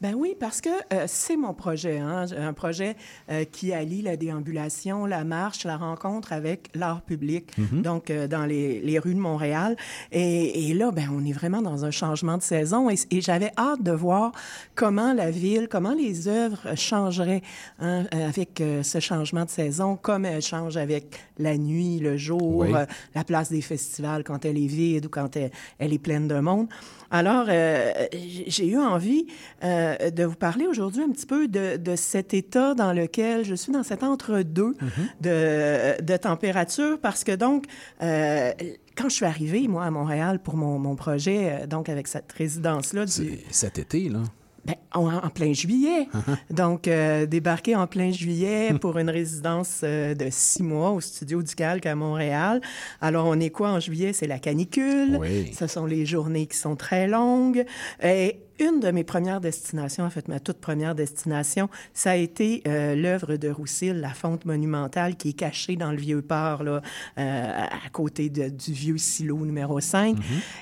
Ben 0.00 0.14
oui, 0.14 0.34
parce 0.38 0.60
que 0.60 0.68
euh, 0.92 1.04
c'est 1.06 1.36
mon 1.36 1.54
projet, 1.54 1.98
hein, 1.98 2.26
un 2.36 2.52
projet 2.52 2.96
euh, 3.30 3.44
qui 3.44 3.72
allie 3.72 4.02
la 4.02 4.16
déambulation, 4.16 5.06
la 5.06 5.24
marche, 5.24 5.64
la 5.64 5.76
rencontre 5.76 6.32
avec 6.32 6.68
l'art 6.74 7.02
public, 7.02 7.52
Mhm. 7.58 7.82
donc 7.82 8.10
euh, 8.10 8.26
dans 8.28 8.44
les, 8.46 8.80
les 8.80 8.98
rues 8.98 9.14
de 9.14 9.20
Montréal. 9.20 9.76
Et, 10.12 10.68
et 10.70 10.74
là, 10.74 10.90
ben, 10.90 11.08
on 11.12 11.24
est 11.24 11.32
vraiment 11.32 11.62
dans 11.62 11.84
un 11.84 11.90
changement 11.90 12.36
de 12.36 12.42
saison 12.42 12.90
et, 12.90 12.96
et 13.10 13.20
j'avais 13.20 13.50
hâte 13.58 13.82
de 13.82 13.92
voir 13.92 14.32
comment 14.74 15.12
la 15.12 15.30
ville, 15.30 15.68
comment 15.70 15.94
les 15.94 16.28
œuvres 16.28 16.74
changeraient 16.76 17.42
hein, 17.78 18.04
avec 18.12 18.62
ce 18.82 19.00
changement 19.00 19.44
de 19.44 19.50
saison, 19.50 19.96
comme 19.96 20.24
elles 20.24 20.42
changent 20.42 20.76
avec 20.76 21.18
la 21.38 21.56
nuit, 21.56 21.98
le 21.98 22.16
jour, 22.16 22.56
Oui. 22.58 22.72
la 23.14 23.24
place 23.24 23.50
des 23.50 23.60
festivals 23.60 24.24
quand 24.24 24.44
elle 24.44 24.58
est 24.58 24.66
vide 24.66 25.06
ou 25.06 25.08
quand 25.08 25.36
elle, 25.36 25.50
elle 25.78 25.92
est 25.92 25.98
pleine 25.98 26.28
de 26.28 26.38
monde. 26.40 26.68
Alors, 27.10 27.46
euh, 27.48 27.92
j'ai 28.12 28.68
eu 28.68 28.78
envie 28.78 29.26
euh, 29.62 30.10
de 30.10 30.24
vous 30.24 30.34
parler 30.34 30.66
aujourd'hui 30.66 31.02
un 31.02 31.10
petit 31.10 31.26
peu 31.26 31.48
de, 31.48 31.76
de 31.76 31.96
cet 31.96 32.34
état 32.34 32.74
dans 32.74 32.92
lequel 32.92 33.44
je 33.44 33.54
suis, 33.54 33.72
dans 33.72 33.82
cet 33.82 34.02
entre-deux 34.02 34.74
de, 35.20 36.02
de 36.02 36.16
température, 36.16 36.98
parce 37.00 37.24
que 37.24 37.32
donc, 37.32 37.66
euh, 38.02 38.52
quand 38.96 39.08
je 39.08 39.14
suis 39.14 39.24
arrivée, 39.24 39.68
moi, 39.68 39.84
à 39.84 39.90
Montréal 39.90 40.40
pour 40.42 40.56
mon, 40.56 40.78
mon 40.78 40.96
projet, 40.96 41.66
donc 41.66 41.88
avec 41.88 42.08
cette 42.08 42.32
résidence-là 42.32 43.04
du... 43.06 43.38
Cet 43.50 43.78
été, 43.78 44.08
là. 44.08 44.22
Ben, 44.66 44.74
en, 44.92 45.06
en 45.14 45.30
plein 45.30 45.52
juillet. 45.52 46.08
Donc, 46.50 46.88
euh, 46.88 47.26
débarquer 47.26 47.76
en 47.76 47.86
plein 47.86 48.10
juillet 48.10 48.74
pour 48.80 48.98
une 48.98 49.10
résidence 49.10 49.82
euh, 49.84 50.14
de 50.14 50.26
six 50.30 50.64
mois 50.64 50.90
au 50.90 51.00
Studio 51.00 51.40
du 51.40 51.54
Calque 51.54 51.86
à 51.86 51.94
Montréal. 51.94 52.60
Alors, 53.00 53.26
on 53.26 53.38
est 53.38 53.50
quoi 53.50 53.70
en 53.70 53.78
juillet? 53.78 54.12
C'est 54.12 54.26
la 54.26 54.40
canicule. 54.40 55.18
Oui. 55.20 55.52
Ce 55.56 55.68
sont 55.68 55.86
les 55.86 56.04
journées 56.04 56.46
qui 56.46 56.56
sont 56.56 56.74
très 56.74 57.06
longues. 57.06 57.64
Et 58.02 58.40
une 58.58 58.80
de 58.80 58.90
mes 58.90 59.04
premières 59.04 59.40
destinations, 59.40 60.04
en 60.04 60.10
fait, 60.10 60.28
ma 60.28 60.40
toute 60.40 60.58
première 60.58 60.94
destination, 60.94 61.68
ça 61.94 62.12
a 62.12 62.16
été 62.16 62.62
euh, 62.66 62.94
l'œuvre 62.94 63.36
de 63.36 63.48
Roussil, 63.48 63.94
la 64.00 64.10
fonte 64.14 64.44
monumentale 64.44 65.16
qui 65.16 65.30
est 65.30 65.32
cachée 65.34 65.76
dans 65.76 65.90
le 65.90 65.98
vieux 65.98 66.22
port, 66.22 66.62
là, 66.64 66.80
euh, 67.18 67.44
à 67.62 67.88
côté 67.90 68.28
de- 68.30 68.48
du 68.48 68.72
vieux 68.72 68.98
silo 68.98 69.36
numéro 69.44 69.80
5. 69.80 70.16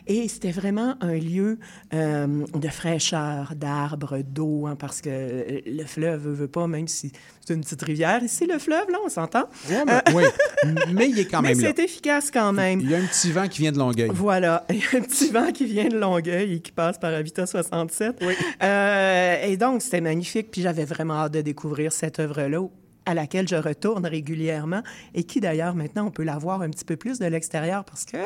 Et 0.06 0.28
c'était 0.28 0.50
vraiment 0.50 0.96
un 1.00 1.14
lieu 1.14 1.58
euh, 1.92 2.44
de 2.54 2.68
fraîcheur, 2.68 3.54
d'arbres, 3.54 4.18
d'eau, 4.18 4.66
hein, 4.66 4.76
parce 4.76 5.00
que 5.00 5.60
le 5.66 5.84
fleuve 5.84 6.22
veut, 6.24 6.32
veut 6.32 6.48
pas, 6.48 6.66
même 6.66 6.88
si 6.88 7.12
c'est 7.46 7.54
une 7.54 7.60
petite 7.60 7.82
rivière. 7.82 8.22
Ici, 8.22 8.46
le 8.46 8.58
fleuve, 8.58 8.90
là, 8.90 8.98
on 9.04 9.08
s'entend? 9.08 9.44
Ouais, 9.68 9.84
mais- 9.86 10.02
oui, 10.14 10.24
mais 10.92 11.08
il 11.10 11.18
est 11.18 11.26
quand 11.26 11.42
Mais 11.42 11.50
même 11.54 11.60
là. 11.60 11.72
c'est 11.76 11.82
efficace 11.84 12.30
quand 12.30 12.52
même. 12.52 12.80
Il 12.80 12.90
y 12.90 12.94
a 12.94 12.98
un 12.98 13.04
petit 13.06 13.30
vent 13.32 13.46
qui 13.48 13.60
vient 13.62 13.72
de 13.72 13.78
Longueuil. 13.78 14.10
Voilà, 14.12 14.64
il 14.70 14.76
y 14.76 14.82
a 14.82 14.98
un 14.98 15.02
petit 15.02 15.30
vent 15.30 15.52
qui 15.52 15.64
vient 15.66 15.88
de 15.88 15.98
Longueuil 15.98 16.54
et 16.54 16.60
qui 16.60 16.72
passe 16.72 16.98
par 16.98 17.12
Habitat 17.12 17.46
67. 17.46 18.22
Euh, 18.62 19.36
et 19.46 19.56
donc, 19.56 19.82
c'était 19.82 20.00
magnifique. 20.00 20.50
Puis 20.50 20.62
j'avais 20.62 20.84
vraiment 20.84 21.14
hâte 21.14 21.32
de 21.32 21.40
découvrir 21.40 21.92
cette 21.92 22.18
œuvre-là 22.20 22.66
à 23.06 23.12
laquelle 23.12 23.46
je 23.46 23.56
retourne 23.56 24.06
régulièrement 24.06 24.82
et 25.14 25.24
qui, 25.24 25.40
d'ailleurs, 25.40 25.74
maintenant, 25.74 26.06
on 26.06 26.10
peut 26.10 26.22
la 26.24 26.38
voir 26.38 26.62
un 26.62 26.70
petit 26.70 26.86
peu 26.86 26.96
plus 26.96 27.18
de 27.18 27.26
l'extérieur 27.26 27.84
parce 27.84 28.06
que 28.06 28.16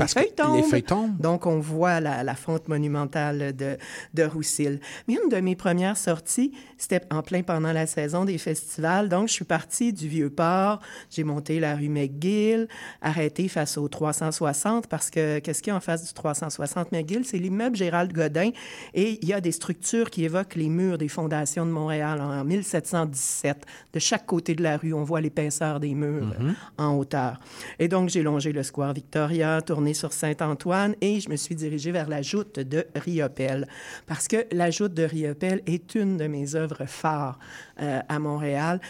Parce 0.00 0.14
les 0.16 0.22
feuilles 0.22 0.34
tombent. 0.34 0.56
les 0.56 0.62
feuilles 0.64 0.82
tombent. 0.82 1.16
Donc, 1.20 1.46
on 1.46 1.60
voit 1.60 2.00
la, 2.00 2.24
la 2.24 2.34
fonte 2.34 2.66
monumentale 2.68 3.54
de, 3.54 3.76
de 4.14 4.22
Roussil. 4.24 4.80
Mais 5.06 5.14
une 5.22 5.28
de 5.30 5.36
mes 5.40 5.54
premières 5.56 5.96
sorties, 5.96 6.52
c'était 6.76 7.00
en 7.10 7.22
plein 7.22 7.42
pendant 7.42 7.72
la 7.72 7.86
saison 7.86 8.24
des 8.24 8.38
festivals. 8.38 9.08
Donc, 9.08 9.28
je 9.28 9.34
suis 9.34 9.44
partie 9.44 9.92
du 9.92 10.08
Vieux-Port, 10.08 10.80
j'ai 11.10 11.24
monté 11.24 11.60
la 11.60 11.76
rue 11.76 11.88
McGill, 11.88 12.66
arrêté 13.02 13.48
face 13.48 13.78
au 13.78 13.86
360 13.88 14.86
parce 14.88 15.10
que 15.10 15.38
qu'est-ce 15.38 15.62
qu'il 15.62 15.70
y 15.70 15.74
a 15.74 15.76
en 15.76 15.80
face 15.80 16.06
du 16.06 16.12
360 16.12 16.92
McGill? 16.92 17.24
C'est 17.24 17.38
l'immeuble 17.38 17.76
Gérald 17.76 18.12
Godin 18.12 18.50
et 18.94 19.18
il 19.22 19.28
y 19.28 19.32
a 19.32 19.40
des 19.40 19.52
structures 19.52 20.10
qui 20.10 20.24
évoquent 20.24 20.56
les 20.56 20.68
murs 20.68 20.98
des 20.98 21.08
fondations 21.08 21.64
de 21.66 21.70
Montréal 21.70 22.20
en 22.20 22.44
1717. 22.44 23.64
De 23.92 23.98
chaque 23.98 24.26
côté 24.26 24.54
de 24.54 24.62
la 24.62 24.76
rue, 24.76 24.92
on 24.94 25.04
voit 25.04 25.20
l'épaisseur 25.20 25.80
des 25.80 25.94
murs 25.94 26.10
Mhm. 26.38 26.54
en 26.78 26.94
hauteur. 26.96 27.40
Et 27.78 27.88
donc, 27.88 28.08
j'ai 28.08 28.22
longé 28.22 28.52
le 28.52 28.62
square 28.62 28.92
Victoria, 28.92 29.60
tourné 29.62 29.89
sur 29.94 30.12
Saint-Antoine 30.12 30.94
et 31.00 31.20
je 31.20 31.28
me 31.28 31.36
suis 31.36 31.54
dirigée 31.54 31.92
vers 31.92 32.08
la 32.08 32.22
joute 32.22 32.58
de 32.58 32.86
Riopelle. 32.94 33.66
Parce 34.06 34.28
que 34.28 34.46
la 34.52 34.70
joute 34.70 34.94
de 34.94 35.02
Riopelle 35.04 35.62
est 35.66 35.94
une 35.94 36.16
de 36.16 36.26
mes 36.26 36.54
œuvres 36.54 36.84
phares 36.86 37.38
euh, 37.80 38.00
à 38.08 38.18
Montréal. 38.18 38.80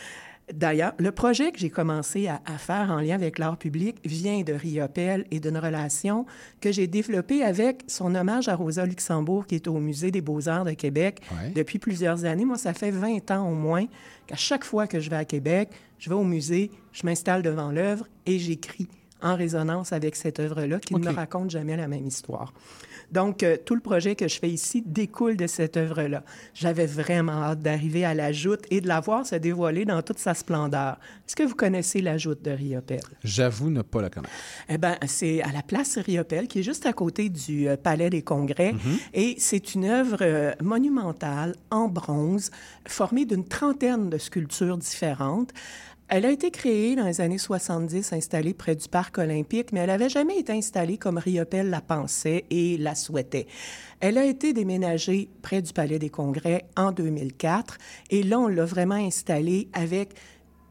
D'ailleurs, 0.53 0.95
le 0.99 1.13
projet 1.13 1.53
que 1.53 1.61
j'ai 1.61 1.71
commencé 1.71 2.27
à, 2.27 2.41
à 2.45 2.59
faire 2.59 2.91
en 2.91 2.97
lien 2.99 3.15
avec 3.15 3.39
l'art 3.39 3.57
public 3.57 3.99
vient 4.05 4.43
de 4.43 4.53
Riopelle 4.53 5.25
et 5.31 5.39
d'une 5.39 5.57
relation 5.57 6.27
que 6.61 6.73
j'ai 6.73 6.89
développée 6.89 7.45
avec 7.45 7.85
son 7.87 8.17
hommage 8.17 8.49
à 8.49 8.57
Rosa 8.57 8.85
Luxembourg, 8.85 9.47
qui 9.47 9.55
est 9.55 9.69
au 9.69 9.79
Musée 9.79 10.11
des 10.11 10.21
beaux-arts 10.21 10.65
de 10.65 10.73
Québec 10.73 11.21
Ouais. 11.31 11.51
depuis 11.55 11.79
plusieurs 11.79 12.25
années. 12.25 12.45
Moi, 12.45 12.59
ça 12.59 12.75
fait 12.75 12.91
20 12.91 13.31
ans 13.31 13.49
au 13.49 13.55
moins 13.55 13.87
qu'à 14.27 14.35
chaque 14.35 14.65
fois 14.65 14.89
que 14.89 14.99
je 14.99 15.09
vais 15.09 15.17
à 15.17 15.25
Québec, 15.25 15.69
je 16.01 16.09
vais 16.11 16.17
au 16.17 16.25
musée, 16.25 16.73
je 16.93 17.07
m'installe 17.07 17.43
devant 17.43 17.71
l'œuvre 17.71 18.09
et 18.27 18.41
j'écris 18.41 18.89
en 19.23 19.37
résonance 19.37 19.93
avec 19.93 20.17
cette 20.17 20.41
œuvre-là 20.41 20.79
qui 20.79 20.95
ne 20.95 21.01
me 21.01 21.15
raconte 21.15 21.51
jamais 21.51 21.77
la 21.77 21.89
même 21.89 22.07
histoire. 22.07 22.53
Donc, 23.11 23.43
euh, 23.43 23.57
tout 23.65 23.75
le 23.75 23.81
projet 23.81 24.15
que 24.15 24.29
je 24.29 24.39
fais 24.39 24.49
ici 24.49 24.83
découle 24.87 25.37
de 25.37 25.47
cette 25.47 25.77
œuvre-là. 25.77 26.23
J'avais 26.55 26.87
vraiment 26.87 27.43
hâte 27.43 27.61
d'arriver 27.61 28.05
à 28.05 28.15
la 28.15 28.33
joute 28.33 28.61
et 28.71 28.81
de 28.81 28.89
la 28.89 29.01
voir 29.01 29.27
se 29.27 29.35
dévoiler 29.35 29.85
dans 29.85 30.01
toute 30.03 30.19
sa 30.19 30.35
splendeur. 30.35 30.99
Est-ce 31.27 31.35
que 31.35 31.43
vous 31.43 31.55
connaissez 31.55 32.03
la 32.03 32.19
joute 32.19 32.43
de 32.43 32.53
Riopelle? 32.53 33.01
J'avoue 33.25 33.71
ne 33.71 33.83
pas 33.83 34.03
la 34.03 34.11
connaître. 34.11 34.33
Eh 34.69 34.79
bien, 34.79 34.97
c'est 35.07 35.43
à 35.43 35.53
la 35.53 35.63
place 35.63 35.99
Riopelle, 35.99 36.47
qui 36.47 36.61
est 36.61 36.63
juste 36.63 36.87
à 36.87 36.93
côté 36.93 37.29
du 37.29 37.69
euh, 37.69 37.77
Palais 37.77 38.11
des 38.11 38.23
Congrès. 38.23 38.75
Et 39.13 39.35
c'est 39.39 39.75
une 39.75 39.87
œuvre 39.87 40.19
euh, 40.21 40.53
monumentale 40.63 41.57
en 41.71 41.89
bronze, 41.89 42.51
formée 42.87 43.25
d'une 43.25 43.45
trentaine 43.45 44.09
de 44.09 44.19
sculptures 44.19 44.77
différentes. 44.77 45.53
Elle 46.13 46.27
a 46.27 46.33
été 46.33 46.51
créée 46.51 46.97
dans 46.97 47.07
les 47.07 47.21
années 47.21 47.39
70, 47.39 48.13
installée 48.13 48.53
près 48.53 48.75
du 48.75 48.89
parc 48.89 49.19
olympique, 49.19 49.71
mais 49.73 49.79
elle 49.79 49.91
n'avait 49.91 50.09
jamais 50.09 50.41
été 50.41 50.53
installée 50.53 50.99
comme 50.99 51.19
Riopelle 51.19 51.71
la 51.71 51.81
pensait 51.81 52.47
et 52.51 52.77
la 52.79 52.97
souhaitait. 52.97 53.47
Elle 54.01 54.19
a 54.19 54.25
été 54.25 54.53
déménagée 54.53 55.31
près 55.41 55.63
du 55.63 55.73
Palais 55.73 56.01
des 56.01 56.11
Congrès 56.11 56.65
en 56.77 56.91
2004, 56.91 57.79
et 58.11 58.25
là, 58.25 58.41
on 58.41 58.49
l'a 58.49 58.65
vraiment 58.65 58.97
installée 58.97 59.69
avec 59.73 60.15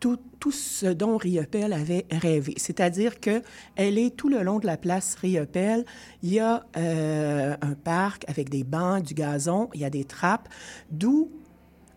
tout, 0.02 0.20
ce 0.52 0.88
dont 0.88 1.16
Riopelle 1.16 1.72
avait 1.72 2.06
rêvé. 2.12 2.56
C'est-à-dire 2.58 3.22
que 3.22 3.42
elle 3.78 3.98
est 3.98 4.18
tout 4.18 4.28
le 4.28 4.44
long 4.44 4.60
de 4.60 4.66
la 4.66 4.76
place 4.76 5.16
Riopelle. 5.16 5.86
Il 6.22 6.34
y 6.34 6.40
a 6.40 6.66
euh, 6.76 7.56
un 7.62 7.74
parc 7.76 8.26
avec 8.28 8.50
des 8.50 8.66
bancs, 8.66 9.04
du 9.04 9.14
gazon, 9.14 9.70
il 9.74 9.80
y 9.80 9.86
a 9.86 9.90
des 9.90 10.04
trappes, 10.04 10.50
d'où 10.92 11.32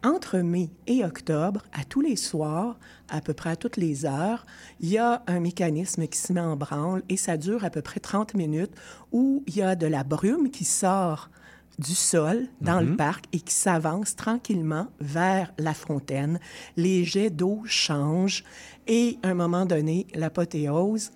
entre 0.04 0.38
mai 0.38 0.70
et 0.86 1.04
octobre, 1.04 1.62
à 1.72 1.84
tous 1.84 2.00
les 2.00 2.16
soirs, 2.16 2.78
à 3.08 3.20
peu 3.20 3.34
près 3.34 3.50
à 3.50 3.56
toutes 3.56 3.76
les 3.76 4.04
heures, 4.04 4.44
il 4.80 4.88
y 4.90 4.98
a 4.98 5.22
un 5.26 5.40
mécanisme 5.40 6.06
qui 6.06 6.18
se 6.18 6.32
met 6.32 6.40
en 6.40 6.56
branle 6.56 7.02
et 7.08 7.16
ça 7.16 7.36
dure 7.36 7.64
à 7.64 7.70
peu 7.70 7.82
près 7.82 8.00
30 8.00 8.34
minutes 8.34 8.72
où 9.12 9.44
il 9.46 9.56
y 9.56 9.62
a 9.62 9.74
de 9.76 9.86
la 9.86 10.02
brume 10.04 10.50
qui 10.50 10.64
sort 10.64 11.30
du 11.78 11.94
sol 11.94 12.48
dans 12.60 12.80
le 12.80 12.88
Mhm. 12.90 12.96
parc 12.96 13.24
et 13.32 13.40
qui 13.40 13.54
s'avance 13.54 14.14
tranquillement 14.14 14.88
vers 15.00 15.52
la 15.58 15.72
fontaine. 15.72 16.38
Les 16.76 17.04
jets 17.04 17.30
d'eau 17.30 17.62
changent 17.64 18.44
et 18.86 19.18
à 19.22 19.28
un 19.28 19.34
moment 19.34 19.64
donné, 19.66 20.06
l'apothéose, 20.14 21.10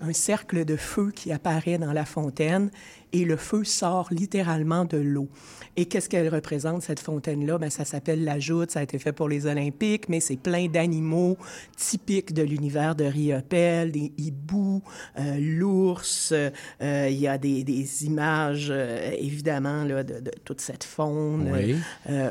un 0.00 0.12
cercle 0.14 0.64
de 0.64 0.76
feu 0.76 1.12
qui 1.14 1.30
apparaît 1.30 1.78
dans 1.78 1.92
la 1.92 2.06
fontaine 2.06 2.70
et 3.12 3.24
le 3.24 3.36
feu 3.36 3.64
sort 3.64 4.08
littéralement 4.10 4.84
de 4.86 4.96
l'eau. 4.96 5.28
Et 5.76 5.86
qu'est-ce 5.86 6.08
qu'elle 6.08 6.28
représente, 6.28 6.82
cette 6.82 7.00
fontaine-là? 7.00 7.58
Ben, 7.58 7.70
ça 7.70 7.84
s'appelle 7.84 8.24
la 8.24 8.38
joute, 8.38 8.70
ça 8.70 8.80
a 8.80 8.82
été 8.82 8.98
fait 8.98 9.12
pour 9.12 9.28
les 9.28 9.46
Olympiques, 9.46 10.08
mais 10.08 10.20
c'est 10.20 10.36
plein 10.36 10.66
d'animaux 10.66 11.36
typiques 11.76 12.34
de 12.34 12.42
l'univers 12.42 12.94
de 12.94 13.04
Riopelle, 13.04 13.92
des 13.92 14.12
hiboux, 14.18 14.82
euh, 15.18 15.36
l'ours, 15.38 16.32
euh, 16.32 17.08
il 17.10 17.18
y 17.18 17.28
a 17.28 17.38
des, 17.38 17.64
des 17.64 18.04
images, 18.04 18.68
euh, 18.70 19.12
évidemment, 19.18 19.84
là, 19.84 20.02
de, 20.02 20.20
de, 20.20 20.30
toute 20.44 20.60
cette 20.60 20.84
faune 20.84 21.50
Oui. 21.52 21.76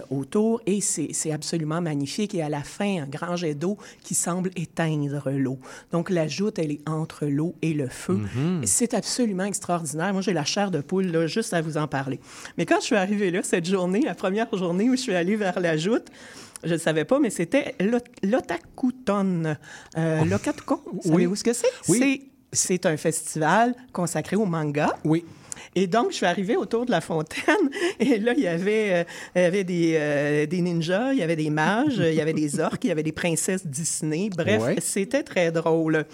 autour, 0.10 0.62
et 0.66 0.82
c'est 0.82 1.32
absolument 1.32 1.82
magnifique. 1.82 2.36
Et 2.36 2.42
à 2.42 2.50
la 2.50 2.64
fin, 2.64 3.04
un 3.04 3.08
grand 3.08 3.36
jet 3.36 3.56
d'eau 3.56 3.78
qui 4.04 4.16
semble 4.16 4.52
éteindre 4.56 5.30
l'eau. 5.32 5.60
Donc, 5.92 6.10
la 6.10 6.28
joute, 6.28 6.60
elle 6.60 6.72
est 6.72 6.88
entre 6.88 7.26
l'eau 7.26 7.56
et 7.62 7.74
le 7.74 7.88
feu. 7.88 8.20
Mhm. 8.36 8.62
C'est 8.66 8.94
absolument 8.94 9.46
extraordinaire. 9.46 10.14
Moi, 10.14 10.22
j'ai 10.22 10.34
la 10.34 10.46
chair 10.46 10.72
de 10.72 10.82
poule, 10.82 11.08
là, 11.08 11.28
juste 11.28 11.54
à 11.54 11.62
vous 11.62 11.78
en 11.78 11.88
parler. 11.88 12.20
Mais 12.58 12.66
quand 12.66 12.80
je 12.80 12.86
suis 12.86 12.96
arrivée 12.96 13.29
là, 13.32 13.42
cette 13.44 13.66
journée, 13.66 14.02
la 14.02 14.16
première 14.16 14.48
journée 14.56 14.90
où 14.90 14.92
je 14.96 15.02
suis 15.02 15.16
allée 15.16 15.36
vers 15.36 15.60
la 15.60 15.78
joute, 15.78 16.08
je 16.64 16.74
ne 16.74 16.78
savais 16.80 17.06
pas, 17.06 17.20
mais 17.20 17.30
c'était 17.30 17.76
l'Ot- 17.80 18.00
l'Otakuton. 18.24 19.56
Euh, 19.98 20.26
L'Otakuton, 20.26 20.80
vous 20.92 21.02
savez 21.04 21.16
Oui. 21.16 21.26
où 21.28 21.36
ce 21.36 21.44
que 21.44 21.54
c'est? 21.54 21.68
Oui. 21.88 22.00
C'est- 22.00 22.22
C'est 22.52 22.88
un 22.88 22.98
festival 22.98 23.76
consacré 23.94 24.36
au 24.36 24.46
manga. 24.46 24.98
Oui. 25.06 25.24
Et 25.76 25.88
donc, 25.88 26.12
je 26.12 26.16
suis 26.18 26.26
arrivée 26.26 26.56
autour 26.58 26.86
de 26.86 26.92
la 26.92 27.02
fontaine 27.02 27.70
et 28.00 28.18
là, 28.20 28.34
il 28.36 28.44
y 28.44 28.48
avait, 28.48 28.94
euh, 28.94 29.04
il 29.36 29.42
y 29.42 29.46
avait 29.46 29.64
des, 29.64 29.94
euh, 29.98 30.46
des 30.46 30.62
ninjas, 30.62 31.14
il 31.14 31.20
y 31.20 31.24
avait 31.24 31.36
des 31.36 31.50
mages, 31.50 31.98
il 31.98 32.14
y 32.14 32.22
avait 32.22 32.34
des 32.34 32.60
orques, 32.60 32.84
il 32.84 32.88
y 32.88 32.92
avait 32.92 33.04
des 33.04 33.12
princesses 33.12 33.66
Disney. 33.66 34.30
Bref, 34.36 34.62
Ouais. 34.64 34.76
c'était 34.82 35.24
très 35.24 35.52
drôle. 35.52 36.06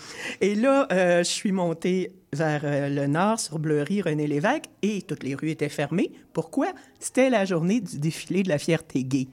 Et 0.42 0.56
là, 0.56 0.88
euh, 0.92 1.20
je 1.20 1.30
suis 1.30 1.52
montée 1.52 2.12
vers 2.34 2.64
le 2.90 3.08
nord 3.08 3.40
sur 3.40 3.60
Bleury, 3.60 4.02
René 4.02 4.28
Lévesque 4.28 4.66
et 4.82 5.02
toutes 5.04 5.24
les 5.24 5.36
rues 5.36 5.52
étaient 5.52 5.70
fermées. 5.70 6.12
Pourquoi? 6.34 6.68
C'était 7.00 7.30
la 7.30 7.46
journée 7.46 7.80
du 7.80 7.98
défilé 7.98 8.44
de 8.44 8.50
la 8.50 8.58
fierté 8.58 9.06
gay. 9.06 9.28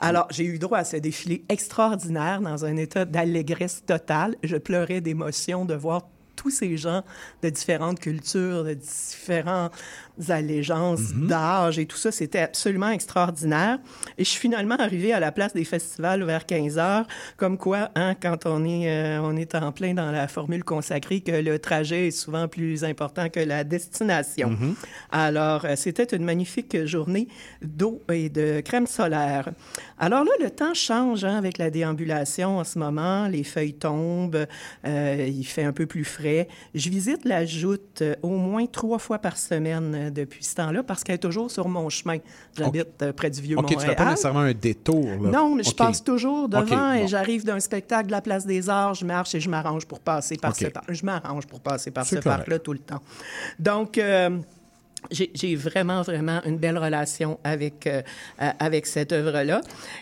Alors, 0.00 0.26
j'ai 0.30 0.44
eu 0.44 0.58
droit 0.58 0.78
à 0.78 0.84
ce 0.84 0.96
défilé 0.98 1.44
extraordinaire 1.48 2.42
dans 2.42 2.66
un 2.66 2.76
état 2.76 3.06
d'allégresse 3.06 3.82
totale. 3.86 4.36
Je 4.42 4.56
pleurais 4.56 5.00
d'émotion 5.00 5.64
de 5.64 5.72
voir 5.74 6.08
tous 6.46 6.50
ces 6.50 6.76
gens 6.76 7.02
de 7.42 7.48
différentes 7.48 7.98
cultures, 7.98 8.62
de 8.62 8.74
différentes 8.74 9.72
allégeances, 10.28 11.12
d'âge 11.14 11.78
et 11.78 11.86
tout 11.86 11.96
ça. 11.96 12.12
C'était 12.12 12.40
absolument 12.40 12.90
extraordinaire. 12.90 13.78
Et 14.18 14.24
je 14.24 14.30
suis 14.30 14.40
finalement 14.40 14.76
arrivée 14.76 15.12
à 15.12 15.20
la 15.20 15.32
place 15.32 15.52
des 15.52 15.64
festivals 15.64 16.22
vers 16.24 16.46
15 16.46 16.78
heures, 16.78 17.06
comme 17.36 17.58
quoi, 17.58 17.90
hein, 17.94 18.14
quand 18.14 18.46
on 18.46 18.64
est, 18.64 18.90
euh, 18.90 19.20
on 19.22 19.36
est 19.36 19.54
en 19.54 19.72
plein 19.72 19.94
dans 19.94 20.10
la 20.10 20.28
formule 20.28 20.64
consacrée 20.64 21.20
que 21.20 21.32
le 21.32 21.58
trajet 21.58 22.08
est 22.08 22.10
souvent 22.10 22.48
plus 22.48 22.84
important 22.84 23.28
que 23.28 23.40
la 23.40 23.64
destination. 23.64 24.56
Alors, 25.10 25.64
euh, 25.64 25.74
c'était 25.76 26.16
une 26.16 26.24
magnifique 26.24 26.84
journée 26.86 27.28
d'eau 27.62 28.02
et 28.12 28.28
de 28.28 28.60
crème 28.60 28.86
solaire. 28.86 29.50
Alors 29.98 30.24
là, 30.24 30.32
le 30.40 30.50
temps 30.50 30.74
change 30.74 31.24
hein, 31.24 31.36
avec 31.36 31.58
la 31.58 31.70
déambulation 31.70 32.58
en 32.58 32.64
ce 32.64 32.78
moment. 32.78 33.28
Les 33.28 33.44
feuilles 33.44 33.74
tombent, 33.74 34.46
euh, 34.86 35.26
il 35.28 35.44
fait 35.44 35.64
un 35.64 35.72
peu 35.72 35.86
plus 35.86 36.04
frais. 36.04 36.48
Je 36.74 36.88
visite 36.90 37.24
la 37.24 37.44
joute 37.44 38.02
au 38.22 38.30
moins 38.30 38.66
trois 38.66 38.98
fois 38.98 39.18
par 39.18 39.36
semaine 39.36 40.05
euh, 40.06 40.10
depuis 40.10 40.44
ce 40.44 40.54
temps-là 40.56 40.82
parce 40.82 41.04
qu'elle 41.04 41.16
est 41.16 41.18
toujours 41.18 41.50
sur 41.50 41.68
mon 41.68 41.88
chemin. 41.88 42.18
J'habite 42.56 43.02
euh, 43.02 43.12
près 43.12 43.30
du 43.30 43.40
OK, 43.40 43.44
Vieux-Montréal. 43.44 43.80
tu 43.80 43.86
fais 43.86 43.94
pas 43.94 44.10
nécessairement 44.10 44.40
un 44.40 44.54
détour. 44.54 45.04
Là. 45.22 45.30
Non, 45.30 45.54
mais 45.54 45.62
je 45.62 45.70
OK. 45.70 45.76
passe 45.76 46.02
toujours 46.02 46.48
devant 46.48 46.62
OK, 46.62 46.96
et 46.96 47.00
bon. 47.02 47.06
j'arrive 47.06 47.44
d'un 47.44 47.60
spectacle 47.60 48.06
de 48.06 48.12
la 48.12 48.20
Place 48.20 48.46
des 48.46 48.68
Arts, 48.68 48.94
je 48.94 49.04
marche 49.04 49.34
et 49.34 49.40
je 49.40 49.48
m'arrange 49.48 49.86
pour 49.86 50.00
passer 50.00 50.36
par 50.36 50.50
OK. 50.50 50.56
ce 50.58 50.66
parc. 50.66 50.92
Je 50.92 51.04
m'arrange 51.04 51.46
pour 51.46 51.60
passer 51.60 51.90
par 51.90 52.06
ce 52.06 52.16
parc-là 52.16 52.58
tout 52.58 52.72
le 52.72 52.78
temps. 52.78 53.00
Donc, 53.58 53.98
euh, 53.98 54.38
j'ai 55.10 55.56
vraiment, 55.56 56.02
vraiment 56.02 56.40
une 56.44 56.58
belle 56.58 56.78
relation 56.78 57.38
avec, 57.44 57.86
euh, 57.86 58.02
euh, 58.42 58.50
avec 58.58 58.86
cette 58.86 59.12
œuvre-là. 59.12 59.60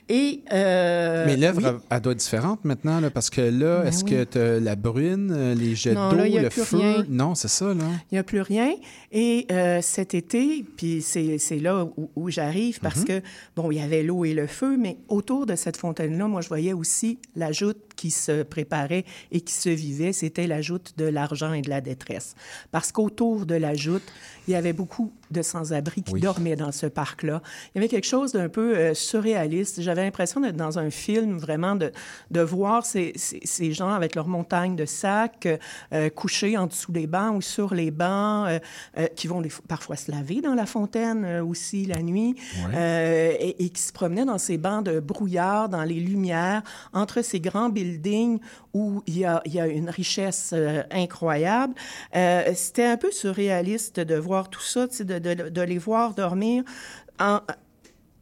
Et... 0.09 0.41
euh, 0.53 1.25
Mais 1.27 1.37
l'œuvre, 1.37 1.59
oui. 1.63 1.81
elle- 1.91 2.01
doit 2.01 2.13
être 2.13 2.19
différente 2.19 2.65
maintenant, 2.65 3.01
là, 3.01 3.11
parce 3.11 3.31
que 3.31 3.41
là, 3.41 3.81
Ben 3.83 3.89
est-ce 3.89 4.05
oui. 4.05 4.11
que 4.11 4.25
tu 4.25 4.39
as 4.39 4.61
la 4.61 4.77
brune, 4.77 5.33
euh, 5.35 5.55
les 5.55 5.75
jets 5.75 5.95
d'eau, 5.95 6.13
le 6.13 6.51
feu? 6.51 6.77
rien. 6.77 7.05
Non, 7.09 7.35
c'est 7.35 7.49
ça, 7.49 7.67
là. 7.67 7.85
Il 8.11 8.15
n'y 8.15 8.19
a 8.19 8.23
plus 8.23 8.41
rien. 8.41 8.73
Et 9.13 9.47
euh, 9.51 9.81
cet 9.83 10.15
été, 10.15 10.65
puis 10.77 11.03
c'est 11.03 11.59
là 11.59 11.85
où, 11.97 12.11
où 12.17 12.31
j'arrive 12.31 12.81
parce 12.81 13.01
Mhm. 13.01 13.05
que, 13.07 13.23
bon, 13.57 13.71
il 13.71 13.79
y 13.79 13.83
avait 13.83 14.03
l'eau 14.03 14.25
et 14.25 14.35
le 14.35 14.47
feu, 14.47 14.77
mais 14.77 14.99
autour 15.09 15.47
de 15.47 15.57
cette 15.57 15.77
fontaine-là, 15.77 16.27
moi, 16.29 16.41
je 16.41 16.49
voyais 16.49 16.73
aussi 16.73 17.19
la 17.37 17.51
joute 17.53 17.79
qui 17.97 18.11
se 18.11 18.43
préparait 18.43 19.05
et 19.33 19.41
qui 19.41 19.53
se 19.55 19.69
vivait. 19.69 20.13
C'était 20.13 20.47
la 20.47 20.61
joute 20.63 20.95
de 20.97 21.05
l'argent 21.07 21.53
et 21.53 21.63
de 21.63 21.71
la 21.71 21.81
détresse. 21.81 22.35
Parce 22.71 22.93
qu'autour 22.93 23.47
de 23.47 23.55
la 23.55 23.75
joute, 23.75 24.03
il 24.47 24.53
y 24.53 24.55
avait 24.57 24.73
beaucoup 24.73 24.94
de 25.31 25.43
sans-abri 25.43 26.03
qui 26.03 26.21
dormaient 26.21 26.57
dans 26.57 26.73
ce 26.73 26.87
parc-là. 26.87 27.43
Il 27.75 27.79
y 27.79 27.81
avait 27.81 27.89
quelque 27.89 28.07
chose 28.07 28.33
d'un 28.33 28.49
peu 28.49 28.77
euh, 28.77 28.95
surréaliste. 28.95 29.81
J'avais 29.81 30.05
l'impression 30.05 30.41
d'être 30.41 30.57
dans 30.57 30.79
un 30.79 30.91
film, 30.91 31.39
vraiment, 31.39 31.75
de, 31.75 31.93
de 32.31 32.41
voir 32.41 32.87
ces, 32.87 33.13
ces, 33.17 33.41
ces 33.43 33.73
gens 33.73 33.91
avec 33.91 34.15
leurs 34.15 34.29
montagnes 34.29 34.77
de 34.77 34.85
sacs 34.85 35.49
euh, 35.93 36.09
couchés 36.11 36.57
en 36.57 36.67
dessous 36.67 36.93
des 36.93 37.07
bancs 37.07 37.37
ou 37.37 37.41
sur 37.41 37.75
les 37.75 37.91
bancs, 37.91 38.49
euh, 38.97 39.07
qui 39.17 39.27
vont 39.27 39.43
parfois 39.69 39.97
se 39.97 40.11
laver 40.11 40.41
dans 40.41 40.55
la 40.55 40.67
fontaine 40.67 41.41
aussi 41.41 41.87
la 41.87 42.03
nuit, 42.03 42.37
et, 42.73 43.65
et 43.65 43.69
qui 43.71 43.83
se 43.83 43.93
promenaient 43.93 44.25
dans 44.25 44.39
ces 44.39 44.59
bancs 44.59 44.85
de 44.85 45.01
brouillard, 45.01 45.69
dans 45.69 45.83
les 45.83 46.01
lumières, 46.01 46.63
entre 46.93 47.23
ces 47.23 47.41
grands 47.41 47.69
buildings 47.69 48.39
où 48.75 49.03
il 49.07 49.19
y 49.19 49.25
a, 49.25 49.67
une 49.67 49.89
richesse 49.89 50.51
euh, 50.53 50.83
incroyable. 50.91 51.75
Euh, 52.15 52.53
C'était 52.55 52.85
un 52.85 52.97
peu 52.97 53.11
surréaliste 53.11 54.01
de 54.01 54.17
voir 54.17 54.51
tout 54.51 54.61
ça, 54.61 54.87
de, 54.87 55.61
les 55.63 55.79
voir 55.79 56.15
dormir 56.15 56.65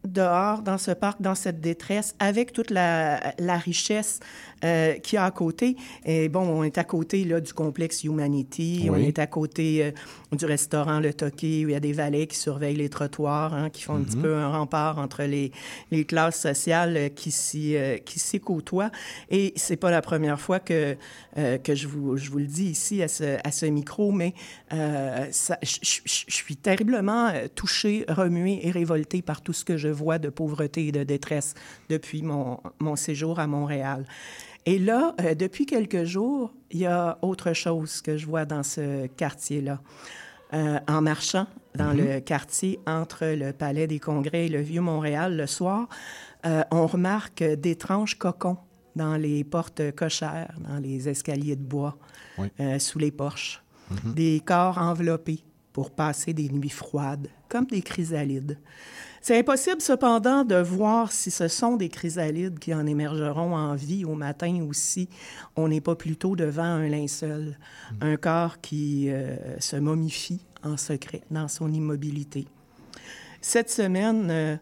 dehors, 0.04 0.62
dans 0.62 0.78
ce 0.78 0.90
parc, 0.90 1.22
dans 1.22 1.34
cette 1.34 1.60
détresse, 1.60 2.14
avec 2.18 2.52
toute 2.52 2.70
la 2.70 3.56
richesse 3.64 4.20
euh, 4.64 4.94
qu'il 4.94 5.16
y 5.16 5.18
a 5.18 5.24
à 5.24 5.30
côté. 5.30 5.76
Et 6.04 6.28
bon, 6.28 6.40
on 6.40 6.64
est 6.64 6.78
à 6.78 6.84
côté 6.84 7.24
là, 7.24 7.40
du 7.40 7.52
complexe 7.52 8.04
Humanity, 8.04 8.88
on 8.90 8.96
est 8.96 9.18
à 9.18 9.26
côté 9.26 9.84
euh, 9.84 10.36
du 10.36 10.44
restaurant 10.44 11.00
Le 11.00 11.12
Toqué, 11.12 11.64
où 11.64 11.68
il 11.68 11.72
y 11.72 11.74
a 11.74 11.80
des 11.80 11.92
valets 11.92 12.26
qui 12.26 12.36
surveillent 12.36 12.76
les 12.76 12.88
trottoirs, 12.88 13.54
hein, 13.54 13.70
qui 13.70 13.82
font 13.82 13.94
un 13.94 14.02
petit 14.02 14.16
Mhm. 14.16 14.22
peu 14.22 14.34
un 14.36 14.50
rempart 14.50 14.98
entre 14.98 15.22
les, 15.24 15.52
les 15.90 16.04
classes 16.04 16.40
sociales 16.40 16.96
euh, 16.96 17.08
qui 17.08 17.30
s'y 17.30 17.76
euh, 17.76 17.96
qui 17.98 18.18
s'y 18.18 18.40
côtoient. 18.40 18.90
Et 19.30 19.52
c'est 19.56 19.76
pas 19.76 19.90
la 19.90 20.02
première 20.02 20.40
fois 20.40 20.60
que, 20.60 20.96
euh, 21.38 21.58
que 21.58 21.74
je, 21.74 21.86
vous, 21.88 22.16
je 22.16 22.30
vous 22.30 22.38
le 22.38 22.46
dis 22.46 22.66
ici 22.70 23.02
à 23.02 23.08
ce, 23.08 23.38
à 23.44 23.50
ce 23.52 23.66
micro, 23.66 24.12
mais 24.12 24.34
euh, 24.72 25.26
je 25.62 25.90
suis 26.06 26.56
terriblement 26.56 27.30
touchée, 27.54 28.04
remuée 28.08 28.60
et 28.66 28.70
révoltée 28.70 29.22
par 29.22 29.40
tout 29.42 29.52
ce 29.52 29.64
que 29.64 29.76
je 29.76 29.88
vois 29.88 30.18
de 30.18 30.28
pauvreté 30.28 30.88
et 30.88 30.92
de 30.92 31.04
détresse 31.04 31.54
depuis 31.88 32.22
mon, 32.22 32.58
mon 32.80 32.96
séjour 32.96 33.38
à 33.38 33.46
Montréal. 33.46 34.04
Et 34.66 34.78
là, 34.78 35.14
euh, 35.20 35.34
depuis 35.34 35.66
quelques 35.66 36.04
jours, 36.04 36.52
il 36.70 36.80
y 36.80 36.86
a 36.86 37.18
autre 37.22 37.52
chose 37.52 38.00
que 38.00 38.16
je 38.16 38.26
vois 38.26 38.44
dans 38.44 38.62
ce 38.62 39.06
quartier-là. 39.08 39.80
Euh, 40.54 40.78
en 40.86 41.00
marchant 41.00 41.46
dans 41.74 41.94
le 41.94 42.20
quartier 42.20 42.78
entre 42.86 43.24
le 43.24 43.52
Palais 43.54 43.86
des 43.86 43.98
Congrès 43.98 44.46
et 44.46 44.48
le 44.50 44.60
Vieux-Montréal 44.60 45.34
le 45.34 45.46
soir, 45.46 45.88
euh, 46.44 46.62
on 46.70 46.86
remarque 46.86 47.42
d'étranges 47.42 48.18
cocons 48.18 48.58
dans 48.94 49.16
les 49.16 49.42
portes 49.44 49.92
cochères, 49.92 50.54
dans 50.68 50.78
les 50.78 51.08
escaliers 51.08 51.56
de 51.56 51.62
bois, 51.62 51.96
Oui. 52.36 52.48
euh, 52.60 52.78
sous 52.78 52.98
les 52.98 53.10
porches. 53.10 53.62
Des 54.04 54.40
corps 54.44 54.78
enveloppés 54.78 55.42
pour 55.72 55.90
passer 55.90 56.32
des 56.34 56.48
nuits 56.50 56.68
froides, 56.70 57.28
comme 57.48 57.66
des 57.66 57.82
chrysalides. 57.82 58.58
C'est 59.22 59.38
impossible 59.38 59.80
cependant 59.80 60.44
de 60.44 60.56
voir 60.56 61.12
si 61.12 61.30
ce 61.30 61.46
sont 61.46 61.76
des 61.76 61.88
chrysalides 61.88 62.58
qui 62.58 62.74
en 62.74 62.84
émergeront 62.86 63.54
en 63.54 63.76
vie 63.76 64.04
au 64.04 64.14
matin 64.14 64.52
ou 64.62 64.72
si 64.72 65.08
on 65.54 65.68
n'est 65.68 65.80
pas 65.80 65.94
plutôt 65.94 66.34
devant 66.34 66.62
un 66.64 66.88
linceul, 66.88 67.56
un 68.00 68.16
corps 68.16 68.60
qui 68.60 69.10
euh, 69.10 69.36
se 69.60 69.76
momifie 69.76 70.44
en 70.64 70.76
secret 70.76 71.22
dans 71.30 71.46
son 71.46 71.72
immobilité. 71.72 72.46
Cette 73.40 73.70
semaine, 73.70 74.28
euh, 74.30 74.56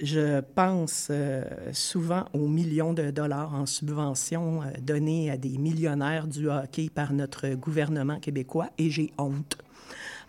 je 0.00 0.40
pense 0.40 1.08
euh, 1.10 1.44
souvent 1.72 2.24
aux 2.34 2.48
millions 2.48 2.92
de 2.92 3.10
dollars 3.10 3.54
en 3.54 3.66
subventions 3.66 4.62
euh, 4.62 4.66
donnés 4.80 5.30
à 5.30 5.36
des 5.36 5.58
millionnaires 5.58 6.26
du 6.26 6.50
hockey 6.50 6.90
par 6.92 7.12
notre 7.12 7.48
gouvernement 7.54 8.20
québécois 8.20 8.68
et 8.78 8.90
j'ai 8.90 9.12
honte. 9.16 9.58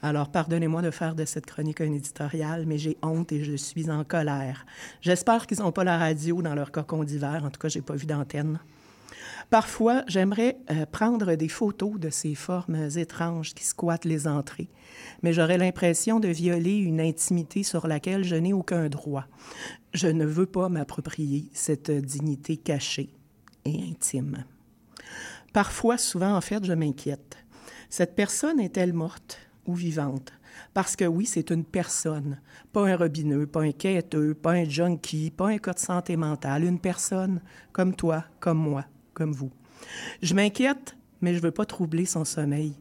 Alors, 0.04 0.30
pardonnez-moi 0.30 0.82
de 0.82 0.92
faire 0.92 1.16
de 1.16 1.26
cette 1.26 1.48
chronique 1.48 1.82
un 1.82 1.92
éditorial, 1.92 2.66
mais 2.68 2.78
j'ai 2.78 2.98
honte 3.02 3.32
et 3.32 3.44
je 3.44 3.56
suis 3.56 3.90
en 3.90 4.04
colère. 4.04 4.66
J'espère 5.02 5.48
qu'ils 5.48 5.60
n'ont 5.60 5.72
pas 5.72 5.84
la 5.84 5.98
radio 5.98 6.42
dans 6.42 6.54
leur 6.54 6.72
cocon 6.72 7.04
d'hiver. 7.04 7.44
En 7.44 7.50
tout 7.50 7.60
cas, 7.60 7.68
j'ai 7.68 7.82
pas 7.82 7.96
vu 7.96 8.06
d'antenne. 8.06 8.60
Parfois, 9.50 10.04
j'aimerais 10.08 10.58
euh, 10.72 10.86
prendre 10.86 11.36
des 11.36 11.48
photos 11.48 12.00
de 12.00 12.10
ces 12.10 12.36
formes 12.36 12.90
étranges 12.98 13.54
qui 13.54 13.64
squattent 13.64 14.06
les 14.06 14.28
entrées, 14.28 14.70
mais 15.24 15.32
j'aurais 15.32 15.58
l'impression 15.58 16.20
de 16.20 16.28
violer 16.28 16.76
une 16.76 17.00
intimité 17.00 17.64
sur 17.64 17.88
laquelle 17.88 18.24
je 18.24 18.36
n'ai 18.36 18.52
aucun 18.52 18.90
droit. 18.90 19.26
Je 19.94 20.08
ne 20.08 20.26
veux 20.26 20.46
pas 20.46 20.68
m'approprier 20.68 21.50
cette 21.54 21.92
dignité 21.92 22.58
cachée 22.58 23.10
et 23.64 23.90
intime. 23.90 24.44
Parfois, 25.54 25.98
souvent, 25.98 26.36
en 26.36 26.42
fait, 26.42 26.64
je 26.66 26.74
m'inquiète. 26.74 27.38
Cette 27.90 28.16
personne 28.16 28.60
est-elle 28.60 28.94
morte? 28.94 29.47
Ou 29.68 29.76
vivante. 29.76 30.34
Parce 30.74 30.96
que 30.96 31.06
oui, 31.06 31.26
c'est 31.26 31.52
une 31.52 31.64
personne, 31.64 32.40
pas 32.74 32.88
un 32.88 32.96
robineux, 32.96 33.46
pas 33.46 33.62
un 33.62 33.72
quêteux, 33.72 34.34
pas 34.34 34.52
un 34.52 34.64
junkie, 34.64 35.30
pas 35.30 35.50
un 35.50 35.58
cas 35.58 35.74
de 35.74 35.80
santé 35.80 36.18
mentale, 36.18 36.64
une 36.64 36.80
personne 36.80 37.42
comme 37.72 37.96
toi, 37.96 38.24
comme 38.40 38.58
moi, 38.58 38.86
comme 39.14 39.34
vous. 39.34 39.52
Je 40.22 40.34
m'inquiète, 40.34 40.98
mais 41.22 41.36
je 41.36 41.42
veux 41.42 41.52
pas 41.52 41.66
troubler 41.66 42.06
son 42.06 42.26
sommeil. 42.26 42.74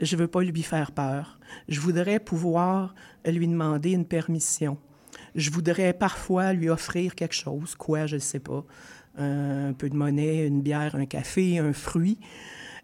Je 0.00 0.16
veux 0.16 0.28
pas 0.28 0.42
lui 0.42 0.62
faire 0.62 0.92
peur. 0.92 1.38
Je 1.68 1.80
voudrais 1.80 2.20
pouvoir 2.20 2.94
lui 3.26 3.46
demander 3.48 3.92
une 3.92 4.06
permission. 4.06 4.78
Je 5.34 5.50
voudrais 5.50 5.92
parfois 5.92 6.52
lui 6.52 6.68
offrir 6.68 7.14
quelque 7.14 7.34
chose, 7.34 7.74
quoi, 7.74 8.06
je 8.06 8.16
ne 8.16 8.20
sais 8.20 8.40
pas, 8.40 8.64
un 9.16 9.72
peu 9.72 9.88
de 9.88 9.96
monnaie, 9.96 10.46
une 10.46 10.62
bière, 10.62 10.94
un 10.94 11.06
café, 11.06 11.58
un 11.58 11.72
fruit. 11.72 12.18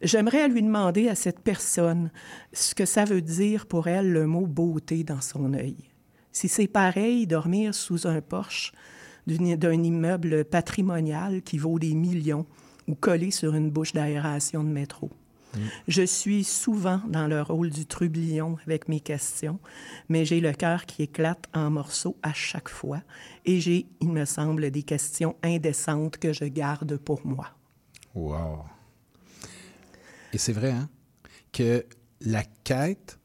J'aimerais 0.01 0.49
lui 0.49 0.63
demander 0.63 1.09
à 1.09 1.15
cette 1.15 1.41
personne 1.41 2.11
ce 2.53 2.75
que 2.75 2.85
ça 2.85 3.05
veut 3.05 3.23
dire 3.23 3.67
pour 3.67 3.89
elle 3.89 4.13
le 4.13 4.27
mot 4.27 4.47
beauté 4.47 5.03
dans 5.03 5.21
son 5.21 5.55
œil. 5.55 5.77
Si 6.31 6.49
c'est 6.49 6.69
pareil 6.69 7.27
dormir 7.27 7.75
sous 7.75 8.07
un 8.07 8.21
porche 8.21 8.73
d'un 9.27 9.83
immeuble 9.83 10.45
patrimonial 10.45 11.43
qui 11.43 11.59
vaut 11.59 11.79
des 11.79 11.95
millions 11.95 12.47
ou 12.87 12.95
collé 12.95 13.31
sur 13.31 13.55
une 13.55 13.71
bouche 13.71 13.93
d'aération 13.93 14.63
de 14.65 14.69
métro. 14.69 15.11
Mm. 15.55 15.59
Je 15.89 16.03
suis 16.03 16.45
souvent 16.45 17.01
dans 17.09 17.27
le 17.27 17.43
rôle 17.43 17.71
du 17.71 17.85
trublion 17.85 18.57
avec 18.67 18.89
mes 18.89 19.01
questions, 19.01 19.59
mais 20.09 20.25
j'ai 20.25 20.41
le 20.41 20.53
cœur 20.53 20.87
qui 20.87 21.03
éclate 21.03 21.47
en 21.55 21.71
morceaux 21.71 22.17
à 22.23 22.33
chaque 22.33 22.69
fois 22.69 23.03
et 23.45 23.61
j'ai, 23.61 23.87
il 24.01 24.09
me 24.09 24.25
semble, 24.25 24.71
des 24.71 24.83
questions 24.83 25.37
indécentes 25.43 26.19
que 26.19 26.33
je 26.33 26.45
garde 26.45 26.97
pour 26.97 27.27
moi. 27.27 27.49
Wow. 28.15 28.65
Et 30.33 30.39
c'est 30.39 30.53
vrai, 30.53 30.71
hein, 30.71 30.89
que 31.53 31.85
la 32.21 32.45
quête 32.65 33.19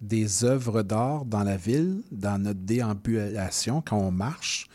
des 0.00 0.44
œuvres 0.44 0.82
d'art 0.82 1.24
dans 1.24 1.42
la 1.42 1.56
ville, 1.56 2.02
dans 2.10 2.40
notre 2.42 2.60
déambulation, 2.60 3.82
quand 3.82 3.98
on 3.98 4.10
marche, 4.10 4.68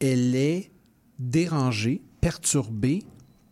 elle 0.00 0.34
est 0.34 0.70
dérangée, 1.18 2.00
perturbée 2.20 3.02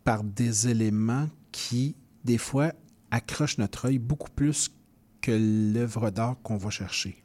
par 0.05 0.23
des 0.23 0.69
éléments 0.69 1.29
qui 1.51 1.97
des 2.27 2.39
fois, 2.39 2.73
accroche 3.11 3.57
notre 3.57 3.87
œil 3.87 3.99
beaucoup 3.99 4.31
plus 4.31 4.71
que 5.23 5.31
l'œuvre 5.31 6.11
d'art 6.11 6.37
qu'on 6.43 6.57
va 6.57 6.71
chercher. 6.71 7.23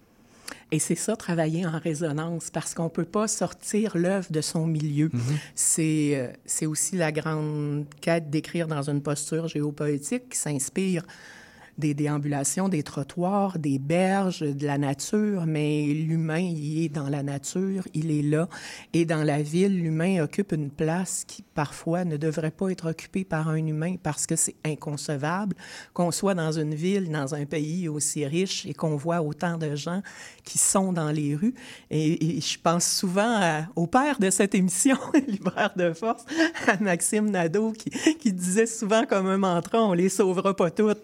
Et 0.71 0.79
c'est 0.79 0.95
ça, 0.95 1.15
travailler 1.15 1.65
en 1.65 1.77
résonance, 1.77 2.49
parce 2.49 2.73
qu'on 2.73 2.85
ne 2.85 2.89
peut 2.89 3.05
pas 3.05 3.27
sortir 3.27 3.97
l'œuvre 3.97 4.31
de 4.31 4.41
son 4.41 4.67
milieu. 4.67 5.09
Mm-hmm. 5.09 5.79
Euh, 5.79 6.31
C'est 6.45 6.65
aussi 6.65 6.95
la 6.95 7.11
grande 7.11 7.85
quête 7.99 8.29
d'écrire 8.29 8.67
dans 8.67 8.89
une 8.89 9.01
posture 9.01 9.47
géopoétique 9.47 10.29
qui 10.29 10.37
s'inspire 10.37 11.03
des 11.81 11.93
déambulations, 11.93 12.69
des 12.69 12.83
trottoirs, 12.83 13.59
des 13.59 13.79
berges, 13.79 14.39
de 14.39 14.65
la 14.65 14.77
nature, 14.77 15.45
mais 15.45 15.87
l'humain, 15.87 16.37
il 16.39 16.85
est 16.85 16.89
dans 16.89 17.09
la 17.09 17.23
nature, 17.23 17.85
il 17.93 18.11
est 18.11 18.21
là. 18.21 18.47
Et 18.93 19.03
dans 19.03 19.23
la 19.23 19.41
ville, 19.41 19.81
l'humain 19.81 20.23
occupe 20.23 20.53
une 20.53 20.69
place 20.69 21.25
qui 21.27 21.43
parfois 21.53 22.05
ne 22.05 22.15
devrait 22.15 22.51
pas 22.51 22.69
être 22.69 22.89
occupée 22.89 23.25
par 23.25 23.49
un 23.49 23.57
humain 23.57 23.95
parce 24.01 24.25
que 24.25 24.35
c'est 24.37 24.55
inconcevable 24.63 25.55
qu'on 25.93 26.11
soit 26.11 26.35
dans 26.35 26.51
une 26.51 26.75
ville, 26.75 27.11
dans 27.11 27.35
un 27.35 27.45
pays 27.45 27.89
aussi 27.89 28.25
riche 28.25 28.65
et 28.65 28.73
qu'on 28.73 28.95
voit 28.95 29.21
autant 29.21 29.57
de 29.57 29.75
gens 29.75 30.01
qui 30.43 30.57
sont 30.57 30.93
dans 30.93 31.11
les 31.11 31.35
rues. 31.35 31.55
Et, 31.89 32.39
je 32.39 32.57
pense 32.61 32.85
souvent 32.85 33.65
au 33.75 33.87
père 33.87 34.19
de 34.19 34.29
cette 34.29 34.53
émission, 34.55 34.97
Libraire 35.27 35.73
de 35.75 35.93
force, 35.93 36.25
à 36.67 36.77
Maxime 36.77 37.29
Nadeau, 37.29 37.73
qui, 37.73 38.31
disait 38.31 38.65
souvent 38.65 39.05
comme 39.05 39.27
un 39.27 39.37
mantra, 39.37 39.83
on 39.83 39.93
les 39.93 40.09
sauvera 40.09 40.55
pas 40.55 40.69
toutes. 40.69 41.03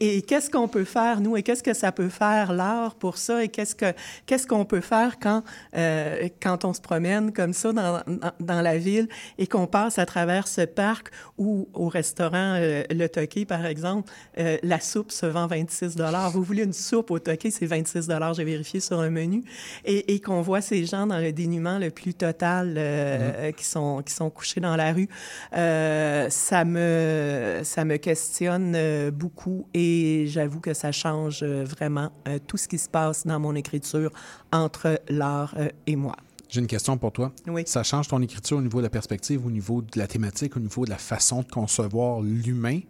Et, 0.00 0.22
qu'est-ce 0.22 0.50
qu'on 0.50 0.68
peut 0.68 0.84
faire, 0.84 1.20
nous, 1.20 1.36
et 1.36 1.42
qu'est-ce 1.42 1.62
que 1.62 1.74
ça 1.74 1.92
peut 1.92 2.08
faire 2.08 2.52
l'art 2.52 2.94
pour 2.94 3.18
ça, 3.18 3.42
et 3.42 3.48
qu'est-ce 3.48 3.74
que 3.74 3.92
qu'est-ce 4.26 4.46
qu'on 4.46 4.64
peut 4.64 4.80
faire 4.80 5.18
quand, 5.20 5.42
euh, 5.76 6.28
quand 6.42 6.64
on 6.64 6.72
se 6.72 6.80
promène 6.80 7.32
comme 7.32 7.52
ça 7.52 7.72
dans, 7.72 8.02
dans, 8.40 8.62
la 8.62 8.78
ville 8.78 9.08
et 9.38 9.46
qu'on 9.46 9.66
passe 9.66 9.98
à 9.98 10.06
travers 10.06 10.48
ce 10.48 10.62
parc 10.62 11.10
ou 11.38 11.68
au 11.74 11.88
restaurant 11.88 12.56
euh, 12.56 12.82
Le 12.90 13.06
Toqué, 13.08 13.44
par 13.44 13.66
exemple, 13.66 14.10
euh, 14.38 14.56
la 14.62 14.80
soupe 14.80 15.12
se 15.12 15.26
vend 15.26 15.46
26 15.46 15.96
Vous 16.32 16.42
voulez 16.42 16.64
une 16.64 16.72
soupe 16.72 17.10
au 17.10 17.18
Toqué, 17.18 17.50
c'est 17.50 17.66
26 17.66 18.08
j'ai 18.36 18.44
vérifié 18.44 18.80
sur 18.80 19.00
un 19.00 19.10
menu, 19.10 19.44
et, 19.84 20.14
et 20.14 20.20
qu'on 20.20 20.42
voit 20.42 20.60
ces 20.60 20.84
gens 20.84 21.06
dans 21.06 21.18
le 21.18 21.32
dénuement 21.32 21.78
le 21.78 21.90
plus 21.90 22.14
total 22.14 22.74
mm-hmm. 22.74 23.54
qui, 23.54 23.64
sont, 23.64 24.02
qui 24.02 24.12
sont 24.12 24.30
couchés 24.30 24.60
dans 24.60 24.76
la 24.76 24.92
rue, 24.92 25.08
ça, 25.52 26.64
me, 26.64 27.60
ça 27.62 27.84
me 27.84 27.96
questionne 27.96 29.10
beaucoup 29.10 29.66
et 29.74 29.85
j'avoue 30.26 30.60
que 30.60 30.74
ça 30.74 30.92
change 30.92 31.40
euh, 31.42 31.64
vraiment 31.64 32.10
euh, 32.28 32.38
tout 32.46 32.56
ce 32.56 32.68
qui 32.68 32.78
se 32.78 32.88
passe 32.88 33.26
dans 33.26 33.40
mon 33.40 33.54
écriture 33.54 34.10
entre 34.52 35.00
l'art 35.08 35.54
euh, 35.56 35.68
et 35.86 35.96
moi. 35.96 36.16
J'ai 36.48 36.60
une 36.60 36.66
question 36.66 36.96
pour 36.96 37.12
toi. 37.12 37.32
Oui. 37.46 37.62
Ça 37.66 37.82
change 37.82 38.08
ton 38.08 38.22
écriture 38.22 38.58
au 38.58 38.62
niveau 38.62 38.78
de 38.78 38.84
la 38.84 38.90
perspective, 38.90 39.44
au 39.44 39.50
niveau 39.50 39.82
de 39.82 39.98
la 39.98 40.06
thématique, 40.06 40.56
au 40.56 40.60
niveau 40.60 40.84
de 40.84 40.90
la 40.90 40.98
façon 40.98 41.42
de 41.42 41.48
concevoir 41.48 42.20
l'humain? 42.20 42.80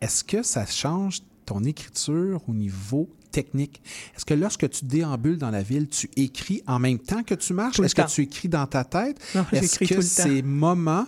Est-ce 0.00 0.22
que 0.22 0.42
ça 0.42 0.64
change 0.64 1.20
ton 1.44 1.64
écriture 1.64 2.40
au 2.48 2.52
niveau 2.52 3.08
technique? 3.32 3.82
Est-ce 4.16 4.24
que 4.24 4.34
lorsque 4.34 4.70
tu 4.70 4.84
déambules 4.84 5.38
dans 5.38 5.50
la 5.50 5.62
ville, 5.62 5.88
tu 5.88 6.08
écris 6.16 6.62
en 6.68 6.78
même 6.78 6.98
temps 6.98 7.24
que 7.24 7.34
tu 7.34 7.52
marches? 7.52 7.80
Est-ce 7.80 7.96
que 7.96 8.08
tu 8.08 8.22
écris 8.22 8.48
dans 8.48 8.66
ta 8.66 8.84
tête? 8.84 9.20
Est-ce 9.52 9.80
que 9.80 10.00
ces 10.00 10.42
moments 10.42 11.06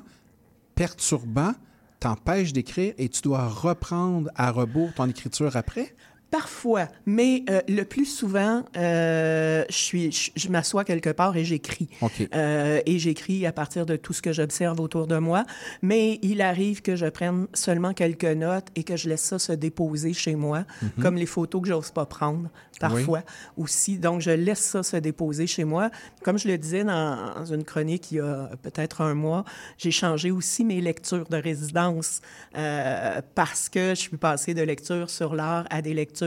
perturbants 0.75 1.55
t'empêche 2.01 2.53
d'écrire 2.53 2.95
et 2.99 3.09
tu 3.09 3.23
dois 3.23 3.47
reprendre 3.47 4.31
à 4.35 4.51
rebours 4.51 4.93
ton 4.95 5.09
écriture 5.09 5.57
après? 5.57 5.95
Parfois, 6.31 6.87
mais 7.07 7.43
euh, 7.51 7.61
le 7.69 7.83
plus 7.83 8.05
souvent, 8.05 8.63
euh, 8.77 9.65
je 9.69 9.75
suis, 9.75 10.31
je, 10.37 10.49
m'assois 10.49 10.85
quelque 10.85 11.11
part 11.11 11.37
et 11.37 11.45
j'écris. 11.45 11.89
Euh, 12.35 12.81
et 12.87 12.99
j'écris 12.99 13.47
à 13.47 13.53
partir 13.53 13.85
de 13.85 13.97
tout 13.97 14.13
ce 14.13 14.23
que 14.23 14.33
j'observe 14.33 14.79
autour 14.79 15.09
de 15.09 15.19
moi. 15.19 15.45
Mais 15.83 16.21
il 16.23 16.41
arrive 16.41 16.83
que 16.83 16.95
je 16.95 17.07
prenne 17.07 17.49
seulement 17.53 17.95
quelques 17.95 18.25
notes 18.25 18.69
et 18.77 18.85
que 18.85 18.97
je 18.97 19.09
laisse 19.09 19.23
ça 19.23 19.39
se 19.41 19.53
déposer 19.53 20.13
chez 20.13 20.37
moi, 20.37 20.65
mhm. 20.83 20.91
comme 21.03 21.17
les 21.17 21.27
photos 21.27 21.63
que 21.63 21.69
j'ose 21.69 21.91
pas 21.91 22.07
prendre 22.07 22.49
parfois 22.79 23.23
aussi. 23.57 23.99
Donc, 23.99 24.21
je 24.21 24.31
laisse 24.31 24.61
ça 24.61 24.83
se 24.83 24.97
déposer 24.97 25.47
chez 25.47 25.65
moi. 25.65 25.91
Comme 26.23 26.39
je 26.39 26.49
le 26.49 26.57
disais 26.57 26.85
dans 26.85 27.45
une 27.45 27.65
chronique 27.65 28.13
il 28.13 28.17
y 28.17 28.21
a 28.21 28.51
peut-être 28.63 29.03
un 29.03 29.15
mois, 29.15 29.45
j'ai 29.77 29.91
changé 29.91 30.31
aussi 30.31 30.65
mes 30.65 30.81
lectures 30.81 31.27
de 31.29 31.37
résidence 31.37 32.21
parce 33.35 33.69
que 33.69 33.91
je 33.91 34.01
suis 34.01 34.17
passée 34.17 34.55
de 34.55 34.63
lecture 34.63 35.11
sur 35.11 35.35
l'art 35.35 35.67
à 35.71 35.83
des 35.83 35.93
lectures 35.93 36.20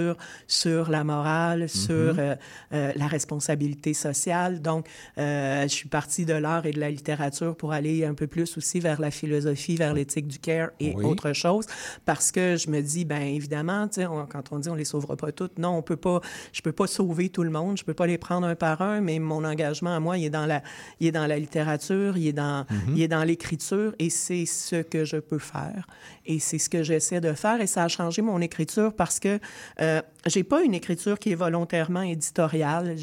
sur 0.47 0.89
la 0.89 1.03
morale, 1.03 1.69
sur 1.69 2.13
mhm. 2.13 2.19
euh, 2.19 2.35
euh, 2.73 2.91
la 2.95 3.07
responsabilité 3.07 3.93
sociale. 3.93 4.61
Donc, 4.61 4.87
euh, 5.17 5.63
je 5.63 5.67
suis 5.67 5.89
partie 5.89 6.25
de 6.25 6.33
l'art 6.33 6.65
et 6.65 6.71
de 6.71 6.79
la 6.79 6.89
littérature 6.89 7.55
pour 7.55 7.73
aller 7.73 8.05
un 8.05 8.13
peu 8.13 8.27
plus 8.27 8.57
aussi 8.57 8.79
vers 8.79 8.99
la 9.01 9.11
philosophie, 9.11 9.75
vers 9.75 9.93
l'éthique 9.93 10.27
du 10.27 10.39
care 10.39 10.69
et 10.79 10.95
autre 10.95 11.33
chose, 11.33 11.65
parce 12.05 12.31
que 12.31 12.55
je 12.55 12.69
me 12.69 12.81
dis, 12.81 13.05
ben 13.05 13.21
évidemment, 13.21 13.87
on, 13.97 14.25
quand 14.25 14.51
on 14.51 14.59
dit 14.59 14.69
on 14.69 14.75
les 14.75 14.85
sauvera 14.85 15.15
pas 15.15 15.31
toutes, 15.31 15.57
non, 15.59 15.77
on 15.77 15.81
peut 15.81 15.97
pas, 15.97 16.21
je 16.51 16.61
peux 16.61 16.71
pas 16.71 16.87
sauver 16.87 17.29
tout 17.29 17.43
le 17.43 17.49
monde, 17.49 17.77
je 17.77 17.83
peux 17.83 17.93
pas 17.93 18.07
les 18.07 18.17
prendre 18.17 18.47
un 18.47 18.55
par 18.55 18.81
un, 18.81 19.01
mais 19.01 19.19
mon 19.19 19.43
engagement 19.43 19.95
à 19.95 19.99
moi, 19.99 20.17
il 20.17 20.25
est 20.25 20.29
dans 20.29 20.45
la, 20.45 20.61
il 20.99 21.07
est 21.07 21.11
dans 21.11 21.27
la 21.27 21.37
littérature, 21.37 22.17
il 22.17 22.27
est 22.27 22.33
dans, 22.33 22.65
mhm. 22.69 22.95
il 22.95 23.01
est 23.01 23.07
dans 23.07 23.23
l'écriture, 23.23 23.93
et 23.99 24.09
c'est 24.09 24.45
ce 24.45 24.81
que 24.81 25.05
je 25.05 25.17
peux 25.17 25.39
faire, 25.39 25.87
et 26.25 26.39
c'est 26.39 26.57
ce 26.57 26.69
que 26.69 26.83
j'essaie 26.83 27.21
de 27.21 27.33
faire, 27.33 27.61
et 27.61 27.67
ça 27.67 27.83
a 27.83 27.87
changé 27.87 28.21
mon 28.21 28.41
écriture 28.41 28.93
parce 28.93 29.19
que 29.19 29.39
euh, 29.81 30.01
j'ai 30.25 30.43
pas 30.43 30.63
une 30.63 30.73
écriture 30.73 31.19
qui 31.19 31.31
est 31.31 31.35
volontairement 31.35 32.01
éditoriale. 32.01 32.95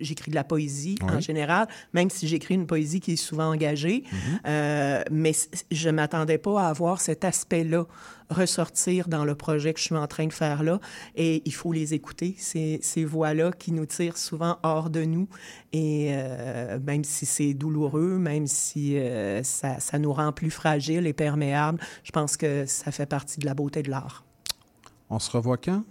J'écris 0.00 0.30
de 0.30 0.34
la 0.34 0.44
poésie 0.44 0.96
en 1.02 1.20
général, 1.20 1.68
même 1.92 2.10
si 2.10 2.26
j'écris 2.26 2.54
une 2.54 2.66
poésie 2.66 3.00
qui 3.00 3.12
est 3.12 3.16
souvent 3.16 3.50
engagée. 3.50 4.04
Mhm. 4.10 4.18
euh, 4.46 5.02
mais 5.10 5.32
je 5.70 5.88
ne 5.88 5.94
m'attendais 5.94 6.38
pas 6.38 6.62
à 6.62 6.68
avoir 6.68 7.00
cet 7.00 7.24
aspect-là 7.24 7.86
ressortir 8.30 9.08
dans 9.08 9.24
le 9.24 9.34
projet 9.34 9.72
que 9.72 9.78
je 9.78 9.84
suis 9.84 9.96
en 9.96 10.06
train 10.06 10.26
de 10.26 10.32
faire 10.32 10.62
là. 10.62 10.80
Et 11.14 11.42
il 11.44 11.54
faut 11.54 11.72
les 11.72 11.94
écouter, 11.94 12.34
ces, 12.38 12.80
ces 12.82 13.04
voix-là 13.04 13.52
qui 13.52 13.72
nous 13.72 13.86
tirent 13.86 14.16
souvent 14.16 14.58
hors 14.62 14.90
de 14.90 15.04
nous. 15.04 15.28
Et 15.72 16.08
euh, 16.12 16.78
même 16.80 17.04
si 17.04 17.26
c'est 17.26 17.54
douloureux, 17.54 18.18
même 18.18 18.46
si 18.46 18.96
euh, 18.96 19.42
ça, 19.42 19.80
ça 19.80 19.98
nous 19.98 20.12
rend 20.12 20.32
plus 20.32 20.50
fragiles 20.50 21.06
et 21.06 21.12
perméables, 21.12 21.78
je 22.04 22.10
pense 22.10 22.36
que 22.36 22.66
ça 22.66 22.90
fait 22.90 23.06
partie 23.06 23.38
de 23.38 23.46
la 23.46 23.54
beauté 23.54 23.82
de 23.82 23.90
l'art. 23.90 24.24
On 25.10 25.18
se 25.18 25.30
revoit 25.30 25.58
quand? 25.58 25.84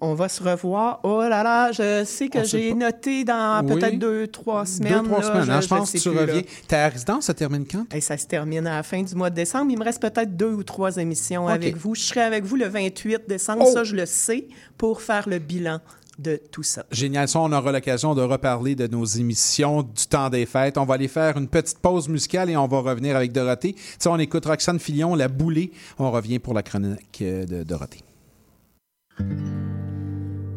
On 0.00 0.12
va 0.12 0.28
se 0.28 0.42
revoir. 0.42 1.00
Oh 1.04 1.22
là 1.22 1.42
là, 1.42 1.72
je 1.72 2.04
sais 2.04 2.28
que 2.28 2.44
j'ai 2.44 2.74
noté 2.74 3.24
dans 3.24 3.64
peut-être 3.66 3.98
deux, 3.98 4.26
trois 4.26 4.66
semaines. 4.66 5.02
Deux, 5.02 5.08
trois 5.08 5.22
semaines. 5.22 5.50
Hein, 5.50 5.60
je, 5.62 5.68
pense 5.68 5.90
que 5.90 5.98
tu 5.98 6.10
reviens. 6.10 6.42
Ta 6.68 6.88
résidence 6.88 7.26
se 7.26 7.32
termine 7.32 7.64
quand? 7.66 7.86
Et 7.94 8.02
ça 8.02 8.18
se 8.18 8.26
termine 8.26 8.66
à 8.66 8.76
la 8.76 8.82
fin 8.82 9.02
du 9.02 9.14
mois 9.14 9.30
de 9.30 9.36
décembre. 9.36 9.70
Il 9.70 9.78
me 9.78 9.84
reste 9.84 10.02
peut-être 10.02 10.36
deux 10.36 10.52
ou 10.52 10.62
trois 10.62 10.98
émissions 10.98 11.48
avec 11.48 11.76
vous. 11.76 11.94
Je 11.94 12.02
serai 12.02 12.20
avec 12.20 12.44
vous 12.44 12.56
le 12.56 12.66
28 12.66 13.22
décembre, 13.26 13.64
oh! 13.66 13.72
ça 13.72 13.84
je 13.84 13.96
le 13.96 14.04
sais, 14.04 14.48
pour 14.76 15.00
faire 15.00 15.28
le 15.28 15.38
bilan 15.38 15.80
de 16.18 16.40
tout 16.50 16.62
ça. 16.62 16.84
Génial. 16.90 17.28
Ça, 17.28 17.40
on 17.40 17.52
aura 17.52 17.72
l'occasion 17.72 18.14
de 18.14 18.22
reparler 18.22 18.74
de 18.74 18.86
nos 18.86 19.04
émissions 19.04 19.82
du 19.82 20.06
temps 20.06 20.28
des 20.28 20.44
fêtes. 20.44 20.76
On 20.76 20.84
va 20.84 20.94
aller 20.94 21.08
faire 21.08 21.38
une 21.38 21.48
petite 21.48 21.78
pause 21.78 22.08
musicale 22.08 22.50
et 22.50 22.56
on 22.56 22.66
va 22.66 22.80
revenir 22.80 23.16
avec 23.16 23.32
Dorothée. 23.32 23.74
Tu 23.98 24.08
on 24.08 24.18
écoute 24.18 24.44
Roxane 24.44 24.78
Fillon, 24.78 25.14
La 25.14 25.28
Boulée. 25.28 25.72
On 25.98 26.10
revient 26.10 26.38
pour 26.38 26.52
la 26.52 26.62
chronique 26.62 27.22
de 27.22 27.62
Dorothée. 27.62 28.00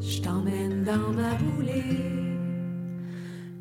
Je 0.10 0.22
t'emmène 0.23 0.84
dans 0.84 1.11
ma 1.11 1.36
boulée, 1.36 1.84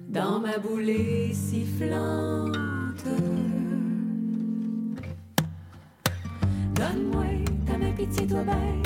dans 0.09 0.41
ma 0.41 0.57
boulée 0.57 1.31
sifflante. 1.35 3.05
Donne-moi 6.75 7.25
ta 7.67 7.77
main, 7.77 7.93
pitié, 7.93 8.27
toi 8.27 8.45
belle, 8.45 8.83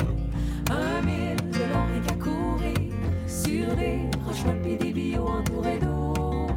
un 0.71 1.05
mille 1.05 1.37
de 1.37 1.59
long 1.71 1.87
et 1.95 2.05
qu'à 2.05 2.15
courir 2.15 2.91
sur 3.27 3.73
des 3.77 4.09
roches 4.25 4.43
des 4.61 4.91
billots 4.91 5.27
entourés 5.27 5.79
d'eau. 5.79 6.47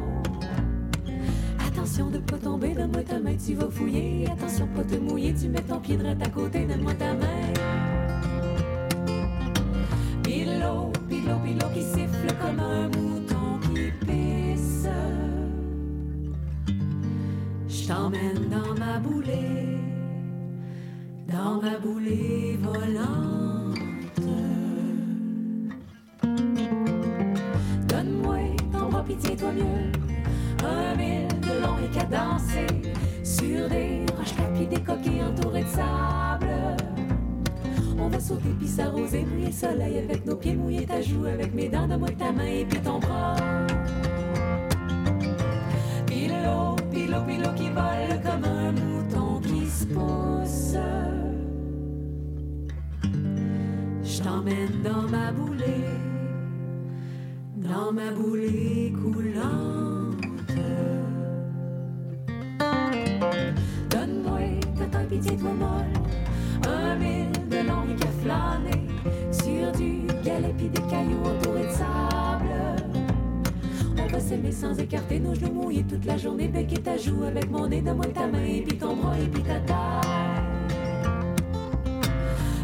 Attention 1.65 2.09
de 2.09 2.17
pas 2.17 2.37
tomber, 2.37 2.73
donne-moi 2.73 3.03
ta 3.03 3.17
main, 3.17 3.37
tu 3.37 3.53
vas 3.53 3.69
fouiller. 3.69 4.27
Attention 4.29 4.67
pas 4.75 4.83
te 4.83 4.95
mouiller, 4.95 5.33
tu 5.33 5.47
mets 5.47 5.61
ton 5.61 5.79
pied 5.79 5.95
droit 5.95 6.11
à 6.11 6.29
côté, 6.29 6.65
donne-moi 6.65 6.95
ta 6.95 7.13
main. 7.13 7.96
Pilo 11.57 11.69
qui 11.73 11.81
siffle 11.81 12.33
comme 12.41 12.59
un 12.59 12.87
mouton 12.89 13.59
qui 13.61 13.91
pisse. 14.05 14.87
Je 17.67 17.87
t'emmène 17.87 18.49
dans 18.49 18.73
ma 18.79 18.99
boulée, 18.99 19.77
dans 21.27 21.61
ma 21.61 21.77
boulée 21.79 22.59
volante. 22.61 23.77
Donne-moi 27.87 28.37
ton 28.71 28.89
bras, 28.89 29.03
pitié, 29.03 29.35
toi 29.35 29.51
mieux. 29.51 29.91
Un 30.65 30.95
mille 30.95 31.27
de 31.39 31.61
long 31.61 31.77
et 31.83 32.05
danser 32.11 32.67
sur 33.23 33.69
des 33.69 34.05
roches 34.15 34.33
pis 34.57 34.67
des 34.67 34.81
coquilles 34.81 35.23
entourées 35.23 35.63
de 35.63 35.69
sable. 35.69 37.06
On 37.99 38.09
va 38.09 38.19
sauter 38.19 38.49
puis 38.57 38.67
s'arroser, 38.67 39.25
mouiller 39.25 39.47
le 39.47 39.51
soleil 39.51 39.97
avec 39.97 40.25
nos 40.25 40.35
pieds, 40.35 40.55
mouiller 40.55 40.85
ta 40.85 41.01
joue 41.01 41.25
avec 41.25 41.53
mes 41.53 41.67
dents, 41.67 41.87
donne-moi 41.87 42.09
ta 42.11 42.31
main 42.31 42.45
et 42.45 42.65
puis 42.65 42.79
ton 42.79 42.99
bras. 42.99 43.35
Pilo, 46.05 46.75
pilo, 46.91 47.21
pilo 47.27 47.53
qui 47.55 47.69
vole 47.69 48.21
comme 48.23 48.45
un 48.45 48.71
mouton 48.71 49.41
qui 49.41 49.65
se 49.65 49.85
pousse. 49.85 50.77
Je 54.03 54.23
t'emmène 54.23 54.81
dans 54.83 55.03
ma 55.09 55.31
boulée, 55.31 55.83
dans 57.57 57.91
ma 57.91 58.11
boulée 58.11 58.93
coulante. 58.93 59.96
S'aimer 74.37 74.51
sans 74.51 74.77
écarter 74.77 75.19
nos 75.19 75.33
genoux 75.33 75.51
mouillés 75.51 75.83
toute 75.83 76.05
la 76.05 76.15
journée, 76.15 76.47
becquer 76.47 76.79
ta 76.79 76.95
joue 76.95 77.23
avec 77.23 77.49
mon 77.49 77.67
nez, 77.67 77.81
donne-moi 77.81 78.05
ta 78.13 78.27
main 78.27 78.43
et 78.43 78.61
puis 78.61 78.77
ton 78.77 78.95
bras 78.95 79.17
et 79.19 79.25
puis 79.25 79.41
ta 79.41 79.59
taille. 79.61 80.01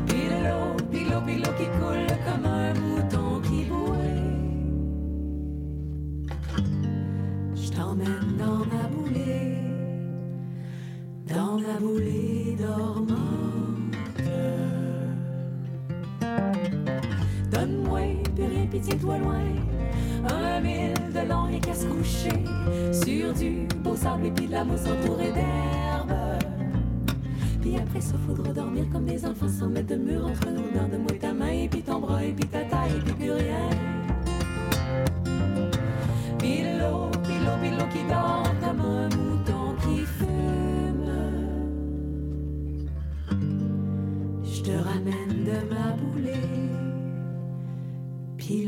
Pilo, 0.05 0.75
pilo, 0.91 1.21
pilo 1.21 1.49
qui 1.57 1.65
coule 1.79 2.05
comme 2.25 2.45
un 2.45 2.73
mouton 2.75 3.41
qui 3.41 3.65
bouait. 3.65 4.21
Je 7.55 7.71
t'emmène 7.71 8.37
dans 8.37 8.59
ma 8.59 8.87
boulée, 8.93 9.57
dans 11.27 11.57
ma 11.57 11.79
boulée 11.79 12.55
dormante. 12.59 13.52
Sur 22.03 23.33
du 23.33 23.67
beau 23.83 23.95
sable 23.95 24.27
et 24.27 24.31
puis 24.31 24.47
de 24.47 24.51
la 24.51 24.63
mousse 24.63 24.85
entourée 24.85 25.31
d'herbe. 25.31 26.13
Puis 27.61 27.77
après 27.77 28.01
ça, 28.01 28.15
faudra 28.27 28.51
dormir 28.51 28.85
comme 28.91 29.05
des 29.05 29.25
enfants 29.25 29.47
sans 29.47 29.69
mettre 29.69 29.87
de 29.87 29.95
mur 29.95 30.25
entre 30.25 30.49
nous. 30.49 30.63
Donne-moi 30.73 31.17
ta 31.19 31.33
main 31.33 31.51
et 31.51 31.69
puis 31.69 31.81
ton 31.81 31.99
bras 31.99 32.23
et 32.23 32.33
puis 32.33 32.47
ta 32.47 32.61
taille 32.63 32.91
et 32.97 32.99
puis 32.99 33.13
plus 33.13 33.31
rien. 33.31 33.69
Pilo, 36.39 37.09
pilo, 37.23 37.51
pilo 37.61 37.85
qui 37.91 38.03
dort 38.09 38.51
comme 38.61 38.81
un 38.81 39.09
mouton 39.15 39.75
qui 39.81 39.99
fume. 40.01 41.09
Je 44.43 44.61
te 44.61 44.71
ramène 44.71 45.45
de 45.45 45.73
ma 45.73 45.95
boulée. 45.95 46.49
Puis 48.37 48.65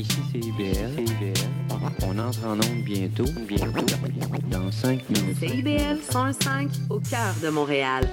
ici 0.00 0.18
c'est 0.32 0.38
IBL. 0.38 1.06
CIBL. 1.06 1.34
On 2.02 2.18
entre 2.18 2.46
en 2.46 2.54
onde 2.54 2.84
bientôt, 2.84 3.24
bientôt, 3.46 3.86
dans 4.50 4.70
5 4.70 5.08
minutes. 5.10 5.38
CIBL 5.38 5.98
105 6.10 6.70
au 6.88 7.00
cœur 7.00 7.34
de 7.42 7.48
Montréal. 7.50 8.08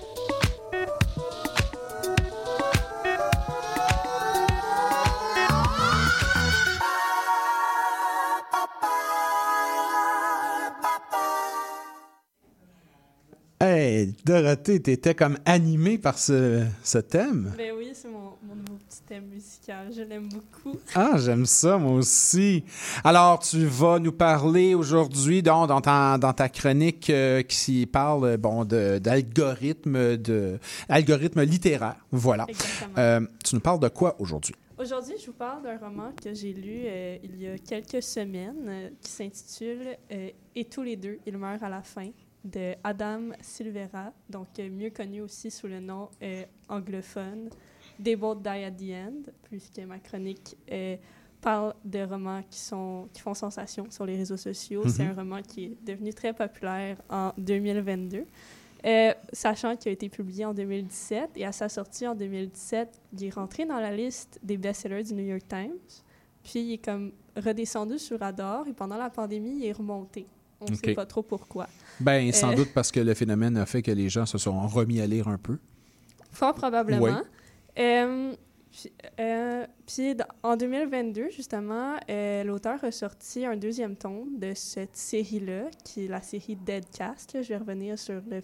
Hey, 13.60 14.14
Dorothée, 14.24 14.82
t'étais 14.82 15.16
comme 15.16 15.38
animée 15.46 15.98
par 15.98 16.20
ce, 16.20 16.64
ce 16.84 17.00
thème. 17.00 17.54
Ben 17.58 17.74
oui, 17.76 17.92
c'est 17.94 18.08
mon, 18.08 18.34
mon 18.44 18.56
nouveau 18.56 18.77
petit 18.88 19.02
thème 19.02 19.26
musical. 19.26 19.92
Je 19.94 20.02
l'aime 20.02 20.30
beaucoup. 20.30 20.78
Ah, 20.96 21.18
j'aime 21.18 21.46
ça, 21.46 21.78
moi 21.78 21.94
aussi. 21.94 22.64
Alors, 23.04 23.40
tu 23.40 23.66
vas 23.66 24.00
nous 24.00 24.12
parler 24.12 24.74
aujourd'hui, 24.74 25.44
dans 25.44 25.68
ta, 25.82 26.18
dans 26.18 26.34
ta 26.34 26.50
chronique 26.50 27.10
euh, 27.10 27.44
qui 27.44 27.86
parle, 27.86 28.26
euh, 28.26 28.38
bon, 28.38 28.66
d'algorithmes, 28.66 30.18
de, 30.18 30.60
algorithmes 30.90 31.44
littéraires. 31.44 31.98
Voilà. 32.12 32.48
Euh, 32.98 33.22
tu 33.44 33.56
nous 33.56 33.62
parles 33.62 33.80
de 33.80 33.90
quoi 33.90 34.16
aujourd'hui? 34.20 34.56
Aujourd'hui, 34.78 35.16
je 35.20 35.28
vous 35.28 35.34
parle 35.34 35.64
d'un 35.64 35.78
roman 35.78 36.12
que 36.12 36.34
j'ai 36.34 36.54
lu 36.54 36.84
euh, 36.86 37.18
il 37.24 37.42
y 37.42 37.48
a 37.48 37.58
quelques 37.58 38.02
semaines 38.02 38.92
qui 39.02 39.12
s'intitule 39.12 39.98
Et 40.56 40.66
tous 40.66 40.84
les 40.84 40.96
deux, 40.96 41.20
ils 41.26 41.38
meurent 41.38 41.64
à 41.64 41.70
la 41.70 41.82
fin 41.82 42.10
de 42.46 42.76
Adam 42.84 43.32
Silvera, 43.42 44.14
donc 44.30 44.48
mieux 44.60 44.92
connu 44.92 45.22
aussi 45.22 45.52
sous 45.52 45.68
le 45.68 45.80
nom 45.80 46.10
anglophone 46.70 47.50
They 48.04 48.16
Both 48.16 48.42
Die 48.42 48.50
at 48.64 48.72
the 48.72 48.92
End, 48.92 49.32
puisque 49.44 49.80
ma 49.80 50.00
chronique 50.00 50.56
euh, 50.72 50.96
parle 51.42 51.74
de 51.86 52.00
romans 52.04 52.42
qui, 52.50 52.60
sont, 52.60 53.08
qui 53.14 53.22
font 53.22 53.34
sensation 53.34 53.88
sur 53.90 54.06
les 54.06 54.16
réseaux 54.18 54.38
sociaux. 54.38 54.84
C'est 54.88 55.04
Mhm. 55.04 55.10
un 55.12 55.14
roman 55.14 55.42
qui 55.42 55.66
est 55.66 55.78
devenu 55.86 56.14
très 56.14 56.34
populaire 56.34 56.98
en 57.10 57.32
2022. 57.38 58.26
Euh, 58.86 59.14
sachant 59.34 59.76
qu'il 59.76 59.90
a 59.90 59.94
été 59.94 60.08
publié 60.10 60.46
en 60.46 60.54
2017 60.54 61.32
et 61.36 61.46
à 61.46 61.52
sa 61.52 61.68
sortie 61.68 62.08
en 62.08 62.14
2017, 62.16 62.90
il 63.14 63.24
est 63.26 63.30
rentré 63.34 63.66
dans 63.66 63.80
la 63.80 63.92
liste 63.96 64.40
des 64.44 64.58
best-sellers 64.58 65.04
du 65.04 65.14
New 65.16 65.26
York 65.26 65.44
Times. 65.48 65.74
Puis 66.44 66.60
il 66.60 66.74
est 66.74 66.78
comme 66.86 67.12
redescendu 67.36 67.98
sur 68.00 68.20
radar 68.20 68.68
et 68.68 68.74
pendant 68.74 68.98
la 68.98 69.10
pandémie, 69.10 69.58
il 69.58 69.66
est 69.66 69.72
remonté. 69.72 70.28
On 70.62 70.70
ne 70.70 70.76
sait 70.76 70.94
pas 70.94 71.06
trop 71.06 71.22
pourquoi. 71.24 71.68
Ben, 72.00 72.32
sans 72.32 72.52
Euh, 72.52 72.56
doute 72.56 72.70
parce 72.74 72.92
que 72.92 73.00
le 73.00 73.14
phénomène 73.14 73.58
a 73.58 73.66
fait 73.66 73.82
que 73.84 73.92
les 73.92 74.10
gens 74.10 74.26
se 74.26 74.38
sont 74.38 74.60
remis 74.68 75.02
à 75.02 75.08
lire 75.08 75.28
un 75.28 75.38
peu. 75.38 75.58
Fort 76.32 76.54
probablement. 76.56 77.04
Oui. 77.04 77.12
Euh, 77.80 78.34
puis, 78.72 78.92
euh, 79.20 79.66
puis 79.86 80.16
d- 80.16 80.24
en 80.44 80.56
2022, 80.58 81.30
justement, 81.30 81.96
euh, 82.10 82.44
l'auteur 82.44 82.84
a 82.84 82.92
sorti 82.92 83.46
un 83.46 83.56
deuxième 83.58 83.96
tome 83.96 84.38
de 84.40 84.54
cette 84.56 84.96
série-là, 84.96 85.66
qui 85.84 86.06
est 86.06 86.08
la 86.08 86.22
série 86.22 86.56
Deadcast. 86.56 87.38
Je 87.42 87.48
vais 87.50 87.58
revenir 87.58 87.98
sur 87.98 88.22
le, 88.30 88.42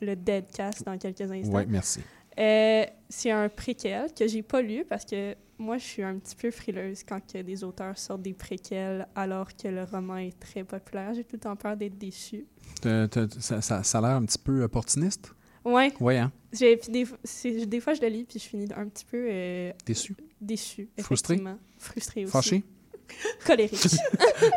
le 0.00 0.16
Deadcast 0.16 0.84
dans 0.84 0.96
quelques 0.98 1.20
instants. 1.30 1.56
Oui, 1.56 1.64
merci. 1.68 2.00
Euh, 2.38 2.84
c'est 3.08 3.30
un 3.30 3.48
préquel 3.48 4.12
que 4.12 4.26
j'ai 4.28 4.42
pas 4.42 4.60
lu 4.60 4.84
parce 4.86 5.04
que 5.06 5.34
moi, 5.58 5.78
je 5.78 5.84
suis 5.84 6.02
un 6.02 6.18
petit 6.18 6.36
peu 6.36 6.50
frileuse 6.50 7.02
quand 7.02 7.18
que 7.26 7.40
des 7.40 7.64
auteurs 7.64 7.96
sortent 7.96 8.20
des 8.20 8.34
préquels 8.34 9.08
alors 9.14 9.48
que 9.56 9.68
le 9.68 9.84
roman 9.84 10.18
est 10.18 10.38
très 10.38 10.62
populaire. 10.64 11.14
J'ai 11.14 11.24
tout 11.24 11.36
le 11.36 11.40
temps 11.40 11.56
peur 11.56 11.76
d'être 11.78 11.96
déçue. 11.96 12.44
Ça, 12.82 13.60
ça- 13.62 13.82
ça 13.82 13.98
a 13.98 14.00
l'air 14.02 14.10
un 14.10 14.24
petit 14.26 14.38
peu 14.38 14.62
opportuniste. 14.64 15.32
Ouais. 15.64 15.94
Oui, 15.98 16.16
hein? 16.18 16.30
J'ai, 16.58 16.76
puis 16.76 16.90
des, 16.92 17.04
f- 17.04 17.14
c'est- 17.24 17.66
des 17.66 17.80
fois, 17.80 17.94
je 17.94 18.00
le 18.00 18.08
lis, 18.08 18.24
puis 18.24 18.38
je 18.38 18.44
finis 18.44 18.68
un 18.76 18.86
petit 18.88 19.04
peu... 19.04 19.26
euh, 19.30 19.72
Déçu? 19.84 20.14
Déçu, 20.40 20.88
Frustré? 21.00 21.40
Frustré 21.78 22.22
aussi. 22.24 22.32
Fâché? 22.32 22.62
Colérique. 23.46 23.86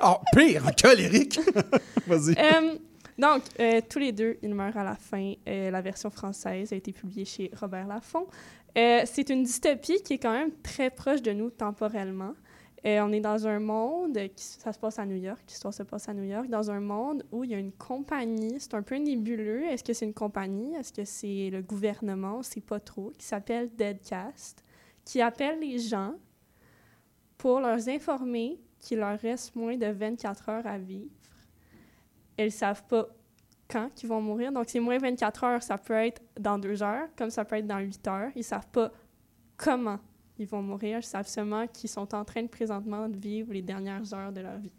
oh, 0.04 0.16
pire, 0.36 0.72
colérique! 0.82 1.40
Vas-y. 2.08 2.36
Euh, 2.38 2.76
donc, 3.18 3.44
euh, 3.60 3.82
tous 3.88 4.00
les 4.00 4.12
deux, 4.12 4.38
ils 4.42 4.54
meurent 4.56 4.78
à 4.78 4.84
la 4.84 4.96
fin. 4.96 5.34
Euh, 5.48 5.70
la 5.72 5.82
version 5.82 6.10
française 6.10 6.74
a 6.74 6.76
été 6.76 6.92
publiée 6.92 7.26
chez 7.26 7.52
Robert 7.60 7.86
Laffont. 7.88 8.28
C'est 8.76 9.30
une 9.30 9.44
dystopie 9.44 10.02
qui 10.04 10.14
est 10.14 10.18
quand 10.20 10.32
même 10.32 10.52
très 10.64 10.90
proche 10.90 11.22
de 11.22 11.32
nous 11.34 11.50
temporellement. 11.50 12.34
Euh, 12.86 13.02
on 13.02 13.12
est 13.12 13.20
dans 13.20 13.46
un 13.46 13.60
monde, 13.60 14.18
qui, 14.36 14.44
ça 14.44 14.72
se 14.72 14.80
passe 14.80 15.00
à 15.00 15.06
New 15.06 15.18
York, 15.18 15.42
l'histoire 15.48 15.74
se 15.74 15.84
passe 15.84 16.08
à 16.08 16.14
New 16.14 16.24
York, 16.24 16.48
dans 16.48 16.72
un 16.72 16.80
monde 16.80 17.26
où 17.32 17.44
il 17.44 17.52
y 17.52 17.54
a 17.54 17.58
une 17.58 17.74
compagnie, 17.74 18.56
c'est 18.60 18.74
un 18.74 18.84
peu 18.84 18.96
nébuleux. 18.96 19.64
Est-ce 19.66 19.84
que 19.84 19.92
c'est 19.92 20.06
une 20.06 20.14
compagnie? 20.14 20.76
Est-ce 20.76 20.94
que 20.94 21.04
c'est 21.04 21.50
le 21.52 21.62
gouvernement? 21.62 22.42
Sait 22.42 22.62
pas 22.62 22.80
trop, 22.80 23.12
qui 23.18 23.26
s'appelle 23.26 23.70
Deadcast, 23.76 24.64
qui 25.04 25.22
appelle 25.22 25.60
les 25.60 25.78
gens 25.80 26.14
pour 27.38 27.60
leur 27.60 27.86
informer 27.88 28.60
qu'il 28.80 29.00
leur 29.00 29.20
reste 29.20 29.56
moins 29.56 29.76
de 29.76 29.88
24 29.88 30.50
heures 30.50 30.68
à 30.68 30.78
vivre. 30.78 31.12
Elles 32.38 32.46
ne 32.46 32.52
savent 32.52 32.84
pas 32.86 33.08
quand 33.70 33.90
ils 34.02 34.08
vont 34.08 34.22
mourir. 34.22 34.52
Donc, 34.52 34.66
c'est 34.70 34.80
moins 34.80 34.98
24 34.98 35.44
heures, 35.44 35.64
ça 35.64 35.78
peut 35.78 35.94
être 35.94 36.22
dans 36.40 36.58
deux 36.58 36.82
heures, 36.82 37.08
comme 37.18 37.30
ça 37.30 37.44
peut 37.44 37.58
être 37.58 37.68
dans 37.68 37.80
8 37.80 38.08
heures. 38.08 38.32
Ils 38.36 38.40
ne 38.40 38.44
savent 38.44 38.68
pas 38.68 38.92
comment 39.58 40.00
ils 40.40 40.48
vont 40.48 40.62
mourir. 40.62 41.00
Ils 41.00 41.04
savent 41.04 41.28
seulement 41.28 41.68
qu'ils 41.68 41.90
sont 41.90 42.14
en 42.16 42.26
train 42.26 42.44
de 42.44 42.48
présentement 42.48 43.08
de 43.08 43.18
vivre 43.18 43.54
les 43.54 43.62
dernières 43.62 44.14
heures 44.14 44.32
de 44.32 44.42
leur 44.42 44.58
vie. 44.58 44.72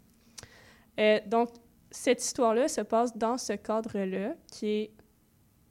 Euh, 0.99 1.19
donc, 1.27 1.49
cette 1.89 2.23
histoire-là 2.23 2.67
se 2.67 2.81
passe 2.81 3.15
dans 3.15 3.37
ce 3.37 3.53
cadre-là, 3.53 4.35
qui 4.51 4.67
est, 4.67 4.91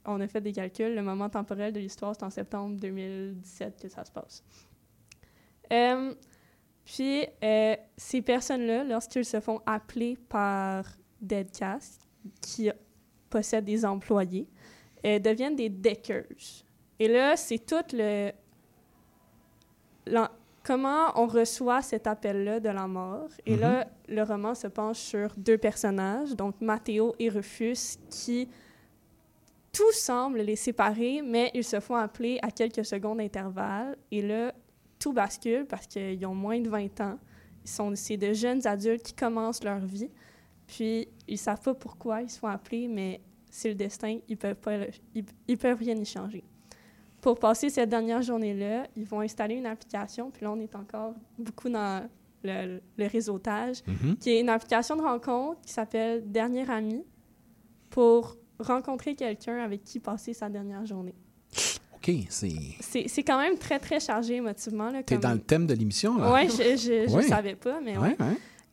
on 0.05 0.19
a 0.19 0.27
fait 0.27 0.41
des 0.41 0.51
calculs, 0.51 0.93
le 0.93 1.01
moment 1.01 1.29
temporel 1.29 1.73
de 1.73 1.79
l'histoire, 1.79 2.15
c'est 2.15 2.23
en 2.23 2.29
septembre 2.29 2.79
2017 2.79 3.81
que 3.81 3.89
ça 3.89 4.05
se 4.05 4.11
passe. 4.11 4.43
Euh, 5.71 6.13
puis, 6.83 7.25
euh, 7.43 7.75
ces 7.97 8.21
personnes-là, 8.21 8.83
lorsqu'ils 8.83 9.25
se 9.25 9.39
font 9.39 9.61
appeler 9.65 10.17
par 10.29 10.85
Deadcast, 11.21 12.07
qui 12.41 12.69
possèdent 13.29 13.65
des 13.65 13.85
employés, 13.85 14.47
deviennent 15.03 15.55
des 15.55 15.69
deckers. 15.69 16.25
Et 16.99 17.07
là, 17.07 17.35
c'est 17.35 17.65
tout 17.65 17.83
le... 17.93 18.31
Comment 20.63 21.19
on 21.19 21.25
reçoit 21.25 21.81
cet 21.81 22.05
appel-là 22.05 22.59
de 22.59 22.69
la 22.69 22.85
mort? 22.87 23.29
Et 23.47 23.55
là, 23.55 23.87
le 24.07 24.21
roman 24.21 24.53
se 24.53 24.67
penche 24.67 24.99
sur 24.99 25.33
deux 25.35 25.57
personnages, 25.57 26.35
donc 26.35 26.61
Matteo 26.61 27.15
et 27.17 27.29
Rufus, 27.29 27.97
qui 28.11 28.47
tout 29.71 29.91
semble 29.93 30.39
les 30.41 30.55
séparer, 30.55 31.21
mais 31.23 31.49
ils 31.55 31.63
se 31.63 31.79
font 31.79 31.95
appeler 31.95 32.37
à 32.43 32.51
quelques 32.51 32.85
secondes 32.85 33.17
d'intervalle. 33.17 33.95
Et 34.11 34.21
là, 34.21 34.53
tout 34.99 35.13
bascule 35.13 35.65
parce 35.65 35.87
qu'ils 35.87 36.23
ont 36.27 36.35
moins 36.35 36.59
de 36.59 36.69
20 36.69 37.01
ans. 37.01 37.17
Ils 37.63 37.69
sont, 37.69 37.91
c'est 37.95 38.17
de 38.17 38.31
jeunes 38.33 38.65
adultes 38.67 39.01
qui 39.03 39.13
commencent 39.13 39.63
leur 39.63 39.79
vie. 39.79 40.11
Puis, 40.67 41.07
ils 41.27 41.37
savent 41.37 41.61
pas 41.61 41.73
pourquoi 41.73 42.21
ils 42.21 42.29
se 42.29 42.37
font 42.37 42.47
appeler, 42.47 42.87
mais 42.87 43.19
c'est 43.49 43.69
le 43.69 43.75
destin. 43.75 44.19
Ils 44.27 44.37
peuvent 44.37 44.55
pas, 44.55 44.77
le- 44.77 44.89
ils, 45.15 45.25
ils 45.47 45.57
peuvent 45.57 45.79
rien 45.79 45.95
y 45.95 46.05
changer. 46.05 46.43
Pour 47.21 47.37
passer 47.39 47.69
cette 47.69 47.89
dernière 47.89 48.21
journée-là, 48.23 48.87
ils 48.95 49.05
vont 49.05 49.19
installer 49.21 49.55
une 49.55 49.67
application. 49.67 50.31
Puis 50.31 50.43
là, 50.43 50.51
on 50.51 50.59
est 50.59 50.75
encore 50.75 51.13
beaucoup 51.37 51.69
dans 51.69 52.09
le, 52.43 52.79
le 52.97 53.07
réseautage, 53.07 53.83
Mhm. 53.87 54.17
qui 54.17 54.31
est 54.31 54.41
une 54.41 54.49
application 54.49 54.95
de 54.95 55.01
rencontre 55.03 55.61
qui 55.61 55.71
s'appelle 55.71 56.23
Dernier 56.31 56.69
ami 56.69 57.03
pour 57.89 58.37
rencontrer 58.59 59.15
quelqu'un 59.15 59.57
avec 59.59 59.83
qui 59.83 59.99
passer 59.99 60.33
sa 60.33 60.49
dernière 60.49 60.85
journée. 60.85 61.13
OK, 61.95 62.11
c'est... 62.29 62.49
C'est 62.79 63.07
c'est 63.07 63.21
quand 63.23 63.39
même 63.39 63.57
très, 63.59 63.77
très 63.77 63.99
chargé 63.99 64.35
émotivement. 64.37 64.89
là, 64.89 65.03
T'es 65.03 65.15
comme- 65.15 65.21
dans 65.23 65.33
le 65.33 65.39
thème 65.39 65.67
de 65.67 65.73
l'émission, 65.75 66.17
là? 66.17 66.33
Oui, 66.33 66.49
je 66.49 67.13
Ouais. 67.13 67.21
savais 67.23 67.55
pas, 67.55 67.79
mais 67.81 67.95
Ouais. 67.97 68.15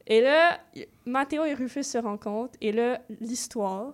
Et 0.07 0.23
là, 0.23 0.59
Mathéo 1.05 1.45
et 1.45 1.53
Rufus 1.53 1.83
se 1.83 1.99
rencontrent, 1.99 2.55
et 2.63 2.73
là, 2.73 3.03
l'histoire, 3.21 3.93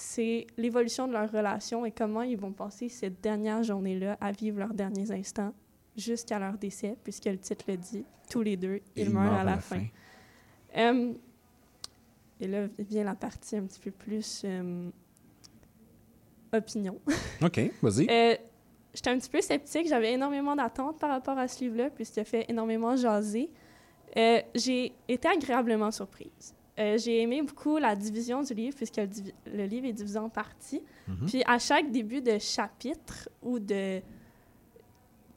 c'est 0.00 0.46
l'évolution 0.56 1.08
de 1.08 1.12
leur 1.12 1.28
relation 1.28 1.84
et 1.84 1.90
comment 1.90 2.22
ils 2.22 2.38
vont 2.38 2.52
passer 2.52 2.88
cette 2.88 3.20
dernière 3.20 3.64
journée-là 3.64 4.16
à 4.20 4.30
vivre 4.30 4.60
leurs 4.60 4.72
derniers 4.72 5.10
instants 5.10 5.52
jusqu'à 5.96 6.38
leur 6.38 6.56
décès, 6.56 6.94
puisque 7.02 7.24
le 7.24 7.36
titre 7.36 7.64
le 7.66 7.76
dit, 7.76 8.04
tous 8.30 8.42
les 8.42 8.56
deux, 8.56 8.80
ils, 8.94 9.08
Ils 9.08 9.10
meurent 9.10 9.32
à 9.32 9.42
la, 9.42 9.58
fin. 9.58 9.84
Euh, 10.76 11.12
et 12.38 12.46
là 12.46 12.68
vient 12.78 13.02
la 13.02 13.16
partie 13.16 13.56
un 13.56 13.62
petit 13.62 13.80
peu 13.80 13.90
plus 13.90 14.42
euh, 14.44 14.88
opinion. 16.52 17.00
OK, 17.42 17.60
vas-y. 17.82 18.06
Euh, 18.08 18.36
J'étais 18.94 19.10
un 19.10 19.18
petit 19.18 19.30
peu 19.30 19.40
sceptique. 19.40 19.88
J'avais 19.88 20.12
énormément 20.12 20.54
d'attentes 20.54 21.00
par 21.00 21.10
rapport 21.10 21.36
à 21.36 21.48
ce 21.48 21.64
livre-là, 21.64 21.90
puisqu'il 21.90 22.20
a 22.20 22.24
fait 22.24 22.46
énormément 22.48 22.94
jaser. 22.94 23.50
Euh, 24.16 24.40
j'ai 24.54 24.92
été 25.08 25.26
agréablement 25.26 25.90
surprise. 25.90 26.54
Euh, 26.78 26.96
j'ai 26.98 27.22
aimé 27.22 27.42
beaucoup 27.42 27.76
la 27.78 27.96
division 27.96 28.42
du 28.42 28.54
livre, 28.54 28.76
puisque 28.76 28.98
le, 28.98 29.64
livre 29.64 29.86
est 29.86 29.92
divisé 29.92 30.18
en 30.18 30.28
parties. 30.28 30.82
Mhm. 31.08 31.26
Puis 31.26 31.42
à 31.46 31.58
chaque 31.58 31.90
début 31.90 32.20
de 32.22 32.38
chapitre 32.38 33.28
ou 33.42 33.58
de 33.58 34.00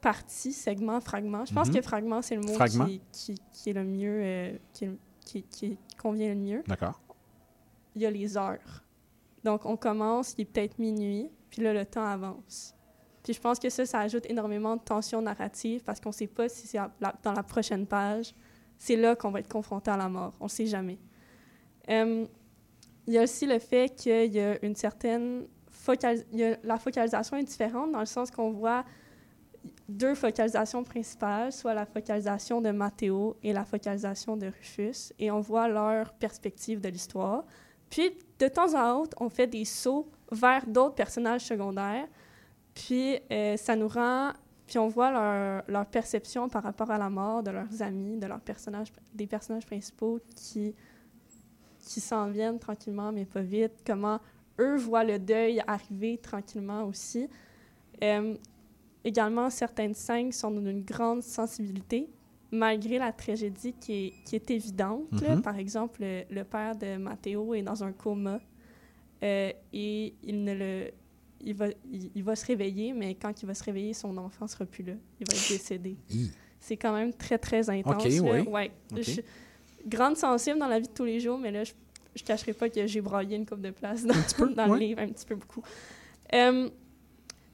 partie, 0.01 0.51
segment, 0.53 0.99
fragment, 1.01 1.45
je 1.45 1.53
pense 1.53 1.67
Mhm. 1.69 1.75
que 1.75 1.81
fragment, 1.81 2.21
c'est 2.21 2.35
le 2.35 2.41
mot 2.41 2.57
qui, 2.65 3.01
qui, 3.11 3.35
qui 3.53 3.69
est 3.69 3.73
le 3.73 3.83
mieux, 3.83 4.19
euh, 4.23 4.57
qui, 4.73 4.89
qui- 5.25 5.43
qui 5.43 5.77
convient 6.01 6.29
le 6.29 6.39
mieux 6.39 6.63
D'accord. 6.67 6.99
il 7.95 8.01
y 8.01 8.05
a 8.05 8.11
les 8.11 8.35
heures. 8.37 8.83
Donc, 9.43 9.65
on 9.65 9.77
commence, 9.77 10.33
il 10.37 10.41
est 10.41 10.45
peut-être 10.45 10.77
minuit, 10.79 11.29
puis 11.49 11.61
là, 11.61 11.73
le 11.73 11.85
temps 11.85 12.05
avance. 12.05 12.75
Puis 13.23 13.33
je 13.33 13.39
pense 13.39 13.59
que 13.59 13.69
ça, 13.69 13.85
ça 13.85 13.99
ajoute 13.99 14.25
énormément 14.29 14.75
de 14.75 14.81
tension 14.81 15.21
narrative 15.21 15.83
parce 15.83 15.99
qu'on 15.99 16.09
ne 16.09 16.13
sait 16.13 16.27
pas 16.27 16.49
si 16.49 16.65
c'est 16.67 16.79
dans 17.23 17.33
la 17.33 17.43
prochaine 17.43 17.85
page, 17.85 18.33
c'est 18.79 18.95
là 18.95 19.15
qu'on 19.15 19.29
va 19.29 19.39
être 19.39 19.47
confronté 19.51 19.91
à 19.91 19.97
la 19.97 20.09
mort. 20.09 20.33
On 20.39 20.45
ne 20.45 20.49
sait 20.49 20.65
jamais. 20.65 20.97
Euh, 21.89 22.25
il 23.07 23.13
y 23.13 23.17
a 23.17 23.23
aussi 23.23 23.45
le 23.45 23.59
fait 23.59 23.95
qu'il 23.95 24.33
y 24.33 24.39
a 24.39 24.63
une 24.63 24.75
certaine... 24.75 25.47
la 26.63 26.77
focalisation 26.77 27.37
est 27.37 27.43
différente 27.43 27.91
dans 27.91 27.99
le 27.99 28.05
sens 28.05 28.29
qu'on 28.31 28.51
voit 28.51 28.85
deux 29.89 30.15
focalisations 30.15 30.83
principales, 30.83 31.51
soit 31.51 31.73
la 31.73 31.85
focalisation 31.85 32.61
de 32.61 32.71
Matteo 32.71 33.37
et 33.43 33.53
la 33.53 33.65
focalisation 33.65 34.37
de 34.37 34.47
Rufus, 34.47 35.13
et 35.19 35.29
on 35.31 35.41
voit 35.41 35.67
leur 35.67 36.13
perspective 36.13 36.79
de 36.79 36.89
l'histoire. 36.89 37.43
Puis, 37.89 38.11
de 38.39 38.47
temps 38.47 38.73
en 38.73 39.01
autre, 39.01 39.17
on 39.19 39.29
fait 39.29 39.47
des 39.47 39.65
sauts 39.65 40.09
vers 40.31 40.65
d'autres 40.65 40.95
personnages 40.95 41.45
secondaires, 41.45 42.07
puis 42.73 43.19
euh, 43.31 43.57
ça 43.57 43.75
nous 43.75 43.87
rend... 43.87 44.31
Puis 44.65 44.79
on 44.79 44.87
voit 44.87 45.11
leur, 45.11 45.63
leur 45.67 45.85
perception 45.85 46.47
par 46.47 46.63
rapport 46.63 46.89
à 46.91 46.97
la 46.97 47.09
mort 47.09 47.43
de 47.43 47.51
leurs 47.51 47.81
amis, 47.81 48.15
de 48.15 48.25
leurs 48.25 48.39
personnages, 48.39 48.93
des 49.13 49.27
personnages 49.27 49.65
principaux 49.65 50.21
qui, 50.33 50.73
qui 51.93 51.99
s'en 52.01 52.29
viennent 52.29 52.59
tranquillement, 52.59 53.11
mais 53.11 53.25
pas 53.25 53.41
vite, 53.41 53.73
comment 53.85 54.19
eux 54.59 54.77
voient 54.77 55.03
le 55.03 55.17
deuil 55.19 55.61
arriver 55.67 56.17
tranquillement 56.17 56.83
aussi. 56.85 57.27
Euh, 58.03 58.35
également, 59.03 59.49
certaines 59.49 59.93
scènes 59.93 60.31
sont 60.31 60.51
d'une 60.51 60.83
grande 60.83 61.23
sensibilité, 61.23 62.09
malgré 62.51 62.97
la 62.99 63.11
tragédie 63.11 63.73
qui 63.79 63.93
est, 63.93 64.13
qui 64.25 64.35
est 64.35 64.51
évidente. 64.51 65.09
là. 65.21 65.35
Mhm. 65.35 65.41
Par 65.41 65.57
exemple, 65.57 66.01
le, 66.01 66.23
le 66.29 66.43
père 66.43 66.75
de 66.75 66.97
Matteo 66.97 67.53
est 67.53 67.61
dans 67.61 67.83
un 67.83 67.91
coma 67.91 68.39
euh, 69.23 69.51
et 69.73 70.13
il 70.23 70.43
ne 70.43 70.53
le... 70.53 70.91
Il 71.43 71.55
va, 71.55 71.69
il, 71.91 72.11
il 72.13 72.23
va 72.23 72.35
se 72.35 72.45
réveiller, 72.45 72.93
mais 72.93 73.15
quand 73.15 73.41
il 73.41 73.47
va 73.47 73.55
se 73.55 73.63
réveiller, 73.63 73.93
son 73.95 74.15
enfant 74.17 74.45
sera 74.45 74.63
plus 74.63 74.83
là. 74.83 74.93
Il 75.19 75.25
va 75.27 75.33
être 75.35 75.49
décédé. 75.49 75.97
C'est 76.59 76.77
quand 76.77 76.93
même 76.93 77.11
très, 77.13 77.39
très 77.39 77.67
intense. 77.67 78.03
Oui. 78.05 78.41
Ouais. 78.47 78.71
Je- 78.95 79.21
grande 79.87 80.15
sensible 80.17 80.59
dans 80.59 80.67
la 80.67 80.79
vie 80.79 80.87
de 80.87 80.93
tous 80.93 81.03
les 81.05 81.19
jours, 81.19 81.39
mais 81.39 81.49
là, 81.49 81.63
je 81.63 81.73
ne 82.15 82.25
cacherai 82.27 82.53
pas 82.53 82.69
que 82.69 82.85
j'ai 82.87 83.01
braillé 83.01 83.35
une 83.37 83.45
coupe 83.45 83.61
de 83.61 83.71
place 83.71 84.03
dans, 84.05 84.13
dans 84.55 84.69
ouais. 84.69 84.79
le 84.79 84.85
livre, 84.85 85.01
un 85.01 85.07
petit 85.09 85.25
peu 85.25 85.35
beaucoup. 85.35 85.61
Euh, 86.33 86.69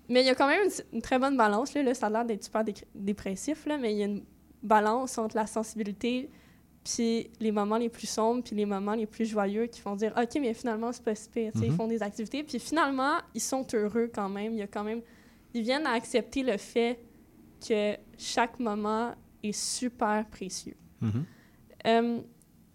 mais 0.09 0.21
il 0.21 0.25
y 0.27 0.29
a 0.29 0.35
quand 0.35 0.47
même 0.47 0.61
une, 0.65 0.71
une 0.97 1.01
très 1.01 1.19
bonne 1.19 1.35
balance. 1.37 1.73
Là, 1.73 1.83
Là, 1.83 1.93
ça 1.93 2.07
a 2.07 2.09
l'air 2.09 2.25
d'être 2.25 2.43
super 2.43 2.63
dé- 2.63 2.73
dépressif, 2.95 3.65
là, 3.65 3.77
mais 3.77 3.91
il 3.93 3.97
y 3.99 4.03
a 4.03 4.05
une 4.05 4.23
balance 4.63 5.17
entre 5.17 5.35
la 5.35 5.45
sensibilité 5.47 6.29
puis 6.83 7.29
les 7.41 7.51
moments 7.51 7.77
les 7.77 7.89
plus 7.89 8.07
sombres 8.07 8.41
puis 8.41 8.55
les 8.55 8.65
moments 8.65 8.93
les 8.93 9.05
plus 9.05 9.25
joyeux 9.25 9.65
qui 9.65 9.81
font 9.81 9.95
dire 9.97 10.13
OK, 10.17 10.37
mais 10.39 10.53
finalement, 10.53 10.91
c'est 10.93 11.03
pas 11.03 11.15
si 11.15 11.29
pire. 11.29 11.51
Ils 11.55 11.69
Mhm. 11.71 11.75
font 11.75 11.87
des 11.87 12.01
activités. 12.01 12.43
Puis 12.43 12.59
finalement, 12.59 13.15
ils 13.35 13.41
sont 13.41 13.67
heureux 13.73 14.09
quand 14.13 14.29
même. 14.29 14.53
Il 14.53 14.59
y 14.59 14.61
a 14.61 14.67
quand 14.67 14.85
même... 14.85 15.01
Ils 15.53 15.63
viennent 15.63 15.85
à 15.85 15.91
accepter 15.91 16.43
le 16.43 16.55
fait 16.57 16.97
que 17.67 17.95
chaque 18.17 18.57
moment 18.59 19.13
est 19.43 19.51
super 19.51 20.25
précieux. 20.27 20.75
Mhm. 21.01 21.25
Euh, 21.87 22.19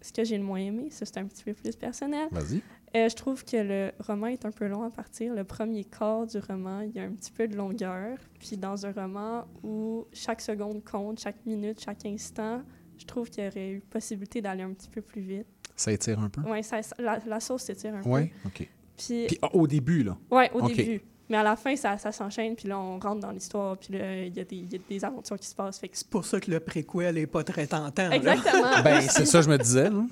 ce 0.03 0.11
que 0.13 0.23
j'ai 0.23 0.37
le 0.37 0.43
moins 0.43 0.59
aimé, 0.59 0.89
ça 0.91 1.05
c'est 1.05 1.17
un 1.17 1.25
petit 1.25 1.43
peu 1.43 1.53
plus 1.53 1.75
personnel. 1.75 2.27
Vas-y. 2.31 2.61
Euh, 2.95 3.09
je 3.09 3.15
trouve 3.15 3.43
que 3.43 3.57
le 3.57 3.91
roman 3.99 4.27
est 4.27 4.45
un 4.45 4.51
peu 4.51 4.67
long 4.67 4.83
à 4.83 4.91
partir. 4.91 5.33
Le 5.33 5.43
premier 5.43 5.83
quart 5.83 6.27
du 6.27 6.37
roman, 6.37 6.81
il 6.81 6.91
y 6.91 6.99
a 6.99 7.03
un 7.03 7.11
petit 7.13 7.31
peu 7.31 7.47
de 7.47 7.55
longueur. 7.55 8.17
Puis 8.39 8.55
dans 8.57 8.85
un 8.85 8.91
roman 8.91 9.45
où 9.63 10.05
chaque 10.13 10.41
seconde 10.41 10.83
compte, 10.83 11.19
chaque 11.19 11.43
minute, 11.45 11.81
chaque 11.83 12.05
instant, 12.05 12.61
je 12.99 13.05
trouve 13.05 13.29
qu'il 13.31 13.43
y 13.43 13.47
aurait 13.47 13.71
eu 13.71 13.79
possibilité 13.79 14.41
d'aller 14.41 14.61
un 14.61 14.73
petit 14.73 14.89
peu 14.89 15.01
plus 15.01 15.21
vite. 15.21 15.47
Ça 15.75 15.91
étire 15.91 16.19
un 16.19 16.29
peu? 16.29 16.41
Oui, 16.45 16.59
la, 16.99 17.19
la 17.25 17.39
sauce 17.39 17.63
s'étire 17.63 17.95
un 17.95 18.01
Oui, 18.05 18.27
peu. 18.43 18.49
OK. 18.49 18.69
Puis, 18.95 19.25
Puis 19.27 19.39
au 19.53 19.65
début, 19.65 20.03
là? 20.03 20.15
Ouais, 20.29 20.51
au 20.53 20.67
début. 20.67 21.01
Mais 21.29 21.37
à 21.37 21.43
la 21.43 21.55
fin, 21.55 21.75
ça, 21.75 21.97
ça 21.97 22.11
s'enchaîne, 22.11 22.55
puis 22.55 22.67
là, 22.67 22.77
on 22.77 22.99
rentre 22.99 23.21
dans 23.21 23.31
l'histoire, 23.31 23.77
puis 23.77 23.93
là, 23.93 24.23
il 24.25 24.35
y, 24.35 24.39
a 24.41 24.43
des- 24.43 24.55
il 24.57 24.71
y 24.71 24.75
a 24.75 24.79
des 24.89 25.05
aventures 25.05 25.39
qui 25.39 25.47
se 25.47 25.55
passent. 25.55 25.79
Fait 25.79 25.87
que 25.87 25.97
C'est 25.97 26.07
pour 26.09 26.25
ça 26.25 26.39
que 26.39 26.51
le 26.51 26.59
préquel 26.59 27.15
n'est 27.15 27.27
pas 27.27 27.43
très 27.43 27.65
tentant. 27.65 28.11
Exactement. 28.11 28.71
Ben, 28.83 29.01
c'est 29.01 29.25
ça, 29.25 29.41
je 29.41 29.49
me 29.49 29.57
disais. 29.57 29.89
là. 29.89 30.03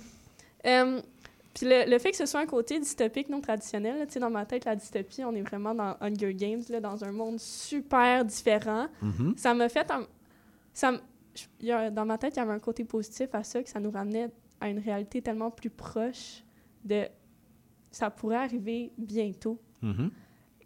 Euh, 0.66 1.02
puis 1.54 1.66
le, 1.66 1.90
le 1.90 2.00
fait 2.00 2.12
que 2.12 2.18
ce 2.18 2.26
soit 2.26 2.40
un 2.40 2.46
côté 2.46 2.80
dystopique 2.80 3.28
non 3.28 3.42
traditionnel, 3.42 4.00
là, 4.00 4.06
tu 4.06 4.14
sais, 4.14 4.20
dans 4.22 4.30
ma 4.30 4.46
tête, 4.46 4.64
la 4.64 4.76
dystopie, 4.76 5.24
on 5.26 5.36
est 5.36 5.42
vraiment 5.42 5.76
dans 5.76 5.98
Hunger 6.00 6.34
Games, 6.34 6.62
là, 6.70 6.80
dans 6.80 7.04
un 7.04 7.12
monde 7.12 7.40
super 7.40 8.24
différent. 8.24 8.88
Mhm. 9.02 9.34
Ça 9.38 9.54
m'a 9.54 9.68
fait... 9.68 9.92
un- 9.92 10.08
ça 10.74 10.90
m- 10.90 11.00
je- 11.36 11.44
il 11.60 11.66
y 11.68 11.72
a- 11.74 11.90
dans 11.90 12.06
ma 12.06 12.18
tête, 12.18 12.36
il 12.36 12.40
y 12.40 12.42
avait 12.42 12.54
un 12.54 12.60
côté 12.60 12.86
positif 12.86 13.28
à 13.34 13.44
ça, 13.44 13.62
que 13.62 13.70
ça 13.70 13.82
nous 13.82 13.92
ramenait 13.92 14.30
à 14.62 14.70
une 14.70 14.80
réalité 14.80 15.22
tellement 15.22 15.52
plus 15.52 15.70
proche 15.70 16.44
de... 16.86 17.06
Ça 17.92 18.10
pourrait 18.10 18.38
arriver 18.38 18.94
bientôt. 18.98 19.60
Mhm. 19.82 20.10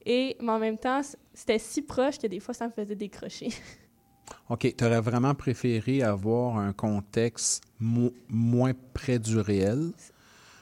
Et, 0.06 0.38
mais 0.40 0.52
en 0.52 0.60
même 0.60 0.77
temps, 0.77 1.02
c'était 1.34 1.57
si 1.60 1.82
proche 1.82 2.18
que 2.19 2.27
des 2.27 2.40
fois, 2.40 2.53
ça 2.53 2.68
me 2.68 2.72
faisait 2.72 2.95
décrocher. 2.95 3.49
OK, 4.49 4.76
tu 4.77 4.86
aurais 4.86 5.02
vraiment 5.02 5.34
préféré 5.36 6.03
avoir 6.03 6.57
un 6.57 6.73
contexte 6.73 7.64
mo- 7.80 8.14
moins 8.30 8.73
près 8.94 9.18
du 9.19 9.40
réel? 9.40 9.91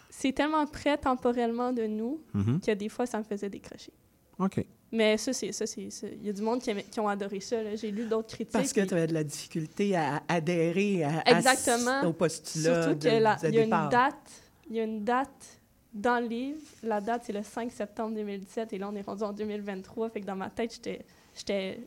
C'est 0.10 0.32
tellement 0.34 0.65
près 0.65 0.98
temporellement 0.98 1.72
de 1.74 1.86
nous 1.88 2.22
Mhm. 2.34 2.60
que 2.61 2.72
des 2.72 2.90
fois, 2.90 3.06
ça 3.06 3.18
me 3.20 3.24
faisait 3.24 3.49
décrocher. 3.49 3.91
OK. 4.40 4.65
Mais 4.91 5.18
ça, 5.18 5.34
c'est 5.34 5.52
ça, 5.52 5.65
c'est. 5.65 5.82
Il 6.03 6.26
y 6.26 6.30
a 6.30 6.34
du 6.34 6.41
monde 6.44 6.61
qui, 6.61 6.70
aimait- 6.70 6.84
qui 6.84 6.99
ont 6.99 7.07
adoré 7.07 7.40
ça. 7.40 7.76
J'ai 7.76 7.90
lu 7.91 8.06
d'autres 8.06 8.28
critiques. 8.28 8.52
Parce 8.53 8.72
que 8.72 8.82
tu 8.82 8.94
avais 8.94 9.07
de 9.07 9.14
la 9.14 9.24
difficulté 9.24 9.95
à 9.95 10.22
adhérer 10.28 11.03
à, 11.03 11.20
à 11.26 11.38
Exactement. 11.38 12.02
ce- 12.03 12.07
au 12.07 12.14
postulat 12.14 12.84
Surtout 12.84 12.99
de, 12.99 13.10
que 13.10 13.15
la- 13.15 13.36
de 13.38 13.48
il 13.49 13.56
y 13.56 13.60
a 13.60 13.64
une 13.64 13.90
date. 13.90 14.32
Il 14.70 14.76
y 14.76 14.80
a 14.80 14.84
une 14.84 15.03
date 15.03 15.60
dans 15.94 16.20
le 16.22 16.28
livre. 16.28 16.60
La 16.84 16.99
date, 17.02 17.24
c'est 17.26 17.34
le 17.34 17.44
5 17.44 17.72
septembre 17.72 18.15
2017. 18.15 18.74
Et 18.74 18.78
là, 18.78 18.90
on 18.91 18.95
est 18.95 19.02
rendu 19.06 19.24
en 19.24 19.34
2023. 19.34 20.10
Fait 20.10 20.22
que 20.22 20.26
dans 20.26 20.36
ma 20.36 20.49
tête, 20.49 20.74
j'étais... 20.74 21.06
j'étais 21.36 21.80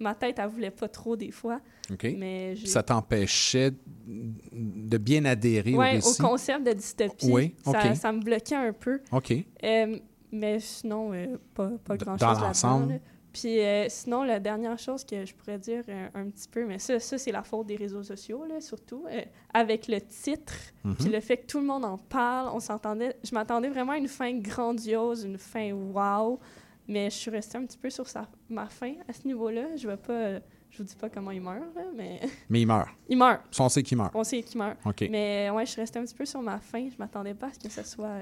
ma 0.00 0.14
tête, 0.14 0.38
elle 0.38 0.48
voulait 0.48 0.70
pas 0.70 0.86
trop 0.88 1.16
des 1.16 1.32
fois. 1.32 1.60
OK. 1.90 2.06
Mais 2.16 2.54
Ça 2.64 2.84
t'empêchait 2.84 3.72
de 4.06 4.96
bien 4.98 5.24
adhérer 5.24 5.74
au 5.74 5.78
Ouais, 5.78 5.92
récit? 5.94 6.22
au 6.22 6.24
concept 6.28 6.64
de 6.64 6.72
dystopie. 6.72 7.26
Oui, 7.32 7.54
OK. 7.66 7.74
ça, 7.74 7.94
ça 7.96 8.12
me 8.12 8.20
bloquait 8.20 8.54
un 8.54 8.72
peu. 8.72 9.00
OK. 9.10 9.32
Euh, 9.64 9.98
mais 10.30 10.60
sinon, 10.60 11.12
euh, 11.12 11.36
pas, 11.54 11.70
pas 11.84 11.96
grand-chose 11.96 12.20
dans 12.38 12.46
l'ensemble? 12.46 13.00
Puis 13.40 13.60
euh, 13.60 13.86
sinon, 13.88 14.22
la 14.24 14.40
dernière 14.40 14.78
chose 14.78 15.04
que 15.04 15.24
je 15.24 15.34
pourrais 15.34 15.58
dire 15.58 15.84
euh, 15.88 16.08
un 16.14 16.28
petit 16.30 16.48
peu, 16.48 16.64
mais 16.66 16.78
ça, 16.78 16.98
ça 16.98 17.18
c'est 17.18 17.30
la 17.30 17.42
faute 17.42 17.66
des 17.66 17.76
réseaux 17.76 18.02
sociaux, 18.02 18.44
là, 18.46 18.60
surtout, 18.60 19.04
euh, 19.10 19.20
avec 19.54 19.86
le 19.86 20.00
titre, 20.00 20.54
Mhm. 20.84 20.94
puis 20.96 21.08
le 21.08 21.20
fait 21.20 21.36
que 21.38 21.46
tout 21.46 21.58
le 21.60 21.66
monde 21.66 21.84
en 21.84 21.98
parle, 21.98 22.48
on 22.54 22.60
s'entendait, 22.60 23.14
je 23.22 23.34
m'attendais 23.34 23.68
vraiment 23.68 23.92
à 23.92 23.98
une 23.98 24.08
fin 24.08 24.32
grandiose, 24.38 25.24
une 25.24 25.38
fin 25.38 25.72
wow, 25.72 26.40
mais 26.88 27.10
je 27.10 27.16
suis 27.16 27.30
restée 27.30 27.58
un 27.58 27.66
petit 27.66 27.78
peu 27.78 27.90
sur 27.90 28.08
sa, 28.08 28.26
ma 28.48 28.66
fin 28.66 28.94
à 29.08 29.12
ce 29.12 29.26
niveau-là. 29.26 29.76
Je 29.76 29.86
vais 29.86 29.96
pas, 29.98 30.38
je 30.70 30.78
vous 30.78 30.84
dis 30.84 30.96
pas 30.96 31.08
comment 31.10 31.30
il 31.30 31.40
meurt, 31.42 31.74
là, 31.76 31.82
mais... 31.94 32.20
Mais 32.48 32.62
il 32.62 32.66
meurt. 32.66 32.88
il 33.08 33.18
meurt. 33.18 33.42
Ça, 33.50 33.62
on 33.64 33.68
sait 33.68 33.82
qu'il 33.82 33.98
meurt. 33.98 34.10
On 34.14 34.24
sait 34.24 34.42
qu'il 34.42 34.58
meurt. 34.58 34.78
OK. 34.84 35.06
Mais 35.10 35.50
ouais, 35.50 35.64
je 35.66 35.72
suis 35.72 35.80
restée 35.80 35.98
un 35.98 36.04
petit 36.04 36.14
peu 36.14 36.24
sur 36.24 36.40
ma 36.42 36.58
fin. 36.58 36.88
Je 36.88 36.96
m'attendais 36.98 37.34
pas 37.34 37.48
à 37.48 37.52
ce 37.52 37.58
que 37.58 37.68
ce 37.68 37.82
soit... 37.82 38.20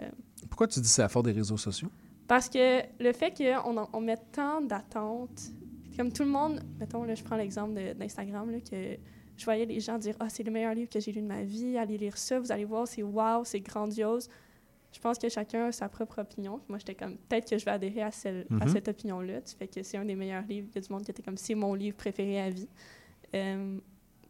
Pourquoi 0.51 0.67
tu 0.67 0.81
dis 0.81 0.87
que 0.87 0.93
c'est 0.93 1.03
la 1.03 1.09
faute 1.09 1.25
des 1.27 1.33
réseaux 1.33 1.57
sociaux? 1.57 1.89
Parce 2.29 2.49
que 2.49 2.83
le 3.03 3.13
fait 3.13 3.33
qu'on 3.37 3.77
en- 3.77 3.89
on 3.93 4.01
met 4.01 4.17
tant 4.33 4.61
d'attentes, 4.61 5.51
comme 5.97 6.13
tout 6.13 6.23
le 6.25 6.29
monde, 6.31 6.61
mettons, 6.79 7.05
là, 7.05 7.15
je 7.15 7.23
prends 7.25 7.37
l'exemple 7.37 7.75
d'Instagram, 7.95 8.51
que 8.63 8.97
je 9.37 9.45
voyais 9.45 9.65
les 9.67 9.81
gens 9.81 9.99
dire 9.99 10.15
Ah, 10.21 10.29
c'est 10.29 10.43
le 10.43 10.51
meilleur 10.51 10.75
livre 10.75 10.91
que 10.91 11.01
j'ai 11.01 11.13
lu 11.13 11.23
de 11.23 11.27
ma 11.27 11.43
vie, 11.43 11.77
allez 11.79 11.99
lire 11.99 12.17
ça, 12.19 12.39
vous 12.41 12.53
allez 12.53 12.65
voir, 12.65 12.87
c'est 12.89 13.03
wow, 13.03 13.45
c'est 13.45 13.61
grandiose. 13.61 14.29
Je 14.93 15.01
pense 15.01 15.19
que 15.19 15.29
chacun 15.29 15.67
a 15.67 15.73
sa 15.73 15.89
propre 15.91 16.21
opinion. 16.23 16.61
Moi, 16.69 16.79
j'étais 16.79 16.95
comme 16.95 17.17
peut-être 17.19 17.51
que 17.51 17.59
je 17.59 17.65
vais 17.67 17.71
adhérer 17.73 18.03
à, 18.03 18.11
celle- 18.11 18.47
à 18.61 18.65
Mhm. 18.65 18.69
cette 18.69 18.89
opinion-là. 18.89 19.43
Tu 19.43 19.55
fais 19.55 19.69
que 19.69 19.83
c'est 19.83 19.99
un 19.99 20.05
des 20.07 20.15
meilleurs 20.15 20.45
livres. 20.47 20.69
Il 20.71 20.75
y 20.75 20.79
a 20.79 20.81
du 20.81 20.91
monde 20.93 21.03
qui 21.05 21.11
était 21.11 21.23
comme 21.23 21.37
c'est 21.37 21.55
mon 21.55 21.75
livre 21.75 21.97
préféré 21.97 22.41
à 22.41 22.49
vie. 22.51 22.69
Euh, 23.35 23.79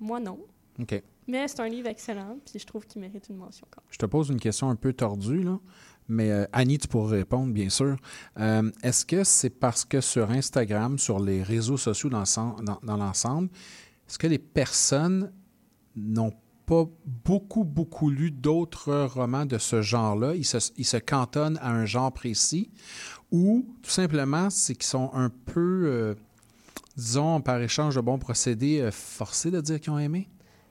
moi, 0.00 0.18
non. 0.18 0.40
OK. 0.80 1.02
Mais 1.28 1.48
c'est 1.48 1.60
un 1.60 1.68
livre 1.68 1.88
excellent, 1.88 2.38
puis 2.44 2.58
je 2.60 2.66
trouve 2.66 2.86
qu'il 2.86 3.00
mérite 3.00 3.28
une 3.28 3.36
mention 3.36 3.66
quand 3.70 3.80
même. 3.82 3.88
Je 3.90 3.98
te 3.98 4.06
pose 4.06 4.28
une 4.28 4.38
question 4.38 4.70
un 4.70 4.76
peu 4.76 4.92
tordue, 4.92 5.42
là. 5.42 5.58
Mais 6.08 6.30
euh, 6.30 6.44
Annie, 6.52 6.78
tu 6.78 6.86
pourrais 6.86 7.18
répondre, 7.18 7.52
bien 7.52 7.68
sûr. 7.68 7.96
Euh, 8.38 8.70
Est-ce 8.84 9.04
que 9.04 9.24
c'est 9.24 9.50
parce 9.50 9.84
que 9.84 10.00
sur 10.00 10.30
Instagram, 10.30 10.98
sur 10.98 11.18
les 11.18 11.42
réseaux 11.42 11.76
sociaux 11.76 12.08
dans, 12.08 12.18
l'ensemble- 12.20 12.64
dans, 12.64 12.78
dans 12.84 12.96
l'ensemble, 12.96 13.48
est-ce 14.08 14.16
que 14.18 14.28
les 14.28 14.38
personnes 14.38 15.32
n'ont 15.96 16.32
pas 16.64 16.84
beaucoup, 17.24 17.64
beaucoup 17.64 18.08
lu 18.08 18.30
d'autres 18.30 18.92
romans 19.06 19.46
de 19.46 19.58
ce 19.58 19.82
genre-là? 19.82 20.36
Ils 20.36 20.44
se, 20.44 20.58
ils 20.76 20.84
se 20.84 20.96
cantonnent 20.96 21.58
à 21.60 21.72
un 21.72 21.86
genre 21.86 22.12
précis? 22.12 22.70
Ou 23.32 23.66
tout 23.82 23.90
simplement, 23.90 24.48
c'est 24.50 24.74
qu'ils 24.74 24.84
sont 24.86 25.10
un 25.12 25.28
peu, 25.30 25.82
euh, 25.86 26.14
disons, 26.96 27.40
par 27.40 27.60
échange 27.60 27.96
de 27.96 28.00
bons 28.00 28.18
procédés, 28.20 28.88
forcés 28.92 29.50
de 29.50 29.60
dire 29.60 29.80
qu'ils 29.80 29.92
ont 29.92 29.98
aimé? 29.98 30.28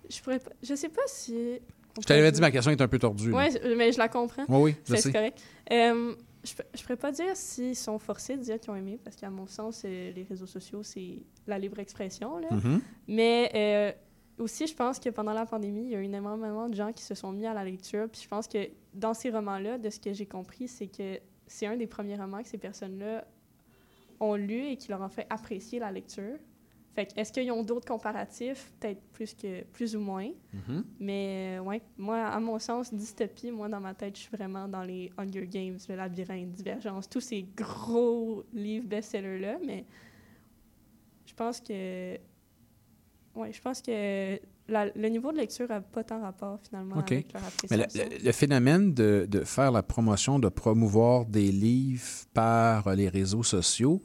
Je 0.10 0.22
pourrais 0.22 0.40
pas- 0.40 0.52
je 0.64 0.76
sais 0.76 0.90
pas 0.90 1.02
si. 1.08 1.60
Je 2.00 2.06
t'avais 2.06 2.32
dit, 2.32 2.42
ma 2.42 2.52
question 2.52 2.72
est 2.72 2.82
un 2.82 2.88
peu 2.88 3.00
tordue. 3.00 3.32
Oui, 3.34 3.46
mais 3.78 3.92
je 3.92 3.98
la 3.98 4.10
comprends. 4.10 4.44
Oui, 4.50 4.62
oui, 4.62 4.76
je 4.86 4.96
C'est 4.96 5.02
sais. 5.02 5.12
correct. 5.14 5.42
Euh, 5.72 6.14
je 6.44 6.54
ne 6.54 6.82
pourrais 6.84 6.98
pas 6.98 7.12
dire 7.12 7.36
s'ils 7.36 7.76
sont 7.76 7.98
forcés 8.00 8.36
de 8.38 8.42
dire 8.44 8.60
qu'ils 8.60 8.72
ont 8.72 8.76
aimé, 8.76 9.00
parce 9.04 9.16
qu'à 9.16 9.30
mon 9.30 9.48
sens, 9.48 9.84
euh, 9.86 10.12
les 10.12 10.24
réseaux 10.24 10.46
sociaux, 10.46 10.84
c'est 10.84 11.20
la 11.48 11.58
libre 11.58 11.80
expression. 11.80 12.38
Là. 12.38 12.48
Mhm. 12.52 12.82
Mais 13.08 13.50
euh, 13.56 13.92
aussi, 14.44 14.68
je 14.68 14.76
pense 14.76 15.00
que 15.00 15.10
pendant 15.10 15.32
la 15.34 15.46
pandémie, 15.46 15.86
il 15.86 15.90
y 15.92 15.96
a 15.96 16.00
eu 16.00 16.04
énormément 16.04 16.68
de 16.68 16.76
gens 16.76 16.92
qui 16.92 17.04
se 17.04 17.16
sont 17.16 17.32
mis 17.32 17.46
à 17.48 17.54
la 17.54 17.64
lecture. 17.64 18.08
Puis 18.12 18.22
je 18.24 18.28
pense 18.28 18.48
que 18.48 18.68
dans 18.94 19.14
ces 19.14 19.30
romans-là, 19.32 19.78
de 19.78 19.90
ce 19.90 20.00
que 20.00 20.12
j'ai 20.14 20.26
compris, 20.26 20.68
c'est 20.68 20.88
que 20.88 21.20
c'est 21.48 21.66
un 21.66 21.78
des 21.78 21.88
premiers 21.88 22.18
romans 22.18 22.42
que 22.44 22.50
ces 22.50 22.58
personnes-là 22.58 23.26
ont 24.20 24.36
lu 24.36 24.66
et 24.68 24.76
qui 24.78 24.90
leur 24.90 25.02
ont 25.02 25.10
fait 25.10 25.26
apprécier 25.30 25.80
la 25.80 25.92
lecture. 25.92 26.38
Fait 26.96 27.12
est-ce 27.18 27.34
qu'ils 27.34 27.52
ont 27.52 27.62
d'autres 27.62 27.86
comparatifs? 27.88 28.72
Peut-être 28.80 29.02
plus, 29.12 29.34
que, 29.34 29.64
plus 29.66 29.96
ou 29.98 30.00
moins. 30.00 30.30
Mhm. 30.54 30.86
Mais 31.00 31.58
euh, 31.60 31.64
ouais, 31.64 31.82
moi, 31.98 32.20
à 32.24 32.40
mon 32.40 32.58
sens, 32.58 32.94
dystopie, 32.94 33.52
moi, 33.52 33.68
dans 33.68 33.82
ma 33.82 33.94
tête, 33.94 34.16
je 34.16 34.22
suis 34.22 34.32
vraiment 34.38 34.68
dans 34.70 34.82
les 34.84 35.12
Hunger 35.18 35.46
Games, 35.46 35.78
le 35.90 35.96
labyrinthe, 35.96 36.52
Divergence, 36.54 37.10
tous 37.10 37.20
ces 37.20 37.46
gros 37.58 38.44
livres 38.54 38.88
best-sellers-là. 38.88 39.58
Mais 39.66 39.84
je 41.26 41.34
pense 41.34 41.60
que. 41.60 42.16
Ouais, 43.36 43.52
je 43.52 43.62
pense 43.62 43.82
que 43.82 44.40
la- 44.70 44.86
le 44.96 45.08
niveau 45.10 45.34
de 45.34 45.38
lecture 45.38 45.68
n'a 45.68 45.82
pas 45.82 46.06
tant 46.06 46.22
rapport, 46.22 46.58
finalement, 46.62 46.96
avec 47.00 47.34
leur 47.34 47.42
Mais 47.42 47.48
appréciation. 47.84 48.04
le, 48.10 48.18
le- 48.20 48.24
le 48.26 48.32
phénomène 48.32 48.94
de, 48.94 49.28
de 49.30 49.44
faire 49.44 49.72
la 49.74 49.84
promotion, 49.84 50.40
de 50.40 50.48
promouvoir 50.48 51.26
des 51.26 51.52
livres 51.52 52.08
par 52.34 52.96
les 52.96 53.10
réseaux 53.10 53.44
sociaux 53.44 54.02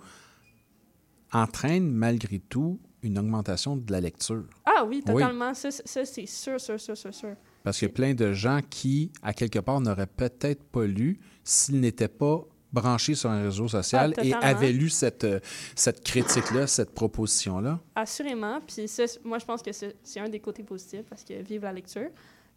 entraîne 1.33 1.91
malgré 1.91 2.39
tout 2.39 2.81
une 3.03 3.19
augmentation 3.19 3.77
de 3.77 3.91
la 3.93 4.01
lecture. 4.01 4.45
Ah 4.67 4.85
oui, 4.87 5.03
totalement. 5.03 5.55
Ça, 5.55 5.71
c'est- 5.71 5.87
ça, 5.89 6.05
c'est 6.05 6.27
sûr, 6.27 6.61
sûr, 6.61 6.79
sûr, 6.79 6.97
sûr, 6.97 7.15
sûr. 7.15 7.35
Parce 7.63 7.79
qu'il 7.79 7.89
y 7.89 7.91
a 7.91 7.95
plein 7.95 8.15
de 8.15 8.33
gens 8.33 8.61
qui, 8.69 9.11
à 9.23 9.33
quelque 9.33 9.59
part, 9.59 9.81
n'auraient 9.81 10.07
peut-être 10.07 10.63
pas 10.65 10.85
lu 10.87 11.19
s'ils 11.45 11.81
n'étaient 11.81 12.09
pas 12.09 12.43
branchés 12.73 13.15
sur 13.15 13.31
un 13.31 13.43
réseau 13.45 13.69
social 13.69 14.15
Ah, 14.17 14.25
et 14.25 14.33
avaient 14.35 14.73
lu 14.73 14.91
cette, 14.91 15.25
euh, 15.25 15.41
cette 15.75 16.05
critique-là, 16.05 16.67
cette 16.67 16.91
proposition-là. 16.95 17.81
Assurément. 17.95 18.61
Puis 18.67 18.87
ça, 18.87 19.05
moi, 19.25 19.39
je 19.39 19.45
pense 19.45 19.63
que 19.63 19.73
c'est 19.73 19.97
c'est 20.03 20.21
un 20.21 20.29
des 20.29 20.41
côtés 20.41 20.63
positifs 20.63 21.05
parce 21.09 21.25
que 21.25 21.35
vive 21.43 21.63
la 21.63 21.73
lecture. 21.73 22.11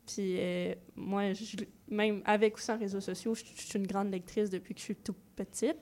Puis 0.06 0.36
euh, 0.38 0.76
moi, 0.95 1.34
je- 1.34 1.56
même 1.90 2.22
avec 2.26 2.58
ou 2.58 2.60
sans 2.60 2.78
réseaux 2.78 3.00
sociaux, 3.02 3.34
je, 3.34 3.44
je 3.56 3.62
suis 3.66 3.80
une 3.80 3.88
grande 3.88 4.12
lectrice 4.12 4.50
depuis 4.50 4.74
que 4.74 4.80
je 4.80 4.86
suis 4.86 4.95
toute 4.95 5.18
petite. 5.36 5.78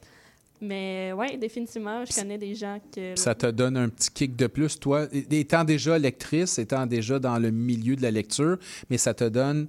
Mais 0.61 1.11
ouais, 1.13 1.37
définitivement, 1.37 2.05
je 2.05 2.13
connais 2.13 2.37
des 2.37 2.53
gens 2.53 2.79
que... 2.95 3.15
Ça 3.15 3.33
te 3.33 3.47
donne 3.47 3.75
un 3.77 3.89
petit 3.89 4.11
kick 4.11 4.35
de 4.35 4.45
plus, 4.47 4.79
toi, 4.79 5.07
étant 5.11 5.63
déjà 5.63 5.97
lectrice, 5.97 6.59
étant 6.59 6.85
déjà 6.85 7.17
dans 7.19 7.39
le 7.39 7.49
milieu 7.51 7.95
de 7.95 8.03
la 8.03 8.11
lecture, 8.11 8.57
mais 8.89 8.97
ça 8.97 9.13
te 9.15 9.23
donne 9.23 9.67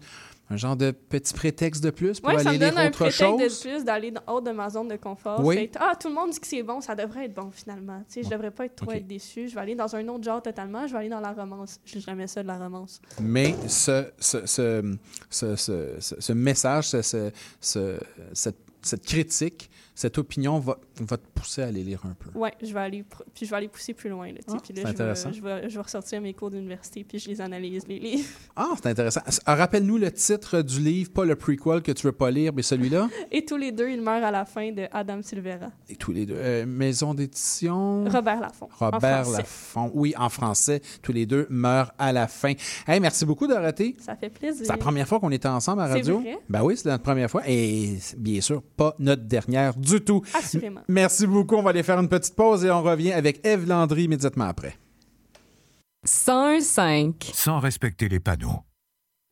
un 0.51 0.56
genre 0.59 0.77
de 0.77 0.90
petit 0.90 1.32
prétexte 1.32 1.82
de 1.82 1.89
plus 1.89 2.20
pour 2.20 2.28
Ouais, 2.28 2.43
ça 2.43 2.51
aller 2.51 2.59
me 2.59 2.64
lire 2.64 2.74
donne 2.74 2.78
un 2.85 2.89
autre 2.89 2.98
prétexte 2.98 3.20
chose? 3.23 3.40
de 3.40 3.70
plus 3.70 3.85
d'aller 3.86 4.12
hors 4.27 4.43
de 4.43 4.51
ma 4.51 4.69
zone 4.69 4.89
de 4.89 4.97
confort. 4.97 5.40
Oui. 5.43 5.56
Fait, 5.56 5.70
ah, 5.81 5.94
tout 5.98 6.09
le 6.09 6.14
monde 6.14 6.28
dit 6.31 6.39
que 6.40 6.47
c'est 6.47 6.62
bon, 6.62 6.82
ça 6.82 6.94
devrait 6.94 7.24
être 7.24 7.32
bon 7.35 7.51
finalement. 7.51 8.01
Tu 8.06 8.14
sais, 8.14 8.23
je 8.24 8.28
devrais 8.28 8.51
pas 8.51 8.66
être 8.66 8.77
trop 8.77 8.90
OK. 8.90 8.97
être 8.97 9.06
déçu. 9.06 9.48
Je 9.48 9.55
vais 9.55 9.60
aller 9.62 9.74
dans 9.74 9.97
un 9.97 10.06
autre 10.09 10.24
genre 10.24 10.43
totalement. 10.43 10.86
Je 10.86 10.93
vais 10.93 10.98
aller 10.98 11.09
dans 11.09 11.20
la 11.20 11.32
romance. 11.32 11.81
Je 11.86 11.98
jamais 12.01 12.27
ça 12.27 12.43
de 12.43 12.48
la 12.48 12.59
romance. 12.59 13.01
Mais 13.19 13.55
ce, 13.66 14.05
ce, 14.19 14.44
ce, 14.44 14.94
ce, 15.31 16.32
message, 16.35 16.89
ce- 16.89 17.01
ce- 17.01 17.31
ce- 17.59 17.98
cette, 18.35 18.59
cette 18.82 19.06
critique, 19.06 19.70
cette 20.02 20.18
opinion 20.18 20.58
va, 20.58 20.78
va 21.01 21.16
te 21.16 21.27
pousser 21.35 21.62
à 21.62 21.66
aller 21.66 21.82
lire 21.82 22.01
un 22.05 22.14
peu. 22.14 22.36
Ouais, 22.39 22.52
je 22.62 22.73
vais 22.73 22.81
aller 22.81 23.05
puis 23.35 23.47
je 23.47 23.51
vais 23.51 23.56
aller 23.56 23.69
pousser 23.69 23.94
plus 23.94 24.10
loin 24.10 24.28
là. 24.28 24.39
Ah, 24.48 24.56
puis 24.62 24.74
là 24.74 24.82
c'est 24.82 24.89
je 24.89 24.89
intéressant. 24.89 25.31
vais, 25.31 25.35
je 25.36 25.43
vais 25.43 25.69
je 25.70 25.74
vais 25.77 25.81
ressortir 25.82 26.20
mes 26.20 26.35
cours 26.35 26.51
d'université 26.51 27.05
puis 27.05 27.19
je 27.19 27.28
les 27.28 27.40
analyse 27.40 27.86
les 27.86 27.98
livres. 27.98 28.28
Ah, 28.56 28.70
c'est 28.77 28.89
intéressant. 28.90 29.20
Ah, 29.47 29.55
Rappelle-nous 29.55 29.97
le 29.97 30.10
titre 30.12 30.60
du 30.62 30.81
livre, 30.81 31.10
pas 31.10 31.24
le 31.24 31.36
prequel 31.36 31.81
que 31.82 31.93
tu 31.93 32.06
veux 32.06 32.12
pas 32.12 32.31
lire, 32.31 32.52
mais 32.55 32.62
celui-là? 32.62 33.09
Et 33.31 33.44
tous 33.44 33.56
les 33.56 33.73
deux, 33.73 33.89
ils 33.89 34.02
meurent 34.02 34.24
à 34.24 34.31
la 34.31 34.44
fin 34.44 34.73
de 34.73 34.86
Adam 34.93 35.23
Silvera. 35.23 35.70
Et 35.89 35.97
tous 35.97 36.12
les 36.12 36.27
deux. 36.27 36.35
Euh, 36.36 36.66
maison 36.66 37.14
d'édition? 37.14 38.05
Robert 38.05 38.40
Laffont. 38.40 38.69
Robert. 38.78 39.31
Laffont. 39.31 39.90
Oui, 39.94 40.12
en 40.19 40.28
français. 40.28 40.82
Tous 41.02 41.12
les 41.12 41.24
deux 41.24 41.47
meurent 41.48 41.93
à 41.98 42.12
la 42.12 42.27
fin. 42.28 42.52
Hey, 42.86 43.01
merci 43.01 43.24
beaucoup, 43.24 43.47
Dorothée. 43.47 43.97
Ça 44.01 44.16
fait 44.16 44.28
plaisir. 44.31 44.66
C'est 44.66 44.73
la 44.73 44.77
première 44.78 45.09
fois 45.09 45.19
qu'on 45.19 45.31
était 45.31 45.48
ensemble 45.48 45.81
à 45.81 45.86
radio? 45.86 46.20
vrai? 46.20 46.39
Ben 46.48 46.62
oui, 46.62 46.77
c'est 46.77 46.89
notre 46.89 47.02
première 47.05 47.31
fois. 47.31 47.43
Et 47.47 47.97
bien 48.19 48.40
sûr, 48.40 48.62
pas 48.77 48.94
notre 48.98 49.23
dernière 49.23 49.74
du 49.77 49.93
du 49.93 50.01
tout. 50.01 50.23
Assurément. 50.35 50.81
Merci 50.88 51.26
beaucoup. 51.26 51.56
On 51.56 51.62
va 51.62 51.70
aller 51.70 51.82
faire 51.82 51.98
une 51.98 52.09
petite 52.09 52.34
pause 52.34 52.64
et 52.64 52.70
on 52.70 52.82
revient 52.82 53.12
avec 53.12 53.44
Eve 53.46 53.66
Landry 53.66 54.04
immédiatement 54.04 54.46
après. 54.46 54.78
101.5. 56.06 57.32
Sans 57.32 57.60
respecter 57.60 58.09
les 58.09 58.20
panneaux, 58.20 58.64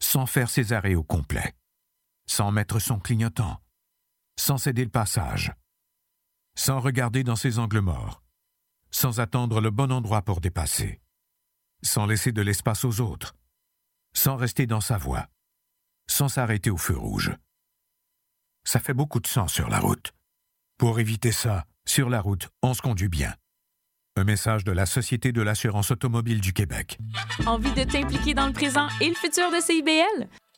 sans 0.01 0.27
faire 0.27 0.51
ses 0.51 0.72
arrêts 0.72 0.94
au 0.94 1.02
complet, 1.02 1.55
sans 2.27 2.52
mettre 2.52 2.78
son 2.78 3.01
clignotant, 3.01 3.60
sans 4.39 4.56
céder 4.56 4.85
le 4.85 4.90
passage, 4.90 5.52
sans 6.56 6.78
regarder 6.78 7.24
dans 7.24 7.36
ses 7.36 7.59
angles 7.59 7.81
morts, 7.81 8.22
sans 8.93 9.18
attendre 9.18 9.60
le 9.60 9.70
bon 9.70 9.90
endroit 9.90 10.22
pour 10.22 10.40
dépasser, 10.40 11.01
sans 11.82 12.06
laisser 12.06 12.31
de 12.32 12.43
l'espace 12.43 12.85
aux 12.85 13.01
autres, 13.01 13.35
sans 14.14 14.36
rester 14.36 14.66
dans 14.66 14.81
sa 14.81 14.97
voie, 14.97 15.27
sans 16.09 16.28
s'arrêter 16.28 16.70
au 16.70 16.77
feu 16.77 16.97
rouge. 16.97 17.32
Ça 18.64 18.78
fait 18.78 18.94
beaucoup 18.94 19.20
de 19.20 19.27
sang 19.27 19.48
sur 19.48 19.68
la 19.68 19.81
route. 19.81 20.12
Pour 20.81 20.98
éviter 20.98 21.31
ça, 21.31 21.66
sur 21.85 22.09
la 22.09 22.23
route, 22.23 22.48
on 22.62 22.73
se 22.73 22.81
conduit 22.81 23.11
bien. 23.11 23.35
Un 24.16 24.24
message 24.24 24.65
de 24.65 24.73
la 24.73 24.86
Société 24.86 25.31
de 25.31 25.43
l'assurance 25.43 25.90
automobile 25.90 26.40
du 26.40 26.55
Québec. 26.55 26.98
Envie 27.44 27.73
de 27.73 27.85
t'impliquer 27.85 28.32
dans 28.32 28.47
le 28.47 28.55
présent 28.55 28.89
et 29.02 29.11
le 29.11 29.15
futur 29.15 29.51
de 29.51 29.61
CIBL? 29.61 30.27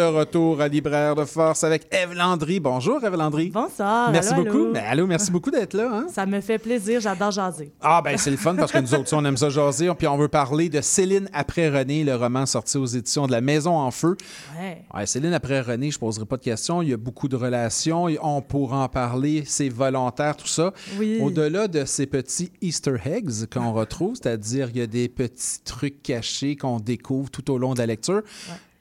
De 0.00 0.06
retour 0.06 0.62
à 0.62 0.68
Libraire 0.68 1.14
de 1.14 1.26
Force 1.26 1.62
avec 1.62 1.86
Eve 1.92 2.14
Landry. 2.14 2.58
Bonjour, 2.58 3.04
Eve 3.04 3.16
Landry. 3.16 3.50
Bonsoir. 3.50 4.10
Merci 4.10 4.32
allô, 4.32 4.44
beaucoup. 4.44 4.56
allô. 4.56 4.72
Ben, 4.72 4.84
allô, 4.88 5.06
merci 5.06 5.30
beaucoup 5.30 5.50
d'être 5.50 5.74
là. 5.74 5.90
hein. 5.92 6.06
Ça 6.10 6.24
me 6.24 6.40
fait 6.40 6.56
plaisir, 6.56 7.02
j'adore 7.02 7.32
jaser. 7.32 7.70
Ah, 7.82 8.00
ben 8.02 8.16
c'est 8.16 8.30
le 8.30 8.38
fun 8.38 8.54
parce 8.54 8.72
que 8.72 8.78
nous 8.78 8.94
autres, 8.94 9.12
on 9.14 9.22
aime 9.26 9.36
ça 9.36 9.50
jaser. 9.50 9.90
Puis 9.98 10.06
on 10.06 10.16
veut 10.16 10.28
parler 10.28 10.70
de 10.70 10.80
Céline 10.80 11.28
après 11.34 11.68
René, 11.68 12.02
le 12.02 12.16
roman 12.16 12.46
sorti 12.46 12.78
aux 12.78 12.86
éditions 12.86 13.26
de 13.26 13.32
La 13.32 13.42
Maison 13.42 13.76
en 13.76 13.90
Feu. 13.90 14.16
Ouais. 14.58 14.82
Ouais, 14.94 15.04
Céline 15.04 15.34
après 15.34 15.60
René, 15.60 15.90
je 15.90 15.98
ne 15.98 16.00
poserai 16.00 16.24
pas 16.24 16.38
de 16.38 16.44
questions. 16.44 16.80
Il 16.80 16.88
y 16.88 16.94
a 16.94 16.96
beaucoup 16.96 17.28
de 17.28 17.36
relations. 17.36 18.06
On 18.22 18.40
pourra 18.40 18.78
en 18.84 18.88
parler. 18.88 19.42
C'est 19.44 19.68
volontaire, 19.68 20.34
tout 20.34 20.46
ça. 20.48 20.72
Oui. 20.98 21.18
Au-delà 21.20 21.68
de 21.68 21.84
ces 21.84 22.06
petits 22.06 22.50
Easter 22.62 22.96
eggs 23.04 23.44
qu'on 23.52 23.74
retrouve, 23.74 24.14
c'est-à-dire 24.14 24.70
il 24.72 24.78
y 24.78 24.82
a 24.82 24.86
des 24.86 25.10
petits 25.10 25.60
trucs 25.62 26.02
cachés 26.02 26.56
qu'on 26.56 26.80
découvre 26.80 27.28
tout 27.28 27.50
au 27.50 27.58
long 27.58 27.74
de 27.74 27.78
la 27.80 27.86
lecture, 27.86 28.22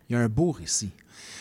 il 0.10 0.14
y 0.14 0.16
a 0.16 0.22
un 0.22 0.30
beau 0.30 0.52
récit. 0.52 0.92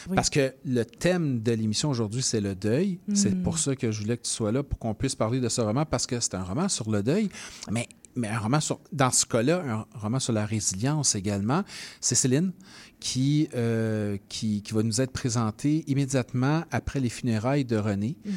Oui. 0.08 0.14
Parce 0.16 0.30
que 0.30 0.54
le 0.64 0.84
thème 0.84 1.40
de 1.42 1.52
l'émission 1.52 1.90
aujourd'hui, 1.90 2.22
c'est 2.22 2.40
le 2.40 2.54
deuil. 2.54 2.98
C'est 3.14 3.34
Mm. 3.34 3.42
pour 3.42 3.58
ça 3.58 3.74
que 3.76 3.90
je 3.90 4.00
voulais 4.02 4.16
que 4.16 4.22
tu 4.22 4.30
sois 4.30 4.52
là 4.52 4.62
pour 4.62 4.78
qu'on 4.78 4.94
puisse 4.94 5.14
parler 5.14 5.40
de 5.40 5.48
ce 5.48 5.60
roman, 5.60 5.84
parce 5.84 6.06
que 6.06 6.20
c'est 6.20 6.34
un 6.34 6.42
roman 6.44 6.68
sur 6.68 6.90
le 6.90 7.02
deuil, 7.02 7.28
mais, 7.70 7.88
mais 8.16 8.28
un 8.28 8.38
roman 8.38 8.60
sur, 8.60 8.80
dans 8.92 9.10
ce 9.10 9.24
cas-là, 9.26 9.62
un 9.66 9.98
roman 9.98 10.18
sur 10.18 10.32
la 10.32 10.44
résilience 10.46 11.14
également. 11.14 11.62
C'est 12.00 12.14
Céline 12.14 12.52
qui, 13.00 13.48
euh, 13.54 14.16
qui, 14.28 14.62
qui 14.62 14.74
va 14.74 14.82
nous 14.82 15.00
être 15.00 15.12
présentée 15.12 15.84
immédiatement 15.86 16.64
après 16.70 16.98
les 17.00 17.08
funérailles 17.10 17.64
de 17.64 17.76
René, 17.76 18.16
Mhm. 18.24 18.32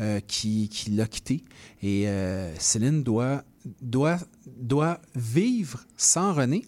euh, 0.00 0.20
qui, 0.26 0.68
qui 0.70 0.90
l'a 0.92 1.06
quitté. 1.06 1.44
Et 1.82 2.08
euh, 2.08 2.54
Céline 2.58 3.02
doit, 3.02 3.44
doit, 3.82 4.18
doit 4.58 5.00
vivre 5.14 5.84
sans 5.96 6.32
René 6.32 6.64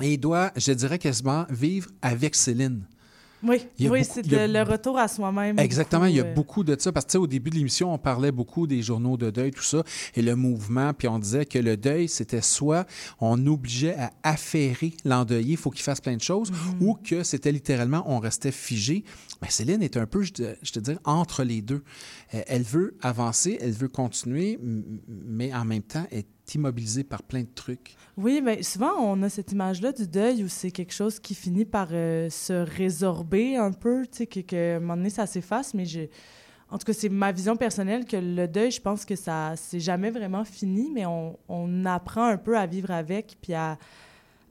et 0.00 0.16
doit, 0.16 0.52
je 0.56 0.72
dirais 0.72 0.98
quasiment, 1.00 1.44
vivre 1.50 1.90
avec 2.02 2.36
Céline. 2.36 2.84
Oui, 3.42 3.62
oui 3.80 4.04
c'est 4.04 4.32
a 4.32 4.46
le, 4.46 4.62
retour 4.62 4.98
à 4.98 5.08
soi-même. 5.08 5.58
Exactement, 5.58 6.06
il 6.06 6.16
y 6.16 6.20
a 6.20 6.22
beaucoup, 6.22 6.30
euh, 6.30 6.34
beaucoup 6.34 6.64
de 6.64 6.76
ça. 6.78 6.92
Parce 6.92 7.06
que 7.06 7.10
tu 7.10 7.12
sais, 7.12 7.18
au 7.18 7.26
début 7.26 7.50
de 7.50 7.56
l'émission, 7.56 7.92
on 7.92 7.98
parlait 7.98 8.32
beaucoup 8.32 8.66
des 8.66 8.82
journaux 8.82 9.16
de 9.16 9.30
deuil, 9.30 9.50
tout 9.50 9.62
ça, 9.62 9.82
et 10.14 10.22
le 10.22 10.36
mouvement, 10.36 10.92
puis 10.94 11.08
on 11.08 11.18
disait 11.18 11.46
que 11.46 11.58
le 11.58 11.76
deuil, 11.76 12.08
c'était 12.08 12.40
soit 12.40 12.86
on 13.20 13.46
obligeait 13.46 13.96
à 13.96 14.12
affairer 14.22 14.94
l'endeuillé, 15.04 15.52
il 15.52 15.56
faut 15.56 15.70
qu'il 15.70 15.82
fasse 15.82 16.00
plein 16.00 16.16
de 16.16 16.22
choses, 16.22 16.50
Mhm. 16.50 16.86
ou 16.86 16.94
que 16.94 17.22
c'était 17.22 17.52
littéralement, 17.52 18.04
on 18.06 18.18
restait 18.18 18.52
figé. 18.52 19.04
Mais 19.40 19.50
Céline 19.50 19.82
est 19.82 19.96
un 19.96 20.06
peu, 20.06 20.22
je 20.22 20.32
te, 20.32 20.54
je 20.62 20.72
te 20.72 20.92
entre 21.04 21.42
les 21.42 21.62
deux. 21.62 21.82
Elle 22.30 22.62
veut 22.62 22.96
avancer, 23.02 23.58
elle 23.60 23.72
veut 23.72 23.88
continuer, 23.88 24.58
mais 25.08 25.52
en 25.54 25.64
même 25.64 25.82
temps, 25.82 26.06
elle 26.10 26.20
est 26.20 26.26
immobilisée 26.54 27.04
par 27.04 27.22
plein 27.22 27.40
de 27.40 27.54
trucs. 27.54 27.96
Oui, 28.16 28.40
mais 28.42 28.62
souvent, 28.62 28.92
on 28.98 29.22
a 29.22 29.28
cette 29.28 29.52
image-là 29.52 29.92
du 29.92 30.06
deuil 30.06 30.44
où 30.44 30.48
c'est 30.48 30.70
quelque 30.70 30.92
chose 30.92 31.18
qui 31.18 31.34
finit 31.34 31.64
par 31.64 31.88
euh, 31.92 32.28
se 32.30 32.52
résorber 32.52 33.56
un 33.56 33.72
peu, 33.72 34.02
tu 34.02 34.18
sais, 34.18 34.26
que, 34.26 34.40
que, 34.40 34.76
un 34.76 34.80
moment 34.80 34.96
donné, 34.96 35.10
ça 35.10 35.26
s'efface, 35.26 35.74
mais 35.74 35.84
je... 35.84 36.02
En 36.70 36.78
tout 36.78 36.86
cas, 36.86 36.94
c'est 36.94 37.10
ma 37.10 37.32
vision 37.32 37.54
personnelle 37.56 38.06
que 38.06 38.16
le 38.16 38.48
deuil, 38.48 38.70
je 38.70 38.80
pense 38.80 39.04
que 39.04 39.14
ça 39.14 39.52
c'est 39.56 39.78
jamais 39.78 40.10
vraiment 40.10 40.42
fini, 40.42 40.90
mais 40.90 41.04
on, 41.04 41.84
apprend 41.84 42.24
un 42.24 42.38
peu 42.38 42.56
à 42.56 42.64
vivre 42.64 42.90
avec, 42.90 43.36
puis 43.42 43.52
à, 43.52 43.76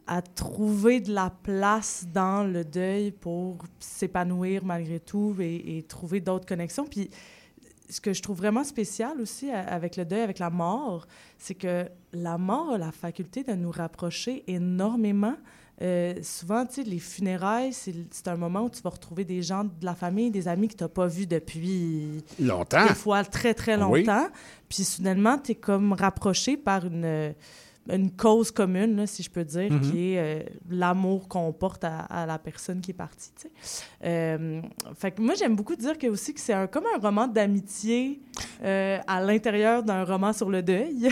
à 0.05 0.21
trouver 0.21 0.99
de 0.99 1.11
la 1.11 1.31
place 1.31 2.05
dans 2.13 2.43
le 2.43 2.63
deuil 2.63 3.11
pour 3.11 3.57
s'épanouir 3.79 4.63
malgré 4.63 4.99
tout 4.99 5.35
et, 5.39 5.77
et 5.77 5.81
trouver 5.81 6.19
d'autres 6.19 6.45
connexions. 6.45 6.85
Puis 6.85 7.09
ce 7.91 8.01
que 8.01 8.13
je 8.13 8.21
trouve 8.21 8.37
vraiment 8.37 8.63
spécial 8.63 9.19
aussi 9.21 9.51
a- 9.51 9.59
avec 9.67 9.97
le 9.97 10.05
deuil, 10.05 10.21
avec 10.21 10.39
la 10.39 10.49
mort, 10.49 11.05
c'est 11.37 11.55
que 11.55 11.87
la 12.13 12.37
mort 12.37 12.71
a 12.71 12.77
la 12.77 12.91
faculté 12.91 13.43
de 13.43 13.53
nous 13.53 13.69
rapprocher 13.71 14.43
énormément. 14.47 15.35
Euh, 15.81 16.13
souvent, 16.21 16.65
tu 16.65 16.75
sais, 16.75 16.83
les 16.83 16.99
funérailles, 16.99 17.73
c'est 17.73 18.27
un 18.27 18.35
moment 18.35 18.61
où 18.65 18.69
tu 18.69 18.81
vas 18.83 18.91
retrouver 18.91 19.25
des 19.25 19.41
gens 19.41 19.63
de 19.63 19.71
la 19.85 19.95
famille, 19.95 20.29
des 20.29 20.47
amis 20.47 20.67
que 20.67 20.75
tu 20.75 20.83
n'as 20.83 20.89
pas 20.89 21.07
vus 21.07 21.25
depuis... 21.25 22.23
Longtemps. 22.39 22.85
Des 22.87 22.93
fois 22.93 23.23
très, 23.23 23.53
très 23.55 23.75
Oui. 23.83 24.03
longtemps. 24.03 24.27
Puis 24.69 24.83
soudainement, 24.83 25.37
tu 25.39 25.53
es 25.53 25.55
comme 25.55 25.93
rapproché 25.93 26.55
par 26.55 26.85
une, 26.85 27.33
une 27.89 28.11
cause 28.11 28.51
commune, 28.51 28.95
là, 28.95 29.07
si 29.07 29.23
je 29.23 29.29
peux 29.29 29.43
dire, 29.43 29.71
Mhm. 29.71 29.81
qui 29.81 30.13
est 30.13 30.19
euh, 30.19 30.43
l'amour 30.69 31.27
qu'on 31.27 31.51
porte 31.51 31.83
à, 31.83 32.01
à 32.01 32.25
la 32.27 32.37
personne 32.37 32.79
qui 32.79 32.91
est 32.91 32.93
partie. 32.95 33.31
Euh, 34.03 34.61
fait 34.95 35.11
que 35.11 35.21
moi, 35.21 35.33
j'aime 35.35 35.55
beaucoup 35.55 35.75
dire 35.75 35.97
que 35.97 36.07
aussi 36.07 36.33
que 36.33 36.39
c'est 36.39 36.53
un, 36.53 36.67
comme 36.67 36.85
un 36.95 36.99
roman 36.99 37.27
d'amitié 37.27 38.21
euh, 38.63 38.99
à 39.07 39.19
l'intérieur 39.21 39.81
d'un 39.83 40.03
roman 40.03 40.31
sur 40.31 40.49
le 40.49 40.61
deuil. 40.61 41.09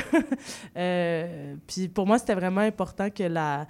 Puis 1.68 1.88
pour 1.88 2.06
moi, 2.06 2.18
c'était 2.20 2.36
vraiment 2.36 2.62
important 2.62 3.10
que 3.10 3.24
la 3.24 3.68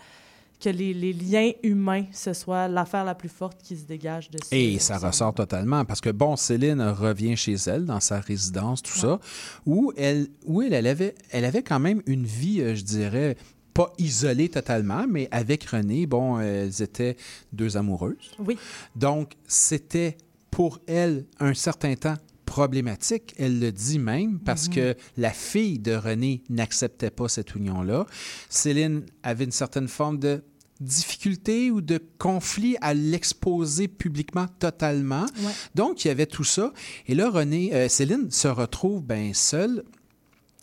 que 0.59 0.69
les, 0.69 0.93
les 0.93 1.13
liens 1.13 1.51
humains, 1.63 2.05
ce 2.11 2.33
soit 2.33 2.67
l'affaire 2.67 3.05
la 3.05 3.15
plus 3.15 3.29
forte 3.29 3.61
qui 3.63 3.77
se 3.77 3.85
dégage 3.85 4.29
de 4.29 4.37
ça. 4.43 4.47
Et 4.55 4.77
ça 4.79 4.97
ressort 4.97 5.33
totalement 5.33 5.85
parce 5.85 6.01
que, 6.01 6.09
bon, 6.09 6.35
Céline 6.35 6.81
revient 6.81 7.37
chez 7.37 7.55
elle, 7.67 7.85
dans 7.85 7.99
sa 8.01 8.19
résidence, 8.19 8.81
tout 8.81 8.97
ça, 8.97 9.19
où, 9.65 9.93
elle, 9.95 10.27
où 10.45 10.61
elle, 10.61 10.73
elle, 10.73 10.87
avait, 10.87 11.15
elle 11.31 11.45
avait 11.45 11.63
quand 11.63 11.79
même 11.79 12.01
une 12.07 12.25
vie, 12.25 12.61
euh, 12.61 12.75
je 12.75 12.83
dirais, 12.83 13.37
pas 13.73 13.93
isolée 13.97 14.49
totalement, 14.49 15.05
mais 15.07 15.29
avec 15.31 15.63
René, 15.63 16.05
bon, 16.05 16.39
elles 16.39 16.81
étaient 16.81 17.15
deux 17.53 17.77
amoureuses. 17.77 18.31
Oui. 18.39 18.57
Donc, 18.95 19.33
c'était 19.47 20.17
pour 20.51 20.79
elle 20.87 21.25
un 21.39 21.53
certain 21.53 21.95
temps 21.95 22.15
problématique. 22.45 23.35
Elle 23.37 23.59
le 23.59 23.71
dit 23.71 23.99
même 23.99 24.39
parce 24.39 24.67
Mhm. 24.67 24.73
que 24.73 24.95
la 25.17 25.29
fille 25.29 25.77
de 25.79 25.93
René 25.93 26.41
n'acceptait 26.49 27.11
pas 27.11 27.29
cette 27.29 27.53
union-là. 27.55 28.05
Céline 28.49 29.03
avait 29.23 29.45
une 29.45 29.51
certaine 29.51 29.87
forme 29.87 30.17
de 30.17 30.41
difficulté 30.79 31.71
ou 31.71 31.81
de 31.81 32.01
conflit 32.17 32.77
à 32.81 32.93
l'exposer 32.93 33.87
publiquement 33.87 34.47
totalement. 34.59 35.25
Ouais. 35.39 35.51
Donc, 35.75 36.05
il 36.05 36.07
y 36.07 36.11
avait 36.11 36.25
tout 36.25 36.43
ça. 36.43 36.73
Et 37.07 37.15
là, 37.15 37.29
René, 37.29 37.73
euh, 37.73 37.89
Céline 37.89 38.31
se 38.31 38.47
retrouve 38.47 39.03
bien 39.03 39.31
seule 39.33 39.83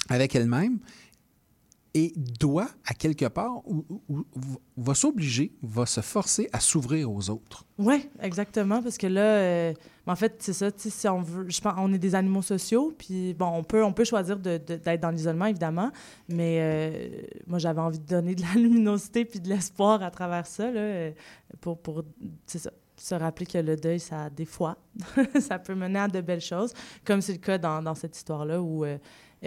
avec 0.08 0.34
elle-même 0.34 0.78
et 1.96 2.12
doit, 2.14 2.68
à 2.84 2.92
quelque 2.92 3.24
part, 3.24 3.62
ou, 3.66 3.82
va 4.76 4.94
s'obliger, 4.94 5.54
va 5.62 5.86
se 5.86 6.02
forcer 6.02 6.46
à 6.52 6.60
s'ouvrir 6.60 7.10
aux 7.10 7.30
autres. 7.30 7.64
Oui, 7.78 8.10
exactement, 8.20 8.82
parce 8.82 8.98
que 8.98 9.06
là, 9.06 9.22
euh, 9.22 9.74
en 10.06 10.14
fait, 10.14 10.36
c'est 10.40 10.52
ça, 10.52 10.68
si 10.76 11.08
on 11.08 11.22
veut, 11.22 11.48
je 11.48 11.58
pense, 11.58 11.72
on 11.78 11.90
est 11.94 11.98
des 11.98 12.14
animaux 12.14 12.42
sociaux, 12.42 12.92
puis 12.98 13.32
bon, 13.32 13.46
on 13.46 13.64
peut, 13.64 13.82
on 13.82 13.94
peut 13.94 14.04
choisir 14.04 14.38
d'être 14.38 15.00
dans 15.00 15.08
l'isolement, 15.08 15.46
évidemment, 15.46 15.90
mais 16.28 16.58
euh, 16.60 17.22
moi, 17.46 17.58
j'avais 17.58 17.80
envie 17.80 17.98
de 17.98 18.04
donner 18.04 18.34
de 18.34 18.42
la 18.42 18.52
luminosité 18.60 19.24
puis 19.24 19.40
de 19.40 19.48
l'espoir 19.48 20.02
à 20.02 20.10
travers 20.10 20.46
ça, 20.46 20.70
là, 20.70 20.80
euh, 20.80 21.12
pour, 21.62 21.80
pour 21.80 22.04
c'est 22.44 22.58
ça, 22.58 22.72
se 22.98 23.14
rappeler 23.14 23.46
que 23.46 23.56
le 23.56 23.74
deuil, 23.74 24.00
ça, 24.00 24.28
des 24.28 24.44
fois, 24.44 24.76
ça 25.40 25.58
peut 25.58 25.74
mener 25.74 26.00
à 26.00 26.08
de 26.08 26.20
belles 26.20 26.42
choses, 26.42 26.74
comme 27.06 27.22
c'est 27.22 27.32
le 27.32 27.38
cas 27.38 27.56
dans, 27.56 27.94
cette 27.94 28.14
histoire-là, 28.14 28.60
où 28.60 28.84
elle 28.84 29.00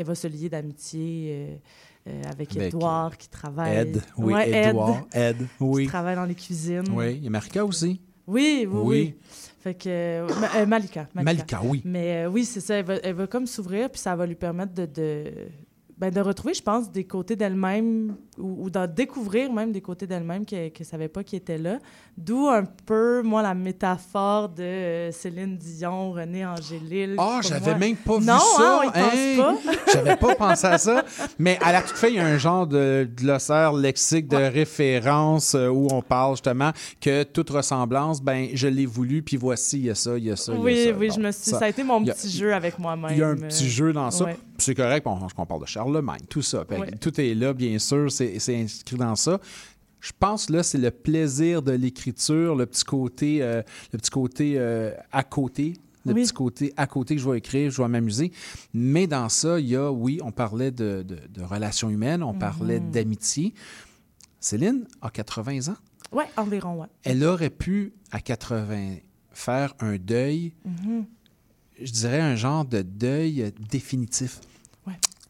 va 0.04 0.16
se 0.16 0.28
lier 0.28 0.50
d'amitié 0.50 1.62
euh, 2.08 2.22
avec 2.32 2.56
Avec 2.56 2.74
Edouard 2.74 3.18
qui 3.18 3.30
travaille. 3.30 3.76
Ed, 3.78 4.02
oui, 4.18 4.34
Ouais, 4.34 4.50
Edouard, 4.70 5.06
Ed, 5.14 5.38
oui. 5.60 5.84
Qui 5.84 5.90
travaille 5.90 6.16
dans 6.16 6.26
les 6.26 6.36
cuisines. 6.36 6.84
Oui, 6.92 7.16
il 7.16 7.24
y 7.24 7.28
a 7.28 7.30
Marika 7.30 7.66
aussi. 7.66 8.02
Oui, 8.28 8.68
oui, 8.70 8.80
oui. 8.82 8.82
Oui. 8.84 9.16
Fait 9.62 9.74
que. 9.74 9.90
euh, 9.90 10.28
euh, 10.56 10.66
Malika, 10.66 11.08
Malika, 11.14 11.60
oui. 11.64 11.82
Mais 11.84 12.24
euh, 12.26 12.30
oui, 12.30 12.46
c'est 12.46 12.62
ça. 12.62 12.76
Elle 12.76 12.86
va, 12.86 12.96
elle 13.04 13.16
va 13.16 13.28
comme 13.28 13.46
s'ouvrir, 13.48 13.90
puis 13.90 14.00
ça 14.00 14.16
va 14.16 14.26
lui 14.26 14.36
permettre 14.36 14.74
de. 14.74 14.86
de... 14.86 15.32
ben, 16.00 16.10
de 16.12 16.22
retrouver, 16.22 16.54
je 16.54 16.62
pense, 16.62 16.90
des 16.92 17.04
côtés 17.04 17.36
d'elle-même 17.36 18.16
ou, 18.38 18.64
ou 18.66 18.70
d'en 18.70 18.88
découvrir 18.88 19.52
même 19.52 19.74
des 19.74 19.82
côtés 19.82 20.08
d'elle-même 20.08 20.46
qu'elle 20.46 20.72
ne 20.80 20.86
savait 20.86 21.10
pas 21.10 21.24
qui 21.26 21.36
étaient 21.36 21.58
là. 21.58 21.80
D'où 22.18 22.48
un 22.48 22.64
peu, 22.64 23.22
moi, 23.22 23.42
la 23.42 23.54
métaphore 23.54 24.48
de 24.50 24.64
euh, 24.64 25.12
Céline 25.12 25.58
Dion, 25.58 26.12
René 26.14 26.46
Angélil. 26.46 27.16
Ah, 27.18 27.40
Pour 27.42 27.50
j'avais 27.50 27.76
même 27.78 27.96
pas 27.98 28.18
vu 28.18 28.26
non, 28.26 28.40
ça. 28.40 28.62
hein, 28.62 28.80
on 28.80 28.90
y 28.90 28.92
pense 28.94 29.14
Hey! 29.14 29.38
pas. 29.38 29.56
J'avais 29.94 30.16
pas 30.16 30.36
pensé 30.36 30.68
à 30.68 30.78
ça. 30.78 31.04
Mais 31.38 31.58
à 31.62 31.72
la 31.74 31.82
toute 31.82 31.98
fin, 31.98 32.08
il 32.08 32.16
y 32.16 32.20
a 32.20 32.26
un 32.26 32.38
genre 32.38 32.66
de 32.68 33.10
glossaire 33.16 33.74
lexique 33.74 34.28
de 34.28 34.38
référence 34.38 35.56
euh, 35.56 35.68
où 35.68 35.88
on 35.92 36.02
parle 36.02 36.34
justement 36.36 36.72
que 37.02 37.24
toute 37.24 37.50
ressemblance, 37.50 38.22
ben 38.22 38.48
je 38.54 38.68
l'ai 38.68 38.86
voulu, 38.86 39.22
puis 39.22 39.36
voici, 39.38 39.80
il 39.80 39.86
y 39.86 39.90
a 39.90 39.96
ça, 39.96 40.18
il 40.18 40.24
y 40.26 40.32
a 40.32 40.36
ça, 40.36 40.54
il 40.54 40.58
y 40.58 40.62
a 40.62 40.64
Oui, 40.64 40.86
ça. 40.86 40.92
oui, 40.98 41.08
Bon, 41.10 41.14
je 41.16 41.20
me 41.20 41.32
suis... 41.32 41.52
Ça, 41.52 41.66
a 41.66 41.70
été 41.70 41.84
mon 41.84 42.06
a- 42.08 42.14
petit 42.14 42.30
jeu 42.30 42.54
avec 42.54 42.78
moi-même. 42.80 43.12
Il 43.12 43.18
y 43.18 43.24
a 43.24 43.28
un 43.28 43.32
euh, 43.32 43.48
petit 43.48 43.70
jeu 43.70 43.92
dans 43.94 44.12
ça. 44.12 44.26
ouais. 44.26 44.38
C'est 44.60 44.76
correct, 44.76 45.06
on, 45.08 45.20
on 45.38 45.46
parle 45.46 45.62
de 45.62 45.66
Charlemagne, 45.68 46.22
tout 46.30 46.42
ça. 46.42 46.66
Ouais. 46.70 46.92
Tout 47.00 47.20
est 47.20 47.34
là, 47.34 47.54
bien 47.54 47.80
sûr, 47.80 48.12
c'est 48.12 48.38
inscrit 48.56 48.98
dans 48.98 49.16
ça. 49.16 49.40
Je 50.02 50.12
pense 50.18 50.50
là, 50.50 50.64
c'est 50.64 50.78
le 50.78 50.92
plaisir 50.92 51.62
de 51.62 51.72
l'écriture, 51.74 52.56
le 52.56 52.66
petit 52.66 52.84
côté, 52.86 53.42
euh, 53.42 53.62
le 53.92 53.98
petit 54.00 54.10
côté 54.12 54.54
euh, 54.58 54.92
à 55.12 55.24
côté, 55.24 55.74
le 56.06 56.14
Oui. 56.14 56.24
petit 56.24 56.32
côté 56.34 56.74
à 56.78 56.88
côté 56.88 57.16
que 57.16 57.22
je 57.22 57.30
vais 57.30 57.38
écrire, 57.40 57.70
je 57.70 57.82
vais 57.82 57.88
m'amuser. 57.90 58.32
Mais 58.74 59.08
dans 59.08 59.28
ça, 59.28 59.60
il 59.60 59.68
y 59.68 59.76
a, 59.76 59.92
oui, 59.92 60.20
on 60.24 60.32
parlait 60.32 60.72
de, 60.72 61.04
de- 61.06 61.20
de 61.30 61.42
relations 61.44 61.90
humaines, 61.90 62.24
on 62.24 62.34
parlait 62.34 62.80
Mhm. 62.80 62.92
d'amitié. 62.92 63.54
Céline 64.40 64.86
a 65.02 65.10
80 65.10 65.68
ans. 65.70 65.76
Ouais, 66.14 66.26
environ, 66.38 66.80
ouais. 66.82 66.88
Elle 67.04 67.24
aurait 67.26 67.50
pu, 67.50 67.94
à 68.12 68.22
80, 68.22 68.96
faire 69.34 69.74
un 69.80 69.98
deuil 69.98 70.54
Mhm. 70.66 71.06
je 71.82 71.92
dirais, 71.92 72.20
un 72.22 72.36
genre 72.36 72.64
de 72.66 72.82
deuil 72.82 73.54
définitif. 73.70 74.40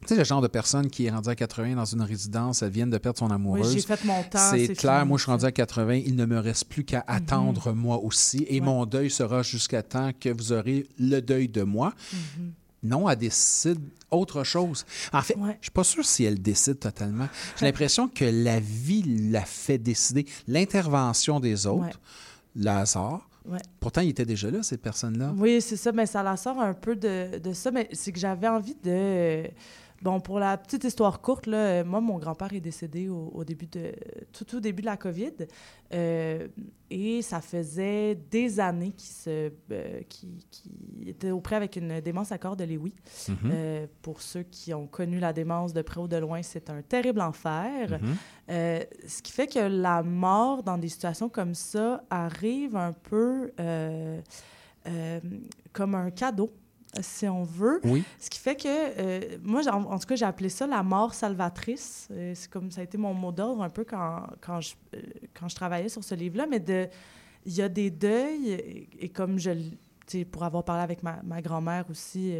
Ouais. 0.02 0.06
Tu 0.06 0.14
sais, 0.14 0.16
le 0.18 0.24
genre 0.24 0.40
de 0.40 0.48
personne 0.48 0.88
qui 0.88 1.06
est 1.06 1.10
rendue 1.10 1.28
à 1.28 1.34
80 1.34 1.74
dans 1.74 1.84
une 1.84 2.00
résidence, 2.02 2.62
elle 2.62 2.70
vient 2.70 2.86
de 2.86 2.96
perdre 2.98 3.18
son 3.18 3.30
amoureuse. 3.30 3.74
Oui, 3.74 3.80
j'ai 3.80 3.86
fait 3.86 4.02
mon 4.04 4.22
temps, 4.22 4.38
C'est 4.50 4.68
clair, 4.74 4.98
fini, 5.00 5.08
moi, 5.08 5.18
je 5.18 5.22
suis 5.24 5.30
rendu 5.30 5.44
à 5.44 5.52
80, 5.52 5.94
il 5.94 6.16
ne 6.16 6.24
me 6.24 6.38
reste 6.38 6.64
plus 6.68 6.84
qu'à 6.84 7.04
attendre 7.06 7.72
moi 7.74 7.98
aussi. 8.02 8.46
Et 8.48 8.60
Ouais. 8.60 8.66
mon 8.66 8.86
deuil 8.86 9.10
sera 9.10 9.42
jusqu'à 9.42 9.82
temps 9.82 10.10
que 10.18 10.30
vous 10.30 10.52
aurez 10.52 10.86
le 10.98 11.20
deuil 11.20 11.48
de 11.48 11.62
moi. 11.62 11.92
Mhm. 12.12 12.52
Non, 12.82 13.10
elle 13.10 13.18
décide 13.18 13.78
autre 14.10 14.42
chose. 14.42 14.86
En 15.12 15.20
fait, 15.20 15.34
je 15.38 15.44
ne 15.44 15.52
suis 15.60 15.70
pas 15.70 15.84
sûr 15.84 16.02
si 16.02 16.24
elle 16.24 16.40
décide 16.40 16.78
totalement. 16.78 17.28
J'ai 17.58 17.66
l'impression 17.66 18.08
que 18.08 18.24
la 18.24 18.58
vie 18.58 19.02
l'a 19.30 19.44
fait 19.44 19.76
décider. 19.76 20.24
L'intervention 20.48 21.40
des 21.40 21.66
autres, 21.66 21.84
Ouais. 21.84 22.62
le 22.62 22.68
hasard. 22.70 23.28
Ouais. 23.46 23.58
Pourtant, 23.80 24.00
il 24.00 24.08
était 24.10 24.24
déjà 24.24 24.50
là, 24.50 24.62
ces 24.62 24.76
personnes-là. 24.78 25.34
Oui, 25.36 25.60
c'est 25.60 25.76
ça, 25.76 25.92
mais 25.92 26.06
ça 26.06 26.22
la 26.22 26.36
sort 26.38 26.58
un 26.60 26.72
peu 26.74 26.96
de, 26.96 27.38
de 27.38 27.52
ça. 27.52 27.70
Mais 27.70 27.88
c'est 27.92 28.12
que 28.12 28.18
j'avais 28.18 28.48
envie 28.48 28.76
de. 28.82 29.44
Bon, 30.02 30.18
pour 30.18 30.38
la 30.38 30.56
petite 30.56 30.84
histoire 30.84 31.20
courte, 31.20 31.46
là, 31.46 31.56
euh, 31.58 31.84
moi, 31.84 32.00
mon 32.00 32.18
grand-père 32.18 32.54
est 32.54 32.60
décédé 32.60 33.10
au, 33.10 33.30
au 33.34 33.44
début 33.44 33.66
de. 33.66 33.92
Tout, 34.32 34.58
début 34.58 34.80
de 34.80 34.86
la 34.86 34.96
COVID. 34.96 35.32
Euh, 35.92 36.48
et 36.88 37.20
ça 37.20 37.40
faisait 37.42 38.14
des 38.14 38.60
années 38.60 38.92
qu'il 38.92 39.10
se, 39.10 39.50
euh, 39.70 40.00
qu'il- 40.08 40.38
était 41.06 41.30
auprès 41.30 41.56
avec 41.56 41.76
une 41.76 42.00
démence 42.00 42.32
à 42.32 42.38
corps 42.38 42.56
de 42.56 42.64
Lewy. 42.64 42.94
Mhm. 43.28 43.36
Euh, 43.52 43.86
pour 44.00 44.22
ceux 44.22 44.42
qui 44.44 44.72
ont 44.72 44.86
connu 44.86 45.18
la 45.18 45.32
démence 45.32 45.72
de 45.74 45.82
près 45.82 46.00
ou 46.00 46.08
de 46.08 46.16
loin, 46.16 46.42
c'est 46.42 46.70
un 46.70 46.80
terrible 46.82 47.20
enfer. 47.20 47.98
Mhm. 48.00 48.16
Euh, 48.50 48.80
ce 49.06 49.20
qui 49.22 49.32
fait 49.32 49.46
que 49.48 49.58
la 49.58 50.02
mort 50.02 50.62
dans 50.62 50.78
des 50.78 50.88
situations 50.88 51.28
comme 51.28 51.54
ça 51.54 52.02
arrive 52.08 52.74
un 52.76 52.92
peu 52.92 53.52
comme 55.72 55.94
un 55.94 56.10
cadeau, 56.10 56.50
si 57.00 57.28
on 57.28 57.44
veut. 57.44 57.80
Oui. 57.84 58.02
Ce 58.18 58.28
qui 58.28 58.38
fait 58.38 58.56
que, 58.56 58.66
euh, 58.66 59.38
moi, 59.42 59.60
en, 59.72 59.84
en 59.84 59.98
tout 59.98 60.06
cas, 60.06 60.16
j'ai 60.16 60.24
appelé 60.24 60.48
ça 60.48 60.66
la 60.66 60.82
mort 60.82 61.14
salvatrice. 61.14 62.08
Euh, 62.10 62.32
c'est 62.34 62.50
comme 62.50 62.70
ça 62.70 62.80
a 62.80 62.84
été 62.84 62.98
mon 62.98 63.14
mot 63.14 63.32
d'ordre 63.32 63.62
un 63.62 63.70
peu 63.70 63.84
quand, 63.84 64.26
quand, 64.40 64.60
je, 64.60 64.74
euh, 64.94 65.00
quand 65.38 65.48
je 65.48 65.54
travaillais 65.54 65.88
sur 65.88 66.02
ce 66.02 66.14
livre-là. 66.14 66.46
Mais 66.48 66.62
il 67.46 67.52
y 67.54 67.62
a 67.62 67.68
des 67.68 67.90
deuils, 67.90 68.50
et, 68.50 68.88
et 68.98 69.08
comme 69.08 69.38
je, 69.38 69.50
sais, 70.06 70.24
pour 70.24 70.42
avoir 70.42 70.64
parlé 70.64 70.82
avec 70.82 71.02
ma, 71.02 71.20
ma 71.22 71.40
grand-mère 71.40 71.84
aussi 71.90 72.34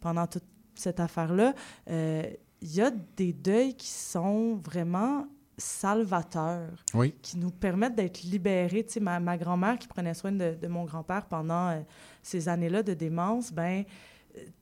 pendant 0.00 0.26
toute 0.26 0.44
cette 0.74 1.00
affaire-là, 1.00 1.52
il 1.88 2.74
y 2.74 2.80
a 2.80 2.90
des 3.16 3.32
deuils 3.32 3.74
qui 3.74 3.88
sont 3.88 4.56
vraiment 4.64 5.26
salvateurs 5.58 6.70
Oui. 6.94 7.14
qui 7.22 7.38
nous 7.38 7.50
permettent 7.50 7.94
d'être 7.94 8.22
libérés. 8.22 8.84
Tu 8.84 8.94
sais, 8.94 9.00
ma, 9.00 9.20
ma 9.20 9.36
grand-mère 9.38 9.78
qui 9.78 9.88
prenait 9.88 10.14
soin 10.14 10.32
de, 10.32 10.54
de 10.54 10.66
mon 10.68 10.84
grand-père 10.84 11.26
pendant 11.26 11.82
ces 12.26 12.48
années-là 12.48 12.82
de 12.82 12.92
démence, 12.94 13.52
ben 13.52 13.84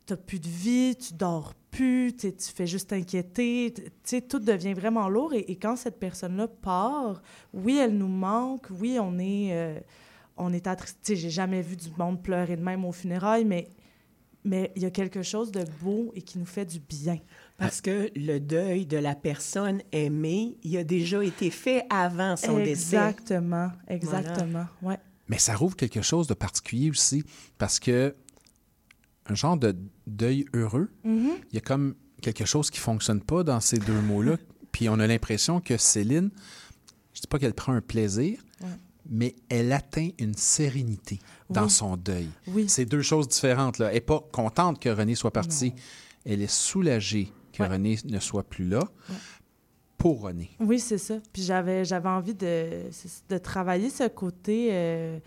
tu 0.07 0.13
n'as 0.13 0.17
plus 0.17 0.39
de 0.39 0.49
vie, 0.49 0.97
tu 0.97 1.15
dors 1.15 1.55
plus, 1.71 2.15
tu 2.15 2.31
fais 2.55 2.67
juste 2.67 2.91
t'inquiéter. 2.91 3.73
Tu 3.75 3.83
sais, 4.05 4.21
tout 4.21 4.39
devient 4.39 4.75
vraiment 4.75 5.09
lourd. 5.09 5.33
Et, 5.35 5.51
et 5.51 5.57
quand 5.57 5.77
cette 5.77 5.99
personne-là 5.99 6.47
part, 6.47 7.23
oui, 7.53 7.79
elle 7.79 7.97
nous 7.97 8.07
manque, 8.09 8.69
oui, 8.71 8.99
on 9.01 9.19
est, 9.19 9.49
euh, 9.53 9.81
on 10.37 10.53
est 10.53 10.67
attristé. 10.67 11.01
Tu 11.03 11.15
sais, 11.15 11.17
j'ai 11.17 11.31
jamais 11.31 11.63
vu 11.63 11.75
du 11.77 11.89
monde 11.99 12.23
pleurer 12.23 12.57
de 12.57 12.63
même 12.63 12.85
aux 12.85 12.93
funérailles, 12.93 13.45
mais 13.45 13.71
mais 14.47 14.71
il 14.77 14.83
y 14.83 14.85
a 14.85 14.91
quelque 14.91 15.23
chose 15.23 15.51
de 15.51 15.65
beau 15.83 16.13
et 16.15 16.21
qui 16.21 16.39
nous 16.39 16.45
fait 16.45 16.67
du 16.67 16.79
bien. 16.79 17.19
Parce 17.57 17.81
que 17.81 18.11
le 18.15 18.39
deuil 18.39 18.85
de 18.85 18.99
la 18.99 19.15
personne 19.15 19.81
aimée, 19.91 20.59
il 20.63 20.77
a 20.77 20.85
déjà 20.85 21.25
été 21.25 21.51
fait 21.51 21.87
avant 21.89 22.37
son 22.37 22.59
décès. 22.59 22.97
Exactement, 22.97 23.71
exactement, 23.89 24.67
ouais. 24.83 24.99
Mais 25.29 25.39
ça 25.39 25.55
rouvre 25.57 25.77
quelque 25.77 26.03
chose 26.03 26.27
de 26.27 26.35
particulier 26.35 26.91
aussi, 26.91 27.25
parce 27.59 27.79
que 27.79 28.15
un 29.27 29.35
genre 29.35 29.57
de 29.57 29.75
deuil 30.07 30.45
heureux, 30.55 30.91
Mhm. 31.05 31.31
il 31.51 31.55
y 31.55 31.59
a 31.59 31.63
comme 31.63 31.95
quelque 32.21 32.45
chose 32.45 32.71
qui 32.71 32.79
fonctionne 32.79 33.21
pas 33.23 33.43
dans 33.43 33.61
ces 33.61 33.79
deux 33.79 34.01
mots-là. 34.03 34.37
Puis 34.73 34.89
on 34.89 34.99
a 34.99 35.07
l'impression 35.07 35.61
que 35.61 35.77
Céline, 35.79 36.31
je 37.15 37.21
dis 37.21 37.27
pas 37.27 37.39
qu'elle 37.39 37.55
prend 37.55 37.73
un 37.73 37.81
plaisir, 37.81 38.39
Ouais. 38.61 38.69
mais 39.09 39.35
elle 39.49 39.73
atteint 39.73 40.11
une 40.19 40.35
sérénité 40.35 41.21
dans 41.49 41.69
son 41.69 41.97
deuil. 41.97 42.29
Oui. 42.49 42.67
C'est 42.69 42.85
deux 42.85 43.03
choses 43.03 43.29
différentes. 43.29 43.79
Là. 43.79 43.89
Elle 43.89 43.95
n'est 43.95 44.01
pas 44.01 44.21
contente 44.33 44.81
que 44.81 44.89
René 44.89 45.15
soit 45.15 45.33
parti. 45.33 45.73
Elle 46.27 46.43
est 46.43 46.51
soulagée 46.53 47.33
que 47.53 47.63
Ouais. 47.63 47.69
René 47.69 47.99
ne 48.05 48.19
soit 48.19 48.43
plus 48.43 48.67
là 48.69 48.81
pour 50.05 50.21
René. 50.21 50.51
Oui, 50.61 50.79
c'est 50.79 50.99
ça. 50.99 51.15
Puis 51.33 51.43
j'avais, 51.43 51.85
j'avais 51.85 52.11
envie 52.11 52.35
de, 52.35 52.69
de 53.31 53.39
travailler 53.39 53.89
ce 53.89 54.07
côté. 54.09 54.69
euh, 54.73 55.19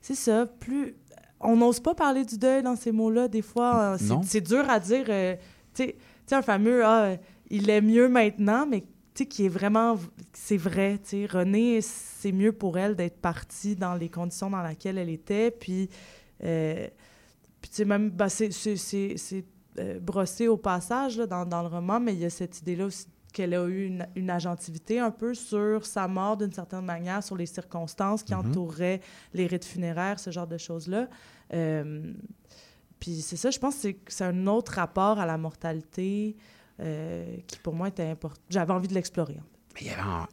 c'est 0.00 0.16
ça. 0.16 0.46
Plus. 0.46 0.96
On 1.38 1.56
n'ose 1.56 1.78
pas 1.78 1.94
parler 1.94 2.24
du 2.24 2.36
deuil 2.36 2.62
dans 2.62 2.74
ces 2.74 2.90
mots-là. 2.90 3.28
Des 3.28 3.42
fois, 3.42 3.94
euh, 3.94 4.18
c'est, 4.24 4.40
dur 4.40 4.68
à 4.68 4.80
dire. 4.80 5.04
euh, 5.08 5.36
tu 5.72 5.84
sais- 5.84 5.96
un 6.32 6.42
fameux 6.42 6.84
Ah, 6.84 7.16
il 7.48 7.70
est 7.70 7.80
mieux 7.80 8.08
maintenant, 8.08 8.66
mais 8.66 8.80
tu 8.80 8.86
sais, 9.14 9.26
qui 9.26 9.44
est 9.46 9.48
vraiment. 9.48 9.96
C'est 10.32 10.56
vrai. 10.56 10.98
Tu 11.04 11.10
sais, 11.10 11.26
Renée, 11.26 11.80
c'est 11.80 12.32
mieux 12.32 12.50
pour 12.52 12.76
elle 12.76 12.96
d'être 12.96 13.20
partie 13.20 13.76
dans 13.76 13.94
les 13.94 14.08
conditions 14.08 14.50
dans 14.50 14.62
lesquelles 14.66 14.98
elle 14.98 15.10
était. 15.10 15.50
Puis. 15.52 15.88
euh, 16.42 16.88
puis, 17.60 17.70
tu 17.70 17.76
sais, 17.76 17.84
même, 17.84 18.10
ben, 18.10 18.28
c'est, 18.28 18.50
c'est, 18.52 18.76
c'est- 18.76 19.14
c'est, 19.16 19.44
euh, 19.78 19.98
brossé 20.00 20.48
au 20.48 20.56
passage 20.56 21.16
là, 21.18 21.26
dans, 21.26 21.46
dans 21.46 21.62
le 21.62 21.68
roman, 21.68 21.98
mais 22.00 22.12
il 22.14 22.20
y 22.20 22.24
a 22.26 22.30
cette 22.30 22.60
idée-là 22.60 22.86
aussi 22.86 23.06
qu'elle 23.34 23.52
a 23.52 23.66
eu 23.66 23.84
une, 23.86 24.06
une 24.16 24.30
agentivité 24.30 24.98
un 24.98 25.10
peu 25.10 25.34
sur 25.34 25.84
sa 25.84 26.08
mort 26.08 26.38
d'une 26.38 26.52
certaine 26.52 26.84
manière, 26.86 27.22
sur 27.22 27.36
les 27.36 27.44
circonstances 27.46 28.22
qui 28.22 28.32
Mhm. 28.34 28.40
entouraient 28.40 29.00
les 29.34 29.46
rites 29.46 29.66
funéraires, 29.66 30.18
ce 30.18 30.30
genre 30.30 30.46
de 30.46 30.56
choses-là. 30.56 31.08
Euh, 31.52 32.12
puis 33.00 33.20
c'est 33.20 33.36
ça, 33.36 33.50
je 33.50 33.58
pense 33.58 33.76
que 33.82 33.88
c'est- 34.08 34.24
un 34.24 34.46
autre 34.46 34.72
rapport 34.72 35.18
à 35.18 35.26
la 35.26 35.36
mortalité 35.36 36.36
euh, 36.80 37.36
qui, 37.46 37.58
pour 37.60 37.72
moi, 37.74 37.86
était 37.88 38.02
important. 38.10 38.40
J'avais 38.50 38.72
envie 38.72 38.88
de 38.88 38.94
l'explorer. 38.94 39.34
en 39.34 39.36
fait. 39.36 39.74
Mais 39.74 39.80
il 39.82 39.86
y 39.86 39.90
avait 39.90 40.02
en- 40.02 40.26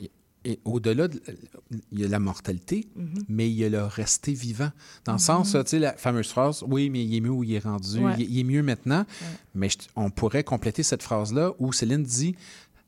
et 0.44 0.60
au-delà, 0.66 1.08
de, 1.08 1.22
il 1.92 2.00
y 2.00 2.04
a 2.04 2.08
la 2.08 2.18
mortalité, 2.18 2.88
Mhm. 2.96 3.14
mais 3.30 3.48
il 3.48 3.54
y 3.54 3.64
a 3.64 3.70
le 3.70 3.84
rester 3.84 4.34
vivant. 4.34 4.72
Dans 5.06 5.12
le 5.12 5.18
Mhm. 5.18 5.20
sens, 5.20 5.52
tu 5.52 5.60
sais, 5.68 5.78
la 5.78 5.94
fameuse 5.94 6.30
phrase, 6.30 6.64
oui, 6.68 6.90
mais 6.90 7.04
il 7.06 7.16
est 7.16 7.22
mieux 7.22 7.30
où 7.30 7.44
il 7.44 7.54
est 7.54 7.60
rendu, 7.64 8.00
Ouais. 8.04 8.16
il, 8.18 8.32
il 8.32 8.40
est 8.40 8.44
mieux 8.44 8.64
maintenant. 8.64 9.06
Mais 9.54 9.70
je- 9.70 9.78
on 9.96 10.10
pourrait 10.10 10.44
compléter 10.44 10.82
cette 10.82 11.04
phrase-là 11.04 11.52
où 11.60 11.72
Céline 11.72 12.02
dit, 12.02 12.36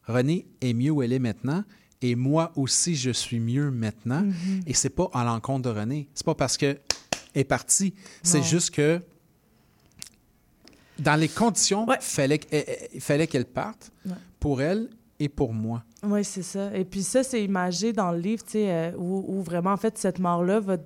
René 0.07 0.45
est 0.61 0.73
mieux 0.73 0.91
où 0.91 1.01
elle 1.01 1.13
est 1.13 1.19
maintenant. 1.19 1.63
Et 2.01 2.15
moi 2.15 2.51
aussi, 2.55 2.95
je 2.95 3.11
suis 3.11 3.39
mieux 3.39 3.71
maintenant. 3.71 4.21
Mhm. 4.23 4.61
Et 4.67 4.73
c'est 4.73 4.89
pas 4.89 5.09
à 5.13 5.23
l'encontre 5.23 5.71
de 5.71 5.79
René. 5.79 6.07
C'est 6.13 6.25
pas 6.25 6.35
parce 6.35 6.57
que 6.57 6.77
est 7.35 7.43
partie. 7.45 7.93
C'est 8.21 8.43
juste 8.43 8.71
que 8.71 9.01
dans 10.99 11.15
les 11.19 11.27
conditions, 11.29 11.87
fallait 11.99 12.37
qu'- 12.39 12.47
eh, 12.51 12.65
eh, 12.67 12.89
il 12.95 13.01
fallait 13.01 13.27
qu'elle 13.27 13.45
parte. 13.45 13.91
Ouais. 14.05 14.11
Pour 14.39 14.61
elle, 14.61 14.89
et 15.19 15.29
pour 15.29 15.53
moi. 15.53 15.83
Oui, 16.03 16.23
c'est 16.25 16.43
ça. 16.43 16.75
Et 16.75 16.83
puis 16.85 17.01
ça, 17.01 17.23
c'est 17.23 17.41
imagé 17.43 17.93
dans 17.93 18.11
le 18.11 18.19
livre, 18.19 18.43
tu 18.43 18.51
sais, 18.53 18.69
euh, 18.69 18.91
où, 18.97 19.23
où 19.27 19.41
vraiment, 19.41 19.71
en 19.71 19.77
fait, 19.77 19.97
cette 19.97 20.19
mort-là 20.19 20.59
va 20.59 20.77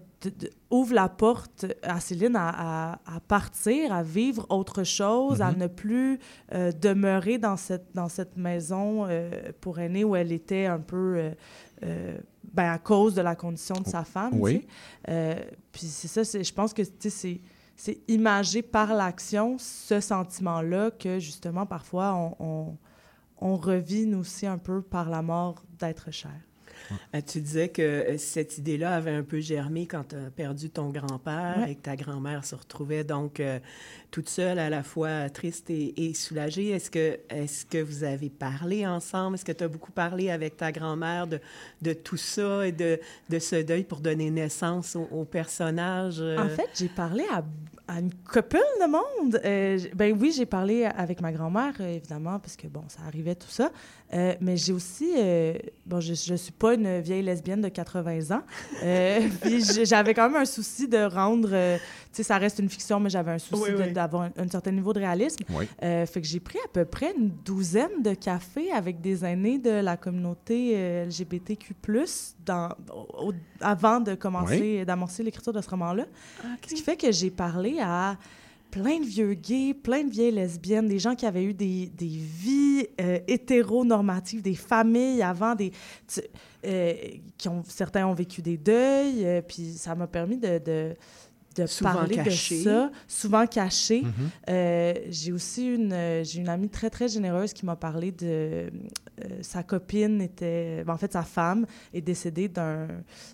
ouvre 0.72 0.94
la 0.94 1.10
porte 1.10 1.66
à 1.84 2.00
Céline 2.00 2.36
à, 2.36 2.50
à- 2.94 3.16
à 3.16 3.20
partir, 3.20 3.94
à 3.94 4.04
vivre 4.04 4.46
autre 4.50 4.84
chose, 4.84 5.42
à 5.42 5.52
Mhm. 5.52 5.58
ne 5.60 5.68
plus 5.68 6.20
euh, 6.54 6.72
demeurer 6.72 7.38
dans 7.38 7.56
cette, 7.58 7.88
dans 7.94 8.10
cette 8.10 8.36
maison 8.38 9.06
euh, 9.08 9.52
pour 9.62 9.80
aînés 9.80 10.04
où 10.04 10.16
elle 10.16 10.32
était 10.32 10.66
un 10.66 10.80
peu... 10.80 11.32
euh, 11.84 12.18
ben, 12.54 12.72
à 12.72 12.80
cause 12.80 13.14
de 13.14 13.22
la 13.22 13.36
condition 13.36 13.76
de 13.76 13.88
sa 13.88 14.04
femme, 14.04 14.34
Oui. 14.40 14.66
puis 15.72 15.86
c'est 15.86 16.08
ça, 16.08 16.24
je 16.42 16.52
pense 16.54 16.74
que, 16.74 16.82
c'est 17.10 17.42
c'est 17.80 18.00
imagé 18.08 18.64
par 18.64 18.96
l'action, 18.96 19.58
ce 19.60 20.00
sentiment-là, 20.00 20.90
que 20.90 21.20
justement, 21.20 21.68
parfois, 21.68 22.16
on, 22.16 22.36
on, 22.40 22.78
on 23.40 23.56
revit, 23.56 24.08
nous 24.08 24.20
aussi, 24.22 24.48
un 24.48 24.58
peu 24.58 24.82
par 24.82 25.12
la 25.12 25.22
mort 25.22 25.64
d'être 25.78 26.10
cher. 26.10 26.32
Euh, 27.16 27.22
Tu 27.26 27.42
disais 27.42 27.70
que 27.70 27.82
euh, 27.82 28.18
cette 28.18 28.58
idée-là 28.58 28.96
avait 28.96 29.12
un 29.12 29.24
peu 29.24 29.40
germé 29.40 29.86
quand 29.88 30.10
tu 30.10 30.16
as 30.16 30.30
perdu 30.36 30.70
ton 30.70 30.90
grand-père 30.90 31.56
Ouais. 31.60 31.72
et 31.72 31.76
que 31.76 31.82
ta 31.82 31.96
grand-mère 31.96 32.46
se 32.46 32.56
retrouvait 32.56 33.04
donc 33.04 33.40
euh, 33.40 33.60
toute 34.12 34.30
seule, 34.30 34.60
à 34.60 34.70
la 34.70 34.84
fois 34.84 35.30
triste 35.30 35.70
et, 35.70 35.94
et 36.10 36.14
soulagée. 36.14 36.70
Est-ce 36.70 36.90
que, 36.90 37.20
est 37.30 37.70
que 37.70 37.82
vous 37.82 38.04
avez 38.04 38.30
parlé 38.30 38.86
ensemble? 38.88 39.36
Est-ce 39.36 39.46
que 39.46 39.52
tu 39.52 39.64
as 39.64 39.68
beaucoup 39.68 39.92
parlé 39.92 40.30
avec 40.30 40.58
ta 40.58 40.72
grand-mère 40.72 41.28
de, 41.28 41.40
de 41.82 41.94
tout 41.94 42.18
ça 42.18 42.66
et 42.68 42.72
de, 42.72 43.00
de 43.30 43.40
ce 43.40 43.58
deuil 43.64 43.84
pour 43.84 44.00
donner 44.00 44.30
naissance 44.32 44.96
au, 44.96 45.08
au 45.12 45.26
personnage? 45.26 46.18
euh? 46.20 46.38
En 46.38 46.50
fait, 46.50 46.70
j'ai 46.76 46.88
parlé 46.90 47.24
à, 47.32 47.44
à 47.88 48.00
une 48.00 48.14
couple 48.14 48.58
de 48.82 48.90
monde. 48.90 49.42
Euh, 49.44 49.78
ben 49.94 50.18
oui, 50.18 50.32
j'ai 50.36 50.46
parlé 50.46 50.86
avec 50.86 51.20
ma 51.22 51.32
grand-mère, 51.34 51.74
euh, 51.82 51.96
évidemment, 51.96 52.40
parce 52.40 52.56
que, 52.56 52.68
bon, 52.68 52.84
ça 52.88 53.00
arrivait, 53.06 53.36
tout 53.36 53.50
ça. 53.50 53.72
Euh, 54.14 54.36
mais 54.40 54.56
j'ai 54.56 54.72
aussi... 54.72 55.12
bon, 55.86 56.00
je 56.00 56.12
ne 56.32 56.38
suis 56.38 56.54
pas 56.54 56.77
une 56.78 57.00
vieille 57.02 57.24
lesbienne 57.24 57.62
de 57.62 57.70
80 57.70 58.36
ans. 58.36 58.42
Euh, 58.84 59.28
puis 59.42 59.64
j'avais 59.86 60.14
quand 60.14 60.30
même 60.30 60.42
un 60.42 60.46
souci 60.46 60.88
de 60.88 60.98
rendre... 61.04 61.50
euh, 61.52 61.78
tu 61.78 61.84
sais, 62.14 62.24
ça 62.24 62.38
reste 62.38 62.60
une 62.60 62.70
fiction, 62.70 63.00
mais 63.00 63.10
j'avais 63.10 63.32
un 63.32 63.38
souci 63.38 63.62
Oui, 63.62 63.72
de- 63.72 63.84
oui. 63.84 63.92
d'avoir 63.92 64.24
un, 64.24 64.32
un 64.38 64.48
certain 64.48 64.72
niveau 64.72 64.94
de 64.94 65.00
réalisme. 65.00 65.44
Oui. 65.52 65.68
Euh, 65.84 66.06
fait 66.06 66.22
que 66.22 66.28
j'ai 66.28 66.40
pris 66.40 66.58
à 66.66 66.68
peu 66.72 66.86
près 66.86 67.14
une 67.18 67.30
douzaine 67.46 68.02
de 68.02 68.14
cafés 68.14 68.72
avec 68.72 69.02
des 69.02 69.24
aînés 69.26 69.60
de 69.60 69.70
la 69.70 69.98
communauté 69.98 71.06
LGBTQ+, 71.06 71.76
dans, 72.46 72.70
au- 72.94 73.34
avant 73.62 74.00
de 74.00 74.16
commencer, 74.16 74.86
d'amorcer 74.86 75.24
l'écriture 75.24 75.54
de 75.54 75.62
ce 75.62 75.70
roman-là. 75.70 76.06
Ce 76.68 76.74
qui 76.76 76.82
fait 76.82 76.96
que 76.98 77.12
j'ai 77.12 77.30
parlé 77.30 77.78
à 77.82 78.18
plein 78.72 79.00
de 79.00 79.06
vieux 79.06 79.34
gays, 79.34 79.74
plein 79.74 80.04
de 80.04 80.10
vieilles 80.12 80.32
lesbiennes, 80.32 80.88
des 80.88 81.00
gens 81.00 81.16
qui 81.16 81.26
avaient 81.26 81.44
eu 81.44 81.54
des, 81.54 81.88
des 81.88 82.08
vies 82.08 82.88
euh, 83.02 83.20
hétéronormatives, 83.28 84.42
des 84.42 84.56
familles 84.56 85.22
avant, 85.22 85.56
des, 85.56 85.72
tu- 86.08 86.22
euh, 86.66 86.94
qui 87.38 87.48
ont, 87.50 87.64
certains 87.68 88.06
ont 88.08 88.14
vécu 88.14 88.42
des 88.42 88.58
deuils, 88.58 89.26
euh, 89.26 89.42
puis 89.42 89.74
ça 89.74 89.96
m'a 89.96 90.08
permis 90.08 90.38
de, 90.38 90.58
de, 90.60 90.96
de 91.56 91.66
parler 91.94 92.18
de 92.18 92.22
ça, 92.64 92.92
souvent 93.08 93.48
caché. 93.48 94.02
Mhm. 94.04 94.12
Euh, 94.50 94.94
j'ai 95.10 95.32
aussi 95.32 95.74
une, 95.74 96.22
j'ai 96.24 96.40
une 96.40 96.50
amie 96.50 96.70
très, 96.70 96.90
très 96.90 97.08
généreuse 97.08 97.54
qui 97.54 97.66
m'a 97.66 97.76
parlé 97.76 98.12
de... 98.12 98.70
sa 99.42 99.64
copine 99.64 100.22
était... 100.22 100.84
ben, 100.84 100.94
en 100.94 100.98
fait, 100.98 101.14
sa 101.14 101.24
femme 101.24 101.66
est 101.94 102.02
décédée 102.02 102.48
d'un, 102.48 102.88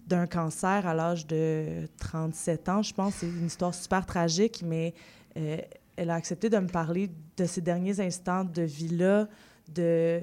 d'un 0.07 0.26
cancer 0.27 0.88
à 0.88 0.93
l'âge 0.93 1.27
de 1.27 1.85
37 1.97 2.69
ans, 2.69 2.81
je 2.81 2.93
pense. 2.93 3.15
C'est 3.15 3.27
une 3.27 3.47
histoire 3.47 3.73
super 3.73 4.05
tragique, 4.05 4.64
mais 4.65 4.93
euh, 5.38 5.57
elle 5.95 6.10
a 6.10 6.15
accepté 6.15 6.49
de 6.49 6.57
me 6.57 6.68
parler 6.68 7.10
de 7.38 7.45
ces 7.45 7.61
derniers 7.61 7.99
instants 7.99 8.43
de 8.43 8.61
vie-là, 8.64 9.27
de, 9.73 10.22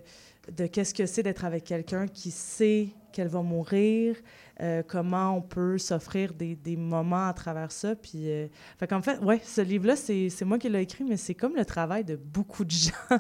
de 0.56 0.66
qu'est-ce 0.66 0.94
que 0.94 1.06
c'est 1.06 1.22
d'être 1.22 1.44
avec 1.44 1.64
quelqu'un 1.64 2.06
qui 2.06 2.30
sait 2.30 2.88
qu'elle 3.12 3.28
va 3.28 3.42
mourir, 3.42 4.16
euh, 4.60 4.82
comment 4.86 5.36
on 5.36 5.42
peut 5.42 5.78
s'offrir 5.78 6.34
des, 6.34 6.54
des 6.54 6.76
moments 6.76 7.26
à 7.28 7.32
travers 7.32 7.72
ça. 7.72 7.94
Puis, 7.96 8.30
euh, 8.30 8.46
fait 8.78 8.86
qu'en 8.86 9.00
fait, 9.02 9.18
ouais, 9.20 9.40
ce 9.44 9.60
livre-là, 9.62 9.96
c'est, 9.96 10.28
c'est 10.30 10.44
moi 10.44 10.58
qui 10.58 10.68
l'ai 10.68 10.82
écrit, 10.82 11.04
mais 11.04 11.16
c'est 11.16 11.34
comme 11.34 11.56
le 11.56 11.64
travail 11.64 12.04
de 12.04 12.16
beaucoup 12.16 12.64
de 12.64 12.70
gens 12.70 13.18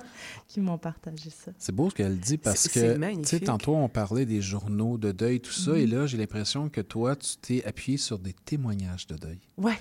qui 0.48 0.60
m'ont 0.60 0.78
partagé 0.78 1.30
ça. 1.30 1.52
C'est 1.58 1.74
beau 1.74 1.88
ce 1.90 1.94
qu'elle 1.94 2.18
dit 2.18 2.36
parce 2.38 2.60
C'est- 2.68 2.96
que, 2.98 3.14
tu 3.20 3.24
sais, 3.24 3.40
tantôt 3.40 3.74
on 3.74 3.88
parlait 3.88 4.26
des 4.26 4.40
journaux 4.42 4.98
de 4.98 5.12
deuil, 5.12 5.40
tout 5.40 5.52
ça, 5.52 5.70
Mhm. 5.72 5.76
et 5.78 5.86
là, 5.86 6.06
j'ai 6.06 6.18
l'impression 6.18 6.68
que 6.68 6.80
toi, 6.80 7.16
tu 7.16 7.36
t'es 7.40 7.64
appuyé 7.64 7.96
sur 7.98 8.18
des 8.18 8.32
témoignages 8.32 9.06
de 9.06 9.16
deuil. 9.16 9.38
Ouais. 9.56 9.78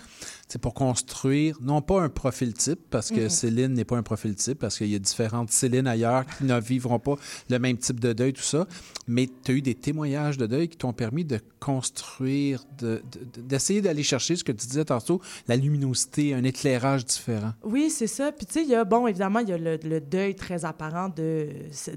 C'est 0.47 0.59
pour 0.61 0.73
construire, 0.73 1.57
non 1.61 1.81
pas 1.81 2.01
un 2.01 2.09
profil 2.09 2.53
type, 2.53 2.79
parce 2.89 3.09
que 3.11 3.21
Mhm. 3.23 3.29
Céline 3.29 3.73
n'est 3.73 3.85
pas 3.85 3.97
un 3.97 4.03
profil 4.03 4.35
type, 4.35 4.59
parce 4.59 4.77
qu'il 4.77 4.87
y 4.87 4.95
a 4.95 4.99
différentes 4.99 5.51
Céline 5.51 5.87
ailleurs 5.87 6.25
qui 6.25 6.43
ne 6.45 6.59
vivront 6.59 6.99
pas 6.99 7.15
le 7.49 7.59
même 7.59 7.77
type 7.77 7.99
de 7.99 8.13
deuil, 8.13 8.33
tout 8.33 8.41
ça, 8.41 8.67
mais 9.07 9.27
tu 9.43 9.51
as 9.51 9.55
eu 9.55 9.61
des 9.61 9.75
témoignages 9.75 10.37
de 10.37 10.45
deuil 10.47 10.67
qui 10.69 10.77
t'ont 10.77 10.93
permis 10.93 11.25
de 11.25 11.39
construire, 11.59 12.63
de- 12.77 13.01
de- 13.11 13.41
d'essayer 13.41 13.81
d'aller 13.81 14.03
chercher 14.03 14.35
ce 14.35 14.43
que 14.43 14.51
tu 14.51 14.67
disais 14.67 14.85
tantôt, 14.85 15.21
la 15.47 15.55
luminosité, 15.55 16.33
un 16.33 16.43
éclairage 16.43 17.05
différent. 17.05 17.53
Oui, 17.63 17.89
c'est 17.89 18.07
ça. 18.07 18.31
Puis, 18.31 18.45
tu 18.45 18.53
sais, 18.53 18.63
il 18.63 18.69
y 18.69 18.75
a, 18.75 18.83
bon, 18.83 19.07
évidemment, 19.07 19.39
il 19.39 19.49
y 19.49 19.53
a 19.53 19.57
le, 19.57 19.77
le 19.83 20.01
deuil 20.01 20.35
très 20.35 20.65
apparent 20.65 21.09
de, 21.09 21.49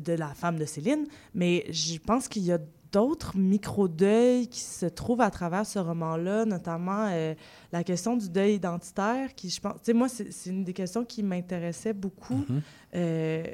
de 0.04 0.12
la 0.12 0.28
femme 0.34 0.58
de 0.58 0.64
Céline, 0.64 1.06
mais 1.34 1.64
je 1.70 1.98
pense 1.98 2.28
qu'il 2.28 2.42
y 2.44 2.52
a 2.52 2.58
d'autres 2.92 3.36
micro-deuils 3.38 4.46
qui 4.48 4.60
se 4.60 4.86
trouvent 4.86 5.22
à 5.22 5.30
travers 5.30 5.64
ce 5.66 5.78
roman-là, 5.78 6.44
notamment 6.44 7.08
euh, 7.10 7.34
la 7.72 7.82
question 7.82 8.16
du 8.16 8.28
deuil 8.28 8.54
identitaire, 8.54 9.34
qui, 9.34 9.48
je 9.48 9.60
pense, 9.60 9.74
tu 9.76 9.80
sais, 9.84 9.92
moi, 9.94 10.08
c'est 10.08 10.50
une 10.50 10.62
des 10.62 10.74
questions 10.74 11.04
qui 11.04 11.22
m'intéressait 11.22 11.94
beaucoup 11.94 12.44
Mhm. 12.48 12.62
euh, 12.94 13.44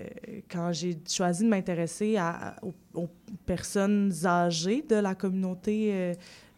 quand 0.51 0.73
j'ai 0.73 0.99
choisi 1.09 1.45
de 1.45 1.49
m'intéresser 1.49 2.17
aux, 2.63 2.75
aux 2.95 3.09
personnes 3.47 4.13
âgées 4.25 4.85
de 4.89 4.97
la 4.97 5.15
communauté 5.15 6.15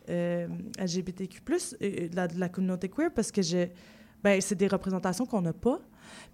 euh, 0.08 0.48
LGBTQ+, 0.78 1.40
de 1.80 2.16
la, 2.16 2.26
de 2.28 2.40
la 2.40 2.48
communauté 2.48 2.88
queer, 2.88 3.10
parce 3.14 3.30
que 3.30 3.40
ben, 4.22 4.40
c'est 4.40 4.54
des 4.54 4.66
représentations 4.68 5.26
qu'on 5.26 5.42
n'a 5.42 5.52
pas. 5.52 5.80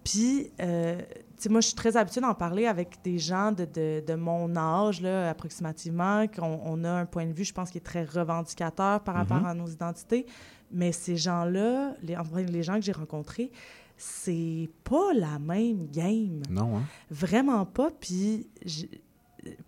Puis, 0.03 0.51
euh, 0.61 0.97
tu 0.99 1.43
sais, 1.43 1.49
moi, 1.49 1.61
je 1.61 1.67
suis 1.67 1.75
très 1.75 1.97
habituée 1.97 2.21
d'en 2.21 2.33
parler 2.33 2.65
avec 2.65 3.01
des 3.03 3.17
gens 3.19 3.51
de, 3.51 3.65
de, 3.65 4.03
de 4.05 4.13
mon 4.15 4.55
âge, 4.55 5.01
là, 5.01 5.29
approximativement, 5.29 6.25
qu'on 6.27 6.59
on 6.65 6.83
a 6.83 6.91
un 6.91 7.05
point 7.05 7.25
de 7.25 7.33
vue, 7.33 7.43
je 7.43 7.53
pense, 7.53 7.69
qui 7.69 7.77
est 7.77 7.81
très 7.81 8.03
revendicateur 8.05 9.01
par 9.01 9.15
rapport 9.15 9.37
Mhm. 9.41 9.45
à 9.45 9.53
nos 9.53 9.67
identités. 9.67 10.25
Mais 10.71 10.91
ces 10.91 11.15
gens-là, 11.15 11.93
les, 12.03 12.17
enfin, 12.17 12.41
les 12.41 12.63
gens 12.63 12.75
que 12.75 12.81
j'ai 12.81 12.91
rencontrés, 12.91 13.51
c'est 13.95 14.69
pas 14.83 15.13
la 15.15 15.39
même 15.39 15.87
game. 15.91 16.41
Non, 16.49 16.77
hein? 16.77 16.83
Vraiment 17.09 17.65
pas. 17.65 17.89
Puis, 17.91 18.47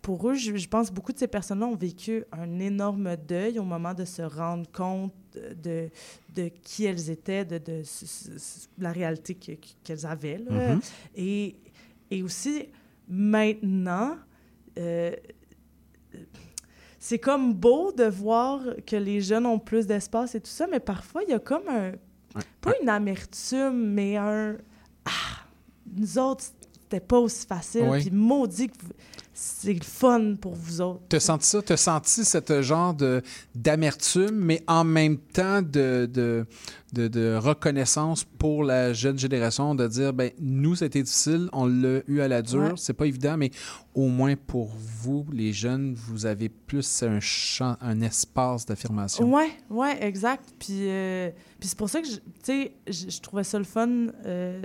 pour 0.02 0.28
eux, 0.28 0.34
je, 0.34 0.56
je 0.56 0.68
pense 0.68 0.90
beaucoup 0.90 1.12
de 1.12 1.18
ces 1.18 1.28
personnes-là 1.28 1.66
ont 1.66 1.76
vécu 1.76 2.24
un 2.32 2.58
énorme 2.58 3.16
deuil 3.16 3.58
au 3.58 3.64
moment 3.64 3.94
de 3.94 4.04
se 4.04 4.22
rendre 4.22 4.70
compte 4.72 5.12
de, 5.62 5.88
de 6.34 6.48
qui 6.62 6.84
elles 6.84 7.10
étaient, 7.10 7.44
de, 7.44 7.60
la 8.78 8.92
réalité 8.92 9.34
que- 9.34 9.52
que- 9.52 9.66
qu'elles 9.84 10.06
avaient. 10.06 10.38
là. 10.38 10.74
Mhm. 10.74 10.80
et, 11.16 11.56
et 12.10 12.22
aussi, 12.22 12.66
maintenant, 13.08 14.16
euh, 14.78 15.12
c'est 16.98 17.18
comme 17.18 17.54
beau 17.54 17.92
de 17.92 18.04
voir 18.04 18.60
que 18.86 18.96
les 18.96 19.20
jeunes 19.20 19.46
ont 19.46 19.58
plus 19.58 19.86
d'espace 19.86 20.34
et 20.34 20.40
tout 20.40 20.50
ça, 20.50 20.66
mais 20.70 20.80
parfois, 20.80 21.22
il 21.22 21.30
y 21.30 21.34
a 21.34 21.38
comme 21.38 21.68
un... 21.68 21.92
Pas 22.60 22.72
une 22.82 22.88
amertume, 22.88 23.92
mais 23.94 24.16
un... 24.16 24.56
Ah, 25.04 25.44
nous 25.96 26.18
autres, 26.18 26.44
c'était 26.82 27.00
pas 27.00 27.18
aussi 27.18 27.46
facile. 27.46 27.82
Puis 28.00 28.10
maudit 28.10 28.68
que 28.68 28.74
vous- 28.82 28.92
c'est 29.42 29.72
le 29.72 29.82
fun 29.82 30.34
pour 30.38 30.54
vous 30.54 30.82
autres. 30.82 31.00
Tu 31.08 31.16
as 31.16 31.20
senti 31.20 31.46
ça? 31.46 31.62
Tu 31.62 31.72
as 31.72 31.78
senti 31.78 32.26
cette 32.26 32.60
genre 32.60 32.94
d'amertume, 33.54 34.34
mais 34.34 34.62
en 34.66 34.84
même 34.84 35.16
temps 35.16 35.62
de, 35.62 36.06
de, 36.12 36.44
de, 36.92 37.08
de 37.08 37.36
reconnaissance 37.36 38.24
pour 38.24 38.64
la 38.64 38.92
jeune 38.92 39.18
génération, 39.18 39.74
de 39.74 39.86
dire, 39.86 40.12
ben 40.12 40.30
nous, 40.40 40.74
c'était 40.76 41.02
difficile, 41.02 41.48
on 41.52 41.66
l'a 41.66 42.00
eu 42.08 42.20
à 42.20 42.28
la 42.28 42.42
dure, 42.42 42.60
Ouais. 42.60 42.72
c'est 42.76 42.92
pas 42.94 43.06
évident, 43.06 43.36
mais 43.36 43.50
au 43.94 44.08
moins 44.08 44.34
pour 44.36 44.70
vous, 44.76 45.26
les 45.32 45.52
jeunes, 45.52 45.94
vous 45.94 46.26
avez 46.26 46.48
plus 46.48 47.02
un 47.02 47.20
champ, 47.20 47.76
un 47.80 48.00
espace 48.02 48.64
d'affirmation. 48.66 49.32
Ouais, 49.32 49.50
ouais, 49.68 50.02
exact. 50.04 50.44
Puis, 50.58 50.88
euh, 50.88 51.30
puis 51.58 51.68
c'est 51.68 51.78
pour 51.78 51.90
ça 51.90 52.00
que, 52.00 52.06
tu 52.06 52.20
sais, 52.42 52.72
je, 52.88 53.20
trouvais 53.20 53.44
ça 53.44 53.58
le 53.58 53.64
fun. 53.64 53.88
euh, 54.26 54.60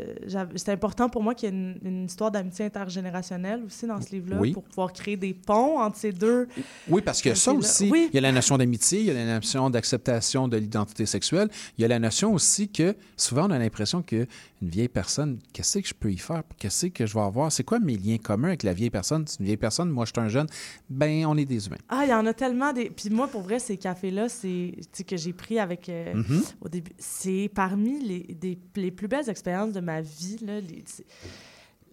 C'était 0.55 0.71
important 0.71 1.09
pour 1.09 1.23
moi 1.23 1.33
qu'il 1.35 1.49
y 1.49 1.51
ait 1.51 1.55
une, 1.55 1.77
une 1.83 2.05
histoire 2.05 2.31
d'amitié 2.31 2.65
intergénérationnelle 2.65 3.63
aussi 3.65 3.87
dans 3.87 3.99
ce 4.01 4.11
livre-là, 4.11 4.37
Oui. 4.39 4.51
pour 4.53 4.63
pouvoir 4.63 4.93
créer 4.93 5.17
des 5.17 5.33
ponts 5.33 5.79
entre 5.79 5.97
ces 5.97 6.11
deux. 6.11 6.47
Oui, 6.89 7.01
parce 7.01 7.21
que 7.21 7.33
ça 7.33 7.51
aussi, 7.53 7.89
Oui. 7.91 8.09
il 8.11 8.15
y 8.15 8.17
a 8.19 8.21
la 8.21 8.31
notion 8.31 8.57
d'amitié, 8.57 8.99
il 8.99 9.05
y 9.07 9.11
a 9.11 9.13
la 9.13 9.35
notion 9.35 9.69
d'acceptation 9.69 10.47
de 10.47 10.57
l'identité 10.57 11.05
sexuelle, 11.05 11.49
il 11.77 11.81
y 11.81 11.85
a 11.85 11.87
la 11.87 11.99
notion 11.99 12.14
aussi 12.23 12.69
que 12.69 12.95
souvent 13.17 13.47
on 13.47 13.51
a 13.51 13.59
l'impression 13.59 14.01
qu'une 14.01 14.27
vieille 14.61 14.87
personne, 14.87 15.39
qu'est-ce 15.51 15.79
que 15.79 15.87
je 15.87 15.93
peux 15.93 16.11
y 16.11 16.17
faire? 16.17 16.43
Qu'est-ce 16.57 16.85
que 16.87 17.05
je 17.05 17.13
vais 17.13 17.19
avoir? 17.21 17.51
C'est 17.51 17.63
quoi 17.63 17.79
mes 17.79 17.97
liens 17.97 18.17
communs 18.17 18.47
avec 18.49 18.63
la 18.63 18.73
vieille 18.73 18.89
personne? 18.89 19.25
C'est 19.27 19.39
une 19.39 19.45
vieille 19.45 19.57
personne, 19.57 19.89
moi 19.89 20.05
je 20.05 20.11
suis 20.15 20.25
un 20.25 20.29
jeune. 20.29 20.47
Ben, 20.89 21.25
on 21.25 21.35
est 21.37 21.45
des 21.45 21.67
humains. 21.67 21.77
Ah, 21.89 22.03
il 22.05 22.09
y 22.09 22.13
en 22.13 22.25
a 22.25 22.33
tellement 22.33 22.71
des. 22.71 22.89
Puis 22.89 23.09
moi, 23.09 23.27
pour 23.27 23.41
vrai, 23.41 23.59
ces 23.59 23.77
cafés-là, 23.77 24.29
c'est 24.29 24.71
que 25.05 25.17
j'ai 25.17 25.33
pris 25.33 25.59
avec 25.59 25.89
euh, 25.89 26.13
Mhm. 26.13 26.43
au 26.61 26.69
début, 26.69 26.91
c'est 26.97 27.49
parmi 27.53 27.99
les, 28.03 28.19
des- 28.33 28.57
les 28.75 28.91
plus 28.91 29.07
belles 29.07 29.29
expériences 29.29 29.73
de 29.73 29.79
ma 29.81 30.01
vie. 30.01 30.37
Là, 30.41 30.61
les- 30.61 30.83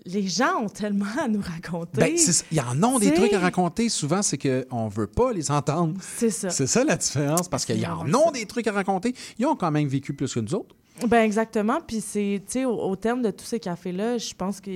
les 0.04 0.26
gens 0.26 0.62
ont 0.62 0.68
tellement 0.68 1.06
à 1.20 1.28
nous 1.28 1.40
raconter. 1.40 2.00
Ben, 2.00 2.16
ça. 2.16 2.44
ils 2.50 2.60
en 2.60 2.82
ont 2.82 2.98
des 2.98 3.12
trucs 3.14 3.32
à 3.32 3.38
raconter. 3.38 3.88
Souvent, 3.88 4.22
c'est 4.22 4.38
qu'on 4.38 4.86
ne 4.86 4.90
veut 4.90 5.06
pas 5.06 5.32
les 5.32 5.50
entendre. 5.50 5.94
C'est 6.00 6.30
ça. 6.30 6.50
C'est 6.50 6.66
ça 6.66 6.82
la 6.84 6.96
différence, 6.96 7.48
parce 7.48 7.64
qu'ils 7.64 7.86
en 7.86 8.12
ont 8.12 8.30
des 8.32 8.46
trucs 8.46 8.66
à 8.66 8.72
raconter. 8.72 9.14
Ils 9.38 9.46
ont 9.46 9.54
quand 9.56 9.70
même 9.70 9.88
vécu 9.88 10.12
plus 10.14 10.32
que 10.34 10.40
nous 10.40 10.54
autres. 10.54 10.74
Ben 11.08 11.22
exactement. 11.22 11.78
Puis 11.86 12.00
c'est, 12.00 12.42
tu 12.46 12.52
sais, 12.52 12.64
au, 12.64 12.78
au 12.78 12.96
terme 12.96 13.22
de 13.22 13.30
tous 13.30 13.44
ces 13.46 13.58
cafés-là, 13.60 14.18
je 14.18 14.34
pense 14.34 14.60
que 14.60 14.70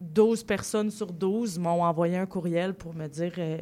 12 0.00 0.44
personnes 0.44 0.90
sur 0.90 1.12
12 1.12 1.58
m'ont 1.58 1.82
envoyé 1.82 2.16
un 2.16 2.26
courriel 2.26 2.74
pour 2.74 2.94
me 2.94 3.06
dire, 3.06 3.32
euh, 3.38 3.58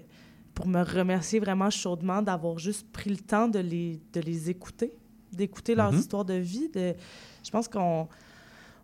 pour 0.54 0.66
me 0.66 0.82
remercier 0.82 1.40
vraiment 1.40 1.70
chaudement 1.70 2.22
d'avoir 2.22 2.58
juste 2.58 2.86
pris 2.92 3.10
le 3.10 3.16
temps 3.16 3.48
de 3.48 3.58
les, 3.58 4.00
de 4.12 4.20
les 4.20 4.48
écouter, 4.50 4.92
d'écouter 5.32 5.74
leurs 5.74 5.92
Mhm. 5.92 5.98
histoires 5.98 6.24
de 6.24 6.34
vie. 6.34 6.68
De, 6.68 6.94
je 7.44 7.50
pense 7.50 7.66
qu'on 7.68 8.08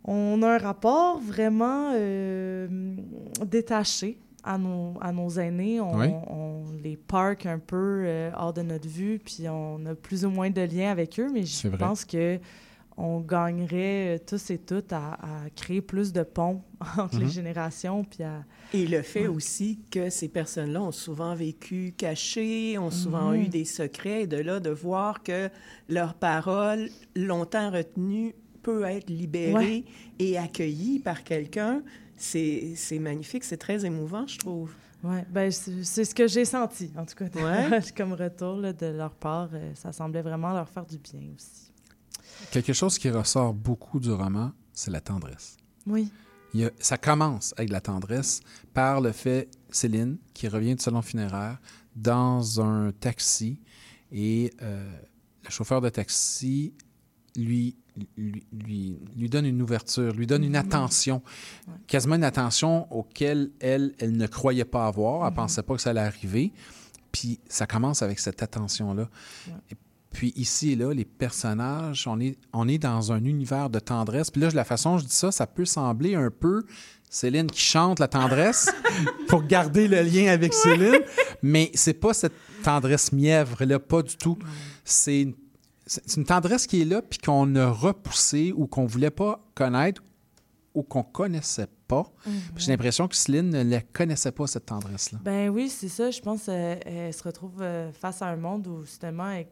on 0.05 0.43
a 0.43 0.55
un 0.55 0.59
rapport 0.59 1.19
vraiment 1.21 1.93
euh, 1.95 2.69
détaché 3.47 4.19
à 4.43 4.59
nos, 4.59 4.95
à 5.01 5.13
nos 5.13 5.31
aînés. 5.31 5.81
On, 5.81 5.97
Oui. 5.99 6.09
on 6.29 6.65
les 6.83 6.97
parque 6.97 7.47
un 7.47 7.59
peu 7.59 8.03
euh, 8.05 8.31
hors 8.37 8.53
de 8.53 8.63
notre 8.63 8.89
vue, 8.89 9.19
puis 9.25 9.49
on 9.49 9.85
a 9.87 9.95
plus 9.95 10.25
ou 10.25 10.31
moins 10.31 10.51
de 10.51 10.61
liens 10.61 10.91
avec 10.91 11.19
eux, 11.19 11.29
mais 11.33 11.45
je 11.45 11.69
pense 11.69 12.05
que 12.05 12.39
on 12.97 13.19
gagnerait 13.21 14.15
euh, 14.15 14.19
tous 14.25 14.51
et 14.51 14.59
toutes 14.59 14.93
à, 14.93 15.15
à 15.15 15.51
créer 15.57 15.81
plus 15.81 16.13
de 16.13 16.23
ponts 16.23 16.63
entre 16.99 17.19
les 17.19 17.25
Mhm. 17.25 17.31
générations, 17.31 18.05
puis 18.05 18.23
à... 18.23 18.45
Et 18.73 18.87
le 18.87 19.03
fait 19.03 19.27
aussi 19.27 19.81
que 19.91 20.11
ces 20.11 20.29
personnes-là 20.29 20.81
ont 20.83 20.93
souvent 20.93 21.35
vécu 21.35 21.93
cachées, 21.97 22.77
ont 22.79 22.91
souvent 22.93 23.31
Mhm. 23.33 23.41
eu 23.41 23.49
des 23.49 23.65
secrets, 23.65 24.23
et 24.23 24.27
de 24.29 24.37
là 24.37 24.61
de 24.61 24.71
voir 24.71 25.23
que 25.25 25.49
leur 25.89 26.15
parole, 26.15 26.89
longtemps 27.17 27.71
retenue, 27.71 28.35
peut 28.65 28.83
être 28.85 29.09
libérée 29.11 29.53
Ouais. 29.55 29.85
et 30.19 30.37
accueillie 30.39 30.99
par 30.99 31.23
quelqu'un, 31.23 31.83
c'est 32.17 32.73
c'est 32.77 32.99
magnifique, 32.99 33.45
c'est 33.45 33.57
très 33.59 33.85
émouvant, 33.85 34.27
je 34.27 34.39
trouve. 34.39 34.73
Ouais, 35.05 35.25
ben 35.31 35.51
c'est 35.53 36.05
ce 36.05 36.15
que 36.15 36.27
j'ai 36.27 36.47
senti, 36.47 36.91
en 36.97 37.05
tout 37.05 37.15
cas, 37.15 37.27
Ouais. 37.35 37.81
comme 37.97 38.15
retour 38.15 38.57
là, 38.57 38.73
de 38.73 38.87
leur 38.87 39.15
part. 39.15 39.51
euh, 39.53 39.73
ça 39.75 39.93
semblait 39.93 40.23
vraiment 40.23 40.53
leur 40.55 40.69
faire 40.69 40.87
du 40.87 40.99
bien 40.99 41.21
aussi. 41.37 41.71
Quelque 42.51 42.73
chose 42.73 42.99
qui 42.99 43.11
ressort 43.11 43.53
beaucoup 43.53 44.01
du 44.01 44.11
roman, 44.11 44.53
c'est 44.73 44.91
la 44.91 45.01
tendresse. 45.01 45.57
Oui. 45.87 46.11
Il 46.55 46.61
y 46.61 46.65
a- 46.65 46.71
ça 46.79 46.97
commence 46.97 47.53
avec 47.59 47.71
la 47.71 47.81
tendresse 47.83 48.41
par 48.73 49.01
le 49.03 49.13
fait, 49.13 49.49
Céline, 49.71 50.17
qui 50.33 50.49
revient 50.49 50.75
du 50.75 50.83
salon 50.83 51.03
funéraire 51.03 51.59
dans 51.97 52.61
un 52.61 52.91
taxi 52.93 53.61
et 54.11 54.53
euh, 54.63 54.89
le 55.45 55.51
chauffeur 55.51 55.81
de 55.83 55.89
taxi 55.91 56.73
lui, 57.37 57.77
lui, 58.17 58.47
lui, 58.53 58.99
lui 59.17 59.29
donne 59.29 59.47
une 59.47 59.61
ouverture, 59.63 60.13
lui 60.13 60.27
donne 60.27 60.45
une 60.45 60.57
attention, 60.57 61.23
quasiment 61.87 62.17
une 62.17 62.25
attention 62.25 62.93
auquel 62.93 63.51
elle, 63.61 63.93
elle 63.99 64.17
ne 64.17 64.27
croyait 64.27 64.65
pas 64.65 64.87
avoir, 64.87 65.27
elle 65.27 65.33
ne 65.33 65.37
pensait 65.37 65.63
pas 65.63 65.75
que 65.75 65.81
ça 65.81 65.91
allait 65.91 66.01
arriver. 66.01 66.53
Puis 67.13 67.39
ça 67.49 67.67
commence 67.67 68.03
avec 68.03 68.19
cette 68.19 68.43
attention-là. 68.43 69.09
Puis 70.11 70.33
ici 70.37 70.73
et 70.73 70.77
là, 70.77 70.93
les 70.93 71.05
personnages, 71.05 72.07
on 72.07 72.21
est, 72.21 72.39
on 72.53 72.69
est 72.69 72.79
dans 72.79 73.13
un 73.13 73.25
univers 73.25 73.71
de 73.71 73.79
tendresse. 73.79 74.31
Puis 74.31 74.41
là, 74.41 74.49
la 74.53 74.65
façon 74.65 74.93
dont 74.93 74.99
je 74.99 75.07
dis 75.07 75.15
ça, 75.15 75.33
ça 75.33 75.47
peut 75.47 75.65
sembler 75.65 76.15
un 76.15 76.31
peu 76.31 76.65
Céline 77.11 77.49
qui 77.49 77.61
chante 77.61 78.01
la 78.01 78.09
tendresse 78.09 78.69
pour 79.29 79.45
garder 79.45 79.87
le 79.87 80.03
lien 80.03 80.33
avec 80.33 80.53
Céline, 80.53 81.01
mais 81.43 81.71
c'est 81.75 81.95
pas 81.95 82.13
cette 82.13 82.33
tendresse 82.65 83.13
mièvre-là, 83.13 83.79
pas 83.79 84.03
du 84.03 84.17
tout. 84.17 84.37
C'est 84.85 85.23
une, 85.23 85.35
c'est 85.87 86.17
une 86.17 86.25
tendresse 86.25 86.67
qui 86.67 86.83
est 86.83 86.85
là, 86.87 87.03
puis 87.03 87.19
qu'on 87.19 87.55
a 87.57 87.71
repoussée 87.71 88.53
ou 88.57 88.67
qu'on 88.67 88.87
voulait 88.87 89.11
pas 89.11 89.45
connaître 89.55 90.03
ou 90.75 90.83
qu'on 90.83 91.03
connaissait 91.05 91.69
pas. 91.87 92.05
Puis 92.25 92.33
J'ai 92.65 92.73
l'impression 92.73 93.07
que 93.07 93.15
Céline 93.15 93.51
ne 93.51 93.63
la 93.63 93.81
connaissait 93.81 94.33
pas, 94.33 94.47
cette 94.47 94.67
tendresse-là. 94.67 95.19
Ben 95.23 95.49
oui, 95.49 95.69
c'est 95.69 95.89
ça. 95.89 96.11
Je 96.11 96.21
pense 96.21 96.47
qu'elle 96.47 96.81
elle 96.85 97.15
se 97.15 97.23
retrouve 97.23 97.61
euh, 97.63 97.93
face 97.93 98.23
à 98.23 98.27
un 98.29 98.37
monde 98.37 98.67
où, 98.67 98.85
justement, 98.85 99.31
elle, 99.31 99.47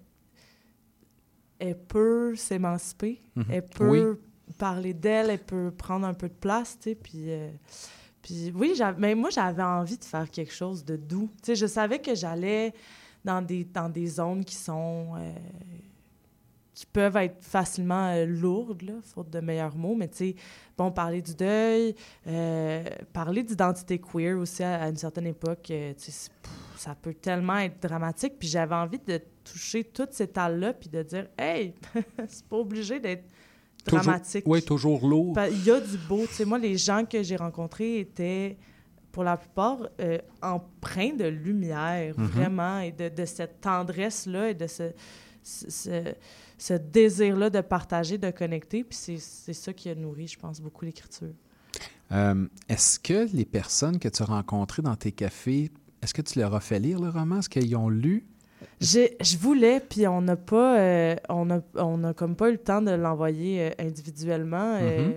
elle 1.59 1.79
peut 1.79 2.35
s'émanciper. 2.35 3.21
Mhm. 3.37 3.45
Elle 3.51 3.67
peut 3.67 3.89
Oui. 3.89 4.19
parler 4.59 4.95
d'elle, 4.95 5.31
elle 5.31 5.39
peut 5.45 5.71
prendre 5.77 6.07
un 6.07 6.15
peu 6.15 6.29
de 6.29 6.35
place, 6.35 6.77
tu 6.81 6.91
sais. 6.91 6.95
Puis, 6.97 7.31
euh, 7.31 7.51
puis 8.21 8.53
oui, 8.55 8.75
mais 8.99 9.15
moi, 9.15 9.31
j'avais 9.31 9.63
envie 9.63 9.99
de 9.99 10.05
faire 10.05 10.29
quelque 10.31 10.53
chose 10.53 10.85
de 10.85 10.97
doux. 10.97 11.29
Tu 11.37 11.47
sais, 11.47 11.55
je 11.55 11.67
savais 11.67 12.01
que 12.01 12.15
j'allais 12.17 12.73
dans 13.25 13.43
des, 13.43 13.65
dans 13.65 13.89
des 13.89 14.07
zones 14.09 14.45
qui 14.45 14.57
sont... 14.57 15.15
qui 16.75 16.87
peuvent 16.87 17.17
être 17.19 17.43
facilement 17.45 18.09
euh, 18.15 18.25
lourdes, 18.25 18.83
là, 18.83 18.95
faute 19.03 19.29
de 19.31 19.41
meilleurs 19.41 19.77
mots, 19.77 19.95
mais 19.95 20.09
tu 20.09 20.17
sais, 20.17 20.35
bon, 20.79 20.91
parler 20.91 21.21
du 21.21 21.35
deuil, 21.35 21.95
euh, 22.27 22.83
parler 23.13 23.43
d'identité 23.43 23.99
queer 24.01 24.39
aussi 24.39 24.63
à, 24.63 24.85
à 24.85 24.89
une 24.89 24.97
certaine 24.97 25.27
époque, 25.27 25.71
euh, 25.71 25.93
tu 25.95 26.05
sais, 26.05 26.11
c'est- 26.13 26.31
pff, 26.43 26.53
ça 26.79 26.95
peut 26.95 27.13
tellement 27.15 27.59
être 27.59 27.81
dramatique, 27.83 28.35
puis 28.39 28.49
j'avais 28.49 28.75
envie 28.75 28.99
de 29.07 29.21
toucher 29.45 29.85
toutes 29.85 30.15
ces 30.15 30.29
talles-là, 30.29 30.73
puis 30.73 30.89
de 30.89 31.03
dire, 31.03 31.27
hey, 31.39 31.75
c'est 32.29 32.45
pas 32.47 32.57
obligé 32.57 32.99
d'être 33.01 33.25
dramatique. 33.85 34.45
oui, 34.47 34.63
toujours 34.63 35.07
lourd. 35.07 35.37
Il 35.51 35.65
y 35.65 35.71
a 35.71 35.79
du 35.81 35.99
beau, 36.09 36.25
tu 36.27 36.33
sais, 36.35 36.45
moi, 36.47 36.59
les 36.59 36.79
gens 36.79 37.05
que 37.05 37.23
j'ai 37.23 37.37
rencontrés 37.37 37.99
étaient, 37.99 38.57
pour 39.11 39.25
la 39.25 39.37
plupart, 39.37 39.79
euh, 40.01 40.17
empreints 40.41 41.15
de 41.17 41.27
lumière, 41.27 42.15
Mhm. 42.17 42.27
vraiment, 42.29 42.79
et 42.79 42.93
de, 42.93 43.11
de 43.11 43.25
cette 43.27 43.61
tendresse-là, 43.61 44.51
et 44.51 44.55
de 44.55 44.67
ce, 44.67 44.85
ce, 45.43 45.69
ce- 45.71 46.15
ce 46.63 46.75
désir-là 46.75 47.51
de 47.51 47.61
partager, 47.61 48.19
de 48.19 48.31
connecter. 48.31 48.85
Puis 48.85 48.97
c'est 48.97 49.19
c'est 49.19 49.53
ça 49.53 49.73
qui 49.73 49.89
a 49.91 49.95
nourri, 49.97 50.29
je 50.29 50.39
pense, 50.39 50.61
beaucoup 50.61 50.85
l'écriture. 50.85 51.35
Euh, 52.13 52.47
est-ce 52.69 53.01
que 53.01 53.27
les 53.35 53.45
personnes 53.45 53.99
que 53.99 54.09
tu 54.09 54.23
as 54.23 54.27
rencontrées 54.27 54.83
dans 54.83 54.95
tes 54.95 55.11
cafés, 55.11 55.73
est-ce 56.03 56.15
que 56.15 56.23
tu 56.23 56.39
leur 56.39 56.55
as 56.55 56.61
fait 56.61 56.79
lire 56.79 57.01
le 57.01 57.09
roman? 57.09 57.39
Est-ce 57.39 57.49
qu'ils 57.49 57.75
ont 57.75 57.89
lu? 57.89 58.27
Je 58.81 59.37
voulais, 59.39 59.81
puis 59.81 60.07
on 60.07 60.21
n'a 60.21 60.37
pas, 60.37 60.79
euh, 60.79 61.17
on 61.29 61.51
a, 61.51 61.61
on 61.75 62.05
a 62.05 62.15
comme 62.15 62.37
pas 62.37 62.49
eu 62.49 62.53
le 62.53 62.59
temps 62.59 62.81
de 62.81 62.93
l'envoyer 62.93 63.63
euh, 63.63 63.71
individuellement 63.81 64.79
Mhm. 64.79 65.15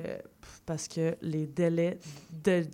Parce 0.65 0.87
que 0.87 1.15
les 1.21 1.45
délais 1.47 1.99
de- 2.43 2.65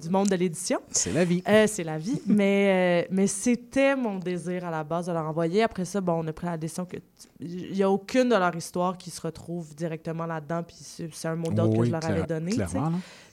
du 0.00 0.08
monde 0.08 0.28
de 0.28 0.36
l'édition. 0.36 0.80
C'est 0.90 1.12
la 1.12 1.24
vie. 1.24 1.42
Euh, 1.48 1.66
c'est 1.66 1.84
la 1.84 1.98
vie. 1.98 2.20
mais 2.26 3.04
euh, 3.04 3.08
mais 3.10 3.26
c'était 3.26 3.94
mon 3.96 4.18
désir 4.18 4.64
à 4.64 4.70
la 4.70 4.82
base 4.84 5.06
de 5.06 5.12
leur 5.12 5.26
envoyer. 5.26 5.62
Après 5.62 5.84
ça, 5.84 6.00
bon, 6.00 6.24
on 6.24 6.26
a 6.28 6.32
pris 6.32 6.46
la 6.46 6.56
décision 6.56 6.86
que 6.86 6.96
il 7.40 7.72
n'y 7.72 7.82
a 7.82 7.90
aucune 7.90 8.28
de 8.30 8.36
leur 8.36 8.54
histoire 8.56 8.96
qui 8.96 9.10
se 9.10 9.20
retrouve 9.20 9.74
directement 9.74 10.26
là-dedans, 10.26 10.62
puis 10.62 10.76
c'est 10.78 11.28
un 11.28 11.36
mot 11.36 11.50
d'ordre 11.52 11.74
que 11.74 11.80
Oui, 11.80 11.86
je 11.88 11.92
leur 11.92 12.04
avais 12.04 12.22
donné. 12.26 12.52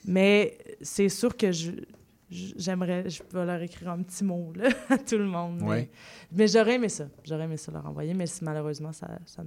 Mais 0.05 0.57
c'est 0.81 1.09
sûr 1.09 1.35
que 1.35 1.51
je 1.51 1.71
j'aimerais, 2.29 3.09
je 3.09 3.23
peux 3.23 3.45
leur 3.45 3.61
écrire 3.61 3.91
un 3.91 4.01
petit 4.03 4.23
mot 4.25 4.51
là, 4.53 4.67
à 4.89 4.97
tout 4.97 5.17
le 5.17 5.25
monde. 5.25 5.59
Mais, 5.61 5.67
Ouais. 5.67 5.89
mais 6.33 6.47
j'aurais 6.49 6.73
aimé 6.75 6.89
ça. 6.89 7.05
J'aurais 7.23 7.45
aimé 7.45 7.55
ça 7.55 7.71
leur 7.71 7.85
envoyer, 7.85 8.13
mais 8.13 8.25
malheureusement, 8.41 8.91
ça, 8.91 9.07
ça 9.25 9.43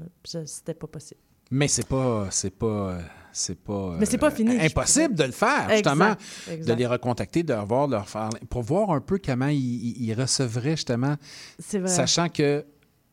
c'était 0.47 0.73
pas 0.73 0.87
possible. 0.87 1.21
Mais 1.51 1.69
c'est 1.69 1.87
pas, 1.87 2.29
c'est 2.31 2.57
pas, 2.57 2.99
c'est 3.33 3.59
pas, 3.59 3.97
Mais 3.99 4.07
c'est 4.07 4.19
pas 4.19 4.29
euh, 4.29 4.35
fini, 4.35 4.59
Impossible 4.61 5.15
de 5.15 5.25
le 5.25 5.33
faire, 5.33 5.69
justement, 5.71 6.15
exact. 6.51 6.69
de 6.69 6.73
les 6.75 6.87
recontacter, 6.87 7.43
de 7.43 7.53
revoir 7.55 7.87
leur 7.89 8.09
faire, 8.09 8.31
pour 8.49 8.63
voir 8.63 8.91
un 8.91 9.01
peu 9.01 9.19
comment 9.25 9.49
ils, 9.49 10.15
recevraient 10.15 10.77
justement, 10.77 11.17
vrai. 11.73 11.89
sachant 11.89 12.29
que 12.29 12.65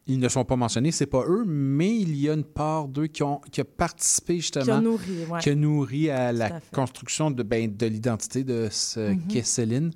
ils 0.10 0.20
ne 0.20 0.30
sont 0.30 0.46
pas 0.46 0.56
mentionnés, 0.56 0.92
c'est 0.92 1.06
pas 1.06 1.24
eux, 1.28 1.44
mais 1.46 1.94
il 1.94 2.16
y 2.16 2.30
a 2.30 2.34
une 2.34 2.46
part 2.46 2.88
d'eux 2.88 3.08
qui 3.08 3.24
ont 3.24 3.42
qui 3.52 3.60
a 3.60 3.66
participé 3.66 4.38
justement, 4.38 4.64
Qui 4.64 4.72
a 4.72 4.80
nourri, 4.80 5.26
ouais. 5.30 5.40
qui 5.42 5.50
a 5.50 5.56
nourri 5.56 6.10
à 6.10 6.32
la 6.32 6.46
à 6.46 6.60
construction 6.72 7.30
de 7.30 7.44
ben, 7.44 7.76
de 7.76 7.86
l'identité 7.88 8.46
de 8.46 8.70
ce 8.72 9.12
Mhm. 9.12 9.28
qu'est 9.28 9.44
Céline. 9.44 9.92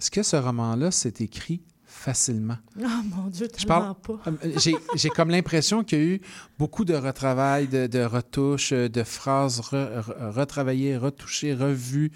Est-ce 0.00 0.10
que 0.10 0.22
ce 0.22 0.36
roman-là 0.36 0.90
s'est 0.90 1.14
écrit 1.20 1.62
facilement? 1.98 2.56
Oh 2.80 2.86
mon 3.14 3.28
Dieu, 3.28 3.48
Je 3.58 3.66
parle. 3.66 3.94
pas. 3.94 4.20
euh, 4.26 4.32
J'ai 4.56 4.74
j'ai 4.94 5.08
comme 5.10 5.30
l'impression 5.30 5.82
qu'il 5.84 5.98
y 5.98 6.02
a 6.02 6.04
eu 6.14 6.20
beaucoup 6.58 6.84
de 6.84 6.94
retravail, 6.94 7.66
de, 7.66 7.86
de 7.86 8.00
retouches, 8.04 8.72
euh, 8.72 8.88
de 8.88 9.02
phrases 9.02 9.60
re- 9.60 10.00
re- 10.02 10.30
retravaillées, 10.30 10.96
retouchées, 10.96 11.54
revues, 11.54 12.10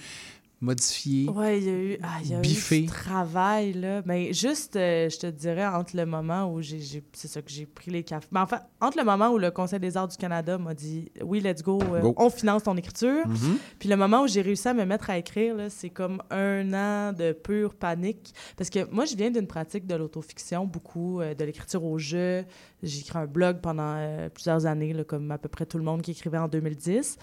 modifiées. 0.63 1.29
Oui, 1.35 1.59
il 1.59 1.65
y 1.65 1.69
a 1.69 1.73
eu, 1.73 1.99
ah, 2.03 2.19
il 2.23 2.31
y 2.31 2.35
a 2.35 2.39
eu 2.39 2.41
Biffé. 2.41 2.81
du 2.83 2.87
travail, 2.87 3.73
là. 3.75 4.01
Mais 4.07 4.33
juste, 4.33 4.77
euh, 4.77 5.11
je 5.11 5.19
te 5.19 5.27
dirais, 5.27 5.67
entre 5.67 5.97
le 5.97 6.07
moment 6.07 6.51
où 6.53 6.63
j'ai, 6.63 7.03
c'est 7.13 7.29
ça 7.29 7.43
que 7.43 7.51
j'ai 7.51 7.67
pris 7.67 7.91
les 7.91 8.03
cafés. 8.05 8.29
Mais 8.31 8.41
enfin, 8.41 8.61
entre 8.81 8.97
le 8.99 9.05
moment 9.05 9.29
où 9.31 9.39
le 9.39 9.51
Conseil 9.51 9.81
des 9.81 9.97
arts 9.97 10.09
du 10.09 10.17
Canada 10.17 10.57
m'a 10.59 10.73
dit 10.75 11.11
«Oui, 11.23 11.41
let's 11.41 11.63
go, 11.63 11.81
euh, 11.93 12.01
Go. 12.01 12.15
on 12.17 12.31
finance 12.31 12.63
ton 12.63 12.77
écriture 12.77 13.27
Mhm. 13.27 13.59
Puis 13.79 13.89
le 13.89 13.97
moment 13.97 14.23
où 14.23 14.27
j'ai 14.29 14.41
réussi 14.43 14.69
à 14.69 14.75
me 14.75 14.85
mettre 14.85 15.11
à 15.11 15.19
écrire, 15.19 15.57
c'est 15.69 15.91
comme 15.91 16.23
un 16.31 16.73
an 16.73 17.13
de 17.13 17.33
pure 17.33 17.75
panique. 17.75 18.33
Parce 18.57 18.71
que 18.71 18.89
moi, 18.91 19.05
je 19.05 19.17
viens 19.17 19.31
d'une 19.31 19.47
pratique 19.47 19.87
de 19.87 19.95
l'autofiction, 19.97 20.65
beaucoup 20.67 21.21
euh, 21.21 21.35
de 21.35 21.45
l'écriture 21.45 21.85
au 21.85 21.99
jeu. 21.99 22.45
J'ai 22.83 23.01
écrit 23.01 23.19
un 23.19 23.27
blog 23.27 23.61
pendant 23.61 23.97
plusieurs 24.35 24.67
années, 24.67 24.93
là, 24.93 25.05
comme 25.05 25.31
à 25.31 25.39
peu 25.39 25.49
près 25.49 25.67
tout 25.67 25.79
le 25.79 25.85
monde 25.85 26.03
qui 26.03 26.11
écrivait 26.13 26.39
en 26.39 26.49
2010. 26.49 27.17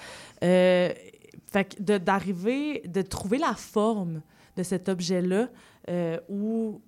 Euh, 0.43 0.93
fait 1.51 1.75
que 1.75 1.97
d'arriver, 1.97 2.81
de 2.87 3.01
trouver 3.01 3.37
la 3.37 3.53
forme 3.53 4.21
de 4.57 4.63
cet 4.63 4.89
objet-là 4.89 5.49
euh, 5.89 6.17
où 6.29 6.81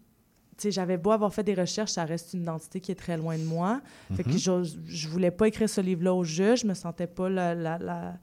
tu 0.58 0.64
sais, 0.68 0.72
j'avais 0.72 0.98
beau 0.98 1.12
avoir 1.12 1.34
fait 1.34 1.44
des 1.44 1.56
recherches, 1.56 1.92
ça 1.92 2.06
reste 2.06 2.34
une 2.34 2.42
identité 2.44 2.80
qui 2.82 2.92
est 2.92 2.96
très 2.96 3.18
loin 3.18 3.36
de 3.38 3.44
moi. 3.44 3.82
Fait 4.16 4.24
que 4.24 4.30
Mhm. 4.30 4.38
je, 4.38 4.78
je 4.86 5.08
voulais 5.08 5.32
pas 5.32 5.48
écrire 5.48 5.68
ce 5.70 5.82
livre-là 5.82 6.14
au 6.14 6.24
jeu, 6.24 6.56
je 6.56 6.68
me 6.68 6.76
sentais 6.76 7.08
pas 7.08 7.30
la, 7.30 7.56
la, 7.56 7.80
la, 7.80 8.14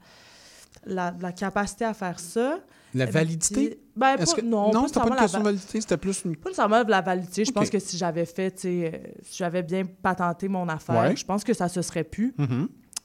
la, 0.85 1.13
la 1.19 1.31
capacité 1.33 1.83
à 1.85 1.93
faire 1.93 2.19
ça. 2.19 2.59
La 2.93 3.05
Euh, 3.05 3.11
validité? 3.11 3.69
puis- 3.71 3.79
ben, 3.95 4.15
Est-ce 4.15 4.35
pas- 4.35 4.41
que- 4.41 4.45
non, 4.45 4.71
non 4.71 4.87
c'était 4.87 5.01
pas 5.01 5.07
une 5.09 5.15
question 5.15 5.39
de 5.39 5.43
va- 5.43 5.49
validité, 5.51 5.81
c'était 5.81 5.97
plus 5.97 6.23
une... 6.23 6.35
Pas 6.37 6.49
nécessairement 6.49 6.83
de 6.83 6.89
la 6.89 7.01
validité. 7.01 7.43
Je 7.45 7.51
pense 7.51 7.69
que 7.69 7.77
si 7.77 7.97
j'avais 7.97 8.25
fait, 8.25 8.51
tu 8.51 8.61
sais, 8.61 8.91
euh, 8.93 9.07
si 9.23 9.37
j'avais 9.37 9.61
bien 9.61 9.83
patenté 9.85 10.47
mon 10.47 10.67
affaire, 10.69 11.01
Ouais. 11.09 11.15
je 11.15 11.25
pense 11.25 11.43
que 11.43 11.53
ça 11.53 11.67
se 11.67 11.81
serait 11.81 12.03
pu. 12.05 12.33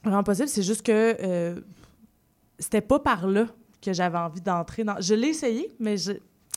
Vraiment 0.03 0.23
possible. 0.23 0.47
C'est 0.47 0.63
juste 0.63 0.81
que 0.83 0.91
euh, 1.19 1.59
c'était 2.59 2.81
pas 2.81 2.99
par 2.99 3.27
là 3.27 3.45
que 3.81 3.93
j'avais 3.93 4.17
envie 4.17 4.41
d'entrer. 4.41 4.83
Dans... 4.83 4.99
Je 4.99 5.13
l'ai 5.13 5.27
essayé, 5.29 5.71
mais 5.79 5.97
je... 5.97 6.13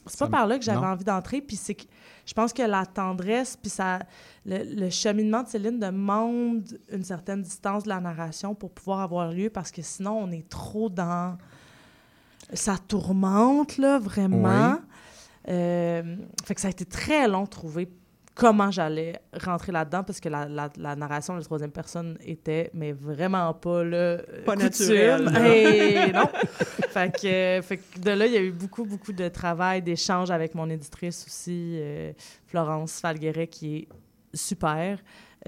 c'est 0.07 0.19
pas 0.19 0.27
Ça- 0.27 0.31
par 0.31 0.47
là 0.47 0.59
que 0.59 0.65
j'avais 0.65 0.87
envie 0.87 1.05
d'entrer. 1.05 1.41
Puis 1.41 1.57
c'est 1.57 1.75
que 1.75 1.85
je 2.25 2.35
pense 2.35 2.53
que 2.53 2.63
la 2.63 2.85
tendresse, 2.87 3.57
puis 3.57 3.71
ça, 3.71 4.01
le, 4.45 4.59
le 4.63 4.91
cheminement 4.91 5.43
de 5.43 5.49
Céline 5.49 5.79
demande 5.79 6.79
une 6.93 7.05
certaine 7.05 7.43
distance 7.43 7.85
de 7.85 7.89
la 7.89 8.01
narration 8.01 8.55
pour 8.55 8.71
pouvoir 8.71 9.01
avoir 9.01 9.33
lieu, 9.33 9.49
parce 9.51 9.71
que 9.71 9.81
sinon 9.83 10.19
on 10.19 10.31
est 10.31 10.49
trop 10.49 10.89
dans 10.91 11.37
ça 12.53 12.77
tourmente 12.79 13.77
là 13.79 13.99
vraiment. 13.99 14.73
Oui. 14.73 14.79
Euh, 15.51 16.17
fait 16.45 16.55
que 16.55 16.61
ça 16.61 16.69
a 16.69 16.71
été 16.71 16.85
très 16.85 17.27
long 17.29 17.45
de 17.45 17.49
trouver 17.49 17.91
comment 18.39 18.71
j'allais 18.71 19.21
rentrer 19.45 19.73
là-dedans 19.73 20.05
parce 20.05 20.21
que 20.21 20.29
la, 20.29 20.47
la- 20.49 20.71
la 20.79 20.95
narration 20.95 21.35
de 21.35 21.41
la 21.41 21.45
troisième 21.45 21.73
personne 21.73 22.17
était 22.25 22.71
mais 22.73 22.93
vraiment 22.93 23.53
pas 23.53 23.83
là 23.83 24.19
Pas 24.47 24.53
coutume. 24.55 24.63
naturelle, 24.69 25.25
là. 25.25 25.49
Et 26.09 26.13
non. 26.13 26.29
fait 26.91 27.13
que 27.13 27.67
fait 27.67 27.77
que 27.79 27.99
de 27.99 28.11
là 28.13 28.27
il 28.27 28.33
y 28.33 28.37
a 28.37 28.41
eu 28.43 28.53
beaucoup 28.53 28.85
beaucoup 28.85 29.13
de 29.13 29.29
travail 29.29 29.83
d'échange 29.83 30.31
avec 30.31 30.55
mon 30.55 30.71
éditrice 30.71 31.25
aussi 31.27 31.75
euh, 31.81 32.13
Florence 32.47 33.01
Falgueret 33.01 33.49
qui 33.49 33.77
est 33.77 33.89
super. 34.35 34.99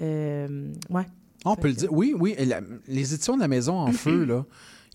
Euh, 0.00 0.72
ouais. 0.90 1.06
On 1.44 1.56
peut 1.56 1.68
le 1.68 1.74
dire. 1.74 1.92
Oui, 1.92 2.14
oui. 2.18 2.34
la- 2.38 2.60
les 2.88 3.14
éditions 3.14 3.36
de 3.36 3.40
la 3.40 3.48
Maison 3.48 3.74
en 3.78 3.92
Feu, 4.04 4.24
là, 4.24 4.44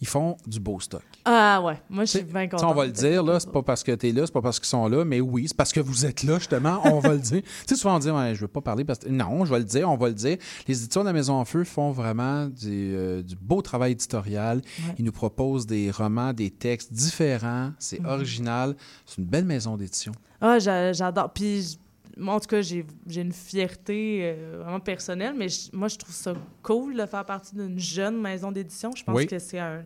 ils 0.01 0.07
font 0.07 0.35
du 0.45 0.59
beau 0.59 0.79
stock. 0.79 1.01
Ah 1.23 1.61
ouais, 1.63 1.81
moi 1.89 2.05
je 2.05 2.11
suis 2.11 2.21
bien 2.23 2.47
t'sais, 2.47 2.49
contente. 2.57 2.71
on 2.71 2.73
va 2.75 2.85
le 2.85 2.91
dire, 2.91 3.23
là, 3.23 3.39
c'est 3.39 3.51
pas 3.51 3.63
parce 3.63 3.83
que 3.83 3.93
tu 3.93 4.09
es 4.09 4.11
là, 4.11 4.23
c'est 4.25 4.31
pas 4.33 4.41
parce 4.41 4.59
qu'ils 4.59 4.67
sont 4.67 4.87
là, 4.87 5.03
mais 5.05 5.21
oui, 5.21 5.45
c'est 5.47 5.55
parce 5.57 5.71
que 5.71 5.79
vous 5.79 6.05
êtes 6.05 6.23
là, 6.23 6.37
justement, 6.37 6.81
on 6.85 6.99
va 6.99 7.13
le 7.13 7.19
dire. 7.19 7.41
Tu 7.65 7.73
sais, 7.73 7.75
souvent 7.75 7.95
on 7.95 7.99
dit, 7.99 8.11
ouais, 8.11 8.35
je 8.35 8.41
veux 8.41 8.47
pas 8.47 8.61
parler 8.61 8.83
parce 8.85 8.99
que. 8.99 9.09
Non, 9.09 9.45
je 9.45 9.51
vais 9.51 9.59
le 9.59 9.65
dire, 9.65 9.89
on 9.89 9.97
va 9.97 10.07
le 10.09 10.13
dire. 10.13 10.37
Les 10.67 10.83
éditions 10.83 11.01
de 11.01 11.07
la 11.07 11.13
Maison 11.13 11.33
en 11.35 11.45
Feu 11.45 11.63
font 11.63 11.91
vraiment 11.91 12.45
du, 12.47 12.93
euh, 12.95 13.21
du 13.23 13.35
beau 13.35 13.61
travail 13.61 13.93
éditorial. 13.93 14.57
Ouais. 14.57 14.95
Ils 14.99 15.05
nous 15.05 15.11
proposent 15.11 15.65
des 15.65 15.89
romans, 15.91 16.33
des 16.33 16.51
textes 16.51 16.93
différents, 16.93 17.71
c'est 17.79 17.99
Mhm. 18.01 18.05
original. 18.07 18.75
C'est 19.05 19.17
une 19.19 19.25
belle 19.27 19.45
maison 19.45 19.77
d'édition. 19.77 20.11
Ah, 20.41 20.59
j'a- 20.59 20.91
j'adore. 20.93 21.31
Puis, 21.33 21.79
moi, 22.17 22.35
en 22.35 22.39
tout 22.39 22.47
cas, 22.47 22.61
j'ai 22.61 22.85
j'ai 23.07 23.21
une 23.21 23.31
fierté 23.33 24.19
euh, 24.23 24.59
vraiment 24.63 24.79
personnelle, 24.79 25.33
mais 25.37 25.49
je- 25.49 25.69
moi, 25.73 25.87
je 25.87 25.97
trouve 25.97 26.13
ça 26.15 26.33
cool 26.63 26.95
de 26.95 27.05
faire 27.05 27.25
partie 27.25 27.55
d'une 27.55 27.77
jeune 27.79 28.21
maison 28.21 28.51
d'édition. 28.51 28.91
Je 28.95 29.03
pense 29.03 29.15
Oui. 29.17 29.27
que 29.27 29.37
c'est 29.39 29.59
un, 29.59 29.83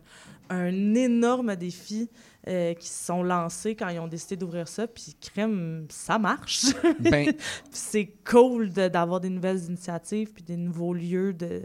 un 0.48 0.94
énorme 0.94 1.56
défi 1.56 2.08
euh, 2.48 2.72
qui 2.74 2.88
se 2.88 3.04
sont 3.06 3.22
lancés 3.22 3.74
quand 3.74 3.88
ils 3.88 3.98
ont 3.98 4.08
décidé 4.08 4.36
d'ouvrir 4.36 4.66
ça. 4.68 4.86
Puis, 4.86 5.14
crème, 5.20 5.86
ça 5.90 6.18
marche. 6.18 6.66
Ben- 7.00 7.32
c'est 7.70 8.12
cool 8.24 8.72
de- 8.72 8.88
d'avoir 8.88 9.20
des 9.20 9.30
nouvelles 9.30 9.64
initiatives 9.64 10.32
puis 10.32 10.42
des 10.42 10.56
nouveaux 10.56 10.94
lieux 10.94 11.32
de 11.32 11.62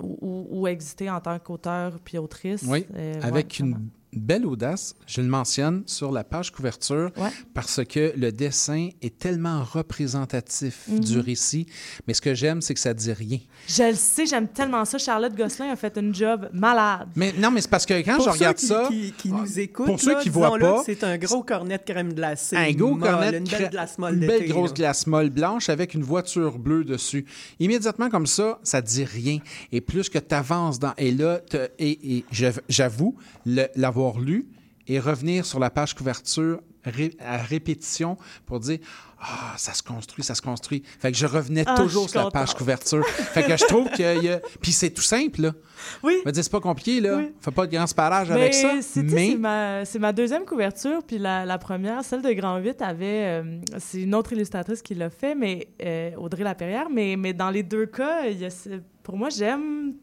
où 0.00 0.66
exister 0.68 1.10
en 1.10 1.20
tant 1.20 1.38
qu'auteur 1.40 1.98
puis 2.04 2.18
autrice. 2.18 2.62
Oui, 2.68 2.86
Euh, 2.94 3.14
avec 3.20 3.58
ouais, 3.60 3.66
une 3.66 3.88
belle 4.12 4.46
audace. 4.46 4.94
Je 5.06 5.20
le 5.20 5.28
mentionne 5.28 5.82
sur 5.86 6.10
la 6.12 6.24
page 6.24 6.50
couverture 6.52 7.10
Ouais. 7.16 7.30
parce 7.54 7.80
que 7.84 8.12
le 8.16 8.32
dessin 8.32 8.88
est 9.02 9.18
tellement 9.18 9.62
représentatif 9.64 10.84
Mhm. 10.88 11.00
du 11.00 11.18
récit. 11.20 11.66
Mais 12.06 12.14
ce 12.14 12.20
que 12.20 12.34
j'aime, 12.34 12.62
c'est 12.62 12.74
que 12.74 12.80
ça 12.80 12.94
dit 12.94 13.12
rien. 13.12 13.38
Je 13.66 13.82
le 13.82 13.94
sais, 13.94 14.26
j'aime 14.26 14.48
tellement 14.48 14.84
ça. 14.84 14.98
Charlotte 14.98 15.34
Gosselin 15.36 15.70
a 15.72 15.76
fait 15.76 15.96
une 15.98 16.14
job 16.14 16.48
malade. 16.52 17.08
Mais 17.16 17.32
non, 17.38 17.50
mais 17.50 17.60
c'est 17.60 17.70
parce 17.70 17.84
que 17.86 17.94
quand 18.02 18.16
Pour 18.16 18.24
je 18.26 18.30
regarde 18.30 18.56
qui, 18.56 18.66
ça, 18.66 18.86
qui, 18.88 19.12
qui 19.12 19.28
nous 19.30 19.58
écoutent, 19.60 19.86
pour 19.86 20.00
ceux 20.00 20.14
là, 20.14 20.20
qui 20.22 20.28
voient 20.28 20.58
pas, 20.58 20.82
c'est 20.86 21.04
un 21.04 21.18
gros 21.18 21.42
cornet 21.42 21.78
de 21.78 21.82
crème 21.82 22.12
glacée. 22.14 22.56
un 22.56 22.72
gros 22.72 22.94
molle, 22.94 23.00
cornet, 23.10 23.36
Une 23.38 23.44
belle 23.44 23.70
glace 23.70 23.98
molle 23.98 24.14
une 24.14 24.26
belle 24.26 24.48
grosse 24.48 24.70
là. 24.70 24.74
glace 24.76 25.06
molle 25.06 25.30
blanche 25.30 25.68
avec 25.68 25.94
une 25.94 26.02
voiture 26.02 26.58
bleue 26.58 26.84
dessus. 26.84 27.26
Immédiatement 27.60 28.08
comme 28.10 28.26
ça, 28.26 28.58
ça 28.62 28.80
dit 28.80 29.04
rien. 29.04 29.38
Et 29.72 29.80
plus 29.80 30.08
que 30.08 30.18
tu 30.18 30.34
avances 30.34 30.78
dans... 30.78 30.94
Et 30.96 31.10
là, 31.12 31.40
et, 31.78 32.24
j'avoue, 32.68 33.16
le- 33.44 33.66
l'avoir 33.98 34.20
lu 34.20 34.46
et 34.86 35.00
revenir 35.00 35.44
sur 35.44 35.58
la 35.58 35.70
page 35.70 35.94
couverture 35.94 36.60
ré- 36.84 37.14
à 37.18 37.36
répétition 37.38 38.16
pour 38.46 38.60
dire 38.60 38.78
ah 39.20 39.52
ça 39.58 39.74
se 39.74 39.82
construit 39.82 40.24
ça 40.24 40.34
se 40.36 40.40
construit 40.40 40.82
fait 41.00 41.10
que 41.12 41.18
je 41.18 41.26
revenais 41.26 41.64
Ah, 41.66 41.74
toujours 41.76 42.06
je 42.06 42.12
sur 42.12 42.24
la 42.24 42.30
page 42.30 42.54
couverture. 42.54 43.04
Fait 43.06 43.42
que 43.42 43.56
je 43.56 43.64
trouve 43.66 43.88
y 43.98 44.28
a 44.28 44.38
puis 44.62 44.70
c'est 44.72 44.90
tout 44.90 45.02
simple 45.02 45.42
là. 45.42 45.52
Oui. 46.04 46.14
Je 46.24 46.32
c'est 46.40 46.50
pas 46.50 46.60
compliqué 46.60 47.00
là. 47.00 47.16
Oui. 47.16 47.32
fais 47.40 47.50
pas 47.50 47.66
de 47.66 47.72
grand 47.72 47.86
sparage 47.88 48.30
avec 48.30 48.54
ça. 48.54 48.74
mais 48.76 48.82
C'est 48.82 49.36
ma, 49.36 49.82
ma 49.98 50.12
deuxième 50.12 50.44
couverture, 50.44 51.02
puis 51.06 51.18
la, 51.18 51.44
la 51.44 51.58
première, 51.58 52.04
celle 52.04 52.22
de 52.22 52.32
Grand 52.32 52.58
8, 52.58 52.80
avait... 52.80 53.04
euh, 53.42 53.60
c'est 53.78 54.02
une 54.02 54.14
autre 54.14 54.32
illustratrice 54.32 54.80
qui 54.82 54.94
l'a 54.94 55.10
fait, 55.10 55.34
mais 55.34 55.68
euh, 55.84 56.12
Audrey 56.16 56.44
Lapierrière, 56.44 56.88
mais, 56.90 57.16
mais 57.16 57.32
dans 57.32 57.50
les 57.50 57.62
deux 57.64 57.86
cas, 57.86 58.26
y 58.26 58.44
a 58.44 58.50
pour 59.02 59.16
moi, 59.16 59.28
j'aime... 59.30 59.94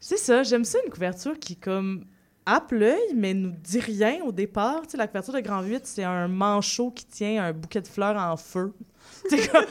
C'est 0.00 0.16
ça, 0.18 0.42
j'aime 0.42 0.64
ça, 0.64 0.78
une 0.84 0.90
couverture 0.90 1.38
qui, 1.38 1.56
comme, 1.56 2.04
happe 2.46 2.72
l'œil, 2.72 3.14
mais 3.14 3.34
nous 3.34 3.50
dit 3.50 3.80
rien 3.80 4.22
au 4.24 4.32
départ. 4.32 4.86
Tu 4.86 4.96
la 4.96 5.06
couverture 5.06 5.34
de 5.34 5.40
Grand 5.40 5.62
8, 5.62 5.86
c'est 5.86 6.04
un 6.04 6.28
manchot 6.28 6.90
qui 6.90 7.04
tient 7.06 7.44
un 7.44 7.52
bouquet 7.52 7.80
de 7.80 7.86
fleurs 7.86 8.16
en 8.16 8.36
feu. 8.36 8.72
Tu 9.28 9.36
sais, 9.38 9.48
comme, 9.48 9.64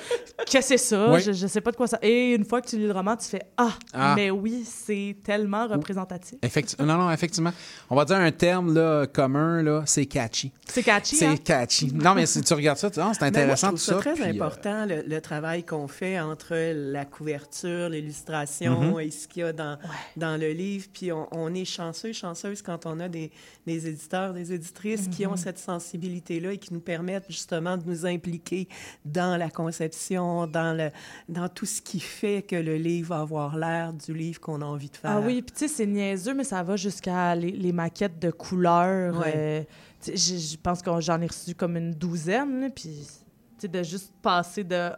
Qu'est-ce 0.46 0.70
que 0.70 0.78
c'est 0.78 0.78
ça? 0.78 1.12
Oui. 1.12 1.22
Je, 1.22 1.32
je 1.34 1.48
sais 1.48 1.62
pas 1.62 1.72
de 1.72 1.76
quoi 1.76 1.88
ça... 1.88 1.98
Et 2.02 2.34
une 2.36 2.46
fois 2.46 2.62
que 2.62 2.68
tu 2.70 2.78
lis 2.78 2.86
le 2.88 2.92
roman, 2.94 3.16
tu 3.18 3.28
fais 3.28 3.42
«Ah, 3.58 3.74
Ah. 3.94 4.14
mais 4.16 4.30
oui, 4.32 4.64
c'est 4.66 5.18
tellement 5.24 5.68
représentatif.» 5.68 6.38
non 6.80 6.98
non 6.98 7.12
effectivement 7.12 7.52
on 7.90 7.96
va 7.96 8.06
dire 8.06 8.18
un 8.18 8.32
terme 8.32 8.74
là 8.74 9.06
commun 9.08 9.62
là 9.64 9.84
c'est 9.86 10.06
catchy 10.06 10.52
C'est 10.68 10.84
catchy, 10.84 11.16
c'est 11.16 11.26
hein? 11.26 11.36
catchy 11.44 11.92
non 11.94 12.14
mais 12.14 12.26
si 12.26 12.42
tu 12.42 12.54
regardes 12.54 12.78
ça 12.78 12.90
tu 12.90 12.96
dis, 13.00 13.06
Ah, 13.06 13.12
c'est 13.14 13.22
moi, 13.22 13.28
intéressant 13.30 13.68
je 13.68 13.72
tout 13.74 13.78
ça 13.78 13.94
ça 13.96 14.00
très 14.00 14.14
puis, 14.14 14.24
euh, 14.24 14.30
important, 14.30 14.86
le, 14.86 15.04
le 15.06 15.22
travail 15.22 15.64
qu'on 15.64 15.88
fait 15.88 16.20
entre 16.20 16.56
la 16.92 17.06
couverture, 17.06 17.90
l'illustration 17.90 18.94
Mhm. 18.94 19.00
et 19.02 19.12
ce 19.12 19.28
qu'il 19.28 19.42
y 19.42 19.46
a 19.46 19.54
dans, 19.54 19.78
dans 20.16 20.40
le 20.40 20.52
livre. 20.52 20.88
Puis 20.94 21.12
on, 21.12 21.28
on 21.32 21.54
est 21.54 21.66
chanceux, 21.66 22.14
chanceuse 22.14 22.62
quand 22.62 22.86
on 22.86 23.00
a 23.00 23.08
des, 23.10 23.32
des 23.66 23.88
éditeurs, 23.88 24.34
des 24.34 24.54
éditrices 24.54 25.08
qui 25.08 25.26
ont 25.26 25.32
Mhm. 25.32 25.38
cette 25.38 25.60
sensibilité-là 25.60 26.54
et 26.54 26.58
qui 26.58 26.74
nous 26.74 26.80
permettent 26.80 27.26
justement 27.30 27.78
de 27.78 27.84
nous 27.86 28.06
impliquer 28.06 28.68
dans 29.06 29.29
la 29.38 29.50
conception, 29.50 30.48
dans, 30.48 30.76
le, 30.78 30.90
dans 31.28 31.50
tout 31.50 31.66
ce 31.66 31.82
qui 31.82 32.00
fait 32.00 32.42
que 32.42 32.56
le 32.56 32.76
livre 32.76 33.10
va 33.16 33.22
avoir 33.22 33.58
l'air 33.58 33.94
du 33.94 34.14
livre 34.14 34.40
qu'on 34.40 34.62
a 34.62 34.66
envie 34.66 34.90
de 34.90 34.98
faire. 34.98 35.12
Ah 35.12 35.20
oui, 35.22 35.42
puis 35.42 35.54
tu 35.54 35.60
sais, 35.60 35.68
c'est 35.68 35.86
niaiseux, 35.86 36.34
mais 36.34 36.44
ça 36.44 36.64
va 36.64 36.76
jusqu'à 36.76 37.36
les, 37.36 37.52
les 37.52 37.72
maquettes 37.74 38.20
de 38.20 38.32
couleurs. 38.32 39.18
Ouais. 39.20 39.34
euh, 39.36 39.64
je 40.08 40.56
pense 40.58 40.82
que 40.82 40.90
j'en 41.02 41.20
ai 41.22 41.28
reçu 41.28 41.54
comme 41.56 41.76
une 41.78 41.92
douzaine, 41.94 42.72
puis 42.74 43.00
tu 43.06 43.62
sais, 43.62 43.68
de 43.68 43.84
juste 43.84 44.14
passer 44.22 44.64
de, 44.64 44.90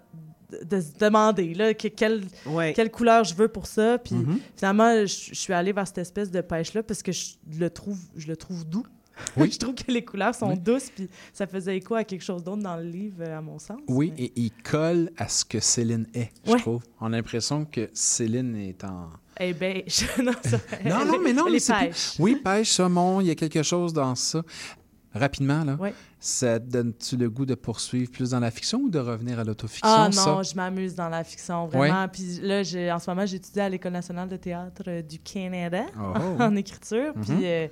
de, 0.64 0.80
se 0.82 0.98
demander 0.99 1.53
là, 1.53 1.74
que- 1.74 1.88
quelle, 1.88 2.22
Ouais. 2.45 2.74
quelle 2.74 2.91
couleur 2.91 3.24
je 3.24 3.34
veux 3.34 3.48
pour 3.48 3.66
ça. 3.68 3.98
Puis 3.98 4.16
Mhm. 4.16 4.40
finalement, 4.56 4.91
je, 5.06 5.30
je 5.32 5.36
suis 5.36 5.53
allée 5.53 5.72
vers 5.72 5.88
cette 5.88 5.98
espèce 5.99 6.30
de 6.30 6.41
pêche-là 6.41 6.84
parce 6.84 7.02
que 7.02 7.12
je 7.12 7.34
le 7.58 7.70
trouve, 7.70 7.98
je 8.16 8.28
le 8.28 8.36
trouve 8.38 8.66
doux. 8.66 8.86
Oui. 9.38 9.51
je 9.51 9.59
trouve 9.59 9.75
que 9.75 9.91
les 9.91 10.03
couleurs 10.03 10.33
sont 10.33 10.49
Oui. 10.49 10.59
douces, 10.59 10.89
puis 10.95 11.07
ça 11.33 11.45
faisait 11.47 11.77
écho 11.77 11.95
à 11.95 12.03
quelque 12.03 12.23
chose 12.23 12.43
d'autre 12.43 12.61
dans 12.63 12.77
le 12.77 12.83
livre, 12.83 13.17
euh, 13.21 13.38
à 13.38 13.41
mon 13.41 13.59
sens. 13.59 13.79
oui 13.88 14.13
et 14.17 14.31
il 14.35 14.51
colle 14.51 15.11
à 15.17 15.27
ce 15.27 15.45
que 15.45 15.59
Céline 15.59 16.07
est 16.13 16.31
je 16.45 16.51
Ouais. 16.53 16.59
trouve 16.59 16.81
on 16.99 17.07
a 17.07 17.09
l'impression 17.17 17.65
que 17.65 17.89
Céline 17.93 18.55
est 18.55 18.83
en 18.83 19.09
Eh 19.39 19.53
bien, 19.53 19.81
non, 20.23 20.31
ça, 20.43 20.57
non 20.85 21.05
non 21.05 21.17
mais 21.23 21.33
non 21.33 21.45
les 21.45 21.51
mais 21.53 21.59
c'est 21.59 21.73
plus- 21.75 22.15
oui 22.19 22.35
pêche 22.43 22.69
saumon 22.71 23.21
il 23.21 23.27
y 23.27 23.31
a 23.31 23.35
quelque 23.35 23.63
chose 23.63 23.93
dans 23.93 24.15
ça 24.15 24.41
rapidement 25.13 25.63
là 25.65 25.75
Ouais. 25.75 25.93
ça 26.19 26.57
donne-tu 26.57 27.17
le 27.17 27.29
goût 27.29 27.45
de 27.45 27.55
poursuivre 27.55 28.09
plus 28.11 28.29
dans 28.31 28.39
la 28.39 28.49
fiction 28.49 28.79
ou 28.79 28.89
de 28.89 28.99
revenir 28.99 29.39
à 29.39 29.43
l'autofiction 29.43 29.89
Ah 29.89 30.11
ça? 30.11 30.25
non, 30.31 30.43
je 30.43 30.55
m'amuse 30.55 30.95
dans 30.95 31.09
la 31.09 31.23
fiction, 31.23 31.67
vraiment. 31.67 32.07
Puis 32.07 32.39
là, 32.41 32.61
en 32.95 32.99
ce 32.99 33.09
moment, 33.09 33.25
j'étudie 33.25 33.59
à 33.59 33.67
l'École 33.67 33.91
nationale 33.91 34.29
de 34.29 34.38
théâtre 34.38 34.83
euh, 34.88 35.01
du 35.01 35.19
Canada 35.19 35.83
Oh. 35.99 36.13
en 36.41 36.55
écriture. 36.55 37.13
Puis 37.21 37.31
Mhm. 37.33 37.41
euh, 37.43 37.67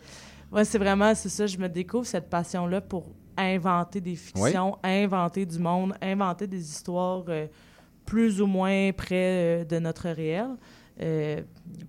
ouais, 0.51 0.65
c'est 0.65 0.77
vraiment, 0.77 1.13
c'est 1.15 1.29
ça, 1.29 1.47
je 1.47 1.57
me 1.57 1.67
découvre 1.69 2.05
cette 2.05 2.29
passion-là 2.29 2.81
pour 2.81 3.05
inventer 3.37 4.01
des 4.01 4.15
fictions, 4.15 4.77
inventer 4.83 5.45
du 5.45 5.59
monde, 5.59 5.93
inventer 6.01 6.45
des 6.47 6.61
histoires 6.61 7.23
euh, 7.29 7.47
plus 8.05 8.41
ou 8.41 8.47
moins 8.47 8.91
près 8.91 9.61
euh, 9.61 9.63
de 9.65 9.79
notre 9.79 10.09
réel. 10.09 10.47
Euh, 11.01 11.39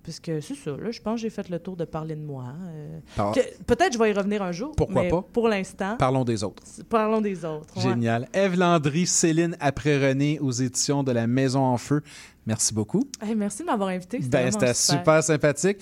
puisque 0.03 0.31
c'est 0.41 0.55
ça, 0.55 0.71
là, 0.71 0.89
je 0.89 1.01
pense 1.01 1.15
que 1.15 1.21
j'ai 1.23 1.29
fait 1.29 1.49
le 1.49 1.59
tour 1.59 1.75
de 1.75 1.83
parler 1.83 2.15
de 2.15 2.21
moi. 2.21 2.45
euh, 2.69 2.99
que- 3.33 3.63
Peut-être 3.65 3.91
je 3.91 3.99
vais 3.99 4.09
y 4.09 4.13
revenir 4.13 4.41
un 4.41 4.53
jour. 4.53 4.71
Pourquoi 4.77 5.01
mais 5.03 5.09
pas? 5.09 5.21
Pour 5.33 5.49
l'instant, 5.49 5.97
parlons 5.97 6.23
des 6.23 6.41
autres 6.45 6.63
parlons 6.87 7.19
des 7.19 7.43
autres. 7.43 7.75
ouais. 7.75 7.81
Génial. 7.83 8.29
Ève 8.31 8.55
Landry, 8.57 9.05
Céline 9.05 9.57
après 9.59 9.97
René 10.07 10.39
aux 10.39 10.51
éditions 10.53 11.03
de 11.03 11.11
La 11.11 11.27
Maison 11.27 11.59
en 11.59 11.75
Feu. 11.77 12.01
Merci 12.45 12.73
beaucoup. 12.73 13.03
Hey, 13.21 13.35
merci 13.35 13.63
de 13.63 13.65
m'avoir 13.65 13.89
invité. 13.89 14.19
C'était 14.21 14.45
Ben, 14.45 14.51
c'était 14.51 14.73
super. 14.73 15.21
sympathique. 15.21 15.79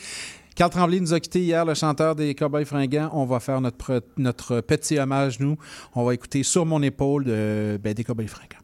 Carl 0.55 0.71
Tremblay 0.71 0.99
nous 0.99 1.13
a 1.13 1.19
quittés 1.19 1.41
hier, 1.41 1.63
le 1.63 1.73
chanteur 1.73 2.15
des 2.15 2.35
Cowboys 2.35 2.65
fringants. 2.65 3.09
On 3.13 3.26
va 3.26 3.39
faire 3.39 3.61
notre, 3.61 4.61
petit 4.61 4.99
hommage, 4.99 5.39
nous. 5.39 5.57
On 5.95 6.03
va 6.03 6.13
écouter 6.13 6.43
Sur 6.43 6.65
mon 6.65 6.81
épaule 6.81 7.23
de, 7.23 7.80
ben, 7.81 7.93
des 7.93 8.03
Cowboys 8.03 8.27
fringants. 8.27 8.59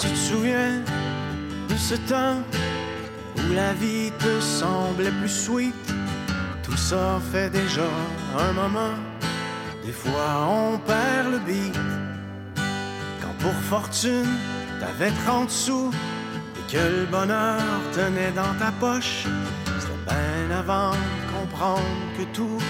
Tu 0.00 0.08
te 0.08 0.16
souviens 0.16 0.80
de 1.68 1.74
ce 1.76 1.94
temps 2.08 2.38
où 3.36 3.52
la 3.52 3.74
vie 3.74 4.10
te 4.18 4.40
semblait 4.40 5.10
plus 5.20 5.28
sweet? 5.28 5.74
Tout 6.62 6.76
ça 6.76 7.20
fait 7.30 7.50
déjà 7.50 7.84
un 8.38 8.52
moment. 8.54 8.94
Des 9.84 9.92
fois 9.92 10.48
on 10.48 10.78
perd 10.78 11.32
le 11.32 11.38
beat. 11.40 11.78
Quand 13.20 13.36
pour 13.38 13.52
fortune 13.52 14.26
t'avais 14.80 15.10
30 15.26 15.50
sous 15.50 15.90
que 16.72 16.78
le 16.78 17.04
bonheur 17.04 17.60
tenait 17.92 18.32
dans 18.34 18.54
ta 18.58 18.72
poche, 18.80 19.26
c'était 19.78 20.14
bien 20.14 20.58
avant 20.58 20.92
de 20.92 21.24
comprendre 21.36 22.02
que 22.16 22.24
tout 22.32 22.62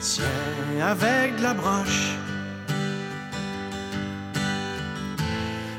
tient 0.00 0.84
avec 0.84 1.36
de 1.36 1.42
la 1.44 1.54
broche. 1.54 2.08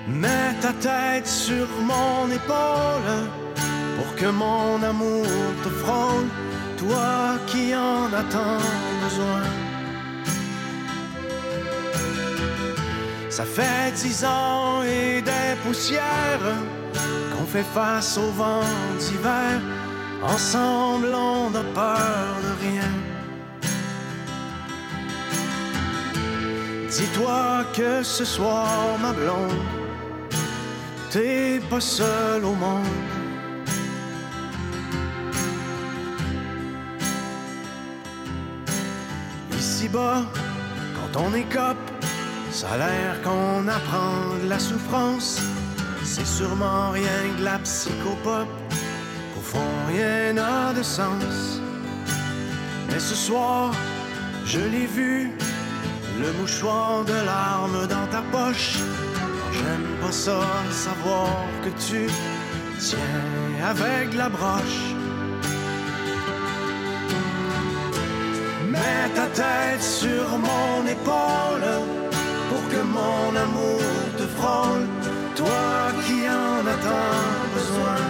Mets 0.08 0.56
ta 0.62 0.72
tête 0.88 1.28
sur 1.28 1.68
mon 1.82 2.32
épaule 2.32 3.12
pour 3.98 4.16
que 4.16 4.28
mon 4.28 4.82
amour 4.82 5.28
te 5.64 5.70
frôle, 5.82 6.28
toi 6.78 7.38
qui 7.48 7.76
en 7.76 8.06
as 8.14 8.28
tant 8.36 8.62
besoin. 9.04 9.44
Ça 13.30 13.44
fait 13.44 13.92
dix 13.94 14.24
ans 14.24 14.84
et 14.84 15.22
des 15.22 15.50
poussières 15.66 16.56
fait 17.48 17.64
face 17.64 18.18
au 18.18 18.30
vent 18.32 18.62
d'hiver. 19.00 19.62
Ensemble, 20.22 21.14
on 21.14 21.50
n'a 21.50 21.64
peur 21.74 22.36
de 22.44 22.52
rien. 22.66 22.92
Dis-toi 26.90 27.64
que 27.74 28.04
ce 28.04 28.26
soir, 28.26 28.68
ma 29.02 29.14
blonde, 29.14 29.62
t'es 31.12 31.62
pas 31.70 31.80
seul 31.80 32.44
au 32.44 32.54
monde. 32.54 32.86
Ici-bas, 39.58 40.24
quand 40.96 41.22
on 41.22 41.34
écope, 41.34 41.78
ça 42.52 42.72
a 42.72 42.78
l'air 42.78 43.22
qu'on 43.22 43.68
apprend 43.68 44.36
la 44.48 44.60
souffrance. 44.60 45.42
C'est 46.18 46.26
sûrement 46.26 46.90
rien 46.90 47.22
que 47.38 47.44
la 47.44 47.60
psychopop. 47.60 48.48
Au 49.38 49.40
fond, 49.40 49.72
rien 49.88 50.34
n'a 50.34 50.74
de 50.74 50.82
sens. 50.82 51.62
Mais 52.90 53.00
ce 53.00 53.14
soir, 53.14 53.72
je 54.44 54.60
l'ai 54.60 54.88
vu, 54.88 55.32
le 56.20 56.32
mouchoir 56.40 57.06
de 57.06 57.14
larmes 57.14 57.86
dans 57.86 58.08
ta 58.08 58.24
poche. 58.32 58.80
J'aime 59.54 59.88
pas 60.02 60.12
ça, 60.12 60.40
savoir 60.72 61.30
que 61.64 61.70
tu 61.88 62.08
tiens 62.80 63.68
avec 63.70 64.16
la 64.16 64.30
broche. 64.30 64.82
Mets 68.72 69.10
ta 69.14 69.28
tête 69.28 69.84
sur 69.84 70.26
mon 70.40 70.84
épaule 70.88 71.70
pour 72.50 72.64
que 72.72 72.82
mon 72.82 73.36
amour 73.36 73.82
te 74.18 74.26
frôle, 74.36 74.88
toi 75.38 75.92
qui 76.06 76.28
en 76.28 76.66
as 76.74 76.80
tant 76.88 77.40
besoin. 77.58 78.02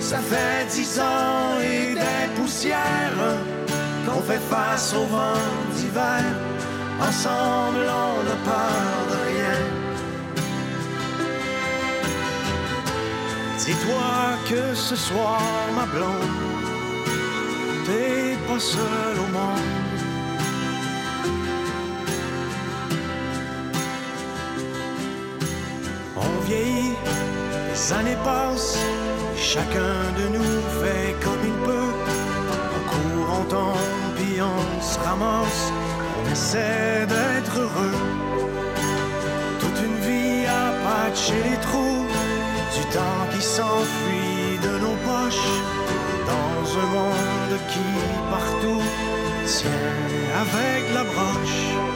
Ça 0.00 0.18
fait 0.18 0.66
dix 0.70 1.00
ans 1.00 1.58
et 1.60 1.94
des 1.94 2.26
poussières 2.36 3.22
qu'on 4.04 4.20
fait 4.20 4.44
face 4.54 4.94
au 4.94 5.06
vent 5.06 5.42
d'hiver. 5.74 6.24
Ensemble, 7.00 7.86
on 8.06 8.22
n'a 8.28 8.38
peur 8.50 8.98
de 9.10 9.16
rien. 9.28 9.58
Dis-toi 13.58 14.14
que 14.48 14.74
ce 14.74 14.96
soir, 14.96 15.42
ma 15.74 15.86
blonde, 15.86 16.36
t'es 17.84 18.36
pas 18.46 18.60
seul 18.60 19.16
au 19.24 19.28
monde. 19.32 19.85
Les 26.48 27.92
années 27.92 28.18
passent, 28.24 28.78
chacun 29.36 29.96
de 30.18 30.36
nous 30.36 30.60
fait 30.80 31.14
comme 31.22 31.42
il 31.44 31.58
peut. 31.64 31.92
On 32.76 32.82
court, 32.90 33.38
on 33.40 33.44
tombe, 33.44 34.14
puis 34.16 34.40
on 34.40 34.82
se 34.82 34.98
ramasse, 34.98 35.72
on 36.18 36.32
essaie 36.32 37.06
d'être 37.06 37.58
heureux. 37.58 37.98
Toute 39.60 39.80
une 39.84 39.98
vie 40.08 40.46
à 40.46 40.72
patcher 40.84 41.42
les 41.50 41.58
trous, 41.66 42.06
du 42.76 42.84
temps 42.94 43.26
qui 43.32 43.42
s'enfuit 43.42 44.58
de 44.62 44.78
nos 44.84 44.96
poches, 45.08 45.54
dans 46.32 46.78
un 46.82 46.88
monde 46.96 47.58
qui 47.70 47.86
partout 48.30 48.82
tient 49.46 49.70
avec 50.42 50.94
la 50.94 51.04
broche. 51.04 51.95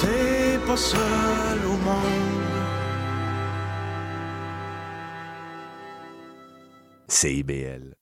t'es 0.00 0.58
pas 0.66 0.76
seul 0.76 1.58
au 1.66 1.76
monde. 1.76 2.40
CIBL. 7.08 7.94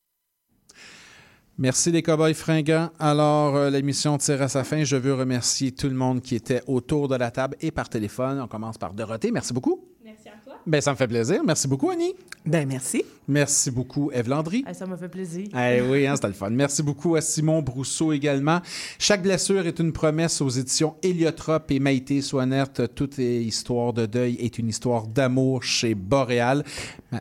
Merci 1.60 1.90
les 1.90 2.02
cowboys 2.02 2.34
fringants. 2.34 2.90
Alors, 3.00 3.56
euh, 3.56 3.70
l'émission 3.70 4.16
tire 4.16 4.42
à 4.42 4.48
sa 4.48 4.62
fin. 4.62 4.84
Je 4.84 4.96
veux 4.96 5.14
remercier 5.14 5.72
tout 5.72 5.88
le 5.88 5.94
monde 5.94 6.22
qui 6.22 6.36
était 6.36 6.62
autour 6.68 7.08
de 7.08 7.16
la 7.16 7.32
table 7.32 7.56
et 7.60 7.72
par 7.72 7.88
téléphone. 7.88 8.40
On 8.40 8.46
commence 8.46 8.78
par 8.78 8.94
Dorothée. 8.94 9.32
Merci 9.32 9.52
beaucoup. 9.52 9.88
Merci 10.04 10.28
à 10.28 10.38
toi. 10.44 10.47
Ben, 10.66 10.80
ça 10.80 10.92
me 10.92 10.96
fait 10.96 11.08
plaisir. 11.08 11.40
Merci 11.44 11.66
beaucoup, 11.68 11.90
Annie. 11.90 12.14
Ben, 12.44 12.66
merci. 12.68 13.02
Merci 13.30 13.70
beaucoup, 13.70 14.10
Eve 14.12 14.28
Landry. 14.30 14.64
Ah, 14.66 14.72
ça 14.72 14.86
m'a 14.86 14.96
fait 14.96 15.08
plaisir. 15.08 15.48
Eh 15.54 15.82
oui, 15.82 16.06
hein, 16.06 16.14
c'était 16.14 16.28
le 16.28 16.32
fun. 16.32 16.48
Merci 16.48 16.82
beaucoup 16.82 17.14
à 17.14 17.20
Simon 17.20 17.60
Brousseau 17.60 18.12
également. 18.12 18.60
Chaque 18.98 19.22
blessure 19.22 19.66
est 19.66 19.78
une 19.80 19.92
promesse 19.92 20.40
aux 20.40 20.48
éditions 20.48 20.94
Héliotrope 21.02 21.70
et 21.70 21.78
Maïté 21.78 22.22
Soinert. 22.22 22.68
Toute 22.94 23.18
histoire 23.18 23.92
de 23.92 24.06
deuil 24.06 24.36
est 24.40 24.58
une 24.58 24.68
histoire 24.68 25.06
d'amour 25.06 25.62
chez 25.62 25.94
Boréal. 25.94 26.64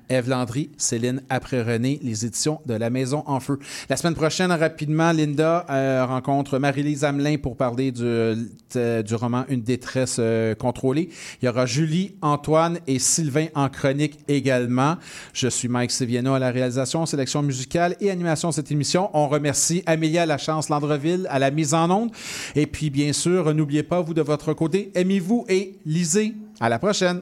Eve 0.09 0.29
Landry, 0.29 0.69
Céline 0.77 1.21
après 1.29 1.61
René, 1.61 1.99
les 2.01 2.25
éditions 2.25 2.61
de 2.65 2.73
La 2.75 2.89
Maison 2.89 3.23
en 3.25 3.41
Feu. 3.41 3.59
La 3.89 3.97
semaine 3.97 4.15
prochaine, 4.15 4.51
rapidement, 4.53 5.11
Linda 5.11 5.65
euh, 5.69 6.05
rencontre 6.05 6.57
Marie-Lise 6.57 7.03
Hamelin 7.03 7.35
pour 7.37 7.57
parler 7.57 7.91
du, 7.91 8.01
de- 8.03 9.01
du 9.01 9.15
roman 9.15 9.43
Une 9.49 9.61
détresse 9.61 10.17
euh, 10.19 10.55
contrôlée. 10.55 11.09
Il 11.41 11.45
y 11.45 11.49
aura 11.49 11.65
Julie, 11.65 12.15
Antoine 12.21 12.79
et 12.87 12.99
Sylvain 12.99 13.26
en 13.55 13.69
chronique 13.69 14.19
également. 14.27 14.95
Je 15.33 15.47
suis 15.47 15.67
Mike 15.67 15.91
Seviano 15.91 16.33
à 16.33 16.39
la 16.39 16.51
réalisation, 16.51 17.05
sélection 17.05 17.41
musicale 17.41 17.95
et 17.99 18.11
animation 18.11 18.49
de 18.49 18.53
cette 18.53 18.71
émission. 18.71 19.09
On 19.13 19.27
remercie 19.27 19.83
Amélia 19.85 20.25
Lachance 20.25 20.69
Landreville 20.69 21.27
à 21.29 21.39
la 21.39 21.51
mise 21.51 21.73
en 21.73 21.89
onde. 21.89 22.11
Et 22.55 22.67
puis, 22.67 22.89
bien 22.89 23.13
sûr, 23.13 23.53
n'oubliez 23.53 23.83
pas, 23.83 24.01
vous 24.01 24.13
de 24.13 24.21
votre 24.21 24.53
côté, 24.53 24.91
aimez-vous 24.95 25.45
et 25.49 25.75
lisez. 25.85 26.33
À 26.59 26.69
la 26.69 26.79
prochaine. 26.79 27.21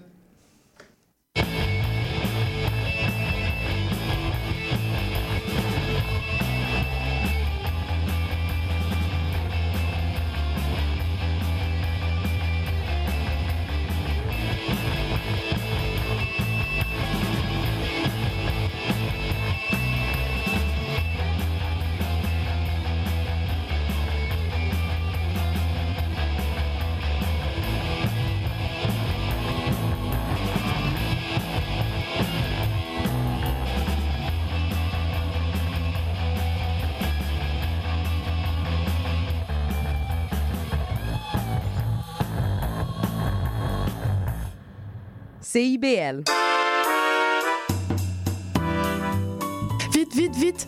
Vite, 49.94 50.16
vite, 50.16 50.36
vite, 50.36 50.68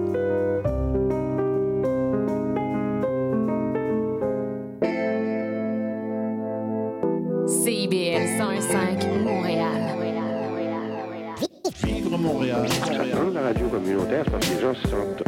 Montréal. 12.41 12.67
Dans 13.13 13.29
la 13.29 13.41
radio 13.41 13.67
communautaire, 13.67 14.23
c'est 14.25 14.31
parce 14.31 14.47
que 14.47 14.55
les 14.55 14.61
gens 14.61 14.73
se 14.73 14.87
sentent 14.87 15.23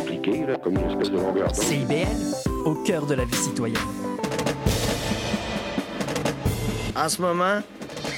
impliqués, 0.00 0.46
là, 0.46 0.56
comme 0.56 0.74
une 0.74 0.90
espèce 0.90 1.10
de 1.10 1.16
longueur 1.16 1.52
d'onde. 1.52 1.54
CIBL, 1.54 2.06
au 2.64 2.74
cœur 2.74 3.06
de 3.06 3.14
la 3.14 3.24
vie 3.24 3.36
citoyenne. 3.36 3.78
En 6.96 7.08
ce 7.08 7.22
moment, 7.22 7.60